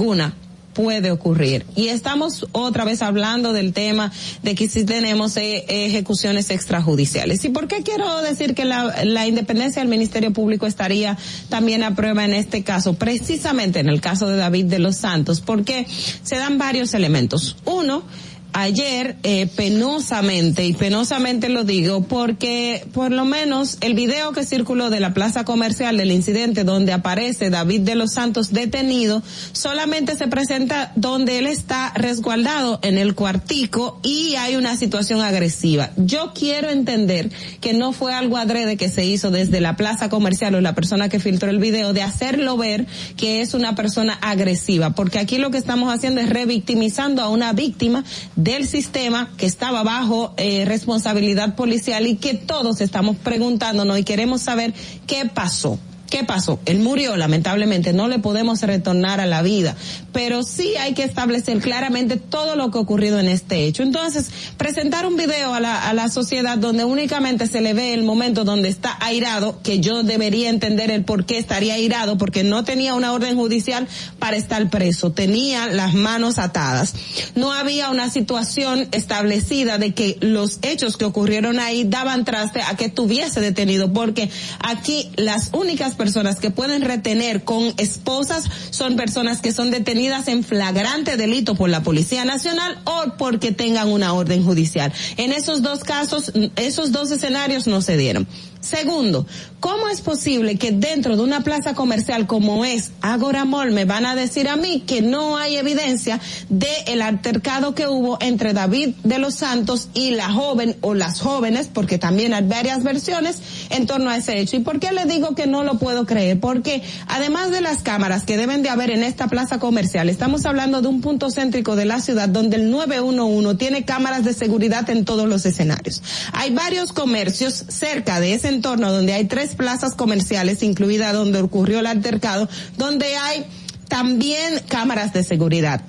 puede 0.72 1.10
ocurrir. 1.10 1.66
Y 1.74 1.88
estamos 1.88 2.46
otra 2.52 2.84
vez 2.84 3.02
hablando 3.02 3.52
del 3.52 3.72
tema 3.72 4.12
de 4.42 4.54
que 4.54 4.68
si 4.68 4.84
tenemos 4.84 5.36
eh, 5.36 5.64
ejecuciones 5.68 6.50
extrajudiciales. 6.50 7.44
¿Y 7.44 7.48
por 7.48 7.68
qué 7.68 7.82
quiero 7.82 8.22
decir 8.22 8.54
que 8.54 8.64
la, 8.64 9.04
la 9.04 9.26
independencia 9.26 9.82
del 9.82 9.88
Ministerio 9.88 10.32
Público 10.32 10.66
estaría 10.66 11.18
también 11.48 11.82
a 11.82 11.94
prueba 11.94 12.24
en 12.24 12.34
este 12.34 12.62
caso? 12.62 12.94
Precisamente 12.94 13.80
en 13.80 13.88
el 13.88 14.00
caso 14.00 14.28
de 14.28 14.36
David 14.36 14.66
de 14.66 14.78
los 14.78 14.96
Santos, 14.96 15.40
porque 15.40 15.86
se 16.22 16.36
dan 16.36 16.58
varios 16.58 16.94
elementos. 16.94 17.56
Uno, 17.64 18.04
ayer 18.52 19.16
eh, 19.22 19.46
penosamente 19.54 20.64
y 20.66 20.72
penosamente 20.72 21.48
lo 21.48 21.64
digo 21.64 22.02
porque 22.02 22.86
por 22.92 23.12
lo 23.12 23.24
menos 23.24 23.78
el 23.80 23.94
video 23.94 24.32
que 24.32 24.44
circuló 24.44 24.90
de 24.90 25.00
la 25.00 25.14
plaza 25.14 25.44
comercial 25.44 25.96
del 25.96 26.12
incidente 26.12 26.64
donde 26.64 26.92
aparece 26.92 27.50
David 27.50 27.80
de 27.80 27.94
los 27.94 28.12
Santos 28.12 28.52
detenido 28.52 29.22
solamente 29.52 30.16
se 30.16 30.28
presenta 30.28 30.92
donde 30.96 31.38
él 31.38 31.46
está 31.46 31.92
resguardado 31.94 32.78
en 32.82 32.98
el 32.98 33.14
cuartico 33.14 34.00
y 34.02 34.34
hay 34.36 34.56
una 34.56 34.76
situación 34.76 35.20
agresiva. 35.20 35.90
Yo 35.96 36.32
quiero 36.34 36.70
entender 36.70 37.30
que 37.60 37.72
no 37.72 37.92
fue 37.92 38.12
algo 38.12 38.36
adrede 38.36 38.76
que 38.76 38.88
se 38.88 39.04
hizo 39.04 39.30
desde 39.30 39.60
la 39.60 39.76
plaza 39.76 40.08
comercial 40.08 40.54
o 40.54 40.60
la 40.60 40.74
persona 40.74 41.08
que 41.08 41.20
filtró 41.20 41.50
el 41.50 41.58
video 41.58 41.92
de 41.92 42.02
hacerlo 42.02 42.56
ver 42.56 42.86
que 43.16 43.40
es 43.40 43.54
una 43.54 43.74
persona 43.74 44.18
agresiva 44.20 44.90
porque 44.90 45.18
aquí 45.18 45.38
lo 45.38 45.50
que 45.50 45.58
estamos 45.58 45.92
haciendo 45.92 46.20
es 46.20 46.30
revictimizando 46.30 47.22
a 47.22 47.28
una 47.28 47.52
víctima 47.52 48.04
del 48.42 48.66
sistema 48.66 49.30
que 49.36 49.46
estaba 49.46 49.82
bajo 49.82 50.32
eh, 50.36 50.64
responsabilidad 50.64 51.54
policial 51.56 52.06
y 52.06 52.16
que 52.16 52.34
todos 52.34 52.80
estamos 52.80 53.16
preguntándonos 53.16 53.98
y 53.98 54.04
queremos 54.04 54.42
saber 54.42 54.72
qué 55.06 55.26
pasó. 55.26 55.78
¿Qué 56.10 56.24
pasó? 56.24 56.58
Él 56.66 56.80
murió, 56.80 57.16
lamentablemente, 57.16 57.92
no 57.92 58.08
le 58.08 58.18
podemos 58.18 58.60
retornar 58.62 59.20
a 59.20 59.26
la 59.26 59.42
vida, 59.42 59.76
pero 60.12 60.42
sí 60.42 60.74
hay 60.76 60.92
que 60.92 61.04
establecer 61.04 61.60
claramente 61.60 62.16
todo 62.16 62.56
lo 62.56 62.72
que 62.72 62.78
ha 62.78 62.80
ocurrido 62.80 63.20
en 63.20 63.28
este 63.28 63.64
hecho. 63.64 63.84
Entonces, 63.84 64.28
presentar 64.56 65.06
un 65.06 65.16
video 65.16 65.54
a 65.54 65.60
la, 65.60 65.88
a 65.88 65.94
la 65.94 66.08
sociedad 66.08 66.58
donde 66.58 66.84
únicamente 66.84 67.46
se 67.46 67.60
le 67.60 67.74
ve 67.74 67.94
el 67.94 68.02
momento 68.02 68.42
donde 68.42 68.68
está 68.68 68.98
airado, 69.00 69.62
que 69.62 69.78
yo 69.78 70.02
debería 70.02 70.50
entender 70.50 70.90
el 70.90 71.04
por 71.04 71.26
qué 71.26 71.38
estaría 71.38 71.74
airado, 71.74 72.18
porque 72.18 72.42
no 72.42 72.64
tenía 72.64 72.94
una 72.94 73.12
orden 73.12 73.36
judicial 73.36 73.86
para 74.18 74.36
estar 74.36 74.68
preso, 74.68 75.12
tenía 75.12 75.68
las 75.68 75.94
manos 75.94 76.40
atadas. 76.40 76.92
No 77.36 77.52
había 77.52 77.88
una 77.88 78.10
situación 78.10 78.88
establecida 78.90 79.78
de 79.78 79.94
que 79.94 80.16
los 80.20 80.58
hechos 80.62 80.96
que 80.96 81.04
ocurrieron 81.04 81.60
ahí 81.60 81.84
daban 81.84 82.24
traste 82.24 82.62
a 82.62 82.76
que 82.76 82.86
estuviese 82.86 83.40
detenido, 83.40 83.92
porque 83.92 84.28
aquí 84.58 85.08
las 85.14 85.50
únicas 85.52 85.94
personas 86.00 86.36
que 86.40 86.50
pueden 86.50 86.80
retener 86.80 87.44
con 87.44 87.74
esposas 87.76 88.44
son 88.70 88.96
personas 88.96 89.42
que 89.42 89.52
son 89.52 89.70
detenidas 89.70 90.28
en 90.28 90.42
flagrante 90.42 91.18
delito 91.18 91.54
por 91.56 91.68
la 91.68 91.82
Policía 91.82 92.24
Nacional 92.24 92.78
o 92.84 93.18
porque 93.18 93.52
tengan 93.52 93.88
una 93.88 94.14
orden 94.14 94.42
judicial. 94.42 94.94
En 95.18 95.30
esos 95.32 95.60
dos 95.60 95.84
casos, 95.84 96.32
esos 96.56 96.90
dos 96.90 97.10
escenarios 97.10 97.66
no 97.66 97.82
se 97.82 97.98
dieron. 97.98 98.26
Segundo, 98.60 99.26
¿cómo 99.58 99.88
es 99.88 100.02
posible 100.02 100.56
que 100.56 100.70
dentro 100.70 101.16
de 101.16 101.22
una 101.22 101.40
plaza 101.40 101.74
comercial 101.74 102.26
como 102.26 102.66
es 102.66 102.92
Agora 103.00 103.46
Mall 103.46 103.72
me 103.72 103.86
van 103.86 104.04
a 104.04 104.14
decir 104.14 104.48
a 104.48 104.56
mí 104.56 104.84
que 104.86 105.00
no 105.00 105.38
hay 105.38 105.56
evidencia 105.56 106.20
de 106.50 106.68
el 106.86 107.00
altercado 107.00 107.74
que 107.74 107.88
hubo 107.88 108.18
entre 108.20 108.52
David 108.52 108.90
de 109.02 109.18
los 109.18 109.36
Santos 109.36 109.88
y 109.94 110.10
la 110.10 110.30
joven 110.30 110.76
o 110.82 110.92
las 110.92 111.20
jóvenes, 111.20 111.70
porque 111.72 111.96
también 111.96 112.34
hay 112.34 112.46
varias 112.46 112.82
versiones 112.82 113.38
en 113.70 113.86
torno 113.86 114.10
a 114.10 114.18
ese 114.18 114.38
hecho? 114.38 114.56
¿Y 114.56 114.60
por 114.60 114.78
qué 114.78 114.92
le 114.92 115.06
digo 115.06 115.34
que 115.34 115.46
no 115.46 115.64
lo 115.64 115.78
puedo 115.78 116.04
creer? 116.04 116.38
Porque 116.38 116.82
además 117.06 117.50
de 117.50 117.62
las 117.62 117.82
cámaras 117.82 118.24
que 118.24 118.36
deben 118.36 118.62
de 118.62 118.68
haber 118.68 118.90
en 118.90 119.04
esta 119.04 119.28
plaza 119.28 119.58
comercial, 119.58 120.10
estamos 120.10 120.44
hablando 120.44 120.82
de 120.82 120.88
un 120.88 121.00
punto 121.00 121.30
céntrico 121.30 121.76
de 121.76 121.86
la 121.86 122.00
ciudad 122.00 122.28
donde 122.28 122.56
el 122.56 122.70
911 122.70 123.56
tiene 123.56 123.86
cámaras 123.86 124.22
de 124.24 124.34
seguridad 124.34 124.88
en 124.90 125.06
todos 125.06 125.26
los 125.26 125.46
escenarios. 125.46 126.02
Hay 126.32 126.52
varios 126.52 126.92
comercios 126.92 127.64
cerca 127.68 128.20
de 128.20 128.34
ese 128.34 128.49
entorno 128.50 128.92
donde 128.92 129.14
hay 129.14 129.24
tres 129.24 129.54
plazas 129.54 129.94
comerciales, 129.94 130.62
incluida 130.62 131.12
donde 131.12 131.40
ocurrió 131.40 131.80
el 131.80 131.86
altercado, 131.86 132.48
donde 132.76 133.16
hay 133.16 133.46
también 133.88 134.60
cámaras 134.68 135.12
de 135.12 135.24
seguridad. 135.24 135.82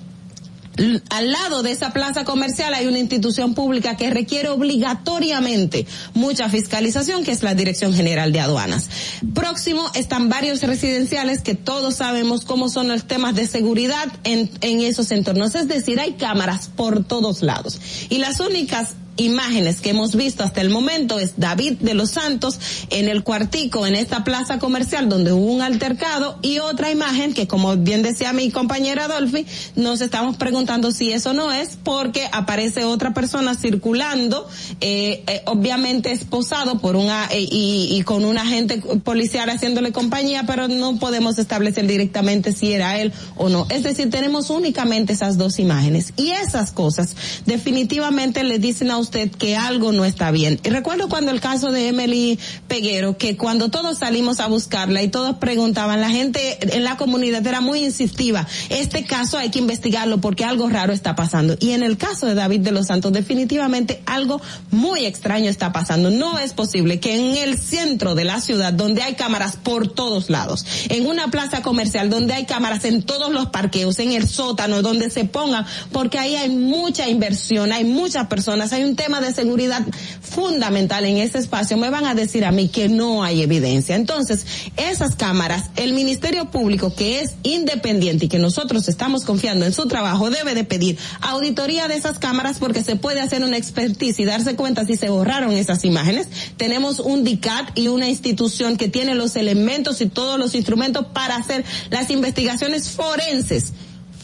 Al 1.09 1.31
lado 1.31 1.63
de 1.63 1.71
esa 1.71 1.91
plaza 1.91 2.23
comercial 2.23 2.73
hay 2.73 2.87
una 2.87 2.97
institución 2.97 3.53
pública 3.53 3.97
que 3.97 4.09
requiere 4.09 4.49
obligatoriamente 4.49 5.85
mucha 6.13 6.49
fiscalización, 6.49 7.23
que 7.23 7.31
es 7.31 7.43
la 7.43 7.53
Dirección 7.53 7.93
General 7.93 8.31
de 8.31 8.39
Aduanas. 8.39 8.89
Próximo 9.33 9.83
están 9.95 10.29
varios 10.29 10.63
residenciales 10.63 11.41
que 11.41 11.55
todos 11.55 11.95
sabemos 11.95 12.45
cómo 12.45 12.69
son 12.69 12.87
los 12.87 13.05
temas 13.05 13.35
de 13.35 13.47
seguridad 13.47 14.07
en, 14.23 14.49
en 14.61 14.79
esos 14.79 15.11
entornos. 15.11 15.55
Es 15.55 15.67
decir, 15.67 15.99
hay 15.99 16.13
cámaras 16.13 16.69
por 16.69 17.03
todos 17.03 17.41
lados. 17.43 17.79
Y 18.09 18.19
las 18.19 18.39
únicas 18.39 18.95
imágenes 19.17 19.81
que 19.81 19.89
hemos 19.89 20.15
visto 20.15 20.43
hasta 20.43 20.61
el 20.61 20.69
momento 20.69 21.19
es 21.19 21.33
David 21.37 21.73
de 21.79 21.93
los 21.93 22.11
Santos 22.11 22.59
en 22.89 23.09
el 23.09 23.23
cuartico 23.23 23.85
en 23.85 23.95
esta 23.95 24.23
plaza 24.23 24.59
comercial 24.59 25.09
donde 25.09 25.33
hubo 25.33 25.51
un 25.51 25.61
altercado 25.61 26.37
y 26.41 26.59
otra 26.59 26.91
imagen 26.91 27.33
que 27.33 27.47
como 27.47 27.75
bien 27.77 28.03
decía 28.03 28.33
mi 28.33 28.49
compañera 28.51 29.05
Adolfi 29.05 29.45
nos 29.75 30.01
estamos 30.01 30.37
preguntando 30.37 30.91
si 30.91 31.11
eso 31.11 31.33
no 31.33 31.51
es 31.51 31.77
porque 31.83 32.29
aparece 32.31 32.85
otra 32.85 33.13
persona 33.13 33.55
circulando 33.55 34.47
eh, 34.79 35.23
eh, 35.27 35.43
obviamente 35.45 36.11
esposado 36.11 36.79
por 36.79 36.95
una 36.95 37.25
eh, 37.31 37.41
y, 37.41 37.89
y 37.91 38.01
con 38.03 38.25
un 38.25 38.37
agente 38.37 38.81
policial 39.03 39.49
haciéndole 39.49 39.91
compañía 39.91 40.45
pero 40.47 40.67
no 40.67 40.97
podemos 40.97 41.37
establecer 41.37 41.85
directamente 41.85 42.53
si 42.53 42.71
era 42.71 42.99
él 42.99 43.11
o 43.35 43.49
no. 43.49 43.67
Es 43.69 43.83
decir 43.83 44.09
tenemos 44.09 44.49
únicamente 44.49 45.13
esas 45.13 45.37
dos 45.37 45.59
imágenes 45.59 46.13
y 46.15 46.31
esas 46.31 46.71
cosas 46.71 47.15
definitivamente 47.45 48.43
le 48.43 48.59
dicen 48.59 48.91
a 48.91 49.00
usted 49.01 49.29
que 49.29 49.55
algo 49.55 49.91
no 49.91 50.05
está 50.05 50.31
bien. 50.31 50.59
Y 50.63 50.69
recuerdo 50.69 51.09
cuando 51.09 51.31
el 51.31 51.41
caso 51.41 51.71
de 51.71 51.89
Emily 51.89 52.39
Peguero, 52.67 53.17
que 53.17 53.37
cuando 53.37 53.69
todos 53.69 53.99
salimos 53.99 54.39
a 54.39 54.47
buscarla 54.47 55.01
y 55.03 55.09
todos 55.09 55.37
preguntaban, 55.37 55.99
la 56.01 56.09
gente 56.09 56.57
en 56.75 56.83
la 56.83 56.97
comunidad 56.97 57.45
era 57.45 57.61
muy 57.61 57.83
insistiva, 57.83 58.47
este 58.69 59.03
caso 59.03 59.37
hay 59.37 59.49
que 59.49 59.59
investigarlo 59.59 60.21
porque 60.21 60.45
algo 60.45 60.69
raro 60.69 60.93
está 60.93 61.15
pasando. 61.15 61.55
Y 61.59 61.71
en 61.71 61.83
el 61.83 61.97
caso 61.97 62.25
de 62.25 62.35
David 62.35 62.61
de 62.61 62.71
los 62.71 62.87
Santos, 62.87 63.11
definitivamente 63.11 64.01
algo 64.05 64.41
muy 64.69 65.05
extraño 65.05 65.49
está 65.49 65.71
pasando. 65.71 66.09
No 66.09 66.39
es 66.39 66.53
posible 66.53 66.99
que 66.99 67.15
en 67.15 67.37
el 67.37 67.57
centro 67.57 68.15
de 68.15 68.23
la 68.23 68.39
ciudad, 68.41 68.73
donde 68.73 69.01
hay 69.01 69.15
cámaras 69.15 69.57
por 69.57 69.87
todos 69.87 70.29
lados, 70.29 70.65
en 70.89 71.07
una 71.07 71.29
plaza 71.29 71.61
comercial 71.61 72.09
donde 72.09 72.33
hay 72.33 72.45
cámaras 72.45 72.85
en 72.85 73.03
todos 73.03 73.31
los 73.31 73.47
parqueos, 73.47 73.99
en 73.99 74.11
el 74.11 74.27
sótano, 74.27 74.81
donde 74.81 75.09
se 75.09 75.25
pongan, 75.25 75.65
porque 75.91 76.19
ahí 76.19 76.35
hay 76.35 76.49
mucha 76.49 77.07
inversión, 77.09 77.71
hay 77.71 77.83
muchas 77.83 78.27
personas, 78.27 78.73
hay 78.73 78.83
un 78.83 78.90
tema 78.95 79.21
de 79.21 79.33
seguridad 79.33 79.85
fundamental 80.21 81.05
en 81.05 81.17
ese 81.17 81.37
espacio, 81.37 81.77
me 81.77 81.89
van 81.89 82.05
a 82.05 82.15
decir 82.15 82.45
a 82.45 82.51
mí 82.51 82.69
que 82.69 82.89
no 82.89 83.23
hay 83.23 83.41
evidencia. 83.41 83.95
Entonces, 83.95 84.45
esas 84.77 85.15
cámaras, 85.15 85.69
el 85.75 85.93
Ministerio 85.93 86.51
Público, 86.51 86.93
que 86.93 87.21
es 87.21 87.35
independiente 87.43 88.25
y 88.25 88.29
que 88.29 88.39
nosotros 88.39 88.87
estamos 88.87 89.25
confiando 89.25 89.65
en 89.65 89.73
su 89.73 89.87
trabajo, 89.87 90.29
debe 90.29 90.55
de 90.55 90.63
pedir 90.63 90.97
auditoría 91.21 91.87
de 91.87 91.95
esas 91.95 92.19
cámaras 92.19 92.59
porque 92.59 92.83
se 92.83 92.95
puede 92.95 93.21
hacer 93.21 93.43
una 93.43 93.57
expertise 93.57 94.19
y 94.19 94.25
darse 94.25 94.55
cuenta 94.55 94.85
si 94.85 94.95
se 94.95 95.09
borraron 95.09 95.51
esas 95.51 95.83
imágenes. 95.85 96.27
Tenemos 96.57 96.99
un 96.99 97.23
DICAT 97.23 97.77
y 97.77 97.87
una 97.87 98.07
institución 98.07 98.77
que 98.77 98.87
tiene 98.87 99.15
los 99.15 99.35
elementos 99.35 100.01
y 100.01 100.07
todos 100.07 100.39
los 100.39 100.55
instrumentos 100.55 101.07
para 101.13 101.35
hacer 101.35 101.65
las 101.89 102.09
investigaciones 102.09 102.89
forenses 102.89 103.73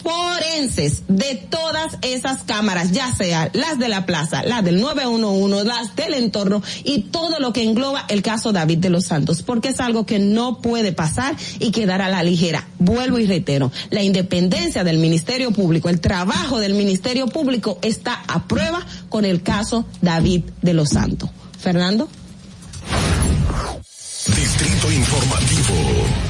forenses 0.08 1.04
de 1.10 1.36
todas 1.36 1.98
esas 2.02 2.44
cámaras, 2.44 2.92
ya 2.94 3.14
sea 3.14 3.50
las 3.52 3.78
de 3.78 3.90
la 3.90 4.06
plaza, 4.06 4.42
las 4.44 4.64
del 4.64 4.80
911, 4.80 5.66
las 5.66 5.96
del 5.98 6.14
entorno 6.14 6.64
y 6.86 7.02
todo 7.02 7.40
lo 7.40 7.52
que 7.52 7.64
engloba 7.64 8.06
el 8.08 8.22
caso 8.22 8.54
David 8.54 8.78
de 8.78 8.90
los 8.90 9.06
Santos, 9.06 9.44
porque 9.44 9.70
es 9.70 9.82
algo 9.82 10.06
que 10.06 10.20
no 10.20 10.62
puede 10.62 10.94
pasar 10.94 11.36
y 11.60 11.72
quedar 11.72 12.02
a 12.02 12.08
la 12.08 12.24
ligera. 12.24 12.66
Vuelvo 12.80 13.20
y 13.20 13.28
reitero, 13.28 13.70
la 13.90 14.02
independencia 14.02 14.86
del 14.86 14.98
Ministerio 14.98 15.52
Público, 15.52 15.90
el 15.90 16.00
trabajo 16.00 16.60
del 16.60 16.74
Ministerio 16.74 17.28
Público 17.28 17.78
está 17.82 18.24
a 18.28 18.48
prueba 18.48 18.86
con 19.10 19.26
el 19.26 19.44
caso 19.44 19.86
David 20.02 20.44
de 20.62 20.74
los 20.74 20.90
Santos. 20.90 21.30
Fernando. 21.60 22.08
Distrito 24.26 24.92
Informativo. 24.92 26.27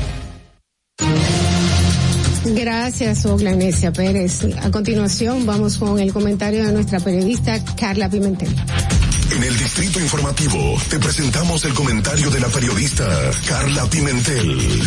Gracias, 2.56 3.26
Oglanesia 3.26 3.92
Pérez. 3.92 4.42
A 4.62 4.72
continuación, 4.72 5.46
vamos 5.46 5.78
con 5.78 6.00
el 6.00 6.14
comentario 6.14 6.66
de 6.66 6.72
nuestra 6.72 7.00
periodista 7.00 7.64
Carla 7.76 8.10
Pimentel. 8.10 8.54
En 9.36 9.44
el 9.44 9.58
Distrito 9.58 10.00
Informativo 10.00 10.78
te 10.90 11.00
presentamos 11.00 11.66
el 11.66 11.74
comentario 11.74 12.30
de 12.30 12.40
la 12.40 12.48
periodista 12.48 13.06
Carla 13.48 13.86
Pimentel. 13.90 14.82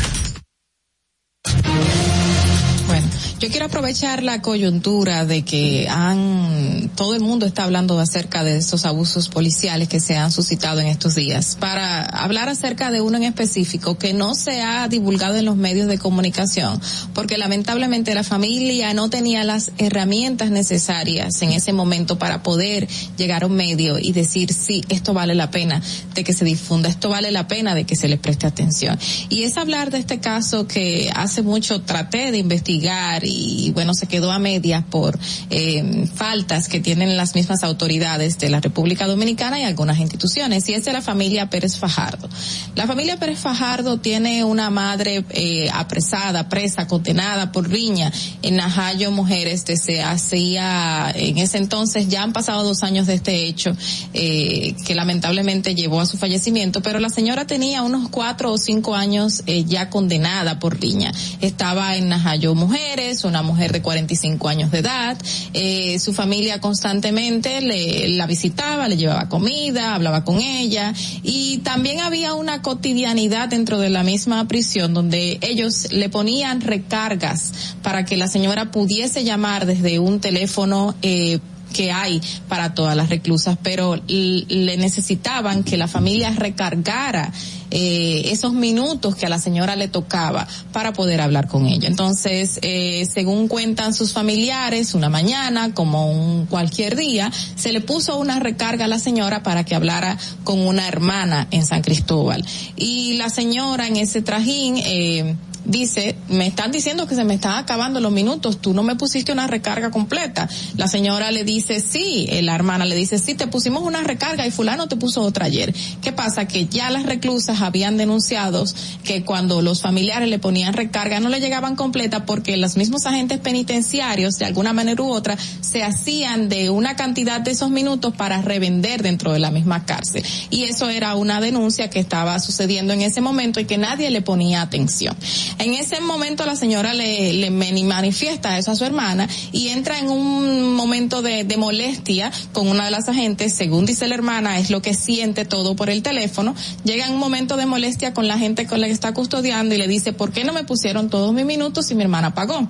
Yo 3.40 3.48
quiero 3.48 3.64
aprovechar 3.64 4.22
la 4.22 4.42
coyuntura 4.42 5.24
de 5.24 5.46
que 5.46 5.88
han, 5.88 6.90
todo 6.94 7.14
el 7.14 7.22
mundo 7.22 7.46
está 7.46 7.64
hablando 7.64 7.98
acerca 7.98 8.44
de 8.44 8.58
estos 8.58 8.84
abusos 8.84 9.30
policiales 9.30 9.88
que 9.88 9.98
se 9.98 10.14
han 10.14 10.30
suscitado 10.30 10.78
en 10.80 10.88
estos 10.88 11.14
días, 11.14 11.56
para 11.58 12.02
hablar 12.02 12.50
acerca 12.50 12.90
de 12.90 13.00
uno 13.00 13.16
en 13.16 13.22
específico 13.22 13.96
que 13.96 14.12
no 14.12 14.34
se 14.34 14.60
ha 14.60 14.86
divulgado 14.88 15.36
en 15.36 15.46
los 15.46 15.56
medios 15.56 15.88
de 15.88 15.96
comunicación, 15.96 16.78
porque 17.14 17.38
lamentablemente 17.38 18.14
la 18.14 18.24
familia 18.24 18.92
no 18.92 19.08
tenía 19.08 19.42
las 19.42 19.72
herramientas 19.78 20.50
necesarias 20.50 21.40
en 21.40 21.52
ese 21.52 21.72
momento 21.72 22.18
para 22.18 22.42
poder 22.42 22.88
llegar 23.16 23.44
a 23.44 23.46
un 23.46 23.56
medio 23.56 23.98
y 23.98 24.12
decir, 24.12 24.52
sí, 24.52 24.84
esto 24.90 25.14
vale 25.14 25.34
la 25.34 25.50
pena 25.50 25.80
de 26.14 26.24
que 26.24 26.34
se 26.34 26.44
difunda, 26.44 26.90
esto 26.90 27.08
vale 27.08 27.30
la 27.30 27.48
pena 27.48 27.74
de 27.74 27.84
que 27.84 27.96
se 27.96 28.06
le 28.06 28.18
preste 28.18 28.46
atención. 28.46 28.98
Y 29.30 29.44
es 29.44 29.56
hablar 29.56 29.90
de 29.90 29.96
este 29.96 30.20
caso 30.20 30.66
que 30.66 31.10
hace 31.14 31.40
mucho 31.40 31.80
traté 31.80 32.32
de 32.32 32.36
investigar 32.36 33.24
y 33.30 33.70
bueno, 33.70 33.94
se 33.94 34.06
quedó 34.06 34.32
a 34.32 34.38
medias 34.38 34.84
por 34.84 35.18
eh, 35.50 36.08
faltas 36.14 36.68
que 36.68 36.80
tienen 36.80 37.16
las 37.16 37.34
mismas 37.34 37.62
autoridades 37.62 38.38
de 38.38 38.50
la 38.50 38.60
República 38.60 39.06
Dominicana 39.06 39.60
y 39.60 39.64
algunas 39.64 39.98
instituciones, 39.98 40.68
y 40.68 40.74
es 40.74 40.84
de 40.84 40.92
la 40.92 41.02
familia 41.02 41.48
Pérez 41.50 41.76
Fajardo. 41.76 42.28
La 42.74 42.86
familia 42.86 43.18
Pérez 43.18 43.38
Fajardo 43.38 43.98
tiene 43.98 44.44
una 44.44 44.70
madre 44.70 45.24
eh, 45.30 45.68
apresada, 45.72 46.48
presa, 46.48 46.86
condenada 46.86 47.52
por 47.52 47.68
riña 47.68 48.12
en 48.42 48.56
Najayo 48.56 49.10
Mujeres 49.10 49.64
desde 49.64 50.02
hacía, 50.02 51.12
en 51.14 51.38
ese 51.38 51.58
entonces 51.58 52.08
ya 52.08 52.22
han 52.22 52.32
pasado 52.32 52.64
dos 52.64 52.82
años 52.82 53.06
de 53.06 53.14
este 53.14 53.44
hecho, 53.46 53.76
eh, 54.12 54.74
que 54.86 54.94
lamentablemente 54.94 55.74
llevó 55.74 56.00
a 56.00 56.06
su 56.06 56.16
fallecimiento, 56.16 56.82
pero 56.82 56.98
la 56.98 57.10
señora 57.10 57.46
tenía 57.46 57.82
unos 57.82 58.08
cuatro 58.08 58.52
o 58.52 58.58
cinco 58.58 58.94
años 58.94 59.42
eh, 59.46 59.64
ya 59.64 59.90
condenada 59.90 60.58
por 60.58 60.80
riña. 60.80 61.12
Estaba 61.40 61.96
en 61.96 62.08
Najayo 62.08 62.54
Mujeres, 62.54 63.19
una 63.24 63.42
mujer 63.42 63.72
de 63.72 63.82
45 63.82 64.48
años 64.48 64.70
de 64.70 64.78
edad, 64.78 65.18
eh, 65.52 65.98
su 65.98 66.12
familia 66.12 66.60
constantemente 66.60 67.60
le, 67.60 68.08
la 68.08 68.26
visitaba, 68.26 68.88
le 68.88 68.96
llevaba 68.96 69.28
comida, 69.28 69.94
hablaba 69.94 70.24
con 70.24 70.40
ella. 70.40 70.92
Y 71.22 71.58
también 71.58 72.00
había 72.00 72.34
una 72.34 72.62
cotidianidad 72.62 73.48
dentro 73.48 73.78
de 73.78 73.90
la 73.90 74.02
misma 74.02 74.46
prisión 74.48 74.94
donde 74.94 75.38
ellos 75.42 75.92
le 75.92 76.08
ponían 76.08 76.60
recargas 76.60 77.74
para 77.82 78.04
que 78.04 78.16
la 78.16 78.28
señora 78.28 78.70
pudiese 78.70 79.24
llamar 79.24 79.66
desde 79.66 79.98
un 79.98 80.20
teléfono 80.20 80.94
eh, 81.02 81.40
que 81.72 81.92
hay 81.92 82.20
para 82.48 82.74
todas 82.74 82.96
las 82.96 83.08
reclusas, 83.08 83.56
pero 83.62 84.00
le 84.06 84.76
necesitaban 84.76 85.62
que 85.64 85.76
la 85.76 85.88
familia 85.88 86.30
recargara 86.30 87.32
eh, 87.70 88.22
esos 88.26 88.52
minutos 88.52 89.14
que 89.14 89.26
a 89.26 89.28
la 89.28 89.38
señora 89.38 89.76
le 89.76 89.88
tocaba 89.88 90.46
para 90.72 90.92
poder 90.92 91.20
hablar 91.20 91.48
con 91.48 91.66
ella. 91.66 91.88
Entonces, 91.88 92.58
eh, 92.62 93.06
según 93.12 93.48
cuentan 93.48 93.94
sus 93.94 94.12
familiares, 94.12 94.94
una 94.94 95.08
mañana, 95.08 95.72
como 95.74 96.10
un 96.10 96.46
cualquier 96.46 96.96
día, 96.96 97.30
se 97.54 97.72
le 97.72 97.80
puso 97.80 98.18
una 98.18 98.40
recarga 98.40 98.86
a 98.86 98.88
la 98.88 98.98
señora 98.98 99.42
para 99.42 99.64
que 99.64 99.74
hablara 99.74 100.18
con 100.44 100.60
una 100.60 100.88
hermana 100.88 101.46
en 101.50 101.64
San 101.64 101.82
Cristóbal. 101.82 102.44
Y 102.76 103.14
la 103.14 103.30
señora 103.30 103.86
en 103.86 103.96
ese 103.96 104.22
trajín, 104.22 104.76
eh, 104.78 105.36
dice, 105.64 106.16
me 106.28 106.46
están 106.46 106.72
diciendo 106.72 107.06
que 107.06 107.14
se 107.14 107.24
me 107.24 107.34
están 107.34 107.56
acabando 107.56 108.00
los 108.00 108.12
minutos, 108.12 108.60
tú 108.60 108.74
no 108.74 108.82
me 108.82 108.96
pusiste 108.96 109.32
una 109.32 109.46
recarga 109.46 109.90
completa. 109.90 110.48
La 110.76 110.88
señora 110.88 111.30
le 111.30 111.44
dice, 111.44 111.80
sí, 111.80 112.26
eh, 112.28 112.42
la 112.42 112.54
hermana 112.54 112.84
le 112.84 112.96
dice, 112.96 113.18
sí, 113.18 113.34
te 113.34 113.46
pusimos 113.46 113.82
una 113.82 114.02
recarga 114.02 114.46
y 114.46 114.50
fulano 114.50 114.88
te 114.88 114.96
puso 114.96 115.22
otra 115.22 115.46
ayer. 115.46 115.74
¿Qué 116.02 116.12
pasa? 116.12 116.46
Que 116.46 116.66
ya 116.66 116.90
las 116.90 117.04
reclusas 117.04 117.60
habían 117.60 117.96
denunciado 117.96 118.64
que 119.04 119.24
cuando 119.24 119.62
los 119.62 119.80
familiares 119.80 120.28
le 120.28 120.38
ponían 120.38 120.74
recarga 120.74 121.20
no 121.20 121.28
le 121.28 121.40
llegaban 121.40 121.76
completa 121.76 122.26
porque 122.26 122.56
los 122.56 122.76
mismos 122.76 123.06
agentes 123.06 123.38
penitenciarios, 123.38 124.38
de 124.38 124.46
alguna 124.46 124.72
manera 124.72 125.02
u 125.02 125.10
otra, 125.10 125.36
se 125.60 125.82
hacían 125.82 126.48
de 126.48 126.70
una 126.70 126.96
cantidad 126.96 127.40
de 127.40 127.52
esos 127.52 127.70
minutos 127.70 128.14
para 128.14 128.42
revender 128.42 129.02
dentro 129.02 129.32
de 129.32 129.38
la 129.38 129.50
misma 129.50 129.84
cárcel. 129.84 130.24
Y 130.50 130.64
eso 130.64 130.88
era 130.88 131.14
una 131.14 131.40
denuncia 131.40 131.90
que 131.90 132.00
estaba 132.00 132.38
sucediendo 132.38 132.92
en 132.92 133.02
ese 133.02 133.20
momento 133.20 133.60
y 133.60 133.64
que 133.64 133.78
nadie 133.78 134.10
le 134.10 134.22
ponía 134.22 134.62
atención. 134.62 135.16
En 135.58 135.74
ese 135.74 136.00
momento 136.00 136.46
la 136.46 136.56
señora 136.56 136.94
le, 136.94 137.32
le 137.32 137.50
manifiesta 137.50 138.58
eso 138.58 138.70
a 138.70 138.76
su 138.76 138.84
hermana 138.84 139.28
y 139.52 139.68
entra 139.68 139.98
en 139.98 140.08
un 140.08 140.74
momento 140.74 141.22
de, 141.22 141.44
de 141.44 141.56
molestia 141.56 142.32
con 142.52 142.68
una 142.68 142.84
de 142.84 142.90
las 142.90 143.08
agentes, 143.08 143.54
según 143.54 143.86
dice 143.86 144.08
la 144.08 144.14
hermana, 144.14 144.58
es 144.58 144.70
lo 144.70 144.82
que 144.82 144.94
siente 144.94 145.44
todo 145.44 145.76
por 145.76 145.90
el 145.90 146.02
teléfono, 146.02 146.54
llega 146.84 147.06
en 147.06 147.12
un 147.12 147.18
momento 147.18 147.56
de 147.56 147.66
molestia 147.66 148.14
con 148.14 148.28
la 148.28 148.38
gente 148.38 148.66
con 148.66 148.80
la 148.80 148.86
que 148.86 148.92
está 148.92 149.12
custodiando 149.12 149.74
y 149.74 149.78
le 149.78 149.88
dice, 149.88 150.12
¿por 150.12 150.32
qué 150.32 150.44
no 150.44 150.52
me 150.52 150.64
pusieron 150.64 151.10
todos 151.10 151.32
mis 151.32 151.44
minutos 151.44 151.86
si 151.86 151.94
mi 151.94 152.02
hermana 152.02 152.34
pagó? 152.34 152.68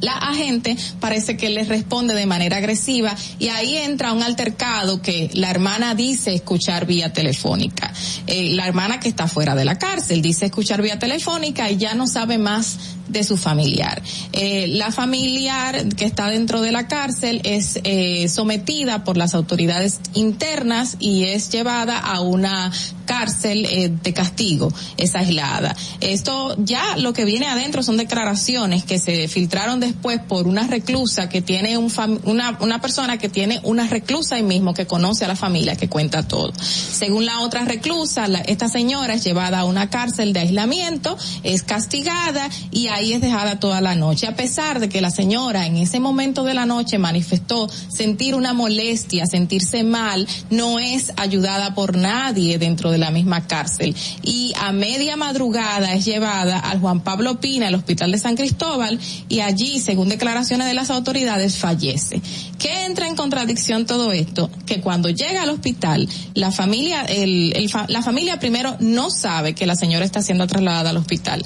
La 0.00 0.12
agente 0.12 0.76
parece 1.00 1.36
que 1.36 1.50
le 1.50 1.64
responde 1.64 2.14
de 2.14 2.26
manera 2.26 2.58
agresiva 2.58 3.14
y 3.38 3.48
ahí 3.48 3.76
entra 3.76 4.12
un 4.12 4.22
altercado 4.22 5.02
que 5.02 5.30
la 5.34 5.50
hermana 5.50 5.94
dice 5.94 6.34
escuchar 6.34 6.86
vía 6.86 7.12
telefónica. 7.12 7.92
Eh, 8.26 8.50
la 8.54 8.66
hermana 8.66 9.00
que 9.00 9.08
está 9.08 9.26
fuera 9.26 9.54
de 9.54 9.64
la 9.64 9.78
cárcel 9.78 10.22
dice 10.22 10.46
escuchar 10.46 10.82
vía 10.82 10.98
telefónica 10.98 11.70
y 11.70 11.76
ya 11.76 11.94
no 11.94 12.06
sabe 12.06 12.38
más 12.38 12.78
de 13.08 13.24
su 13.24 13.36
familiar. 13.36 14.02
Eh, 14.32 14.66
la 14.68 14.92
familiar 14.92 15.88
que 15.94 16.04
está 16.04 16.28
dentro 16.28 16.60
de 16.60 16.72
la 16.72 16.88
cárcel 16.88 17.40
es 17.44 17.80
eh, 17.84 18.28
sometida 18.28 19.04
por 19.04 19.16
las 19.16 19.34
autoridades 19.34 20.00
internas 20.14 20.96
y 21.00 21.24
es 21.24 21.50
llevada 21.50 21.98
a 21.98 22.20
una 22.20 22.70
cárcel 23.08 23.64
eh, 23.64 23.90
de 23.90 24.12
castigo, 24.12 24.70
es 24.98 25.16
aislada. 25.16 25.74
Esto 26.00 26.54
ya 26.58 26.96
lo 26.98 27.14
que 27.14 27.24
viene 27.24 27.46
adentro 27.46 27.82
son 27.82 27.96
declaraciones 27.96 28.84
que 28.84 28.98
se 28.98 29.26
filtraron 29.28 29.80
después 29.80 30.20
por 30.20 30.46
una 30.46 30.66
reclusa 30.66 31.30
que 31.30 31.40
tiene 31.40 31.78
un 31.78 31.88
una, 32.24 32.58
una 32.60 32.80
persona 32.80 33.16
que 33.16 33.30
tiene 33.30 33.60
una 33.62 33.88
reclusa 33.88 34.36
ahí 34.36 34.42
mismo 34.42 34.74
que 34.74 34.86
conoce 34.86 35.24
a 35.24 35.28
la 35.28 35.36
familia, 35.36 35.74
que 35.74 35.88
cuenta 35.88 36.28
todo. 36.28 36.52
Según 36.60 37.24
la 37.24 37.40
otra 37.40 37.64
reclusa, 37.64 38.26
esta 38.46 38.68
señora 38.68 39.14
es 39.14 39.24
llevada 39.24 39.60
a 39.60 39.64
una 39.64 39.88
cárcel 39.88 40.34
de 40.34 40.40
aislamiento, 40.40 41.16
es 41.42 41.62
castigada 41.62 42.48
y 42.70 42.88
ahí 42.88 43.14
es 43.14 43.22
dejada 43.22 43.58
toda 43.58 43.80
la 43.80 43.94
noche, 43.94 44.26
a 44.26 44.36
pesar 44.36 44.80
de 44.80 44.88
que 44.88 45.00
la 45.00 45.10
señora 45.10 45.66
en 45.66 45.76
ese 45.76 45.98
momento 45.98 46.44
de 46.44 46.54
la 46.54 46.66
noche 46.66 46.98
manifestó 46.98 47.68
sentir 47.88 48.34
una 48.34 48.52
molestia, 48.52 49.26
sentirse 49.26 49.82
mal, 49.82 50.28
no 50.50 50.78
es 50.78 51.12
ayudada 51.16 51.74
por 51.74 51.96
nadie 51.96 52.58
dentro 52.58 52.90
de 52.90 52.97
la 52.98 53.10
misma 53.10 53.46
cárcel. 53.46 53.94
Y 54.22 54.52
a 54.60 54.72
media 54.72 55.16
madrugada 55.16 55.92
es 55.94 56.04
llevada 56.04 56.58
al 56.58 56.80
Juan 56.80 57.00
Pablo 57.00 57.40
Pina, 57.40 57.68
al 57.68 57.74
Hospital 57.74 58.12
de 58.12 58.18
San 58.18 58.36
Cristóbal, 58.36 58.98
y 59.28 59.40
allí, 59.40 59.80
según 59.80 60.08
declaraciones 60.08 60.66
de 60.66 60.74
las 60.74 60.90
autoridades, 60.90 61.56
fallece. 61.56 62.20
¿Qué 62.58 62.84
entra 62.84 63.06
en 63.06 63.16
contradicción 63.16 63.86
todo 63.86 64.12
esto? 64.12 64.50
Que 64.66 64.80
cuando 64.80 65.10
llega 65.10 65.42
al 65.42 65.50
hospital, 65.50 66.08
la 66.34 66.50
familia, 66.50 67.02
el, 67.02 67.70
la 67.88 68.02
familia 68.02 68.38
primero 68.38 68.76
no 68.80 69.10
sabe 69.10 69.54
que 69.54 69.66
la 69.66 69.76
señora 69.76 70.04
está 70.04 70.22
siendo 70.22 70.46
trasladada 70.46 70.90
al 70.90 70.96
hospital 70.96 71.44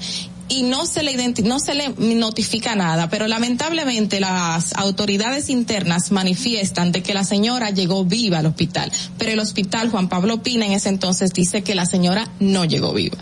y 0.53 0.63
no 0.65 0.85
se 0.85 1.03
le 1.03 1.17
no 1.45 1.59
se 1.59 1.75
le 1.75 1.89
notifica 1.99 2.77
nada, 2.77 3.09
pero 3.09 3.27
lamentablemente 3.27 4.21
las 4.21 4.75
autoridades 4.75 5.49
internas 5.49 6.13
manifiestan 6.13 6.93
de 6.93 7.03
que 7.03 7.15
la 7.15 7.25
señora 7.25 7.71
llegó 7.71 8.05
viva 8.05 8.39
al 8.39 8.47
hospital, 8.47 8.93
pero 9.17 9.33
el 9.33 9.39
hospital 9.39 9.91
Juan 9.91 10.11
Pablo 10.11 10.43
Pina 10.43 10.67
en 10.67 10.73
ese 10.73 10.91
entonces 10.91 11.33
dice 11.33 11.63
que 11.63 11.75
la 11.75 11.87
señora 11.87 12.29
no 12.39 12.67
llegó 12.67 12.93
viva. 12.93 13.17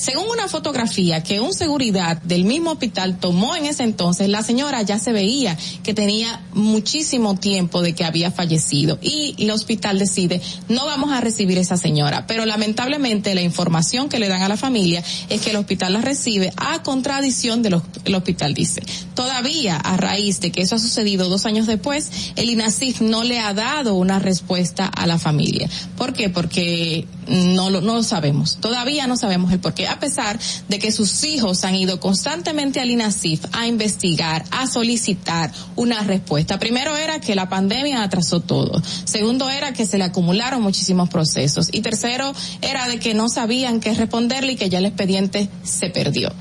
Según 0.00 0.30
una 0.30 0.48
fotografía 0.48 1.22
que 1.22 1.40
un 1.40 1.52
seguridad 1.52 2.22
del 2.22 2.44
mismo 2.44 2.70
hospital 2.70 3.18
tomó 3.18 3.54
en 3.54 3.66
ese 3.66 3.82
entonces, 3.82 4.30
la 4.30 4.42
señora 4.42 4.80
ya 4.80 4.98
se 4.98 5.12
veía 5.12 5.58
que 5.82 5.92
tenía 5.92 6.40
muchísimo 6.54 7.34
tiempo 7.34 7.82
de 7.82 7.94
que 7.94 8.06
había 8.06 8.30
fallecido 8.30 8.98
y 9.02 9.34
el 9.36 9.50
hospital 9.50 9.98
decide 9.98 10.40
no 10.70 10.86
vamos 10.86 11.12
a 11.12 11.20
recibir 11.20 11.58
a 11.58 11.60
esa 11.60 11.76
señora, 11.76 12.26
pero 12.26 12.46
lamentablemente 12.46 13.34
la 13.34 13.42
información 13.42 14.08
que 14.08 14.18
le 14.18 14.28
dan 14.28 14.40
a 14.40 14.48
la 14.48 14.56
familia 14.56 15.04
es 15.28 15.42
que 15.42 15.50
el 15.50 15.56
hospital 15.56 15.92
la 15.92 16.00
recibe 16.00 16.50
a 16.56 16.82
contradicción 16.82 17.60
de 17.60 17.68
lo 17.68 17.82
que 17.82 18.00
el 18.06 18.14
hospital 18.14 18.54
dice. 18.54 18.82
Todavía 19.14 19.76
a 19.76 19.98
raíz 19.98 20.40
de 20.40 20.50
que 20.50 20.62
eso 20.62 20.76
ha 20.76 20.78
sucedido 20.78 21.28
dos 21.28 21.44
años 21.44 21.66
después, 21.66 22.32
el 22.36 22.48
INASIF 22.48 23.02
no 23.02 23.22
le 23.22 23.38
ha 23.38 23.52
dado 23.52 23.96
una 23.96 24.18
respuesta 24.18 24.86
a 24.86 25.06
la 25.06 25.18
familia. 25.18 25.68
¿Por 25.98 26.14
qué? 26.14 26.30
Porque 26.30 27.06
no 27.30 27.70
lo, 27.70 27.80
no 27.80 27.94
lo 27.94 28.02
sabemos. 28.02 28.58
Todavía 28.60 29.06
no 29.06 29.16
sabemos 29.16 29.52
el 29.52 29.60
por 29.60 29.74
qué 29.74 29.86
a 29.86 29.98
pesar 29.98 30.38
de 30.68 30.78
que 30.78 30.92
sus 30.92 31.24
hijos 31.24 31.64
han 31.64 31.74
ido 31.74 32.00
constantemente 32.00 32.80
al 32.80 32.90
INASIF 32.90 33.44
a 33.52 33.66
investigar, 33.66 34.44
a 34.50 34.66
solicitar 34.66 35.52
una 35.76 36.02
respuesta. 36.02 36.58
Primero 36.58 36.96
era 36.96 37.20
que 37.20 37.34
la 37.34 37.48
pandemia 37.48 38.02
atrasó 38.02 38.40
todo. 38.40 38.82
Segundo 39.04 39.48
era 39.48 39.72
que 39.72 39.86
se 39.86 39.98
le 39.98 40.04
acumularon 40.04 40.62
muchísimos 40.62 41.08
procesos. 41.08 41.68
Y 41.72 41.80
tercero 41.80 42.32
era 42.60 42.88
de 42.88 42.98
que 42.98 43.14
no 43.14 43.28
sabían 43.28 43.80
qué 43.80 43.94
responderle 43.94 44.52
y 44.52 44.56
que 44.56 44.68
ya 44.68 44.78
el 44.78 44.86
expediente 44.86 45.48
se 45.62 45.90
perdió. 45.90 46.32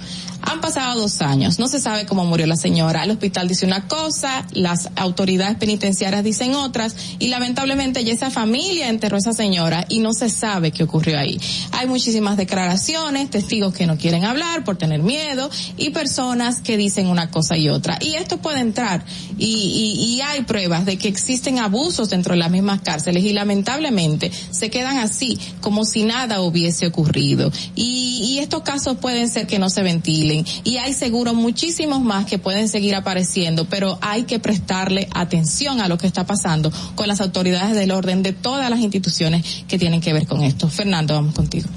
Han 0.51 0.61
pasado 0.61 1.01
dos 1.01 1.21
años, 1.21 1.59
no 1.59 1.67
se 1.67 1.79
sabe 1.79 2.07
cómo 2.07 2.25
murió 2.25 2.47
la 2.47 2.55
señora. 2.55 3.03
El 3.03 3.11
hospital 3.11 3.47
dice 3.47 3.67
una 3.67 3.87
cosa, 3.87 4.47
las 4.53 4.89
autoridades 4.95 5.55
penitenciarias 5.57 6.23
dicen 6.23 6.55
otras 6.55 6.95
y 7.19 7.27
lamentablemente 7.27 8.03
ya 8.03 8.13
esa 8.13 8.31
familia 8.31 8.89
enterró 8.89 9.17
a 9.17 9.19
esa 9.19 9.33
señora 9.33 9.85
y 9.89 9.99
no 9.99 10.11
se 10.11 10.27
sabe 10.31 10.71
qué 10.71 10.85
ocurrió 10.85 11.19
ahí. 11.19 11.39
Hay 11.73 11.85
muchísimas 11.85 12.35
declaraciones, 12.35 13.29
testigos 13.29 13.75
que 13.75 13.85
no 13.85 13.97
quieren 13.97 14.25
hablar 14.25 14.63
por 14.63 14.75
tener 14.75 15.03
miedo 15.03 15.51
y 15.77 15.91
personas 15.91 16.61
que 16.61 16.77
dicen 16.77 17.05
una 17.05 17.29
cosa 17.29 17.55
y 17.55 17.69
otra. 17.69 17.99
Y 18.01 18.15
esto 18.15 18.37
puede 18.37 18.61
entrar 18.61 19.05
y, 19.37 20.19
hay 20.25 20.41
pruebas 20.41 20.85
de 20.85 20.97
que 20.97 21.07
existen 21.07 21.59
abusos 21.59 22.09
dentro 22.09 22.33
de 22.33 22.39
las 22.39 22.51
mismas 22.51 22.81
cárceles 22.81 23.23
y 23.23 23.33
lamentablemente 23.33 24.31
se 24.51 24.69
quedan 24.69 24.97
así 24.97 25.39
como 25.61 25.85
si 25.85 26.03
nada 26.03 26.41
hubiese 26.41 26.87
ocurrido. 26.87 27.51
Y, 27.75 28.21
y 28.23 28.39
estos 28.39 28.63
casos 28.63 28.97
pueden 28.97 29.29
ser 29.29 29.47
que 29.47 29.59
no 29.59 29.69
se 29.69 29.81
ventilen 29.81 30.38
y 30.63 30.77
hay 30.77 30.93
seguro 30.93 31.33
muchísimos 31.33 32.01
más 32.01 32.25
que 32.25 32.37
pueden 32.37 32.69
seguir 32.69 32.95
apareciendo, 32.95 33.65
pero 33.65 33.97
hay 34.01 34.23
que 34.23 34.39
prestarle 34.39 35.07
atención 35.13 35.81
a 35.81 35.87
lo 35.87 35.97
que 35.97 36.07
está 36.07 36.25
pasando 36.25 36.71
con 36.95 37.07
las 37.07 37.21
autoridades 37.21 37.75
del 37.75 37.91
orden 37.91 38.23
de 38.23 38.33
todas 38.33 38.69
las 38.69 38.79
instituciones 38.79 39.63
que 39.67 39.77
tienen 39.77 40.01
que 40.01 40.13
ver 40.13 40.27
con 40.27 40.43
esto. 40.43 40.69
Fernando, 40.69 41.13
vamos 41.13 41.35
contigo. 41.35 41.67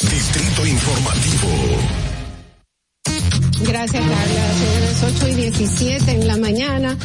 Distrito 0.00 0.66
Informativo. 0.66 1.48
Gracias, 3.66 4.02
Carla. 4.02 4.98
Son 5.00 5.10
las 5.10 5.22
8 5.22 5.28
y 5.28 5.34
17 5.34 6.10
en 6.10 6.26
la 6.26 6.36
mañana. 6.36 6.98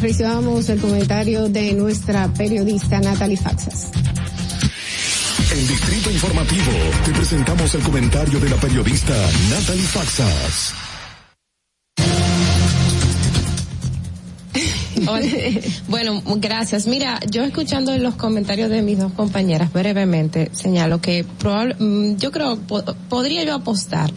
Recibamos 0.00 0.68
el 0.68 0.80
comentario 0.80 1.48
de 1.48 1.72
nuestra 1.72 2.32
periodista 2.32 3.00
Natalie 3.00 3.36
Faxas. 3.36 3.90
En 5.56 5.66
Distrito 5.66 6.10
Informativo 6.10 6.70
te 7.04 7.12
presentamos 7.12 7.74
el 7.74 7.82
comentario 7.82 8.38
de 8.38 8.50
la 8.50 8.56
periodista 8.56 9.14
Natalie 9.50 9.82
Faxas. 9.84 10.74
Hola. 15.08 15.26
Bueno, 15.88 16.20
gracias. 16.38 16.86
Mira, 16.86 17.20
yo 17.30 17.42
escuchando 17.44 17.96
los 17.96 18.16
comentarios 18.16 18.68
de 18.70 18.82
mis 18.82 18.98
dos 18.98 19.12
compañeras 19.12 19.72
brevemente, 19.72 20.50
señalo 20.52 21.00
que 21.00 21.24
probable, 21.38 21.76
mm, 21.78 22.16
yo 22.16 22.32
creo, 22.32 22.56
po- 22.58 22.82
podría 23.08 23.44
yo 23.44 23.54
apostar 23.54 24.10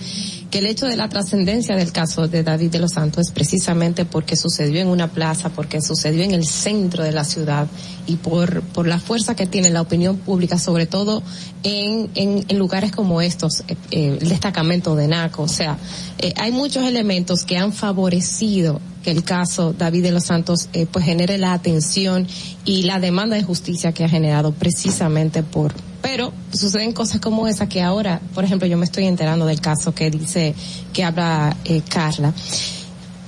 que 0.49 0.59
el 0.59 0.65
hecho 0.65 0.87
de 0.87 0.95
la 0.95 1.09
trascendencia 1.09 1.75
del 1.75 1.91
caso 1.91 2.27
de 2.27 2.43
David 2.43 2.71
de 2.71 2.79
los 2.79 2.93
Santos 2.93 3.27
es 3.27 3.33
precisamente 3.33 4.05
porque 4.05 4.35
sucedió 4.35 4.81
en 4.81 4.87
una 4.87 5.07
plaza, 5.09 5.49
porque 5.49 5.81
sucedió 5.81 6.23
en 6.23 6.31
el 6.31 6.45
centro 6.45 7.03
de 7.03 7.11
la 7.11 7.23
ciudad 7.23 7.67
y 8.07 8.15
por, 8.15 8.61
por 8.61 8.87
la 8.87 8.99
fuerza 8.99 9.35
que 9.35 9.45
tiene 9.45 9.69
la 9.69 9.81
opinión 9.81 10.17
pública, 10.17 10.57
sobre 10.57 10.87
todo 10.87 11.21
en, 11.63 12.09
en, 12.15 12.45
en 12.47 12.57
lugares 12.57 12.91
como 12.91 13.21
estos, 13.21 13.63
eh, 13.67 13.75
eh, 13.91 14.17
el 14.19 14.29
destacamento 14.29 14.95
de 14.95 15.07
NACO. 15.07 15.43
O 15.43 15.47
sea, 15.47 15.77
eh, 16.21 16.33
hay 16.35 16.51
muchos 16.51 16.83
elementos 16.83 17.45
que 17.45 17.57
han 17.57 17.71
favorecido 17.71 18.81
que 19.03 19.11
el 19.11 19.23
caso 19.23 19.71
David 19.71 20.03
de 20.03 20.11
los 20.11 20.25
Santos 20.25 20.67
eh, 20.73 20.85
pues 20.91 21.05
genere 21.05 21.37
la 21.37 21.53
atención 21.53 22.27
y 22.65 22.83
la 22.83 22.99
demanda 22.99 23.37
de 23.37 23.43
justicia 23.43 23.93
que 23.93 24.03
ha 24.03 24.09
generado 24.09 24.51
precisamente 24.51 25.43
por 25.43 25.73
pero 26.01 26.33
suceden 26.53 26.91
cosas 26.91 27.21
como 27.21 27.47
esa 27.47 27.69
que 27.69 27.81
ahora 27.81 28.19
por 28.33 28.43
ejemplo 28.43 28.67
yo 28.67 28.77
me 28.77 28.83
estoy 28.83 29.05
enterando 29.05 29.45
del 29.45 29.61
caso 29.61 29.95
que 29.95 30.11
dice 30.11 30.53
que 30.91 31.05
habla 31.05 31.55
eh, 31.63 31.81
Carla 31.87 32.33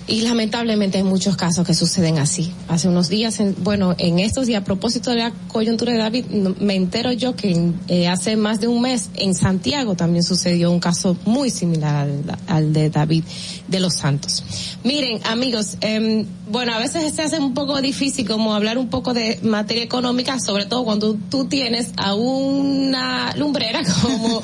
y 0.07 0.21
lamentablemente 0.21 0.97
hay 0.97 1.03
muchos 1.03 1.37
casos 1.37 1.65
que 1.65 1.73
suceden 1.73 2.17
así. 2.17 2.51
Hace 2.67 2.87
unos 2.89 3.07
días, 3.09 3.39
en- 3.39 3.55
bueno, 3.63 3.95
en 3.97 4.19
estos 4.19 4.47
días, 4.47 4.61
a 4.61 4.65
propósito 4.65 5.11
de 5.11 5.17
la 5.17 5.31
coyuntura 5.47 5.91
de 5.93 5.99
David, 5.99 6.25
me 6.59 6.75
entero 6.75 7.11
yo 7.11 7.35
que 7.35 7.71
eh, 7.87 8.07
hace 8.07 8.35
más 8.35 8.59
de 8.59 8.67
un 8.67 8.81
mes 8.81 9.09
en 9.15 9.35
Santiago 9.35 9.95
también 9.95 10.23
sucedió 10.23 10.71
un 10.71 10.79
caso 10.79 11.15
muy 11.25 11.49
similar 11.49 12.07
al, 12.47 12.73
de 12.73 12.89
David 12.89 13.23
de 13.67 13.79
los 13.79 13.93
Santos. 13.95 14.43
Miren, 14.83 15.19
amigos, 15.25 15.77
em, 15.81 16.25
bueno, 16.49 16.73
a 16.73 16.79
veces 16.79 17.13
se 17.13 17.21
hace 17.21 17.39
un 17.39 17.53
poco 17.53 17.79
difícil 17.81 18.27
como 18.27 18.53
hablar 18.53 18.77
un 18.77 18.89
poco 18.89 19.13
de 19.13 19.39
materia 19.43 19.83
económica, 19.83 20.39
sobre 20.39 20.65
todo 20.65 20.83
cuando 20.83 21.15
tú 21.29 21.45
tienes 21.45 21.91
a 21.97 22.15
una 22.15 23.33
lumbrera 23.37 23.81
como 24.01 24.41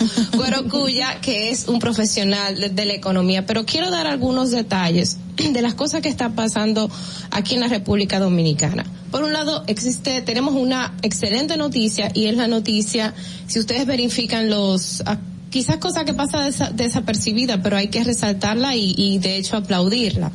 Cuya, 0.69 1.19
que 1.21 1.49
es 1.49 1.67
un 1.67 1.79
profesional 1.79 2.73
de 2.75 2.85
la 2.85 2.93
economía. 2.93 3.45
Pero 3.45 3.65
quiero 3.65 3.91
dar 3.91 4.07
algunos 4.07 4.51
detalles 4.51 5.17
de 5.37 5.61
las 5.61 5.75
cosas 5.75 6.01
que 6.01 6.09
están 6.09 6.33
pasando 6.33 6.89
aquí 7.29 7.53
en 7.53 7.61
la 7.61 7.67
República 7.67 8.19
Dominicana. 8.19 8.85
Por 9.11 9.23
un 9.23 9.31
lado, 9.33 9.63
existe, 9.67 10.21
tenemos 10.23 10.55
una 10.55 10.95
excelente 11.03 11.55
noticia 11.57 12.09
y 12.13 12.25
es 12.25 12.35
la 12.35 12.47
noticia, 12.47 13.13
si 13.45 13.59
ustedes 13.59 13.85
verifican 13.85 14.49
los, 14.49 15.03
ah, 15.05 15.19
quizás 15.51 15.77
cosa 15.77 16.05
que 16.05 16.13
pasa 16.13 16.45
desa- 16.47 16.71
desapercibida, 16.71 17.61
pero 17.61 17.77
hay 17.77 17.87
que 17.89 18.03
resaltarla 18.03 18.75
y, 18.75 18.95
y 18.97 19.19
de 19.19 19.37
hecho 19.37 19.57
aplaudirla. 19.57 20.31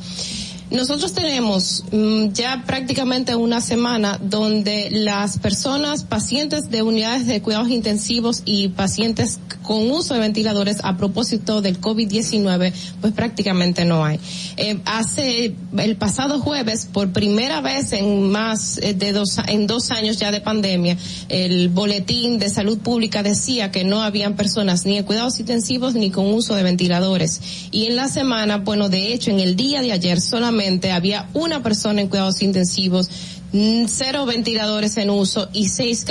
Nosotros 0.71 1.13
tenemos 1.13 1.83
mm, 1.91 2.29
ya 2.33 2.63
prácticamente 2.65 3.35
una 3.35 3.61
semana 3.61 4.19
donde 4.21 4.89
las 4.91 5.37
personas, 5.37 6.03
pacientes 6.03 6.69
de 6.69 6.81
unidades 6.81 7.27
de 7.27 7.41
cuidados 7.41 7.69
intensivos 7.69 8.41
y 8.45 8.69
pacientes 8.69 9.39
con 9.61 9.91
uso 9.91 10.13
de 10.13 10.19
ventiladores 10.19 10.77
a 10.83 10.97
propósito 10.97 11.61
del 11.61 11.79
COVID-19, 11.79 12.73
pues 13.01 13.13
prácticamente 13.13 13.85
no 13.85 14.03
hay. 14.03 14.19
Eh, 14.57 14.79
hace 14.85 15.53
el 15.77 15.95
pasado 15.95 16.39
jueves, 16.39 16.87
por 16.91 17.11
primera 17.11 17.61
vez 17.61 17.93
en 17.93 18.31
más 18.31 18.77
eh, 18.79 18.93
de 18.93 19.11
dos, 19.11 19.37
en 19.47 19.67
dos 19.67 19.91
años 19.91 20.17
ya 20.17 20.31
de 20.31 20.41
pandemia, 20.41 20.97
el 21.29 21.69
boletín 21.69 22.39
de 22.39 22.49
salud 22.49 22.79
pública 22.79 23.21
decía 23.21 23.71
que 23.71 23.83
no 23.83 24.01
habían 24.01 24.35
personas 24.35 24.85
ni 24.85 24.97
en 24.97 25.03
cuidados 25.03 25.39
intensivos 25.39 25.93
ni 25.93 26.09
con 26.09 26.25
uso 26.33 26.55
de 26.55 26.63
ventiladores. 26.63 27.41
Y 27.71 27.85
en 27.85 27.95
la 27.95 28.07
semana, 28.07 28.57
bueno, 28.57 28.89
de 28.89 29.13
hecho, 29.13 29.31
en 29.31 29.39
el 29.39 29.55
día 29.55 29.81
de 29.81 29.91
ayer 29.91 30.19
solamente 30.19 30.52
había 30.91 31.29
una 31.33 31.63
persona 31.63 32.01
en 32.01 32.07
cuidados 32.07 32.41
intensivos, 32.41 33.09
mm, 33.51 33.85
cero 33.87 34.25
ventiladores 34.25 34.97
en 34.97 35.09
uso 35.09 35.49
y 35.53 35.69
seis 35.69 36.05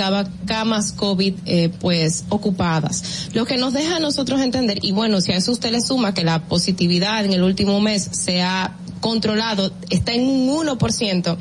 camas 0.45 0.91
COVID 0.91 1.33
eh, 1.45 1.69
pues 1.79 2.25
ocupadas. 2.29 3.29
Lo 3.33 3.45
que 3.45 3.57
nos 3.57 3.73
deja 3.73 3.97
a 3.97 3.99
nosotros 3.99 4.41
entender, 4.41 4.79
y 4.81 4.91
bueno, 4.91 5.21
si 5.21 5.31
a 5.31 5.37
eso 5.37 5.51
usted 5.51 5.71
le 5.71 5.81
suma 5.81 6.13
que 6.13 6.23
la 6.23 6.43
positividad 6.43 7.25
en 7.25 7.33
el 7.33 7.43
último 7.43 7.79
mes 7.79 8.09
se 8.11 8.41
ha 8.41 8.75
controlado, 8.99 9.71
está 9.89 10.13
en 10.13 10.27
un 10.27 10.49
1%, 10.49 11.37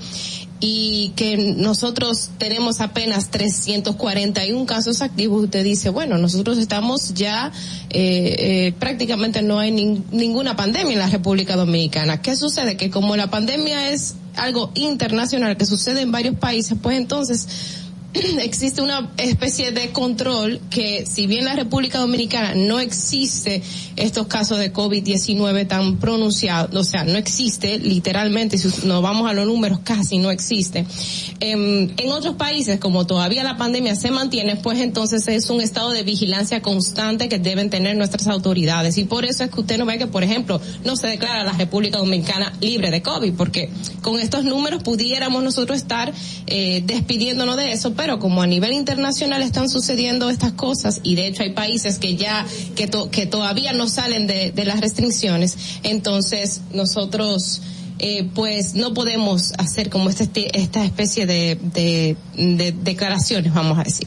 y 0.65 1.13
que 1.17 1.37
nosotros 1.57 2.31
tenemos 2.39 2.81
apenas 2.81 3.31
341 3.33 4.65
casos 4.65 5.03
activos, 5.03 5.43
usted 5.43 5.65
dice, 5.65 5.91
bueno, 5.91 6.19
nosotros 6.19 6.57
estamos 6.57 7.15
ya, 7.15 7.51
eh, 7.91 8.37
eh, 8.69 8.73
prácticamente 8.79 9.43
no 9.43 9.59
hay 9.59 9.73
nin- 9.73 10.05
ninguna 10.13 10.55
pandemia 10.55 10.93
en 10.93 10.99
la 11.01 11.09
República 11.11 11.57
Dominicana. 11.57 12.23
¿Qué 12.23 12.37
sucede? 12.37 12.77
Que 12.77 12.91
como 12.91 13.17
la 13.17 13.29
pandemia 13.29 13.91
es 13.91 14.15
algo 14.37 14.71
internacional 14.77 15.57
que 15.57 15.67
sucede 15.67 16.03
en 16.03 16.13
varios 16.13 16.37
países, 16.37 16.79
pues 16.81 16.97
entonces 16.97 17.49
existe 18.43 18.83
una 18.83 19.11
especie 19.17 19.73
de 19.73 19.91
control 19.91 20.61
que 20.71 21.07
si 21.07 21.27
bien 21.27 21.41
en 21.41 21.47
la 21.47 21.57
República 21.57 21.99
Dominicana 21.99 22.55
no 22.55 22.79
existe 22.79 23.63
estos 23.97 24.27
casos 24.27 24.59
de 24.59 24.73
COVID-19 24.73 25.67
tan 25.67 25.99
pronunciados, 25.99 26.75
o 26.75 26.85
sea, 26.85 27.05
no 27.05 27.17
existe 27.17 27.79
literalmente, 27.79 28.59
si 28.59 28.87
nos 28.87 29.03
vamos 29.03 29.31
a 29.31 29.33
los 29.33 29.47
números 29.47 29.81
casi 29.83 30.19
no 30.19 30.31
existe. 30.31 30.85
Em, 31.41 31.91
en 31.97 32.13
otros 32.13 32.37
países, 32.37 32.79
como 32.79 33.07
todavía 33.07 33.45
la 33.45 33.57
pandemia 33.57 33.95
se 33.95 34.11
mantiene, 34.11 34.57
pues 34.57 34.81
entonces 34.81 35.27
es 35.29 35.49
un 35.51 35.61
estado 35.61 35.91
de 35.91 36.03
vigilancia 36.03 36.61
constante 36.61 37.29
que 37.29 37.39
deben 37.39 37.71
tener 37.71 37.97
nuestras 37.97 38.27
autoridades 38.27 38.99
y 38.99 39.05
por 39.05 39.25
eso 39.25 39.45
es 39.45 39.51
que 39.51 39.61
usted 39.61 39.79
no 39.79 39.87
ve 39.87 39.99
que, 39.99 40.07
por 40.07 40.23
ejemplo, 40.23 40.61
no 40.85 40.97
se 40.97 41.07
declara 41.07 41.45
la 41.45 41.53
República 41.53 41.99
Dominicana 41.99 42.53
libre 42.61 42.91
de 42.91 43.03
COVID, 43.03 43.33
porque 43.35 43.71
con 44.03 44.21
estos 44.21 44.45
números 44.45 44.83
pudiéramos 44.83 45.43
nosotros 45.43 45.79
estar 45.79 46.13
eh, 46.47 46.83
despidiéndonos 46.85 47.57
de 47.57 47.73
eso, 47.73 47.95
pero 48.03 48.19
como 48.19 48.43
a 48.43 48.49
nivel 48.49 48.73
internacional 48.73 49.43
están 49.45 49.69
sucediendo 49.69 50.29
estas 50.29 50.55
cosas 50.55 50.99
y 51.05 51.15
de 51.15 51.29
hecho 51.29 51.45
hay 51.45 51.53
países 51.53 52.01
que 52.01 52.17
ya 52.17 52.45
que, 52.75 52.89
to- 52.89 53.11
que 53.13 53.27
todavía 53.27 53.73
no 53.75 53.89
salen 53.89 54.27
de, 54.27 54.51
de 54.51 54.65
las 54.65 54.81
restricciones, 54.81 55.57
entonces 55.85 56.63
nosotros 56.75 57.63
eh, 57.99 58.29
pues 58.35 58.75
no 58.75 58.95
podemos 58.95 59.53
hacer 59.59 59.91
como 59.91 60.09
este, 60.11 60.59
esta 60.59 60.85
especie 60.85 61.27
de, 61.27 61.59
de, 61.75 62.17
de 62.37 62.73
declaraciones, 62.73 63.53
vamos 63.55 63.79
a 63.79 63.83
decir. 63.85 64.07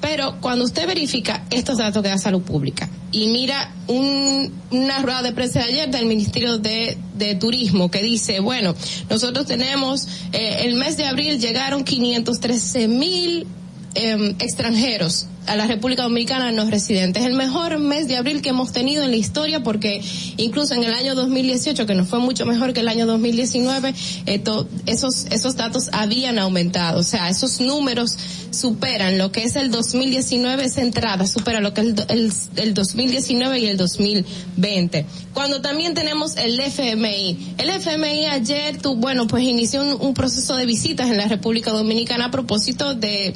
Pero 0.00 0.40
cuando 0.40 0.64
usted 0.64 0.86
verifica 0.86 1.44
estos 1.50 1.78
datos 1.78 2.02
de 2.02 2.08
la 2.10 2.18
salud 2.18 2.42
pública 2.42 2.88
y 3.12 3.28
mira 3.28 3.72
un- 3.86 4.52
una 4.70 5.00
rueda 5.02 5.22
de 5.22 5.32
prensa 5.32 5.60
de 5.60 5.66
ayer 5.66 5.90
del 5.90 6.06
Ministerio 6.06 6.58
de, 6.58 6.96
de 7.16 7.34
Turismo 7.36 7.90
que 7.90 8.02
dice, 8.02 8.40
bueno, 8.40 8.74
nosotros 9.08 9.46
tenemos, 9.46 10.06
eh, 10.32 10.62
el 10.64 10.74
mes 10.74 10.96
de 10.96 11.04
abril 11.06 11.38
llegaron 11.40 11.84
513 11.84 12.88
mil 12.88 13.46
em, 13.94 14.34
extranjeros 14.40 15.26
a 15.46 15.56
la 15.56 15.66
República 15.66 16.02
Dominicana 16.02 16.50
no 16.52 16.68
residentes. 16.68 17.24
El 17.24 17.34
mejor 17.34 17.78
mes 17.78 18.08
de 18.08 18.16
abril 18.16 18.42
que 18.42 18.50
hemos 18.50 18.72
tenido 18.72 19.04
en 19.04 19.10
la 19.10 19.16
historia 19.16 19.62
porque 19.62 20.02
incluso 20.36 20.74
en 20.74 20.84
el 20.84 20.92
año 20.92 21.14
2018, 21.14 21.86
que 21.86 21.94
nos 21.94 22.08
fue 22.08 22.18
mucho 22.18 22.46
mejor 22.46 22.72
que 22.72 22.80
el 22.80 22.88
año 22.88 23.06
2019, 23.06 23.94
esos, 24.86 25.26
esos 25.30 25.56
datos 25.56 25.88
habían 25.92 26.38
aumentado. 26.38 27.00
O 27.00 27.02
sea, 27.02 27.28
esos 27.28 27.60
números 27.60 28.16
superan 28.50 29.18
lo 29.18 29.32
que 29.32 29.44
es 29.44 29.56
el 29.56 29.70
2019, 29.70 30.64
esa 30.64 30.82
entrada 30.82 31.26
supera 31.26 31.60
lo 31.60 31.74
que 31.74 31.82
es 31.82 31.86
el, 32.08 32.32
el, 32.56 32.74
2019 32.74 33.58
y 33.60 33.66
el 33.66 33.76
2020. 33.76 35.06
Cuando 35.34 35.60
también 35.60 35.94
tenemos 35.94 36.36
el 36.36 36.58
FMI. 36.58 37.54
El 37.58 37.70
FMI 37.70 38.26
ayer, 38.26 38.78
tu, 38.78 38.96
bueno, 38.96 39.26
pues 39.26 39.44
inició 39.44 39.82
un 39.96 40.14
proceso 40.14 40.56
de 40.56 40.66
visitas 40.66 41.10
en 41.10 41.16
la 41.16 41.28
República 41.28 41.70
Dominicana 41.70 42.26
a 42.26 42.30
propósito 42.30 42.94
de 42.94 43.34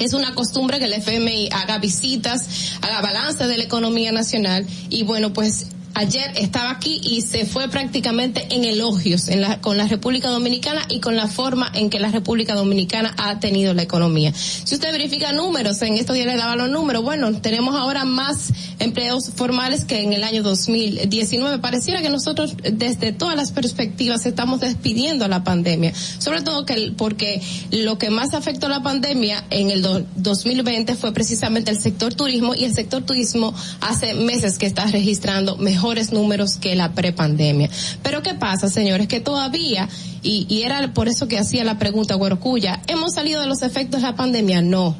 es 0.00 0.14
una 0.14 0.34
costumbre 0.34 0.78
que 0.78 0.86
el 0.86 0.94
FMI 0.94 1.50
haga 1.52 1.78
visitas, 1.78 2.78
haga 2.82 3.00
balance 3.00 3.46
de 3.46 3.58
la 3.58 3.64
economía 3.64 4.12
nacional 4.12 4.66
y 4.88 5.04
bueno, 5.04 5.32
pues 5.32 5.66
ayer 5.94 6.32
estaba 6.36 6.70
aquí 6.70 7.00
y 7.02 7.22
se 7.22 7.44
fue 7.46 7.68
prácticamente 7.68 8.46
en 8.50 8.64
elogios 8.64 9.28
en 9.28 9.40
la, 9.40 9.60
con 9.60 9.76
la 9.76 9.86
República 9.86 10.28
Dominicana 10.28 10.82
y 10.88 11.00
con 11.00 11.16
la 11.16 11.26
forma 11.26 11.70
en 11.74 11.90
que 11.90 11.98
la 11.98 12.10
República 12.10 12.54
Dominicana 12.54 13.14
ha 13.18 13.40
tenido 13.40 13.74
la 13.74 13.82
economía. 13.82 14.32
Si 14.34 14.74
usted 14.74 14.92
verifica 14.92 15.32
números, 15.32 15.80
en 15.82 15.94
estos 15.94 16.14
días 16.14 16.26
le 16.26 16.36
daba 16.36 16.56
los 16.56 16.70
números, 16.70 17.02
bueno, 17.02 17.32
tenemos 17.40 17.74
ahora 17.74 18.04
más 18.04 18.52
empleos 18.78 19.30
formales 19.34 19.84
que 19.84 20.02
en 20.02 20.12
el 20.12 20.24
año 20.24 20.42
2019. 20.42 21.58
Pareciera 21.58 22.02
que 22.02 22.08
nosotros 22.08 22.56
desde 22.62 23.12
todas 23.12 23.36
las 23.36 23.52
perspectivas 23.52 24.26
estamos 24.26 24.60
despidiendo 24.60 25.24
a 25.24 25.28
la 25.28 25.44
pandemia, 25.44 25.92
sobre 26.18 26.42
todo 26.42 26.64
que 26.64 26.92
porque 26.96 27.42
lo 27.70 27.98
que 27.98 28.10
más 28.10 28.34
afectó 28.34 28.66
a 28.66 28.70
la 28.70 28.82
pandemia 28.82 29.44
en 29.50 29.70
el 29.70 29.82
2020 29.82 30.94
fue 30.94 31.12
precisamente 31.12 31.70
el 31.70 31.78
sector 31.78 32.14
turismo 32.14 32.54
y 32.54 32.64
el 32.64 32.74
sector 32.74 33.02
turismo 33.02 33.54
hace 33.80 34.14
meses 34.14 34.58
que 34.58 34.66
está 34.66 34.86
registrando 34.86 35.56
mejor 35.56 35.79
mejores 35.80 36.12
números 36.12 36.56
que 36.56 36.76
la 36.76 36.92
prepandemia. 36.92 37.70
Pero 38.02 38.22
¿qué 38.22 38.34
pasa, 38.34 38.68
señores? 38.68 39.08
Que 39.08 39.18
todavía, 39.18 39.88
y, 40.22 40.44
y 40.50 40.62
era 40.62 40.92
por 40.92 41.08
eso 41.08 41.26
que 41.26 41.38
hacía 41.38 41.64
la 41.64 41.78
pregunta 41.78 42.16
Guarocuya, 42.16 42.82
¿hemos 42.86 43.14
salido 43.14 43.40
de 43.40 43.46
los 43.46 43.62
efectos 43.62 44.02
de 44.02 44.08
la 44.08 44.14
pandemia? 44.14 44.60
No 44.60 44.94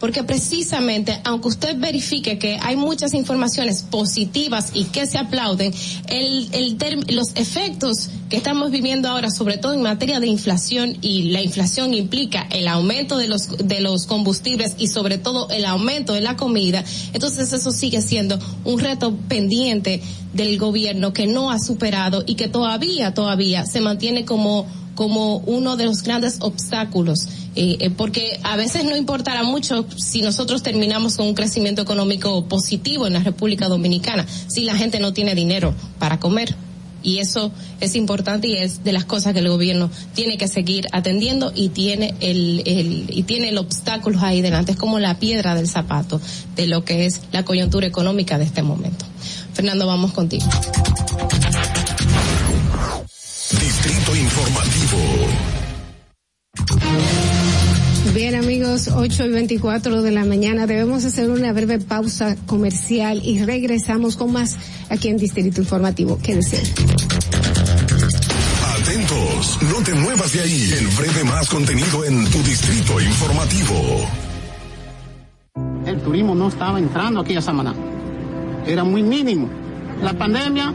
porque 0.00 0.24
precisamente, 0.24 1.20
aunque 1.24 1.48
usted 1.48 1.76
verifique 1.78 2.38
que 2.38 2.58
hay 2.60 2.76
muchas 2.76 3.14
informaciones 3.14 3.82
positivas 3.82 4.70
y 4.74 4.84
que 4.84 5.06
se 5.06 5.18
aplauden, 5.18 5.72
el, 6.08 6.48
el 6.52 6.78
los 7.08 7.28
efectos 7.34 8.10
que 8.28 8.36
estamos 8.36 8.70
viviendo 8.70 9.08
ahora, 9.08 9.30
sobre 9.30 9.56
todo 9.56 9.72
en 9.72 9.82
materia 9.82 10.20
de 10.20 10.26
inflación, 10.26 10.96
y 11.00 11.30
la 11.30 11.42
inflación 11.42 11.94
implica 11.94 12.46
el 12.50 12.68
aumento 12.68 13.16
de 13.16 13.28
los, 13.28 13.56
de 13.56 13.80
los 13.80 14.06
combustibles 14.06 14.74
y 14.78 14.88
sobre 14.88 15.18
todo 15.18 15.48
el 15.50 15.64
aumento 15.64 16.12
de 16.12 16.20
la 16.20 16.36
comida, 16.36 16.84
entonces 17.12 17.52
eso 17.52 17.70
sigue 17.70 18.02
siendo 18.02 18.38
un 18.64 18.78
reto 18.78 19.14
pendiente 19.28 20.02
del 20.34 20.58
gobierno 20.58 21.12
que 21.12 21.26
no 21.26 21.50
ha 21.50 21.58
superado 21.58 22.22
y 22.26 22.34
que 22.34 22.48
todavía, 22.48 23.14
todavía 23.14 23.64
se 23.66 23.80
mantiene 23.80 24.24
como 24.24 24.66
como 24.98 25.36
uno 25.46 25.76
de 25.76 25.84
los 25.84 26.02
grandes 26.02 26.38
obstáculos, 26.40 27.28
eh, 27.54 27.76
eh, 27.78 27.90
porque 27.90 28.40
a 28.42 28.56
veces 28.56 28.82
no 28.82 28.96
importará 28.96 29.44
mucho 29.44 29.86
si 29.96 30.22
nosotros 30.22 30.64
terminamos 30.64 31.16
con 31.16 31.28
un 31.28 31.34
crecimiento 31.34 31.80
económico 31.80 32.46
positivo 32.46 33.06
en 33.06 33.12
la 33.12 33.20
República 33.20 33.68
Dominicana, 33.68 34.26
si 34.48 34.64
la 34.64 34.74
gente 34.74 34.98
no 34.98 35.12
tiene 35.12 35.36
dinero 35.36 35.72
para 36.00 36.18
comer. 36.18 36.56
Y 37.00 37.18
eso 37.18 37.52
es 37.80 37.94
importante 37.94 38.48
y 38.48 38.56
es 38.56 38.82
de 38.82 38.90
las 38.90 39.04
cosas 39.04 39.34
que 39.34 39.38
el 39.38 39.48
gobierno 39.48 39.88
tiene 40.14 40.36
que 40.36 40.48
seguir 40.48 40.88
atendiendo 40.90 41.52
y 41.54 41.68
tiene 41.68 42.16
el, 42.18 42.64
el, 42.66 43.04
y 43.08 43.22
tiene 43.22 43.50
el 43.50 43.58
obstáculo 43.58 44.18
ahí 44.20 44.42
delante. 44.42 44.72
Es 44.72 44.78
como 44.78 44.98
la 44.98 45.20
piedra 45.20 45.54
del 45.54 45.68
zapato 45.68 46.20
de 46.56 46.66
lo 46.66 46.84
que 46.84 47.06
es 47.06 47.20
la 47.30 47.44
coyuntura 47.44 47.86
económica 47.86 48.36
de 48.36 48.46
este 48.46 48.64
momento. 48.64 49.04
Fernando, 49.52 49.86
vamos 49.86 50.12
contigo. 50.12 50.44
Informativo. 54.18 54.98
Bien 58.14 58.34
amigos, 58.34 58.88
8 58.92 59.26
y 59.26 59.28
24 59.28 60.02
de 60.02 60.10
la 60.10 60.24
mañana 60.24 60.66
debemos 60.66 61.04
hacer 61.04 61.30
una 61.30 61.52
breve 61.52 61.78
pausa 61.78 62.36
comercial 62.46 63.20
y 63.24 63.44
regresamos 63.44 64.16
con 64.16 64.32
más 64.32 64.56
aquí 64.88 65.08
en 65.08 65.18
Distrito 65.18 65.60
Informativo. 65.60 66.18
Quédense. 66.18 66.60
Atentos, 68.80 69.58
no 69.62 69.84
te 69.84 69.94
muevas 69.94 70.32
de 70.32 70.40
ahí. 70.40 70.72
El 70.76 70.88
breve 70.88 71.24
más 71.24 71.48
contenido 71.48 72.04
en 72.04 72.24
tu 72.30 72.42
Distrito 72.42 73.00
Informativo. 73.00 74.08
El 75.86 76.00
turismo 76.00 76.34
no 76.34 76.48
estaba 76.48 76.80
entrando 76.80 77.20
aquí 77.20 77.36
a 77.36 77.40
Samaná. 77.40 77.72
Era 78.66 78.82
muy 78.82 79.02
mínimo. 79.02 79.48
La 80.02 80.12
pandemia 80.12 80.74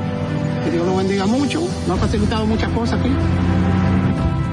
que 0.71 0.77
Dios 0.77 0.87
lo 0.87 0.95
bendiga 0.95 1.25
mucho. 1.25 1.61
Nos 1.87 1.97
ha 1.97 2.01
facilitado 2.01 2.45
muchas 2.45 2.69
cosas 2.71 2.99
aquí. 2.99 3.09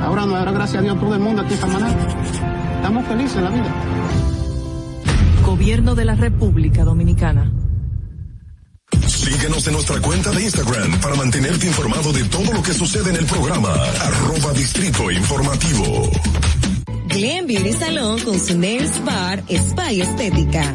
Ahora 0.03 0.27
nos 0.27 0.35
dará 0.35 0.53
gracias 0.53 0.81
a 0.81 0.83
Dios 0.83 0.99
todo 1.01 1.15
el 1.15 1.21
mundo 1.21 1.43
aquí 1.43 1.55
esta 1.55 1.67
manera. 1.67 1.97
Estamos 2.77 3.07
felices 3.07 3.37
en 3.37 3.45
la 3.45 3.51
vida. 3.51 3.75
Gobierno 5.45 5.95
de 5.95 6.05
la 6.05 6.15
República 6.15 6.85
Dominicana. 6.85 7.51
Síguenos 9.07 9.67
en 9.67 9.73
nuestra 9.75 10.01
cuenta 10.01 10.31
de 10.31 10.43
Instagram 10.43 11.01
para 11.01 11.15
mantenerte 11.15 11.67
informado 11.67 12.13
de 12.13 12.25
todo 12.25 12.53
lo 12.53 12.63
que 12.63 12.73
sucede 12.73 13.11
en 13.11 13.17
el 13.17 13.27
programa. 13.27 13.73
Arroba 13.73 14.53
Distrito 14.53 15.11
Informativo. 15.11 16.11
Glen 17.09 17.47
Beauty 17.47 17.73
Salón 17.73 18.21
con 18.21 18.39
su 18.39 18.59
Nails 18.59 19.05
Bar 19.05 19.43
Spa 19.49 19.93
y 19.93 20.03
Estética 20.03 20.75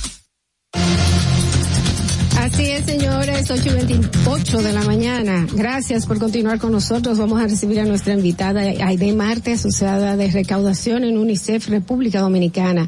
Así 2.53 2.69
es, 2.69 2.85
señores, 2.85 3.49
8 3.49 3.63
y 3.65 3.85
28 3.85 4.57
de 4.57 4.73
la 4.73 4.83
mañana. 4.83 5.47
Gracias 5.53 6.05
por 6.05 6.19
continuar 6.19 6.59
con 6.59 6.73
nosotros. 6.73 7.17
Vamos 7.17 7.39
a 7.39 7.47
recibir 7.47 7.79
a 7.79 7.85
nuestra 7.85 8.13
invitada 8.13 8.61
Aide 8.61 9.13
Marte, 9.13 9.53
asociada 9.53 10.17
de 10.17 10.29
recaudación 10.29 11.05
en 11.05 11.17
UNICEF 11.17 11.69
República 11.69 12.19
Dominicana. 12.19 12.87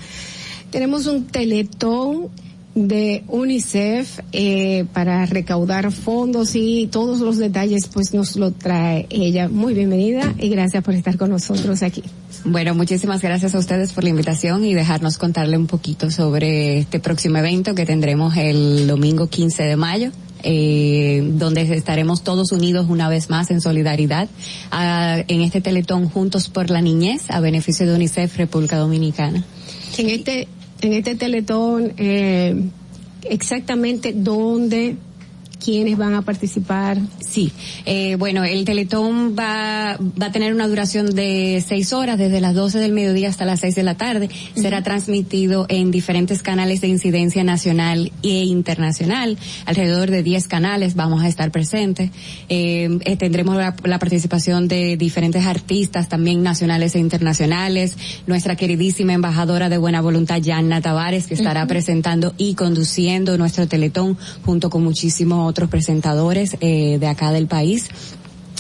Tenemos 0.69 1.07
un 1.07 1.27
teletón 1.27 2.29
de 2.75 3.23
UNICEF 3.27 4.19
eh, 4.31 4.85
para 4.93 5.25
recaudar 5.25 5.91
fondos 5.91 6.55
y 6.55 6.87
todos 6.91 7.19
los 7.19 7.37
detalles 7.37 7.87
pues 7.87 8.13
nos 8.13 8.35
lo 8.35 8.51
trae 8.51 9.05
ella. 9.09 9.47
Muy 9.47 9.73
bienvenida 9.73 10.33
y 10.39 10.49
gracias 10.49 10.83
por 10.83 10.95
estar 10.95 11.17
con 11.17 11.29
nosotros 11.29 11.83
aquí. 11.83 12.03
Bueno, 12.45 12.73
muchísimas 12.73 13.21
gracias 13.21 13.53
a 13.53 13.59
ustedes 13.59 13.93
por 13.93 14.03
la 14.03 14.09
invitación 14.09 14.65
y 14.65 14.73
dejarnos 14.73 15.17
contarle 15.17 15.57
un 15.57 15.67
poquito 15.67 16.09
sobre 16.09 16.79
este 16.79 16.99
próximo 16.99 17.37
evento 17.37 17.75
que 17.75 17.85
tendremos 17.85 18.35
el 18.37 18.87
domingo 18.87 19.27
15 19.27 19.63
de 19.63 19.75
mayo. 19.75 20.11
Eh, 20.45 21.23
donde 21.35 21.61
estaremos 21.61 22.21
todos 22.21 22.51
unidos 22.51 22.87
una 22.89 23.07
vez 23.07 23.29
más 23.29 23.49
en 23.49 23.61
solidaridad 23.61 24.27
en 24.73 25.41
este 25.41 25.61
teletón 25.61 26.09
Juntos 26.09 26.49
por 26.49 26.69
la 26.69 26.81
Niñez 26.81 27.31
a 27.31 27.39
beneficio 27.39 27.85
de 27.85 27.95
UNICEF 27.95 28.35
República 28.35 28.75
Dominicana. 28.75 29.45
En 29.97 30.09
este 30.09 30.49
en 30.83 30.93
este 30.93 31.15
teletón 31.15 31.93
eh, 31.97 32.55
exactamente 33.23 34.11
dónde 34.13 34.97
quiénes 35.63 35.97
van 35.97 36.13
a 36.13 36.21
participar. 36.21 36.97
Sí, 37.19 37.51
eh, 37.85 38.15
bueno, 38.17 38.43
el 38.43 38.65
Teletón 38.65 39.35
va, 39.37 39.97
va 40.21 40.25
a 40.27 40.31
tener 40.31 40.53
una 40.53 40.67
duración 40.67 41.15
de 41.15 41.63
seis 41.65 41.93
horas, 41.93 42.17
desde 42.17 42.41
las 42.41 42.53
12 42.53 42.79
del 42.79 42.91
mediodía 42.91 43.29
hasta 43.29 43.45
las 43.45 43.61
6 43.61 43.75
de 43.75 43.83
la 43.83 43.95
tarde. 43.95 44.29
Será 44.55 44.83
transmitido 44.83 45.65
en 45.69 45.91
diferentes 45.91 46.43
canales 46.43 46.81
de 46.81 46.87
incidencia 46.87 47.43
nacional 47.43 48.11
e 48.23 48.43
internacional. 48.43 49.37
Alrededor 49.65 50.11
de 50.11 50.23
10 50.23 50.47
canales 50.47 50.95
vamos 50.95 51.23
a 51.23 51.27
estar 51.27 51.51
presentes. 51.51 52.11
Eh, 52.49 52.99
eh, 53.05 53.15
tendremos 53.15 53.55
la, 53.55 53.75
la 53.83 53.99
participación 53.99 54.67
de 54.67 54.97
diferentes 54.97 55.45
artistas, 55.45 56.09
también 56.09 56.43
nacionales 56.43 56.95
e 56.95 56.99
internacionales. 56.99 57.97
Nuestra 58.27 58.55
queridísima 58.55 59.13
embajadora 59.13 59.69
de 59.69 59.77
buena 59.77 60.01
voluntad, 60.01 60.41
Yanna 60.41 60.81
Tavares, 60.81 61.27
que 61.27 61.35
estará 61.35 61.65
presentando 61.67 62.33
y 62.37 62.55
conduciendo 62.55 63.37
nuestro 63.37 63.67
Teletón 63.67 64.17
junto 64.45 64.69
con 64.69 64.83
muchísimos 64.83 65.52
otros 65.53 65.69
presentadores 65.69 66.57
eh, 66.61 66.97
de 66.99 67.07
acá 67.07 67.31
del 67.31 67.45
país. 67.45 67.87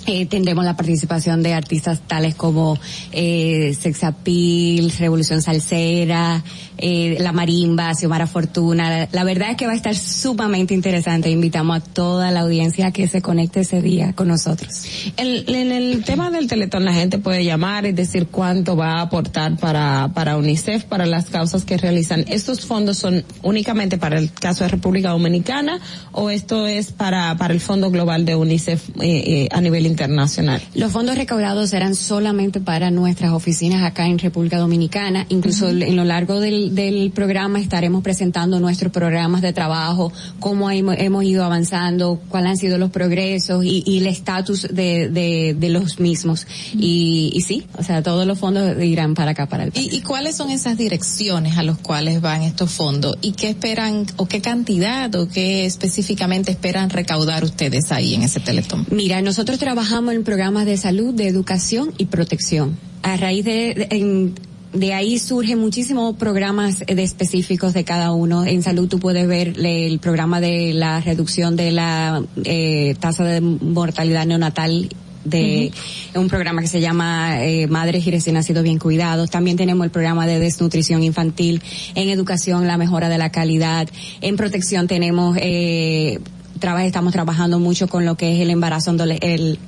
Eh, 0.05 0.27
tendremos 0.27 0.63
la 0.63 0.75
participación 0.75 1.41
de 1.41 1.53
artistas 1.53 2.01
tales 2.05 2.35
como 2.35 2.77
eh, 3.13 3.75
Sex 3.79 4.03
Appeal, 4.03 4.91
Revolución 4.99 5.41
Salsera, 5.41 6.43
eh, 6.77 7.17
La 7.19 7.31
Marimba, 7.31 7.93
Xiomara 7.93 8.27
Fortuna. 8.27 9.07
La, 9.11 9.23
verdad 9.23 9.51
es 9.51 9.57
que 9.57 9.65
va 9.65 9.73
a 9.73 9.75
estar 9.75 9.95
sumamente 9.95 10.73
interesante. 10.73 11.29
Invitamos 11.29 11.77
a 11.77 11.79
toda 11.79 12.31
la 12.31 12.41
audiencia 12.41 12.87
a 12.87 12.91
que 12.91 13.07
se 13.07 13.21
conecte 13.21 13.61
ese 13.61 13.81
día 13.81 14.13
con 14.13 14.27
nosotros. 14.27 14.85
El- 15.17 15.45
en 15.47 15.71
el 15.71 16.03
tema 16.03 16.29
del 16.31 16.47
teletón 16.47 16.85
la 16.85 16.93
gente 16.93 17.17
puede 17.19 17.43
llamar 17.43 17.85
y 17.85 17.91
decir 17.91 18.27
cuánto 18.27 18.75
va 18.75 18.99
a 18.99 19.01
aportar 19.01 19.57
para, 19.57 20.11
para 20.13 20.37
UNICEF, 20.37 20.83
para 20.85 21.05
las 21.05 21.25
causas 21.29 21.65
que 21.65 21.77
realizan. 21.77 22.25
¿Estos 22.27 22.65
fondos 22.65 22.97
son 22.97 23.23
únicamente 23.41 23.97
para 23.97 24.17
el 24.17 24.31
caso 24.31 24.63
de 24.63 24.69
República 24.69 25.09
Dominicana 25.09 25.79
o 26.11 26.29
esto 26.29 26.67
es 26.67 26.91
para, 26.91 27.35
para 27.37 27.53
el 27.53 27.59
Fondo 27.59 27.91
Global 27.91 28.25
de 28.25 28.35
UNICEF 28.35 28.89
eh, 28.89 28.93
eh, 29.01 29.49
a 29.51 29.61
nivel 29.61 29.85
internacional? 29.85 30.61
Los 30.75 30.91
fondos 30.91 31.17
recaudados 31.17 31.69
serán 31.69 31.95
solamente 31.95 32.59
para 32.59 32.91
nuestras 32.91 33.31
oficinas 33.31 33.83
acá 33.83 34.07
en 34.07 34.19
República 34.19 34.57
Dominicana. 34.57 35.25
Incluso 35.29 35.69
en 35.69 35.95
lo 35.95 36.03
largo 36.03 36.39
del, 36.39 36.62
del 36.69 37.11
programa 37.11 37.59
estaremos 37.59 38.03
presentando 38.03 38.59
nuestros 38.59 38.91
programas 38.91 39.41
de 39.41 39.53
trabajo, 39.53 40.11
cómo 40.39 40.69
hemos, 40.71 40.95
hemos 40.97 41.23
ido 41.23 41.43
avanzando, 41.43 42.21
cuáles 42.29 42.51
han 42.51 42.57
sido 42.57 42.77
los 42.77 42.91
progresos 42.91 43.65
y, 43.65 43.83
y 43.85 43.99
el 43.99 44.07
estatus 44.07 44.67
de, 44.71 45.09
de, 45.09 45.55
de 45.59 45.69
los 45.69 45.99
mismos. 45.99 46.45
Y, 46.73 47.31
y 47.33 47.41
sí, 47.41 47.65
o 47.77 47.83
sea, 47.83 48.01
todos 48.03 48.25
los 48.27 48.39
fondos 48.39 48.81
irán 48.83 49.13
para 49.13 49.31
acá, 49.31 49.47
para 49.47 49.63
el 49.65 49.71
país. 49.71 49.91
¿Y, 49.91 49.97
y 49.97 50.01
cuáles 50.01 50.35
son 50.35 50.49
esas 50.51 50.77
direcciones 50.77 51.57
a 51.57 51.63
los 51.63 51.77
cuales 51.77 52.21
van 52.21 52.41
estos 52.41 52.71
fondos? 52.71 53.15
¿Y 53.21 53.33
qué 53.33 53.49
esperan, 53.49 54.05
o 54.17 54.27
qué 54.27 54.41
cantidad, 54.41 55.13
o 55.15 55.27
qué 55.27 55.65
específicamente 55.65 56.51
esperan 56.51 56.89
recaudar 56.89 57.43
ustedes 57.43 57.91
ahí 57.91 58.13
en 58.13 58.23
ese 58.23 58.39
teletón? 58.39 58.85
Mira, 58.91 59.21
nosotros 59.21 59.59
trabajamos 59.59 60.13
en 60.13 60.23
programas 60.23 60.65
de 60.65 60.77
salud, 60.77 61.13
de 61.13 61.27
educación 61.27 61.93
y 61.97 62.05
protección. 62.05 62.77
A 63.01 63.17
raíz 63.17 63.43
de, 63.45 63.73
de, 63.73 63.87
en- 63.91 64.33
de 64.73 64.93
ahí 64.93 65.19
surgen 65.19 65.59
muchísimos 65.59 66.15
programas 66.15 66.83
eh, 66.87 66.95
de 66.95 67.03
específicos 67.03 67.73
de 67.73 67.83
cada 67.83 68.11
uno. 68.11 68.43
En 68.45 68.63
salud 68.63 68.87
tú 68.87 68.99
puedes 68.99 69.27
ver 69.27 69.53
el 69.63 69.99
programa 69.99 70.41
de 70.41 70.73
la 70.73 70.99
reducción 70.99 71.55
de 71.55 71.71
la 71.71 72.23
eh, 72.43 72.95
tasa 72.99 73.23
de 73.23 73.39
mortalidad 73.41 74.25
neonatal 74.25 74.89
de 75.25 75.71
un 76.15 76.27
programa 76.27 76.61
que 76.61 76.67
se 76.67 76.81
llama 76.81 77.45
eh, 77.45 77.67
Madres 77.67 78.05
y 78.05 78.11
recién 78.11 78.33
nacidos 78.35 78.63
bien 78.63 78.77
cuidados. 78.77 79.29
También 79.29 79.55
tenemos 79.55 79.85
el 79.85 79.91
programa 79.91 80.27
de 80.27 80.37
desnutrición 80.39 81.01
infantil. 81.01 81.61
En 81.95 82.09
educación, 82.09 82.67
la 82.67 82.77
mejora 82.77 83.07
de 83.07 83.17
la 83.17 83.29
calidad. 83.29 83.87
En 84.19 84.35
protección 84.35 84.87
tenemos, 84.87 85.37
eh, 85.39 86.19
traba- 86.59 86.83
estamos 86.83 87.13
trabajando 87.13 87.57
mucho 87.59 87.87
con 87.87 88.05
lo 88.05 88.15
que 88.15 88.33
es 88.35 88.41
el 88.41 88.49
embarazo, 88.49 88.91
el, 89.21 89.59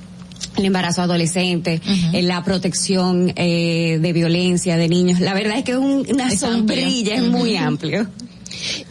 el 0.56 0.64
embarazo 0.64 1.02
adolescente, 1.02 1.80
en 2.12 2.28
la 2.28 2.42
protección 2.44 3.32
eh, 3.36 3.98
de 4.00 4.12
violencia 4.12 4.76
de 4.76 4.88
niños. 4.88 5.20
La 5.20 5.34
verdad 5.34 5.58
es 5.58 5.64
que 5.64 5.72
es 5.72 5.78
un- 5.78 6.06
una 6.10 6.28
Es 6.28 6.42
amplio. 6.42 6.58
sombrilla, 6.58 7.14
es 7.16 7.22
muy 7.22 7.56
amplio. 7.56 8.06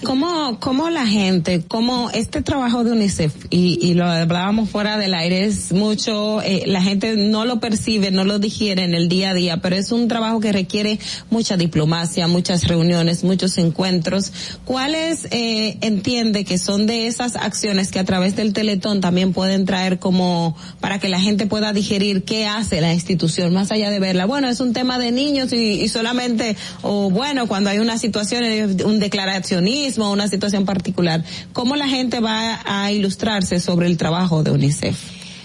¿Cómo, 0.04 0.60
cómo 0.60 0.90
la 0.90 1.08
gente, 1.08 1.64
cómo 1.68 2.10
este 2.12 2.42
trabajo 2.42 2.84
de 2.84 2.92
UNICEF, 2.92 3.34
y, 3.50 3.80
y 3.82 3.94
lo 3.94 4.06
hablábamos 4.06 4.70
fuera 4.70 4.98
del 4.98 5.14
aire, 5.14 5.46
es 5.46 5.72
mucho, 5.72 6.42
eh, 6.42 6.64
la 6.68 6.82
gente 6.82 7.16
no 7.16 7.46
lo 7.46 7.60
percibe, 7.60 8.12
no 8.12 8.24
lo 8.24 8.38
digiere 8.40 8.84
en 8.84 8.94
el 8.94 9.10
día 9.10 9.32
a 9.32 9.34
día, 9.34 9.58
pero 9.58 9.76
es 9.76 9.92
un 9.92 10.08
trabajo 10.08 10.40
que 10.40 10.52
requiere 10.52 11.00
mucha 11.30 11.58
diplomacia, 11.58 12.28
muchas 12.28 12.68
reuniones, 12.68 13.24
muchos 13.24 13.58
encuentros. 13.58 14.32
¿Cuáles 14.66 15.26
eh, 15.32 15.78
entiende 15.82 16.46
que 16.46 16.58
son 16.58 16.86
de 16.86 17.08
esas 17.08 17.36
acciones 17.36 17.92
que 17.92 18.00
a 18.00 18.06
través 18.06 18.36
del 18.36 18.54
Teletón 18.54 19.02
también 19.02 19.34
pueden 19.34 19.66
traer 19.66 20.00
como 20.00 20.56
para 20.80 21.00
que 21.00 21.10
la 21.10 21.20
gente 21.20 21.48
pueda 21.48 21.74
digerir 21.74 22.24
qué 22.24 22.46
hace 22.46 22.82
la 22.82 22.94
institución 22.94 23.54
más 23.54 23.72
allá 23.72 23.90
de 23.90 24.00
verla? 24.00 24.26
Bueno, 24.26 24.50
es 24.50 24.60
un 24.60 24.74
tema 24.74 25.00
de 25.00 25.12
niños 25.12 25.52
y, 25.54 25.82
y 25.82 25.90
solamente, 25.90 26.56
o 26.82 27.10
bueno, 27.10 27.48
cuando 27.48 27.70
hay 27.70 27.80
una 27.80 27.98
situación, 27.98 28.44
un 28.86 29.00
declaracionismo, 29.46 30.12
una 30.12 30.28
situación 30.28 30.66
particular, 30.66 31.24
¿cómo 31.54 31.76
la 31.76 31.88
gente 31.88 32.20
va 32.20 32.62
a 32.66 32.92
ilustrarse 32.92 33.60
sobre 33.60 33.88
el 33.88 33.98
trabajo 33.98 34.44
de 34.44 34.52
UNICEF? 34.52 34.98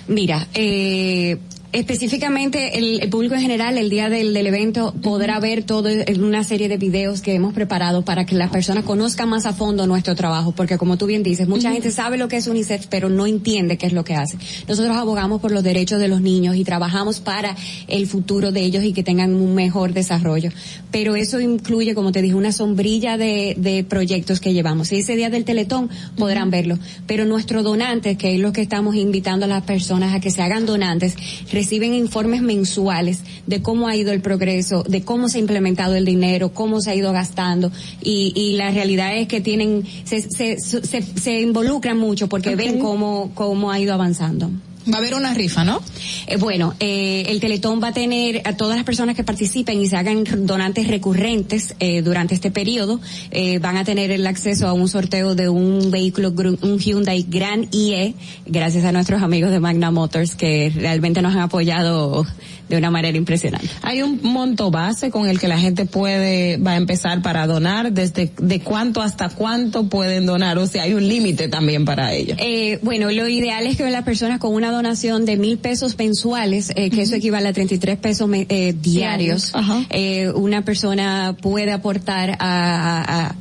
Mira, 0.08 0.48
eh, 0.54 1.38
Específicamente 1.72 2.78
el, 2.78 3.00
el, 3.00 3.08
público 3.10 3.36
en 3.36 3.42
general 3.42 3.78
el 3.78 3.90
día 3.90 4.08
del, 4.08 4.34
del 4.34 4.46
evento 4.48 4.92
podrá 5.02 5.38
ver 5.38 5.62
todo 5.62 5.88
en 5.88 6.24
una 6.24 6.42
serie 6.42 6.68
de 6.68 6.76
videos 6.78 7.20
que 7.20 7.32
hemos 7.32 7.54
preparado 7.54 8.02
para 8.02 8.26
que 8.26 8.34
las 8.34 8.50
personas 8.50 8.82
conozcan 8.82 9.28
más 9.28 9.46
a 9.46 9.52
fondo 9.52 9.86
nuestro 9.86 10.16
trabajo, 10.16 10.50
porque 10.50 10.78
como 10.78 10.96
tú 10.96 11.06
bien 11.06 11.22
dices, 11.22 11.46
mucha 11.46 11.68
uh 11.68 11.70
-huh. 11.70 11.74
gente 11.74 11.92
sabe 11.92 12.16
lo 12.16 12.26
que 12.26 12.38
es 12.38 12.48
UNICEF, 12.48 12.88
pero 12.88 13.08
no 13.08 13.24
entiende 13.24 13.78
qué 13.78 13.86
es 13.86 13.92
lo 13.92 14.02
que 14.02 14.16
hace. 14.16 14.36
Nosotros 14.66 14.96
abogamos 14.96 15.40
por 15.40 15.52
los 15.52 15.62
derechos 15.62 16.00
de 16.00 16.08
los 16.08 16.20
niños 16.20 16.56
y 16.56 16.64
trabajamos 16.64 17.20
para 17.20 17.54
el 17.86 18.08
futuro 18.08 18.50
de 18.50 18.62
ellos 18.62 18.82
y 18.82 18.92
que 18.92 19.04
tengan 19.04 19.32
un 19.32 19.54
mejor 19.54 19.92
desarrollo. 19.92 20.50
Pero 20.90 21.14
eso 21.14 21.38
incluye, 21.38 21.94
como 21.94 22.10
te 22.10 22.20
dije, 22.20 22.34
una 22.34 22.50
sombrilla 22.50 23.16
de, 23.16 23.54
de 23.56 23.84
proyectos 23.84 24.40
que 24.40 24.52
llevamos. 24.52 24.90
Y 24.90 24.96
ese 24.96 25.14
día 25.14 25.30
del 25.30 25.44
Teletón 25.44 25.88
podrán 26.16 26.48
uh 26.48 26.50
-huh. 26.50 26.52
verlo. 26.52 26.78
Pero 27.06 27.26
nuestros 27.26 27.62
donantes, 27.62 28.16
que 28.18 28.34
es 28.34 28.40
lo 28.40 28.52
que 28.52 28.60
estamos 28.60 28.96
invitando 28.96 29.44
a 29.46 29.48
las 29.48 29.62
personas 29.62 30.12
a 30.12 30.18
que 30.18 30.32
se 30.32 30.42
hagan 30.42 30.66
donantes, 30.66 31.14
reciben 31.60 31.92
informes 31.92 32.40
mensuales 32.40 33.20
de 33.46 33.60
cómo 33.60 33.86
ha 33.86 33.94
ido 33.94 34.12
el 34.12 34.22
progreso, 34.22 34.82
de 34.82 35.02
cómo 35.02 35.28
se 35.28 35.36
ha 35.36 35.40
implementado 35.40 35.94
el 35.94 36.06
dinero, 36.06 36.54
cómo 36.54 36.80
se 36.80 36.90
ha 36.90 36.94
ido 36.94 37.12
gastando 37.12 37.70
y, 38.02 38.32
y 38.34 38.56
la 38.56 38.70
realidad 38.70 39.14
es 39.14 39.28
que 39.28 39.42
tienen, 39.42 39.84
se, 40.04 40.22
se, 40.22 40.58
se, 40.58 41.02
se 41.02 41.40
involucran 41.42 41.98
mucho 41.98 42.28
porque 42.28 42.54
okay. 42.54 42.66
ven 42.66 42.78
cómo, 42.78 43.30
cómo 43.34 43.70
ha 43.70 43.78
ido 43.78 43.92
avanzando. 43.92 44.50
Va 44.88 44.94
a 44.94 44.98
haber 44.98 45.14
una 45.14 45.34
rifa, 45.34 45.62
¿no? 45.62 45.82
Eh, 46.26 46.36
bueno, 46.36 46.74
eh, 46.80 47.24
el 47.28 47.38
Teletón 47.38 47.82
va 47.82 47.88
a 47.88 47.92
tener 47.92 48.40
a 48.46 48.56
todas 48.56 48.76
las 48.76 48.84
personas 48.84 49.14
que 49.14 49.22
participen 49.22 49.78
y 49.78 49.86
se 49.86 49.96
hagan 49.96 50.24
donantes 50.46 50.88
recurrentes 50.88 51.74
eh, 51.80 52.00
durante 52.00 52.34
este 52.34 52.50
periodo, 52.50 52.98
eh, 53.30 53.58
van 53.58 53.76
a 53.76 53.84
tener 53.84 54.10
el 54.10 54.26
acceso 54.26 54.66
a 54.66 54.72
un 54.72 54.88
sorteo 54.88 55.34
de 55.34 55.50
un 55.50 55.90
vehículo, 55.90 56.32
un 56.62 56.78
Hyundai 56.78 57.26
Grand 57.28 57.68
IE, 57.74 58.14
gracias 58.46 58.84
a 58.84 58.92
nuestros 58.92 59.22
amigos 59.22 59.50
de 59.50 59.60
Magna 59.60 59.90
Motors 59.90 60.34
que 60.34 60.72
realmente 60.74 61.20
nos 61.20 61.34
han 61.34 61.42
apoyado 61.42 62.26
de 62.70 62.76
una 62.76 62.90
manera 62.90 63.18
impresionante. 63.18 63.68
Hay 63.82 64.02
un 64.02 64.20
monto 64.22 64.70
base 64.70 65.10
con 65.10 65.28
el 65.28 65.38
que 65.38 65.48
la 65.48 65.58
gente 65.58 65.84
puede, 65.86 66.56
va 66.56 66.72
a 66.72 66.76
empezar 66.76 67.20
para 67.20 67.46
donar, 67.46 67.92
desde 67.92 68.30
de 68.38 68.60
cuánto 68.60 69.02
hasta 69.02 69.28
cuánto 69.28 69.88
pueden 69.88 70.24
donar, 70.24 70.56
o 70.58 70.66
sea, 70.66 70.84
hay 70.84 70.94
un 70.94 71.06
límite 71.06 71.48
también 71.48 71.84
para 71.84 72.14
ello. 72.14 72.36
Eh, 72.38 72.78
bueno, 72.82 73.10
lo 73.10 73.28
ideal 73.28 73.66
es 73.66 73.76
que 73.76 73.90
las 73.90 74.04
personas 74.04 74.38
con 74.38 74.54
una 74.54 74.70
donación 74.70 75.24
de 75.24 75.36
mil 75.36 75.58
pesos 75.58 75.98
mensuales, 75.98 76.70
eh, 76.70 76.90
que 76.90 76.96
uh 76.96 77.00
-huh. 77.00 77.02
eso 77.02 77.14
equivale 77.16 77.48
a 77.48 77.52
33 77.52 77.98
pesos 77.98 78.30
eh, 78.32 78.74
diarios, 78.80 79.52
uh 79.54 79.58
-huh. 79.58 79.86
eh, 79.90 80.30
una 80.30 80.62
persona 80.62 81.36
puede 81.40 81.72
aportar 81.72 82.36
a, 82.38 82.38
a 82.38 83.10
a 83.10 83.34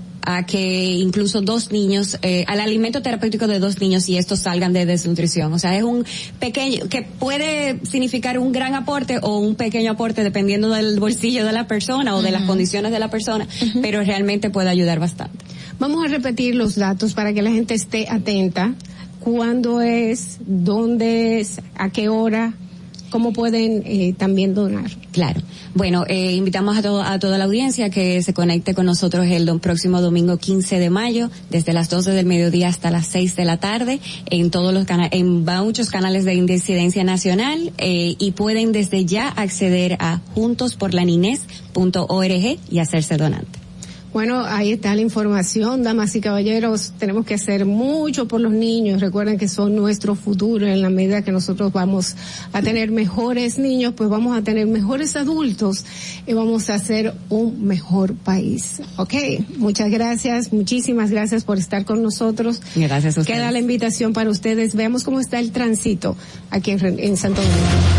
que 0.45 0.85
incluso 0.85 1.41
dos 1.41 1.71
niños, 1.71 2.17
eh, 2.21 2.45
al 2.47 2.59
alimento 2.59 3.01
terapéutico 3.01 3.47
de 3.47 3.59
dos 3.59 3.79
niños 3.79 4.07
y 4.09 4.17
estos 4.17 4.41
salgan 4.41 4.73
de 4.73 4.85
desnutrición. 4.85 5.51
O 5.53 5.59
sea, 5.59 5.75
es 5.75 5.83
un 5.83 6.05
pequeño, 6.39 6.87
que 6.87 7.01
puede 7.01 7.79
significar 7.85 8.37
un 8.37 8.51
gran 8.51 8.75
aporte 8.75 9.19
o 9.21 9.39
un 9.39 9.55
pequeño 9.55 9.91
aporte 9.91 10.23
dependiendo 10.23 10.69
del 10.69 10.99
bolsillo 10.99 11.45
de 11.45 11.51
la 11.51 11.67
persona 11.67 12.15
o 12.15 12.19
uh 12.19 12.21
-huh. 12.21 12.25
de 12.25 12.31
las 12.31 12.43
condiciones 12.43 12.91
de 12.91 12.99
la 12.99 13.09
persona, 13.09 13.45
uh 13.45 13.65
-huh. 13.65 13.81
pero 13.81 14.03
realmente 14.03 14.49
puede 14.49 14.69
ayudar 14.69 14.99
bastante. 14.99 15.45
Vamos 15.79 16.05
a 16.05 16.07
repetir 16.07 16.55
los 16.55 16.75
datos 16.75 17.13
para 17.13 17.33
que 17.33 17.41
la 17.41 17.51
gente 17.51 17.73
esté 17.73 18.07
atenta. 18.09 18.73
¿Cuándo 19.19 19.81
es? 19.81 20.37
¿Dónde 20.45 21.39
es? 21.39 21.59
¿A 21.75 21.89
qué 21.89 22.07
hora? 22.09 22.53
Cómo 23.09 23.33
pueden 23.33 23.83
eh, 23.85 24.13
también 24.17 24.53
donar. 24.53 24.89
Claro. 25.11 25.41
Bueno, 25.75 26.05
eh, 26.07 26.31
invitamos 26.33 26.77
a, 26.77 26.81
todo, 26.81 27.01
a 27.01 27.19
toda 27.19 27.37
la 27.37 27.43
audiencia 27.45 27.89
que 27.89 28.21
se 28.23 28.33
conecte 28.33 28.73
con 28.73 28.85
nosotros 28.85 29.25
el 29.27 29.59
próximo 29.59 29.99
domingo 30.01 30.37
15 30.37 30.79
de 30.79 30.89
mayo, 30.89 31.29
desde 31.49 31.73
las 31.73 31.89
12 31.89 32.11
del 32.11 32.25
mediodía 32.25 32.69
hasta 32.69 32.91
las 32.91 33.07
6 33.07 33.35
de 33.35 33.43
la 33.45 33.57
tarde, 33.57 33.99
en 34.29 34.51
todos 34.51 34.73
los 34.73 34.85
canales, 34.85 35.11
en 35.13 35.43
muchos 35.43 35.89
canales 35.89 36.23
de 36.25 36.35
incidencia 36.35 37.03
nacional, 37.03 37.73
eh, 37.77 38.15
y 38.17 38.31
pueden 38.31 38.71
desde 38.71 39.05
ya 39.05 39.27
acceder 39.27 39.97
a 39.99 40.21
juntosporlanines.org 40.33 42.59
y 42.69 42.79
hacerse 42.79 43.17
donante. 43.17 43.58
Bueno, 44.11 44.43
ahí 44.43 44.71
está 44.71 44.95
la 44.95 45.01
información, 45.01 45.83
damas 45.83 46.15
y 46.15 46.21
caballeros. 46.21 46.93
Tenemos 46.97 47.25
que 47.25 47.35
hacer 47.35 47.65
mucho 47.65 48.27
por 48.27 48.41
los 48.41 48.51
niños. 48.51 49.01
Recuerden 49.01 49.37
que 49.37 49.47
son 49.47 49.75
nuestro 49.75 50.15
futuro. 50.15 50.65
En 50.65 50.81
la 50.81 50.89
medida 50.89 51.21
que 51.21 51.31
nosotros 51.31 51.71
vamos 51.71 52.15
a 52.51 52.61
tener 52.61 52.89
mejores 52.89 53.59
niños, 53.59 53.93
pues 53.95 54.09
vamos 54.09 54.35
a 54.35 54.41
tener 54.41 54.65
mejores 54.65 55.15
adultos 55.15 55.85
y 56.25 56.33
vamos 56.33 56.69
a 56.71 56.75
hacer 56.75 57.13
un 57.29 57.67
mejor 57.67 58.15
país. 58.15 58.81
Ok, 58.97 59.13
muchas 59.57 59.91
gracias, 59.91 60.51
muchísimas 60.51 61.11
gracias 61.11 61.43
por 61.43 61.59
estar 61.59 61.85
con 61.85 62.01
nosotros. 62.01 62.61
Gracias 62.75 63.17
a 63.17 63.21
ustedes. 63.21 63.37
Queda 63.37 63.51
la 63.51 63.59
invitación 63.59 64.13
para 64.13 64.31
ustedes. 64.31 64.73
Veamos 64.73 65.03
cómo 65.03 65.19
está 65.19 65.39
el 65.39 65.51
tránsito 65.51 66.15
aquí 66.49 66.71
en, 66.71 66.99
en 66.99 67.15
Santo 67.15 67.41
Domingo. 67.41 67.98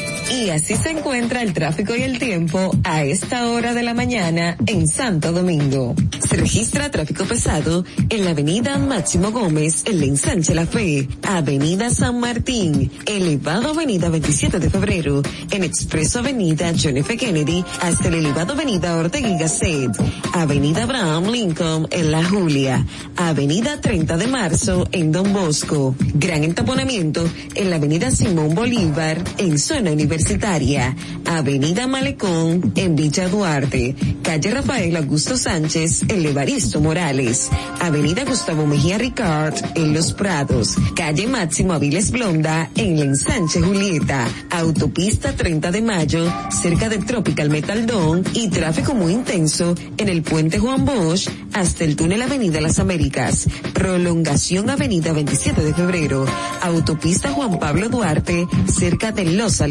Y 0.29 0.49
así 0.49 0.75
se 0.75 0.91
encuentra 0.91 1.41
el 1.41 1.53
tráfico 1.53 1.95
y 1.95 2.03
el 2.03 2.19
tiempo 2.19 2.71
a 2.83 3.03
esta 3.03 3.49
hora 3.49 3.73
de 3.73 3.83
la 3.83 3.93
mañana 3.93 4.55
en 4.65 4.87
Santo 4.87 5.31
Domingo. 5.31 5.95
Se 6.25 6.37
registra 6.37 6.89
tráfico 6.89 7.25
pesado 7.25 7.83
en 8.09 8.23
la 8.23 8.31
avenida 8.31 8.77
Máximo 8.77 9.31
Gómez, 9.31 9.83
en 9.85 9.99
la 9.99 10.05
ensanche 10.05 10.55
La 10.55 10.65
Fe, 10.65 11.07
avenida 11.23 11.89
San 11.89 12.19
Martín, 12.19 12.89
elevado 13.05 13.71
avenida 13.71 14.09
27 14.09 14.59
de 14.59 14.69
febrero, 14.69 15.21
en 15.51 15.63
expreso 15.63 16.19
avenida 16.19 16.71
John 16.81 16.97
F. 16.97 17.17
Kennedy 17.17 17.65
hasta 17.81 18.07
el 18.07 18.15
elevado 18.15 18.53
avenida 18.53 18.95
Ortega 18.95 19.27
y 19.27 19.37
Gasset, 19.37 19.91
avenida 20.33 20.83
Abraham 20.83 21.27
Lincoln 21.29 21.87
en 21.91 22.11
La 22.11 22.23
Julia, 22.23 22.85
avenida 23.17 23.81
30 23.81 24.15
de 24.15 24.27
marzo 24.27 24.87
en 24.93 25.11
Don 25.11 25.33
Bosco, 25.33 25.95
gran 26.13 26.45
entaponamiento 26.45 27.29
en 27.55 27.69
la 27.69 27.75
avenida 27.75 28.11
Simón 28.11 28.55
Bolívar 28.55 29.21
en 29.37 29.59
zona 29.59 29.91
universitaria 29.91 30.20
Avenida 31.25 31.87
Malecón 31.87 32.73
en 32.75 32.95
Villa 32.95 33.27
Duarte, 33.29 33.95
calle 34.21 34.51
Rafael 34.51 34.95
Augusto 34.95 35.37
Sánchez 35.37 36.03
en 36.07 36.23
Levaristo 36.23 36.79
Morales, 36.79 37.49
Avenida 37.79 38.23
Gustavo 38.25 38.67
Mejía 38.67 38.97
Ricard 38.97 39.55
en 39.75 39.93
Los 39.93 40.13
Prados, 40.13 40.75
calle 40.95 41.27
Máximo 41.27 41.73
Aviles 41.73 42.11
Blonda 42.11 42.69
en 42.75 42.97
la 42.97 43.05
ensanche 43.05 43.61
Julieta, 43.61 44.27
autopista 44.49 45.33
30 45.33 45.71
de 45.71 45.81
Mayo 45.81 46.33
cerca 46.49 46.89
de 46.89 46.99
Tropical 46.99 47.49
Metal 47.49 47.85
Dome 47.85 48.23
y 48.33 48.49
tráfico 48.49 48.93
muy 48.93 49.13
intenso 49.13 49.75
en 49.97 50.09
el 50.09 50.21
puente 50.21 50.59
Juan 50.59 50.85
Bosch 50.85 51.29
hasta 51.53 51.83
el 51.83 51.95
túnel 51.95 52.21
Avenida 52.21 52.61
Las 52.61 52.79
Américas, 52.79 53.47
prolongación 53.73 54.69
Avenida 54.69 55.13
27 55.13 55.61
de 55.61 55.73
Febrero, 55.73 56.25
autopista 56.61 57.31
Juan 57.31 57.59
Pablo 57.59 57.89
Duarte 57.89 58.47
cerca 58.67 59.11
de 59.11 59.25
Los 59.25 59.61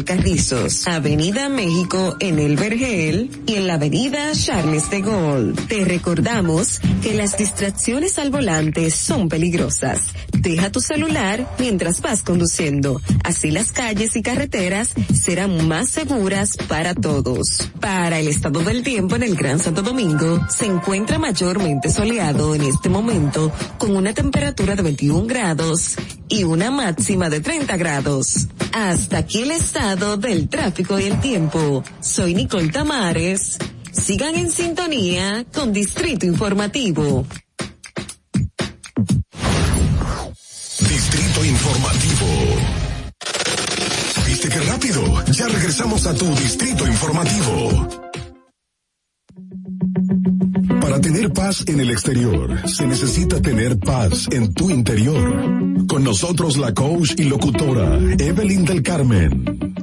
Avenida 0.85 1.49
México 1.49 2.15
en 2.21 2.39
el 2.39 2.55
Vergel 2.55 3.29
y 3.45 3.55
en 3.55 3.67
la 3.67 3.73
Avenida 3.73 4.31
Charles 4.31 4.89
de 4.89 5.01
Gaulle. 5.01 5.53
Te 5.67 5.83
recordamos 5.83 6.79
que 7.03 7.13
las 7.13 7.37
distracciones 7.37 8.17
al 8.17 8.29
volante 8.31 8.91
son 8.91 9.27
peligrosas. 9.27 9.99
Deja 10.31 10.71
tu 10.71 10.79
celular 10.79 11.53
mientras 11.59 11.99
vas 12.01 12.21
conduciendo. 12.21 13.01
Así 13.25 13.51
las 13.51 13.73
calles 13.73 14.15
y 14.15 14.21
carreteras 14.21 14.93
serán 15.13 15.67
más 15.67 15.89
seguras 15.89 16.55
para 16.69 16.95
todos. 16.95 17.69
Para 17.81 18.19
el 18.19 18.29
estado 18.29 18.61
del 18.61 18.83
tiempo 18.83 19.17
en 19.17 19.23
el 19.23 19.35
Gran 19.35 19.59
Santo 19.59 19.81
Domingo, 19.81 20.39
se 20.49 20.65
encuentra 20.65 21.19
mayormente 21.19 21.89
soleado 21.89 22.55
en 22.55 22.61
este 22.61 22.87
momento 22.87 23.51
con 23.77 23.97
una 23.97 24.13
temperatura 24.13 24.77
de 24.77 24.83
21 24.83 25.25
grados 25.25 25.97
y 26.29 26.45
una 26.45 26.71
máxima 26.71 27.29
de 27.29 27.41
30 27.41 27.75
grados. 27.75 28.47
Hasta 28.71 29.17
aquí 29.17 29.41
el 29.41 29.51
estado 29.51 30.17
del 30.21 30.47
tráfico 30.47 30.99
y 30.99 31.05
el 31.05 31.19
tiempo. 31.19 31.83
Soy 31.99 32.33
Nicole 32.33 32.69
Tamares. 32.69 33.57
Sigan 33.91 34.35
en 34.35 34.49
sintonía 34.49 35.45
con 35.53 35.73
Distrito 35.73 36.25
Informativo. 36.25 37.25
Distrito 40.79 41.45
Informativo. 41.45 42.71
Regresamos 45.71 46.05
a 46.05 46.13
tu 46.13 46.25
distrito 46.35 46.87
informativo. 46.87 47.87
Para 50.81 50.99
tener 50.99 51.31
paz 51.31 51.63
en 51.67 51.79
el 51.79 51.89
exterior, 51.91 52.67
se 52.67 52.85
necesita 52.85 53.41
tener 53.41 53.79
paz 53.79 54.27
en 54.31 54.53
tu 54.53 54.69
interior. 54.69 55.87
Con 55.87 56.03
nosotros 56.03 56.57
la 56.57 56.73
coach 56.73 57.13
y 57.17 57.23
locutora 57.23 57.97
Evelyn 58.19 58.65
del 58.65 58.83
Carmen. 58.83 59.80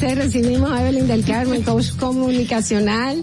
8 0.00 0.06
y 0.06 0.14
36 0.14 0.16
recibimos 0.16 0.72
a 0.72 0.80
Evelyn 0.80 1.06
del 1.06 1.24
Carmen, 1.24 1.62
coach 1.62 1.90
comunicacional. 1.98 3.22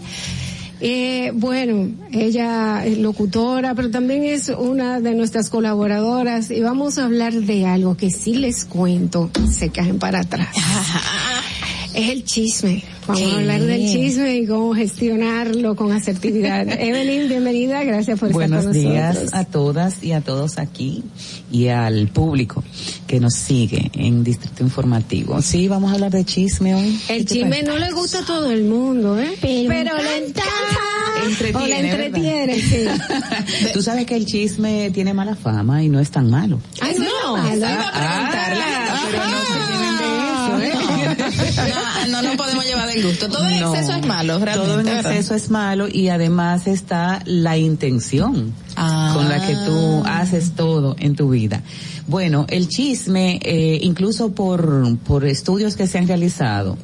Eh, 0.79 1.31
bueno, 1.33 1.89
ella 2.11 2.85
es 2.85 2.99
locutora, 2.99 3.73
pero 3.73 3.89
también 3.89 4.23
es 4.23 4.49
una 4.49 4.99
de 4.99 5.15
nuestras 5.15 5.49
colaboradoras 5.49 6.51
y 6.51 6.61
vamos 6.61 6.99
a 6.99 7.05
hablar 7.05 7.33
de 7.33 7.65
algo 7.65 7.97
que 7.97 8.11
sí 8.11 8.35
les 8.35 8.63
cuento, 8.63 9.31
se 9.51 9.69
caen 9.69 9.97
para 9.97 10.19
atrás. 10.19 10.49
es 11.95 12.09
el 12.09 12.23
chisme. 12.25 12.83
Vamos 13.07 13.33
a 13.33 13.37
hablar 13.37 13.61
del 13.61 13.89
chisme 13.89 14.35
y 14.35 14.45
cómo 14.45 14.75
gestionarlo 14.75 15.77
con 15.77 15.93
asertividad. 15.93 16.67
Evelyn, 16.79 17.29
bienvenida, 17.29 17.83
gracias 17.85 18.19
por 18.19 18.33
Buenos 18.33 18.65
estar 18.65 18.73
con 18.73 18.81
días 18.81 19.15
nosotros. 19.15 19.33
a 19.33 19.45
todas 19.45 20.03
y 20.03 20.11
a 20.11 20.21
todos 20.21 20.57
aquí 20.57 21.03
y 21.49 21.67
al 21.69 22.09
público 22.09 22.63
que 23.07 23.21
nos 23.21 23.33
sigue 23.33 23.89
en 23.93 24.25
Distrito 24.25 24.61
Informativo. 24.61 25.41
Sí, 25.41 25.69
vamos 25.69 25.91
a 25.91 25.95
hablar 25.95 26.11
de 26.11 26.25
chisme 26.25 26.75
hoy. 26.75 26.99
El 27.07 27.19
¿Qué 27.19 27.25
te 27.25 27.33
chisme 27.35 27.63
no 27.63 27.77
le 27.77 27.91
gusta 27.91 28.19
a 28.19 28.25
todo 28.25 28.51
el 28.51 28.65
mundo, 28.65 29.17
¿eh? 29.17 29.37
Pero, 29.41 29.67
le 29.67 30.17
encanta. 30.17 30.43
Entretiene, 31.25 31.63
o 31.63 31.67
le 31.67 31.79
entretiene, 31.79 32.59
sí. 32.59 32.85
Tú 33.73 33.81
sabes 33.81 34.05
que 34.05 34.15
el 34.17 34.25
chisme 34.25 34.91
tiene 34.91 35.13
mala 35.13 35.35
fama 35.35 35.81
y 35.81 35.89
no 35.89 35.99
es 36.01 36.11
tan 36.11 36.29
malo. 36.29 36.59
Ay, 36.81 36.97
no, 36.99 37.37
malo. 37.37 37.65
Ah, 37.65 38.29
pero 39.11 39.23
no 39.25 39.46
No, 42.31 42.37
podemos 42.37 42.65
llevar 42.65 42.87
del 42.87 43.03
gusto. 43.03 43.27
Todo 43.29 43.47
en 43.47 43.59
No, 43.59 43.73
exceso 43.73 43.97
es 43.99 44.05
malo, 44.05 44.39
realmente. 44.39 44.67
Todo 44.69 44.79
en 44.79 44.85
¿verdad? 44.85 45.11
exceso 45.11 45.35
es 45.35 45.49
malo 45.49 45.87
y 45.91 46.09
además 46.09 46.67
está 46.67 47.21
la 47.25 47.57
intención 47.57 48.53
Ah. 48.75 49.11
con 49.15 49.27
la 49.27 49.45
que 49.47 49.55
tú 49.55 50.03
haces 50.05 50.51
todo 50.55 50.95
en 50.99 51.15
tu 51.15 51.29
vida. 51.31 51.63
Bueno, 52.05 52.45
el 52.49 52.67
chisme, 52.67 53.39
eh, 53.43 53.79
incluso 53.81 54.31
por, 54.31 54.97
por 54.99 55.25
estudios 55.25 55.75
que 55.75 55.87
se 55.87 55.97
han 55.97 56.07
realizado, 56.07 56.77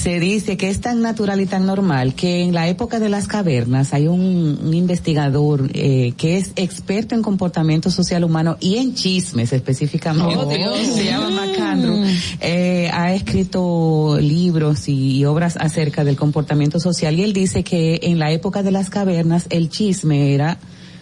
se 0.00 0.18
dice 0.18 0.56
que 0.56 0.70
es 0.70 0.80
tan 0.80 1.02
natural 1.02 1.42
y 1.42 1.46
tan 1.46 1.66
normal 1.66 2.14
que 2.14 2.40
en 2.40 2.54
la 2.54 2.68
época 2.68 2.98
de 2.98 3.10
las 3.10 3.28
cavernas 3.28 3.92
hay 3.92 4.08
un, 4.08 4.58
un 4.64 4.72
investigador 4.72 5.70
eh, 5.74 6.14
que 6.16 6.38
es 6.38 6.52
experto 6.56 7.14
en 7.14 7.20
comportamiento 7.20 7.90
social 7.90 8.24
humano 8.24 8.56
y 8.60 8.78
en 8.78 8.94
chismes 8.94 9.52
específicamente. 9.52 10.36
Oh, 10.38 10.46
Dios. 10.46 10.86
Se 10.86 11.04
llama 11.04 11.28
Macandro. 11.28 11.98
Eh, 12.40 12.88
ha 12.94 13.12
escrito 13.12 14.16
libros 14.18 14.88
y, 14.88 15.22
obras 15.26 15.58
acerca 15.58 16.02
del 16.02 16.16
comportamiento 16.16 16.80
social 16.80 17.18
y 17.18 17.22
él 17.22 17.34
dice 17.34 17.62
que 17.62 18.00
en 18.04 18.18
la 18.18 18.32
época 18.32 18.62
de 18.62 18.70
las 18.70 18.88
cavernas 18.88 19.46
el 19.50 19.68
chisme 19.68 20.32
era 20.32 20.58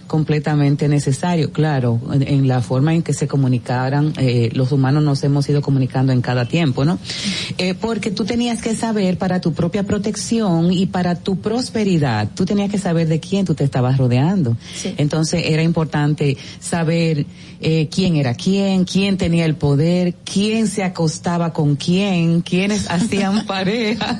completamente 0.08 0.88
necesario, 0.88 1.52
claro, 1.52 2.00
en, 2.12 2.26
en 2.26 2.48
la 2.48 2.60
forma 2.60 2.94
en 2.94 3.02
que 3.02 3.12
se 3.12 3.28
comunicaran, 3.28 4.12
eh, 4.16 4.50
los 4.54 4.72
humanos 4.72 5.04
nos 5.04 5.22
hemos 5.22 5.48
ido 5.48 5.62
comunicando 5.62 6.12
en 6.12 6.20
cada 6.20 6.46
tiempo, 6.46 6.84
¿no? 6.84 6.98
Eh, 7.58 7.74
porque 7.74 8.10
tú 8.10 8.24
tenías 8.24 8.60
que 8.60 8.74
saber 8.74 9.18
para 9.18 9.40
tu 9.40 9.52
propia 9.52 9.84
protección 9.84 10.72
y 10.72 10.86
para 10.86 11.14
tu 11.14 11.38
prosperidad, 11.38 12.28
tú 12.34 12.44
tenías 12.44 12.70
que 12.70 12.78
saber 12.78 13.06
de 13.06 13.20
quién 13.20 13.44
tú 13.44 13.54
te 13.54 13.64
estabas 13.64 13.98
rodeando. 13.98 14.56
Entonces 14.96 15.42
era 15.46 15.62
importante 15.62 16.36
saber 16.58 17.26
eh, 17.60 17.88
quién 17.90 18.16
era 18.16 18.34
quién, 18.34 18.84
quién 18.84 19.16
tenía 19.16 19.44
el 19.44 19.54
poder, 19.54 20.14
quién 20.24 20.68
se 20.68 20.82
acostaba 20.84 21.52
con 21.52 21.76
quién, 21.76 22.42
quiénes 22.42 22.90
hacían 22.90 23.46
pareja 23.46 24.18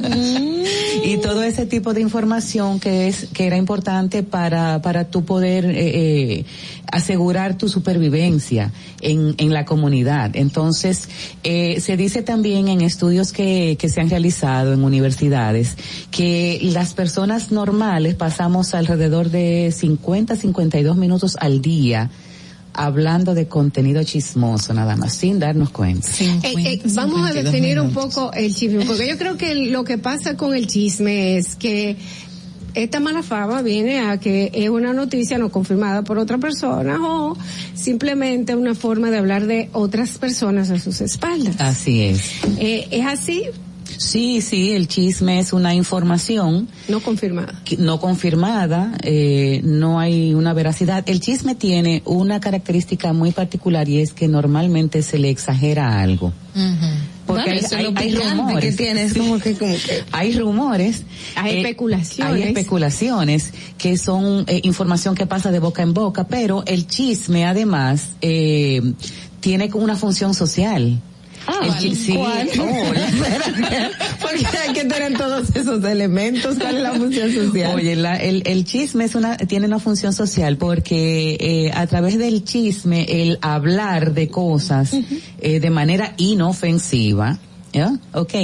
y 1.05 1.17
todo 1.19 1.43
ese 1.43 1.67
tipo 1.67 1.95
de 1.95 2.01
información 2.01 2.81
que 2.81 3.09
es 3.09 3.29
que 3.33 3.47
era 3.47 3.57
importante 3.57 4.23
para 4.23 4.83
para 4.83 5.05
tu 5.05 5.25
poder 5.25 5.65
eh, 5.67 5.75
eh, 5.77 6.45
asegurar 6.91 7.59
tu 7.59 7.69
supervivencia 7.69 8.73
en, 9.01 9.35
en 9.39 9.53
la 9.53 9.65
comunidad. 9.65 10.31
Entonces, 10.35 11.09
eh, 11.45 11.81
se 11.81 11.97
dice 11.97 12.23
también 12.23 12.69
en 12.69 12.81
estudios 12.81 13.33
que, 13.33 13.77
que 13.79 13.89
se 13.89 14.01
han 14.01 14.11
realizado 14.11 14.73
en 14.73 14.83
universidades 14.83 15.77
que 16.11 16.59
las 16.63 16.95
personas 16.95 17.53
normales 17.53 18.15
pasamos 18.15 18.75
alrededor 18.75 19.31
de 19.31 19.73
50, 19.73 20.37
52 20.37 20.97
minutos 20.97 21.37
al 21.41 21.61
día 21.61 22.11
hablando 22.79 23.35
de 23.35 23.49
contenido 23.49 24.05
chismoso 24.05 24.73
nada 24.73 24.97
más, 24.97 25.13
sin 25.13 25.41
darnos 25.41 25.71
cuenta. 25.71 26.09
Eh, 26.21 26.41
eh, 26.45 26.83
vamos 26.95 27.29
a 27.29 27.33
definir 27.33 27.81
un 27.81 27.93
poco 27.93 28.33
el 28.33 28.55
chisme, 28.55 28.85
porque 28.87 29.09
yo 29.09 29.19
creo 29.19 29.37
que 29.37 29.55
lo 29.55 29.83
que 29.83 29.99
pasa 29.99 30.37
con 30.37 30.55
el 30.55 30.69
chisme 30.69 31.37
es 31.37 31.57
que 31.57 31.97
esta 32.75 33.01
mala 33.01 33.25
fama 33.25 33.63
viene 33.63 33.99
a 33.99 34.19
que 34.19 34.53
es 34.55 34.71
una 34.71 34.93
noticia 34.93 35.39
no 35.39 35.51
confirmada 35.51 36.03
por 36.03 36.19
otra 36.19 36.39
persona 36.39 36.99
o 37.03 37.37
simplemente 37.75 38.55
una 38.55 38.77
forma 38.77 39.11
de 39.11 39.19
hablar 39.19 39.47
de 39.47 39.69
otras 39.73 40.19
personas 40.19 40.71
a 40.71 40.79
sus 40.79 41.01
espaldas. 41.01 41.61
Así 41.61 42.03
es. 42.03 42.31
Eh, 42.59 42.87
¿Es 42.93 43.07
así? 43.07 43.45
Sí, 43.99 44.41
sí, 44.41 44.73
el 44.73 44.87
chisme 44.87 45.41
es 45.41 45.53
una 45.53 45.75
información 45.75 46.69
no 46.89 47.01
confirmada. 47.01 47.61
no 47.79 48.01
confirmada, 48.01 48.93
eh, 49.03 49.61
no 49.65 49.99
hay 49.99 50.35
una 50.35 50.53
veracidad. 50.55 51.03
El 51.09 51.21
chisme 51.21 51.55
tiene 51.57 52.03
una 52.05 52.39
característica 52.41 53.13
muy 53.13 53.33
particular 53.33 53.89
y 53.89 53.99
es 54.01 54.13
que 54.13 54.29
normalmente 54.29 55.03
se 55.03 55.19
le 55.19 55.31
exagera 55.31 56.01
algo. 56.01 56.33
Porque 57.27 57.61
Bueno, 57.71 57.93
hay, 57.99 58.15
rumores. 58.15 58.77
que 58.77 58.83
tiene, 58.85 59.03
es 59.03 59.15
como 59.15 59.39
que- 59.39 59.55
como 59.55 59.75
que- 59.75 60.05
Hay 60.13 60.33
rumores. 60.39 61.03
Hay 61.35 61.55
eh, 61.57 61.59
especulaciones. 61.59 62.35
Hay 62.35 62.43
especulaciones 62.45 63.53
que 63.77 63.99
son 63.99 64.45
eh, 64.47 64.61
información 64.65 65.15
que 65.15 65.27
pasa 65.27 65.51
de 65.51 65.59
boca 65.59 65.83
en 65.83 65.93
boca, 65.93 66.27
pero 66.27 66.63
el 66.67 66.87
chisme 66.87 67.45
además 67.45 68.11
eh, 68.23 68.81
tiene 69.41 69.69
como 69.69 69.85
una 69.85 69.97
función 69.97 70.35
social. 70.35 71.01
Ah, 71.51 71.67
El 71.83 71.97
sí. 71.97 72.13
¿cuál? 72.15 72.49
Oh, 72.61 72.85
Porque 74.21 74.47
hay 74.59 74.73
que 74.75 74.85
tener 74.85 75.17
todos 75.17 75.49
esos 75.57 75.83
elementos. 75.85 76.57
¿Cuál 76.61 76.77
es 76.77 76.83
la 76.83 76.93
función 76.93 77.33
social? 77.33 77.75
Oye, 77.75 77.97
la- 77.97 78.17
el, 78.17 78.43
el 78.47 78.65
chisme 78.65 79.05
es 79.05 79.15
una, 79.15 79.37
tiene 79.39 79.67
una 79.67 79.79
función 79.79 80.13
social 80.13 80.57
porque 80.59 81.37
eh, 81.41 81.71
a 81.75 81.87
través 81.87 82.19
del 82.19 82.45
chisme, 82.45 83.07
el 83.23 83.39
hablar 83.41 84.13
de 84.13 84.29
cosas 84.29 84.91
eh, 85.41 85.59
de 85.61 85.71
manera 85.71 86.13
inofensiva, 86.19 87.39
¿ya? 87.73 87.99
Ok, 88.13 88.35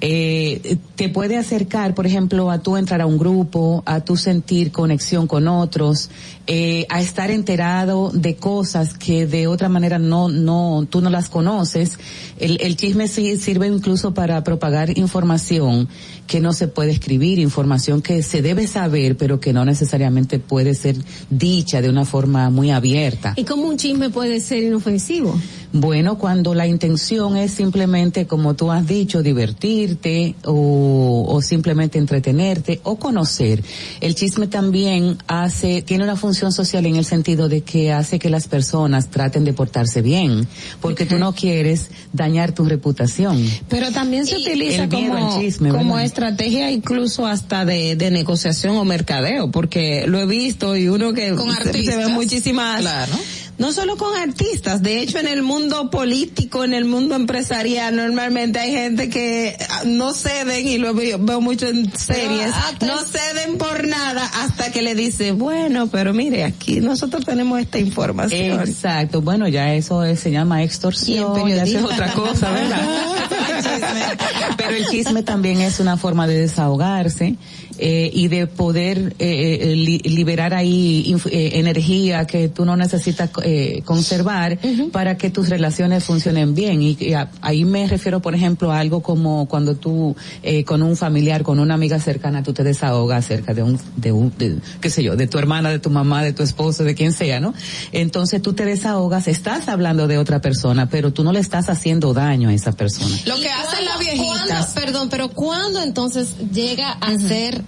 eh, 0.00 0.76
te 0.94 1.08
puede 1.08 1.36
acercar, 1.36 1.94
por 1.94 2.06
ejemplo, 2.06 2.50
a 2.50 2.60
tú 2.60 2.76
entrar 2.76 3.00
a 3.00 3.06
un 3.06 3.18
grupo, 3.18 3.82
a 3.86 4.00
tú 4.00 4.16
sentir 4.16 4.72
conexión 4.72 5.26
con 5.26 5.48
otros, 5.48 6.10
eh, 6.50 6.86
a 6.88 7.02
estar 7.02 7.30
enterado 7.30 8.10
de 8.14 8.36
cosas 8.36 8.94
que 8.94 9.26
de 9.26 9.46
otra 9.46 9.68
manera 9.68 9.98
no, 9.98 10.30
no, 10.30 10.86
tú 10.88 11.02
no 11.02 11.10
las 11.10 11.28
conoces. 11.28 11.98
El, 12.38 12.58
el 12.62 12.74
chisme 12.74 13.06
sí 13.06 13.36
sirve 13.36 13.66
incluso 13.66 14.14
para 14.14 14.42
propagar 14.42 14.96
información 14.96 15.88
que 16.26 16.40
no 16.40 16.54
se 16.54 16.66
puede 16.68 16.90
escribir, 16.92 17.38
información 17.38 18.00
que 18.00 18.22
se 18.22 18.40
debe 18.40 18.66
saber, 18.66 19.18
pero 19.18 19.40
que 19.40 19.52
no 19.52 19.66
necesariamente 19.66 20.38
puede 20.38 20.74
ser 20.74 20.96
dicha 21.28 21.82
de 21.82 21.90
una 21.90 22.06
forma 22.06 22.48
muy 22.48 22.70
abierta. 22.70 23.34
¿Y 23.36 23.44
cómo 23.44 23.64
un 23.68 23.76
chisme 23.76 24.08
puede 24.08 24.40
ser 24.40 24.62
inofensivo? 24.62 25.38
Bueno, 25.70 26.16
cuando 26.16 26.54
la 26.54 26.66
intención 26.66 27.36
es 27.36 27.52
simplemente, 27.52 28.26
como 28.26 28.54
tú 28.54 28.72
has 28.72 28.86
dicho, 28.86 29.22
divertirte 29.22 30.34
o, 30.46 31.26
o 31.28 31.42
simplemente 31.42 31.98
entretenerte 31.98 32.80
o 32.84 32.96
conocer. 32.96 33.62
El 34.00 34.14
chisme 34.14 34.46
también 34.46 35.18
hace, 35.26 35.82
tiene 35.82 36.04
una 36.04 36.16
función 36.16 36.37
social 36.52 36.86
en 36.86 36.96
el 36.96 37.04
sentido 37.04 37.48
de 37.48 37.60
que 37.62 37.92
hace 37.92 38.18
que 38.18 38.30
las 38.30 38.46
personas 38.48 39.08
traten 39.10 39.44
de 39.44 39.52
portarse 39.52 40.00
bien, 40.02 40.46
porque 40.80 41.04
tú 41.06 41.18
no 41.18 41.34
quieres 41.34 41.90
dañar 42.12 42.52
tu 42.52 42.64
reputación. 42.64 43.42
Pero 43.68 43.90
también 43.92 44.26
se 44.26 44.36
utiliza 44.36 44.84
el 44.84 44.88
miedo 44.88 45.14
como, 45.14 45.40
chisme, 45.40 45.70
como 45.70 45.98
estrategia 45.98 46.70
incluso 46.70 47.26
hasta 47.26 47.64
de, 47.64 47.96
de 47.96 48.10
negociación 48.10 48.76
o 48.76 48.84
mercadeo, 48.84 49.50
porque 49.50 50.06
lo 50.06 50.20
he 50.20 50.26
visto 50.26 50.76
y 50.76 50.88
uno 50.88 51.12
que 51.12 51.34
Con 51.34 51.52
se- 51.54 51.82
se, 51.84 51.96
ve 51.96 52.08
muchísimas... 52.08 52.80
Claro. 52.80 53.12
No 53.58 53.72
solo 53.72 53.96
con 53.96 54.16
artistas, 54.16 54.82
de 54.82 55.00
hecho 55.00 55.18
en 55.18 55.26
el 55.26 55.42
mundo 55.42 55.90
político, 55.90 56.62
en 56.62 56.74
el 56.74 56.84
mundo 56.84 57.16
empresarial, 57.16 57.94
normalmente 57.96 58.60
hay 58.60 58.70
gente 58.70 59.08
que 59.10 59.56
ah, 59.68 59.82
no 59.84 60.12
ceden, 60.12 60.68
y 60.68 60.78
lo 60.78 60.94
veo, 60.94 61.18
veo 61.18 61.40
mucho 61.40 61.66
en 61.66 61.90
series, 61.96 62.52
no 62.86 62.98
ceden 63.00 63.58
por 63.58 63.86
nada 63.88 64.24
hasta 64.42 64.70
que 64.70 64.80
le 64.82 64.94
dice, 64.94 65.32
bueno, 65.32 65.88
pero 65.88 66.14
mire, 66.14 66.44
aquí 66.44 66.80
nosotros 66.80 67.24
tenemos 67.24 67.60
esta 67.60 67.78
información. 67.80 68.60
Exacto, 68.60 69.22
bueno, 69.22 69.48
ya 69.48 69.74
eso 69.74 70.04
es- 70.04 70.20
se 70.20 70.30
llama 70.30 70.62
extorsión, 70.62 71.48
ya 71.48 71.62
eso 71.64 71.78
es 71.78 71.84
otra 71.84 72.12
cosa, 72.12 72.50
¿verdad? 72.52 72.80
Pero 74.56 74.70
el 74.70 74.86
chisme 74.86 75.22
también 75.22 75.60
es 75.60 75.80
una 75.80 75.96
forma 75.96 76.26
de 76.26 76.38
desahogarse 76.38 77.36
eh, 77.78 78.10
y 78.12 78.28
de 78.28 78.46
poder 78.46 79.14
eh, 79.18 79.58
eh, 79.62 79.76
li- 79.76 79.98
liberar 79.98 80.54
ahí 80.54 81.04
inf- 81.08 81.28
eh, 81.30 81.58
energía 81.58 82.26
que 82.26 82.48
tú 82.48 82.64
no 82.64 82.76
necesitas 82.76 83.30
eh, 83.44 83.82
conservar 83.84 84.58
para 84.92 85.16
que 85.16 85.30
tus 85.30 85.48
relaciones 85.48 86.04
funcionen 86.04 86.54
bien. 86.54 86.82
Y, 86.82 86.96
y 87.00 87.12
a- 87.14 87.30
ahí 87.40 87.64
me 87.64 87.86
refiero, 87.86 88.20
por 88.20 88.34
ejemplo, 88.34 88.72
a 88.72 88.78
algo 88.80 89.00
como 89.02 89.46
cuando 89.48 89.74
tú 89.76 90.16
eh, 90.42 90.64
con 90.64 90.82
un 90.82 90.96
familiar, 90.96 91.42
con 91.42 91.58
una 91.58 91.74
amiga 91.74 91.98
cercana, 92.00 92.42
tú 92.42 92.52
te 92.52 92.64
desahogas 92.64 93.24
acerca 93.24 93.54
de 93.54 93.62
un, 93.62 93.78
de 93.96 94.12
un, 94.12 94.32
de, 94.38 94.56
qué 94.80 94.90
sé 94.90 95.02
yo, 95.02 95.16
de 95.16 95.26
tu 95.26 95.38
hermana, 95.38 95.70
de 95.70 95.78
tu 95.78 95.90
mamá, 95.90 96.22
de 96.22 96.32
tu 96.32 96.42
esposo, 96.42 96.84
de 96.84 96.94
quien 96.94 97.12
sea, 97.12 97.40
¿no? 97.40 97.54
Entonces 97.92 98.42
tú 98.42 98.52
te 98.52 98.64
desahogas, 98.64 99.28
estás 99.28 99.68
hablando 99.68 100.06
de 100.06 100.18
otra 100.18 100.40
persona, 100.40 100.88
pero 100.88 101.12
tú 101.12 101.24
no 101.24 101.32
le 101.32 101.40
estás 101.40 101.68
haciendo 101.68 102.12
daño 102.14 102.48
a 102.48 102.54
esa 102.54 102.72
persona. 102.72 103.16
Lo 103.26 103.36
que 103.36 103.48
hacen 103.50 103.84
las 103.84 103.96
¿Cuándo- 103.96 104.22
viejitas. 104.22 104.66
perdón, 104.74 105.08
pero 105.10 105.28
¿cuándo 105.30 105.82
entonces 105.82 106.34
llega 106.52 106.92
a 106.92 107.16
ser 107.18 107.62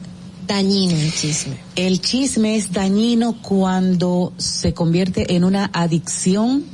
dañino 0.50 0.96
el 0.96 1.12
chisme? 1.12 1.56
El 1.76 2.00
chisme 2.00 2.56
es 2.56 2.72
dañino 2.72 3.40
cuando 3.40 4.32
se 4.36 4.74
convierte 4.74 5.36
en 5.36 5.44
una 5.44 5.70
adicción 5.72 6.64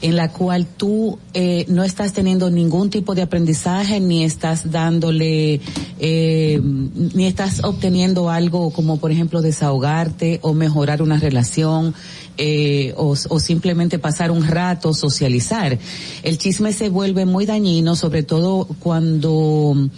en 0.00 0.16
la 0.16 0.32
cual 0.32 0.66
tú 0.66 1.16
eh, 1.32 1.64
no 1.68 1.84
estás 1.84 2.12
teniendo 2.12 2.50
ningún 2.50 2.90
tipo 2.90 3.14
de 3.14 3.22
aprendizaje 3.22 4.00
ni 4.00 4.24
estás 4.24 4.72
dándole 4.72 5.60
eh, 6.00 6.60
ni 6.60 7.26
estás 7.26 7.62
obteniendo 7.62 8.30
algo 8.30 8.70
como 8.70 8.96
por 8.98 9.12
ejemplo 9.12 9.42
desahogarte 9.42 10.40
o 10.42 10.52
mejorar 10.52 11.00
una 11.00 11.18
relación 11.18 11.94
eh, 12.36 12.94
o, 12.96 13.14
o 13.28 13.40
simplemente 13.40 14.00
pasar 14.00 14.32
un 14.32 14.44
rato 14.44 14.92
socializar 14.92 15.78
el 16.24 16.38
chisme 16.38 16.72
se 16.72 16.88
vuelve 16.88 17.26
muy 17.26 17.46
dañino 17.46 17.94
sobre 17.94 18.24
todo 18.24 18.66
cuando 18.80 19.88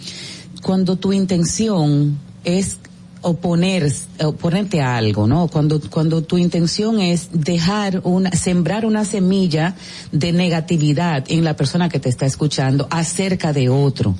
cuando 0.61 0.95
tu 0.97 1.13
intención 1.13 2.19
es 2.43 2.77
oponer, 3.21 3.91
oponerte 4.23 4.81
a 4.81 4.97
algo, 4.97 5.27
¿no? 5.27 5.47
Cuando, 5.47 5.79
cuando 5.79 6.23
tu 6.23 6.37
intención 6.37 6.99
es 6.99 7.29
dejar 7.31 8.01
una, 8.03 8.31
sembrar 8.31 8.85
una 8.85 9.05
semilla 9.05 9.75
de 10.11 10.31
negatividad 10.31 11.25
en 11.27 11.43
la 11.43 11.55
persona 11.55 11.89
que 11.89 11.99
te 11.99 12.09
está 12.09 12.25
escuchando 12.25 12.87
acerca 12.89 13.53
de 13.53 13.69
otro. 13.69 14.15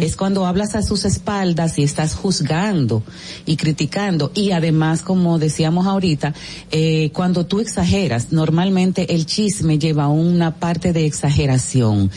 Es 0.00 0.16
cuando 0.16 0.46
hablas 0.46 0.74
a 0.74 0.82
sus 0.82 1.04
espaldas 1.04 1.78
y 1.78 1.82
estás 1.82 2.14
juzgando 2.14 3.02
y 3.46 3.56
criticando. 3.56 4.30
Y 4.34 4.50
además, 4.50 5.02
como 5.02 5.38
decíamos 5.38 5.86
ahorita, 5.86 6.34
eh, 6.70 7.10
cuando 7.12 7.46
tú 7.46 7.60
exageras, 7.60 8.32
normalmente 8.32 9.14
el 9.14 9.26
chisme 9.26 9.78
lleva 9.78 10.08
una 10.08 10.56
parte 10.56 10.92
de 10.92 11.06
exageración 11.06 12.10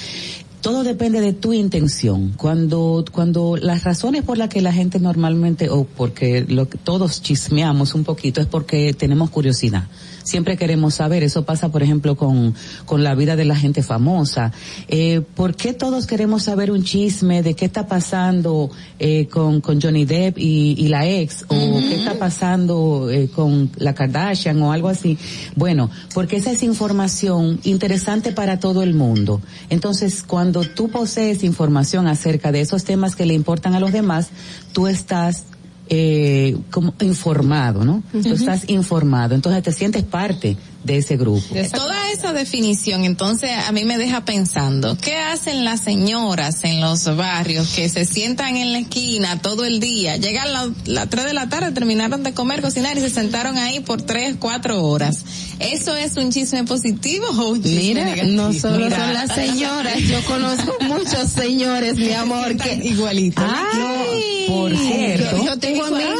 todo 0.61 0.83
depende 0.83 1.21
de 1.21 1.33
tu 1.33 1.53
intención. 1.53 2.33
Cuando, 2.35 3.05
cuando 3.11 3.55
las 3.57 3.83
razones 3.83 4.23
por 4.23 4.37
las 4.37 4.49
que 4.49 4.61
la 4.61 4.73
gente 4.73 4.99
normalmente, 4.99 5.69
o 5.69 5.85
porque 5.85 6.45
lo 6.47 6.65
todos 6.67 7.21
chismeamos 7.21 7.95
un 7.95 8.03
poquito, 8.03 8.41
es 8.41 8.47
porque 8.47 8.93
tenemos 8.93 9.29
curiosidad. 9.29 9.85
Siempre 10.29 10.57
queremos 10.57 10.93
saber. 10.93 11.23
Eso 11.23 11.43
pasa, 11.43 11.69
por 11.69 11.81
ejemplo, 11.81 12.15
con, 12.15 12.53
con 12.85 13.03
la 13.03 13.15
vida 13.15 13.35
de 13.35 13.45
la 13.45 13.55
gente 13.55 13.81
famosa. 13.81 14.51
Eh, 14.87 15.21
¿Por 15.33 15.55
qué 15.55 15.73
todos 15.73 16.05
queremos 16.05 16.43
saber 16.43 16.69
un 16.69 16.83
chisme 16.83 17.41
de 17.41 17.55
qué 17.55 17.65
está 17.65 17.87
pasando 17.87 18.69
eh, 18.99 19.25
con, 19.25 19.59
con 19.59 19.81
Johnny 19.81 20.05
Depp 20.05 20.37
y, 20.37 20.75
y 20.77 20.87
la 20.87 21.07
ex? 21.07 21.45
¿O 21.47 21.79
qué 21.79 21.95
está 21.95 22.13
pasando 22.19 23.09
eh, 23.09 23.27
con 23.33 23.71
la 23.77 23.95
Kardashian 23.95 24.61
o 24.61 24.71
algo 24.71 24.87
así? 24.87 25.17
Bueno, 25.55 25.89
porque 26.13 26.35
esa 26.35 26.51
es 26.51 26.61
información 26.61 27.59
interesante 27.63 28.31
para 28.31 28.59
todo 28.59 28.83
el 28.83 28.93
mundo. 28.93 29.41
Entonces, 29.71 30.21
cuando 30.21 30.61
tú 30.63 30.89
posees 30.89 31.43
información 31.43 32.07
acerca 32.07 32.51
de 32.51 32.61
esos 32.61 32.83
temas 32.83 33.15
que 33.15 33.25
le 33.25 33.33
importan 33.33 33.73
a 33.73 33.79
los 33.79 33.91
demás, 33.91 34.29
tú 34.73 34.85
estás 34.85 35.45
eh, 35.89 36.55
como 36.69 36.93
informado, 37.01 37.83
¿no? 37.83 38.03
Tú 38.11 38.33
estás 38.33 38.69
informado, 38.69 39.35
entonces 39.35 39.63
te 39.63 39.71
sientes 39.71 40.03
parte 40.03 40.55
de 40.83 40.97
ese 40.97 41.17
grupo. 41.17 41.43
Toda 41.73 42.09
esa 42.11 42.31
definición, 42.33 43.03
entonces, 43.05 43.51
a 43.67 43.71
mí 43.71 43.83
me 43.83 43.97
deja 43.97 44.23
pensando, 44.25 44.97
¿qué 44.97 45.17
hacen 45.17 45.65
las 45.65 45.81
señoras 45.81 46.63
en 46.63 46.79
los 46.81 47.03
barrios 47.17 47.69
que 47.75 47.89
se 47.89 48.05
sientan 48.05 48.55
en 48.55 48.71
la 48.71 48.79
esquina 48.79 49.41
todo 49.41 49.65
el 49.65 49.79
día? 49.79 50.15
Llegan 50.17 50.53
las 50.53 50.69
la 50.85 51.07
3 51.07 51.25
de 51.25 51.33
la 51.33 51.49
tarde, 51.49 51.71
terminaron 51.71 52.23
de 52.23 52.33
comer, 52.33 52.61
cocinar 52.61 52.97
y 52.97 53.01
se 53.01 53.09
sentaron 53.09 53.57
ahí 53.57 53.81
por 53.81 54.01
3, 54.01 54.37
4 54.39 54.83
horas. 54.83 55.23
¿Eso 55.59 55.95
es 55.95 56.15
un 56.15 56.31
chisme 56.31 56.63
positivo 56.63 57.27
o 57.27 57.49
un 57.49 57.61
chisme 57.61 57.79
Mira, 57.81 58.05
negativo? 58.05 58.33
no 58.35 58.53
solo 58.53 58.85
Mira. 58.85 58.97
son 58.97 59.13
las 59.13 59.35
señoras, 59.35 59.97
yo 59.99 60.23
conozco 60.25 60.73
muchos 60.87 61.29
señores, 61.29 61.95
mi 61.97 62.13
amor, 62.13 62.55
que 62.55 62.75
igualito. 62.87 63.41
Ay, 63.45 64.45
por 64.47 64.75
cierto. 64.77 65.37
Yo, 65.37 65.43
yo 65.45 65.59
tengo 65.59 65.83
amigos, 65.85 66.15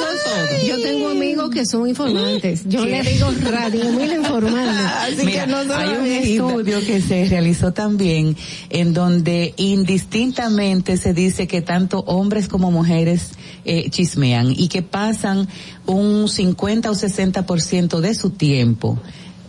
yo 0.68 0.82
tengo 0.82 1.10
amigos 1.10 1.50
que 1.50 1.66
son 1.66 1.88
informantes. 1.88 2.64
Yo 2.66 2.86
le 2.86 3.02
digo 3.04 3.32
radio 3.50 3.86
mil 3.92 4.12
informantes. 4.12 4.49
Mira, 5.26 5.48
hay 5.76 5.90
un 5.90 6.06
estudio 6.06 6.80
que 6.86 7.02
se 7.02 7.26
realizó 7.26 7.74
también 7.74 8.36
en 8.70 8.94
donde 8.94 9.54
indistintamente 9.58 10.98
se 10.98 11.14
dice 11.14 11.48
que 11.48 11.62
tanto 11.62 12.00
hombres 12.00 12.48
como 12.48 12.72
mujeres 12.72 13.32
eh, 13.66 13.90
chismean 13.90 14.54
y 14.56 14.68
que 14.68 14.82
pasan 14.82 15.48
un 15.86 16.28
50 16.28 16.92
o 16.92 16.94
60% 16.94 18.00
de 18.00 18.16
su 18.16 18.32
tiempo 18.32 19.00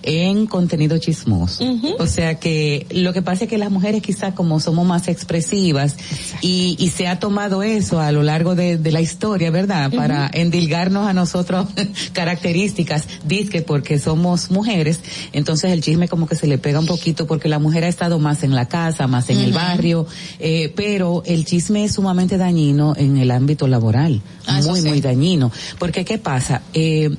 en 0.03 0.47
contenido 0.47 0.99
chismoso. 0.99 1.65
O 1.99 2.07
sea 2.07 2.39
que 2.39 2.87
lo 2.91 3.13
que 3.13 3.23
pasa 3.23 3.45
es 3.45 3.51
que 3.51 3.59
las 3.59 3.71
mujeres 3.71 4.03
quizás 4.03 4.35
como 4.35 4.61
somos 4.61 4.87
más 4.87 5.09
expresivas 5.09 5.97
y, 6.41 6.77
y 6.79 6.89
se 6.89 7.07
ha 7.09 7.19
tomado 7.19 7.63
eso 7.63 8.01
a 8.01 8.13
lo 8.13 8.23
largo 8.23 8.55
de, 8.55 8.79
de 8.79 8.93
la 8.93 9.01
historia, 9.01 9.51
¿verdad? 9.51 9.91
Para 9.93 10.31
endilgarnos 10.33 11.07
a 11.07 11.13
nosotros 11.13 11.67
características, 12.13 13.05
disque 13.27 13.63
porque 13.63 13.99
somos 13.99 14.51
mujeres, 14.51 15.01
entonces 15.33 15.73
el 15.73 15.83
chisme 15.83 16.09
como 16.09 16.27
que 16.27 16.35
se 16.37 16.47
le 16.47 16.59
pega 16.59 16.79
un 16.79 16.87
poquito 16.87 17.27
porque 17.27 17.49
la 17.49 17.59
mujer 17.59 17.85
ha 17.85 17.89
estado 17.89 18.19
más 18.19 18.43
en 18.43 18.55
la 18.55 18.69
casa, 18.69 19.07
más 19.07 19.31
en 19.31 19.39
el 19.39 19.53
barrio, 19.53 20.07
eh, 20.39 20.73
pero 20.77 21.23
el 21.27 21.45
chisme 21.45 21.85
es 21.85 21.95
sumamente 21.95 22.37
dañino 22.39 22.95
en 22.97 23.17
el 23.17 23.31
ámbito 23.31 23.67
laboral, 23.67 24.21
Ah, 24.47 24.61
muy, 24.65 24.81
sí. 24.81 24.89
muy 24.89 25.01
dañino. 25.01 25.53
Porque 25.79 26.05
¿qué 26.05 26.19
pasa? 26.19 26.63
Eh, 26.75 27.11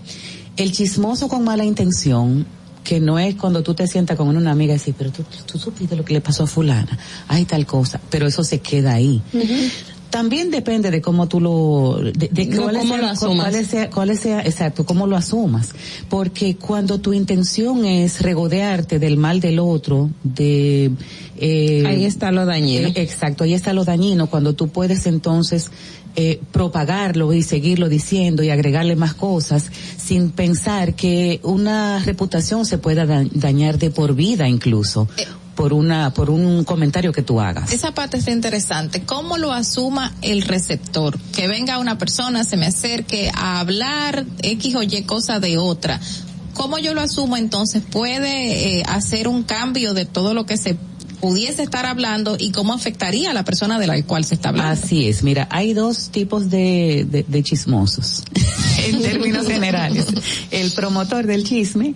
el 0.58 0.72
chismoso 0.72 1.28
con 1.28 1.44
mala 1.44 1.64
intención, 1.64 2.46
que 2.84 3.00
no 3.00 3.20
es 3.20 3.36
cuando 3.36 3.62
tú 3.64 3.74
te 3.74 3.88
sientas 3.88 4.18
con 4.18 4.36
una 4.36 4.52
amiga 4.52 4.74
y 4.74 4.78
dices, 4.78 4.96
pero 4.98 5.12
tú, 5.12 5.24
tú 5.46 5.58
supiste 5.60 5.96
lo 5.96 6.04
que 6.04 6.14
le 6.14 6.22
pasó 6.22 6.44
a 6.44 6.48
fulana, 6.48 6.98
hay 7.28 7.46
tal 7.46 7.66
cosa, 7.66 8.00
pero 8.10 8.28
eso 8.28 8.44
se 8.44 8.60
queda 8.60 8.94
ahí. 8.94 9.22
También 10.10 10.52
depende 10.52 10.92
de 10.92 11.02
cómo 11.02 11.30
tú 11.30 11.40
lo, 11.40 12.00
de, 12.02 12.28
cuáles 12.50 12.82
cómo 12.82 12.96
sean- 12.96 13.02
lo 13.02 13.08
asumas. 13.08 13.46
cuáles 13.46 13.68
sea, 13.70 13.90
cuáles 13.90 14.20
sea, 14.20 14.42
exacto, 14.42 14.86
cómo 14.86 15.08
lo 15.08 15.16
asumas. 15.16 15.70
Porque 16.10 16.58
cuando 16.58 17.00
tu 17.00 17.14
intención 17.14 17.86
es 17.86 18.22
regodearte 18.22 19.00
del 19.00 19.16
mal 19.16 19.40
del 19.40 19.60
otro, 19.60 20.10
de, 20.24 20.92
eh, 21.38 21.84
Ahí 21.88 22.04
está 22.04 22.30
lo 22.34 22.46
dañino. 22.46 22.90
eh, 22.90 22.94
exacto, 22.98 23.46
ahí 23.46 23.54
está 23.54 23.72
lo 23.72 23.86
dañino, 23.86 24.28
cuando 24.30 24.52
tú 24.54 24.68
puedes 24.68 25.06
entonces 25.06 25.72
eh, 26.16 26.40
propagarlo 26.52 27.34
y 27.34 27.44
seguirlo 27.44 27.90
diciendo 27.90 28.44
y 28.44 28.50
agregarle 28.50 28.96
más 28.96 29.14
cosas 29.14 29.72
sin 29.98 30.32
pensar 30.32 30.96
que 30.96 31.40
una 31.44 32.00
reputación 32.06 32.66
se 32.66 32.78
pueda 32.78 33.06
da- 33.06 33.26
dañar 33.32 33.78
de 33.78 33.92
por 33.92 34.14
vida 34.16 34.48
incluso 34.48 35.08
por 35.56 35.74
una 35.74 36.14
por 36.14 36.30
un 36.30 36.64
comentario 36.64 37.12
que 37.12 37.22
tú 37.22 37.40
hagas. 37.42 37.72
Esa 37.72 37.94
parte 37.94 38.18
está 38.18 38.32
interesante. 38.32 39.04
¿Cómo 39.04 39.38
lo 39.38 39.52
asuma 39.52 40.14
el 40.22 40.42
receptor? 40.44 41.20
Que 41.36 41.48
venga 41.48 41.78
una 41.78 41.98
persona, 41.98 42.44
se 42.44 42.58
me 42.58 42.66
acerque 42.66 43.30
a 43.36 43.60
hablar 43.60 44.26
X 44.42 44.76
o 44.76 44.82
Y 44.84 45.04
cosa 45.04 45.40
de 45.40 45.58
otra. 45.58 46.00
¿Cómo 46.54 46.78
yo 46.80 46.94
lo 46.94 47.02
asumo 47.02 47.38
entonces? 47.38 47.84
¿Puede 47.90 48.80
eh, 48.80 48.84
hacer 48.88 49.28
un 49.28 49.44
cambio 49.44 49.94
de 49.94 50.06
todo 50.06 50.34
lo 50.34 50.46
que 50.46 50.58
se 50.58 50.76
pudiese 51.22 51.64
estar 51.64 51.86
hablando 51.86 52.36
y 52.38 52.52
cómo 52.52 52.74
afectaría 52.74 53.32
a 53.32 53.34
la 53.34 53.46
persona 53.46 53.80
de 53.80 53.88
la 53.88 54.02
cual 54.04 54.26
se 54.26 54.36
está 54.36 54.50
hablando? 54.50 54.74
Así 54.74 55.08
es, 55.08 55.24
mira, 55.24 55.48
hay 55.52 55.74
dos 55.74 56.10
tipos 56.10 56.50
de, 56.50 57.06
de, 57.10 57.24
de 57.28 57.44
chismosos, 57.44 58.24
en 58.88 59.02
términos 59.02 59.48
generales. 59.48 60.08
El 60.50 60.72
promotor 60.72 61.26
del 61.26 61.44
chisme 61.44 61.94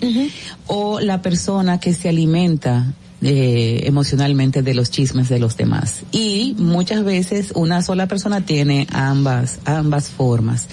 o 0.67 0.99
la 0.99 1.21
persona 1.21 1.79
que 1.79 1.93
se 1.93 2.09
alimenta 2.09 2.93
eh, 3.21 3.87
emocionalmente 3.87 4.61
de 4.61 4.75
los 4.75 4.91
chismes 4.91 5.29
de 5.29 5.39
los 5.39 5.57
demás. 5.57 6.03
Y 6.11 6.53
muchas 6.59 7.03
veces 7.03 7.53
una 7.55 7.81
sola 7.81 8.07
persona 8.07 8.41
tiene 8.41 8.85
ambas, 8.91 9.59
ambas 9.65 10.09
formas. 10.09 10.67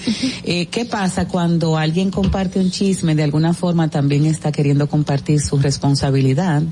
Eh, 0.44 0.66
¿Qué 0.66 0.84
pasa 0.84 1.28
cuando 1.28 1.78
alguien 1.78 2.10
comparte 2.10 2.58
un 2.58 2.70
chisme 2.70 3.14
de 3.14 3.22
alguna 3.22 3.55
forma 3.55 3.89
también 3.89 4.26
está 4.26 4.52
queriendo 4.52 4.86
compartir 4.89 5.40
su 5.40 5.58
responsabilidad? 5.58 6.62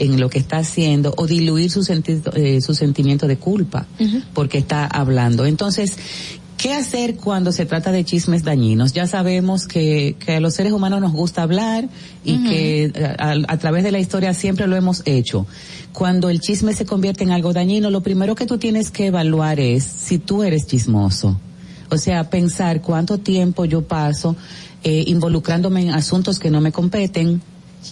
En 0.00 0.18
lo 0.18 0.28
que 0.28 0.38
está 0.40 0.58
haciendo 0.58 1.14
o 1.16 1.26
diluir 1.28 1.70
su, 1.70 1.80
senti- 1.84 2.20
eh, 2.34 2.60
su 2.60 2.74
sentimiento 2.74 3.28
de 3.28 3.36
culpa 3.36 3.86
porque 4.34 4.58
está 4.58 4.86
hablando. 4.86 5.44
Entonces, 5.46 5.96
¿qué 6.56 6.72
hacer 6.74 7.14
cuando 7.16 7.52
se 7.52 7.64
trata 7.66 7.92
de 7.92 8.04
chismes 8.04 8.42
dañinos? 8.42 8.92
Ya 8.92 9.06
sabemos 9.06 9.66
que, 9.68 10.16
que 10.18 10.36
a 10.36 10.40
los 10.40 10.54
seres 10.54 10.72
humanos 10.72 11.00
nos 11.00 11.12
gusta 11.12 11.42
hablar 11.42 11.88
y 12.24 12.42
que 12.48 12.84
eh, 12.86 13.14
a, 13.18 13.34
a 13.46 13.58
través 13.58 13.84
de 13.84 13.92
la 13.92 13.98
historia 14.00 14.34
siempre 14.34 14.66
lo 14.66 14.74
hemos 14.76 15.02
hecho. 15.06 15.46
cuando 15.92 16.28
el 16.30 16.40
chisme 16.40 16.72
se 16.74 16.84
convierte 16.86 17.24
en 17.24 17.30
algo 17.32 17.52
dañino, 17.52 17.90
lo 17.90 18.00
primero 18.02 18.34
que 18.34 18.46
tú 18.46 18.58
tienes 18.58 18.90
que 18.90 19.06
evaluar 19.06 19.58
es 19.60 19.84
si 19.84 20.18
tú 20.18 20.42
eres 20.42 20.66
chismoso. 20.66 21.38
O 21.90 21.96
sea, 21.98 22.30
pensar 22.30 22.80
cuánto 22.82 23.18
tiempo 23.18 23.64
yo 23.64 23.82
paso 23.82 24.36
eh, 24.84 25.04
involucrándome 25.08 25.82
en 25.82 25.90
asuntos 25.90 26.38
que 26.38 26.50
no 26.50 26.60
me 26.60 26.70
competen, 26.72 27.42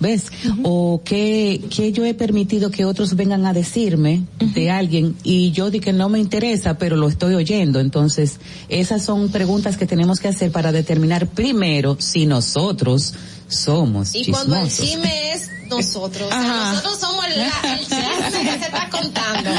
¿ves? 0.00 0.26
O 0.62 1.02
que, 1.04 1.60
que 1.74 1.92
yo 1.92 2.04
he 2.04 2.14
permitido 2.14 2.70
que 2.70 2.84
otros 2.84 3.16
vengan 3.16 3.46
a 3.46 3.52
decirme 3.52 4.22
de 4.38 4.70
alguien 4.70 5.16
y 5.24 5.50
yo 5.52 5.70
di 5.70 5.80
que 5.80 5.92
no 5.92 6.08
me 6.08 6.18
interesa, 6.18 6.78
pero 6.78 6.96
lo 6.96 7.08
estoy 7.08 7.34
oyendo. 7.34 7.80
Entonces, 7.80 8.38
esas 8.68 9.02
son 9.02 9.30
preguntas 9.30 9.76
que 9.76 9.86
tenemos 9.86 10.20
que 10.20 10.28
hacer 10.28 10.52
para 10.52 10.72
determinar 10.72 11.26
primero 11.26 11.96
si 12.00 12.26
nosotros 12.26 13.14
somos 13.48 14.14
Y 14.14 14.30
cuando 14.30 14.56
el 14.56 14.70
chisme 14.70 15.32
es 15.32 15.48
nosotros, 15.70 16.26
o 16.26 16.30
sea, 16.30 16.72
nosotros 16.72 16.98
somos 16.98 17.24
la, 17.34 17.72
el 17.72 17.78
chisme 17.80 18.42
que 18.42 18.58
se 18.58 18.64
está 18.66 18.88
contando. 18.90 19.50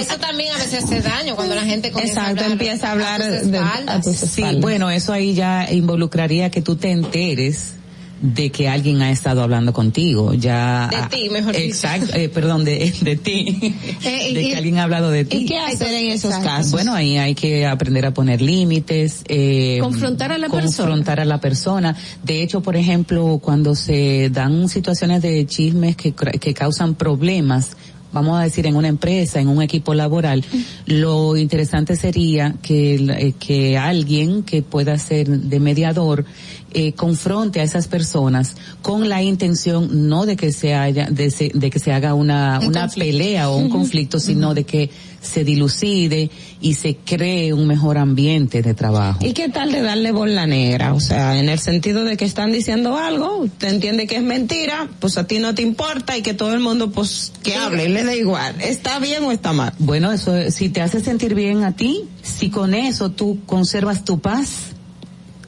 Eso 0.00 0.16
también 0.20 0.52
a 0.52 0.58
veces 0.58 0.84
hace 0.84 1.00
daño 1.00 1.36
cuando 1.36 1.54
la 1.54 1.64
gente 1.64 1.90
comienza 1.92 2.20
Exacto, 2.22 2.40
a 2.42 2.44
hablar 2.44 2.52
empieza 2.52 2.88
a 2.88 2.92
hablar 2.92 3.20
tus 3.20 3.50
de- 3.50 3.56
espaldas. 3.58 3.96
a 3.96 4.00
tus 4.00 4.16
Sí, 4.16 4.42
bueno, 4.60 4.90
eso 4.90 5.12
ahí 5.12 5.34
ya 5.34 5.66
involucraría 5.70 6.50
que 6.50 6.60
tú 6.62 6.76
te 6.76 6.90
enteres 6.90 7.74
de 8.22 8.50
que 8.50 8.68
alguien 8.68 9.00
ha 9.00 9.10
estado 9.10 9.42
hablando 9.42 9.72
contigo, 9.72 10.34
ya. 10.34 10.88
De 10.90 11.16
ti, 11.16 11.30
mejor 11.30 11.54
dicho. 11.54 11.64
Exacto, 11.66 12.14
eh, 12.14 12.28
perdón, 12.28 12.64
de, 12.64 12.92
de 13.00 13.16
ti. 13.16 13.74
Eh, 14.04 14.32
de 14.34 14.42
y- 14.42 14.50
que 14.50 14.56
alguien 14.56 14.78
ha 14.78 14.84
hablado 14.84 15.10
de 15.10 15.24
ti. 15.24 15.38
¿Y 15.38 15.46
qué 15.46 15.58
hacer 15.58 15.92
en 15.94 16.10
esos 16.10 16.34
casos? 16.36 16.72
Bueno, 16.72 16.94
ahí 16.94 17.16
hay 17.18 17.34
que 17.34 17.66
aprender 17.66 18.04
a 18.06 18.12
poner 18.14 18.40
límites. 18.40 19.22
Eh, 19.28 19.78
Confrontar 19.80 20.32
a 20.32 20.38
la 20.38 20.48
persona. 20.48 20.66
Confrontar 20.88 21.20
a 21.20 21.24
la 21.24 21.40
persona. 21.40 21.96
De 22.22 22.42
hecho, 22.42 22.60
por 22.62 22.76
ejemplo, 22.76 23.40
cuando 23.42 23.74
se 23.74 24.30
dan 24.30 24.68
situaciones 24.68 25.22
de 25.22 25.46
chismes 25.46 25.96
que, 25.96 26.12
que 26.12 26.54
causan 26.54 26.94
problemas, 26.94 27.76
vamos 28.12 28.38
a 28.40 28.42
decir 28.42 28.66
en 28.66 28.74
una 28.76 28.88
empresa, 28.88 29.40
en 29.40 29.48
un 29.48 29.62
equipo 29.62 29.94
laboral, 29.94 30.44
lo 30.86 31.36
interesante 31.36 31.94
sería 31.96 32.54
que, 32.62 32.94
eh, 32.96 33.34
que 33.38 33.78
alguien 33.78 34.42
que 34.42 34.62
pueda 34.62 34.98
ser 34.98 35.28
de 35.28 35.60
mediador 35.60 36.24
eh, 36.72 36.92
confronte 36.92 37.60
a 37.60 37.62
esas 37.64 37.88
personas 37.88 38.56
con 38.82 39.08
la 39.08 39.22
intención 39.22 40.08
no 40.08 40.26
de 40.26 40.36
que 40.36 40.52
se 40.52 40.74
haya 40.74 41.06
de, 41.10 41.30
se- 41.30 41.50
de 41.54 41.70
que 41.70 41.78
se 41.78 41.92
haga 41.92 42.14
una 42.14 42.58
Un 42.60 42.68
una 42.68 42.82
conflicto. 42.82 42.98
pelea 43.18 43.50
o 43.50 43.56
un 43.56 43.68
conflicto 43.70 44.20
sino 44.20 44.54
de 44.54 44.64
que 44.64 44.90
se 45.20 45.44
dilucide 45.44 46.30
y 46.62 46.74
se 46.74 46.96
cree 46.96 47.52
un 47.52 47.66
mejor 47.66 47.98
ambiente 47.98 48.62
de 48.62 48.72
trabajo 48.72 49.18
¿Y 49.24 49.32
qué 49.34 49.48
tal 49.50 49.70
de 49.72 49.82
darle 49.82 50.12
bola 50.12 50.46
negra? 50.46 50.94
O 50.94 51.00
sea, 51.00 51.38
en 51.38 51.48
el 51.50 51.58
sentido 51.58 52.04
de 52.04 52.16
que 52.16 52.24
están 52.24 52.52
diciendo 52.52 52.96
algo, 52.96 53.38
usted 53.38 53.68
entiende 53.68 54.06
que 54.06 54.16
es 54.16 54.22
mentira, 54.22 54.88
pues 54.98 55.18
a 55.18 55.26
ti 55.26 55.38
no 55.38 55.54
te 55.54 55.60
importa 55.62 56.16
y 56.16 56.22
que 56.22 56.32
todo 56.34 56.54
el 56.54 56.60
mundo 56.60 56.90
pues 56.90 57.32
que 57.42 57.54
hable, 57.56 57.88
le 57.90 58.02
da 58.04 58.14
igual. 58.14 58.54
¿Está 58.60 58.98
bien 58.98 59.22
o 59.24 59.32
está 59.32 59.52
mal? 59.52 59.74
Bueno, 59.78 60.10
eso, 60.12 60.32
si 60.50 60.70
te 60.70 60.80
hace 60.80 61.00
sentir 61.00 61.34
bien 61.34 61.64
a 61.64 61.76
ti, 61.76 62.04
si 62.22 62.48
con 62.48 62.72
eso 62.74 63.10
tú 63.10 63.40
conservas 63.44 64.04
tu 64.04 64.20
paz, 64.20 64.69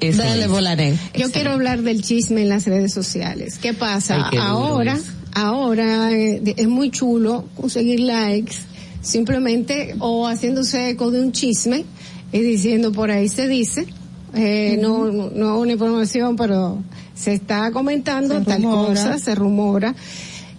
eso 0.08 0.22
Dale 0.22 0.44
es. 0.44 0.48
bola 0.50 0.74
negra. 0.76 0.98
Yo 1.16 1.30
quiero 1.30 1.52
hablar 1.52 1.82
del 1.82 2.02
chisme 2.02 2.42
en 2.42 2.48
las 2.48 2.66
redes 2.66 2.92
sociales. 2.92 3.58
¿Qué 3.58 3.72
pasa? 3.74 4.16
Ay, 4.16 4.22
qué 4.30 4.36
duro 4.36 4.48
ahora, 4.48 4.98
ahora 5.32 6.12
eh, 6.12 6.54
es 6.56 6.68
muy 6.68 6.90
chulo 6.90 7.44
conseguir 7.56 8.00
likes 8.00 8.54
simplemente 9.00 9.94
o 9.98 10.26
haciéndose 10.26 10.90
eco 10.90 11.10
de 11.10 11.20
un 11.20 11.32
chisme 11.32 11.84
y 12.32 12.40
diciendo 12.40 12.92
por 12.92 13.10
ahí 13.10 13.28
se 13.28 13.48
dice, 13.48 13.86
eh, 14.34 14.78
no, 14.80 15.10
no 15.10 15.30
no 15.30 15.58
una 15.58 15.72
información, 15.72 16.36
pero 16.36 16.78
se 17.14 17.34
está 17.34 17.70
comentando 17.72 18.38
Se 18.38 18.44
tal 18.44 18.62
rumora. 18.62 18.88
cosa, 18.88 19.18
se 19.18 19.34
rumora. 19.34 19.94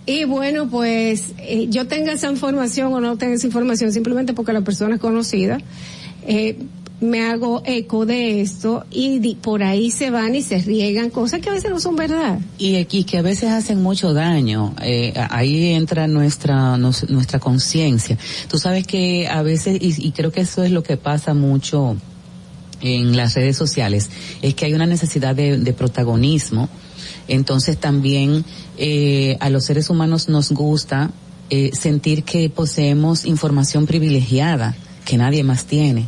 Y 0.05 0.25
bueno, 0.25 0.69
pues 0.69 1.33
eh, 1.37 1.67
yo 1.69 1.87
tenga 1.87 2.11
esa 2.11 2.29
información 2.29 2.93
o 2.93 2.99
no 2.99 3.17
tenga 3.17 3.35
esa 3.35 3.47
información 3.47 3.91
simplemente 3.93 4.33
porque 4.33 4.51
la 4.51 4.61
persona 4.61 4.95
es 4.95 5.01
conocida, 5.01 5.59
eh, 6.27 6.57
me 7.01 7.21
hago 7.21 7.61
eco 7.65 8.05
de 8.05 8.39
esto 8.41 8.85
y 8.89 9.35
por 9.35 9.61
ahí 9.61 9.91
se 9.91 10.09
van 10.09 10.35
y 10.35 10.41
se 10.41 10.59
riegan 10.59 11.09
cosas 11.09 11.41
que 11.41 11.49
a 11.49 11.53
veces 11.53 11.69
no 11.69 11.79
son 11.81 11.95
verdad. 11.97 12.39
Y, 12.57 12.87
y 12.89 13.03
que 13.03 13.17
a 13.17 13.21
veces 13.21 13.49
hacen 13.49 13.81
mucho 13.83 14.13
daño. 14.13 14.73
Eh, 14.81 15.13
ahí 15.29 15.73
entra 15.73 16.07
nuestra 16.07 16.77
nos- 16.77 17.09
nuestra 17.09 17.39
conciencia. 17.39 18.17
Tú 18.47 18.57
sabes 18.57 18.87
que 18.87 19.27
a 19.27 19.41
veces, 19.41 19.79
y, 19.81 20.07
y 20.07 20.11
creo 20.11 20.31
que 20.31 20.41
eso 20.41 20.63
es 20.63 20.71
lo 20.71 20.81
que 20.83 20.95
pasa 20.95 21.33
mucho 21.33 21.97
en 22.81 23.15
las 23.17 23.33
redes 23.35 23.57
sociales, 23.57 24.09
es 24.41 24.53
que 24.55 24.65
hay 24.65 24.73
una 24.73 24.85
necesidad 24.85 25.35
de, 25.35 25.57
de 25.57 25.73
protagonismo. 25.73 26.69
Entonces 27.27 27.77
también 27.77 28.45
eh, 28.77 29.37
a 29.41 29.49
los 29.49 29.65
seres 29.65 29.89
humanos 29.89 30.29
nos 30.29 30.51
gusta 30.51 31.11
eh, 31.49 31.71
sentir 31.73 32.23
que 32.23 32.49
poseemos 32.49 33.25
información 33.25 33.85
privilegiada 33.85 34.75
que 35.05 35.17
nadie 35.17 35.43
más 35.43 35.65
tiene. 35.65 36.07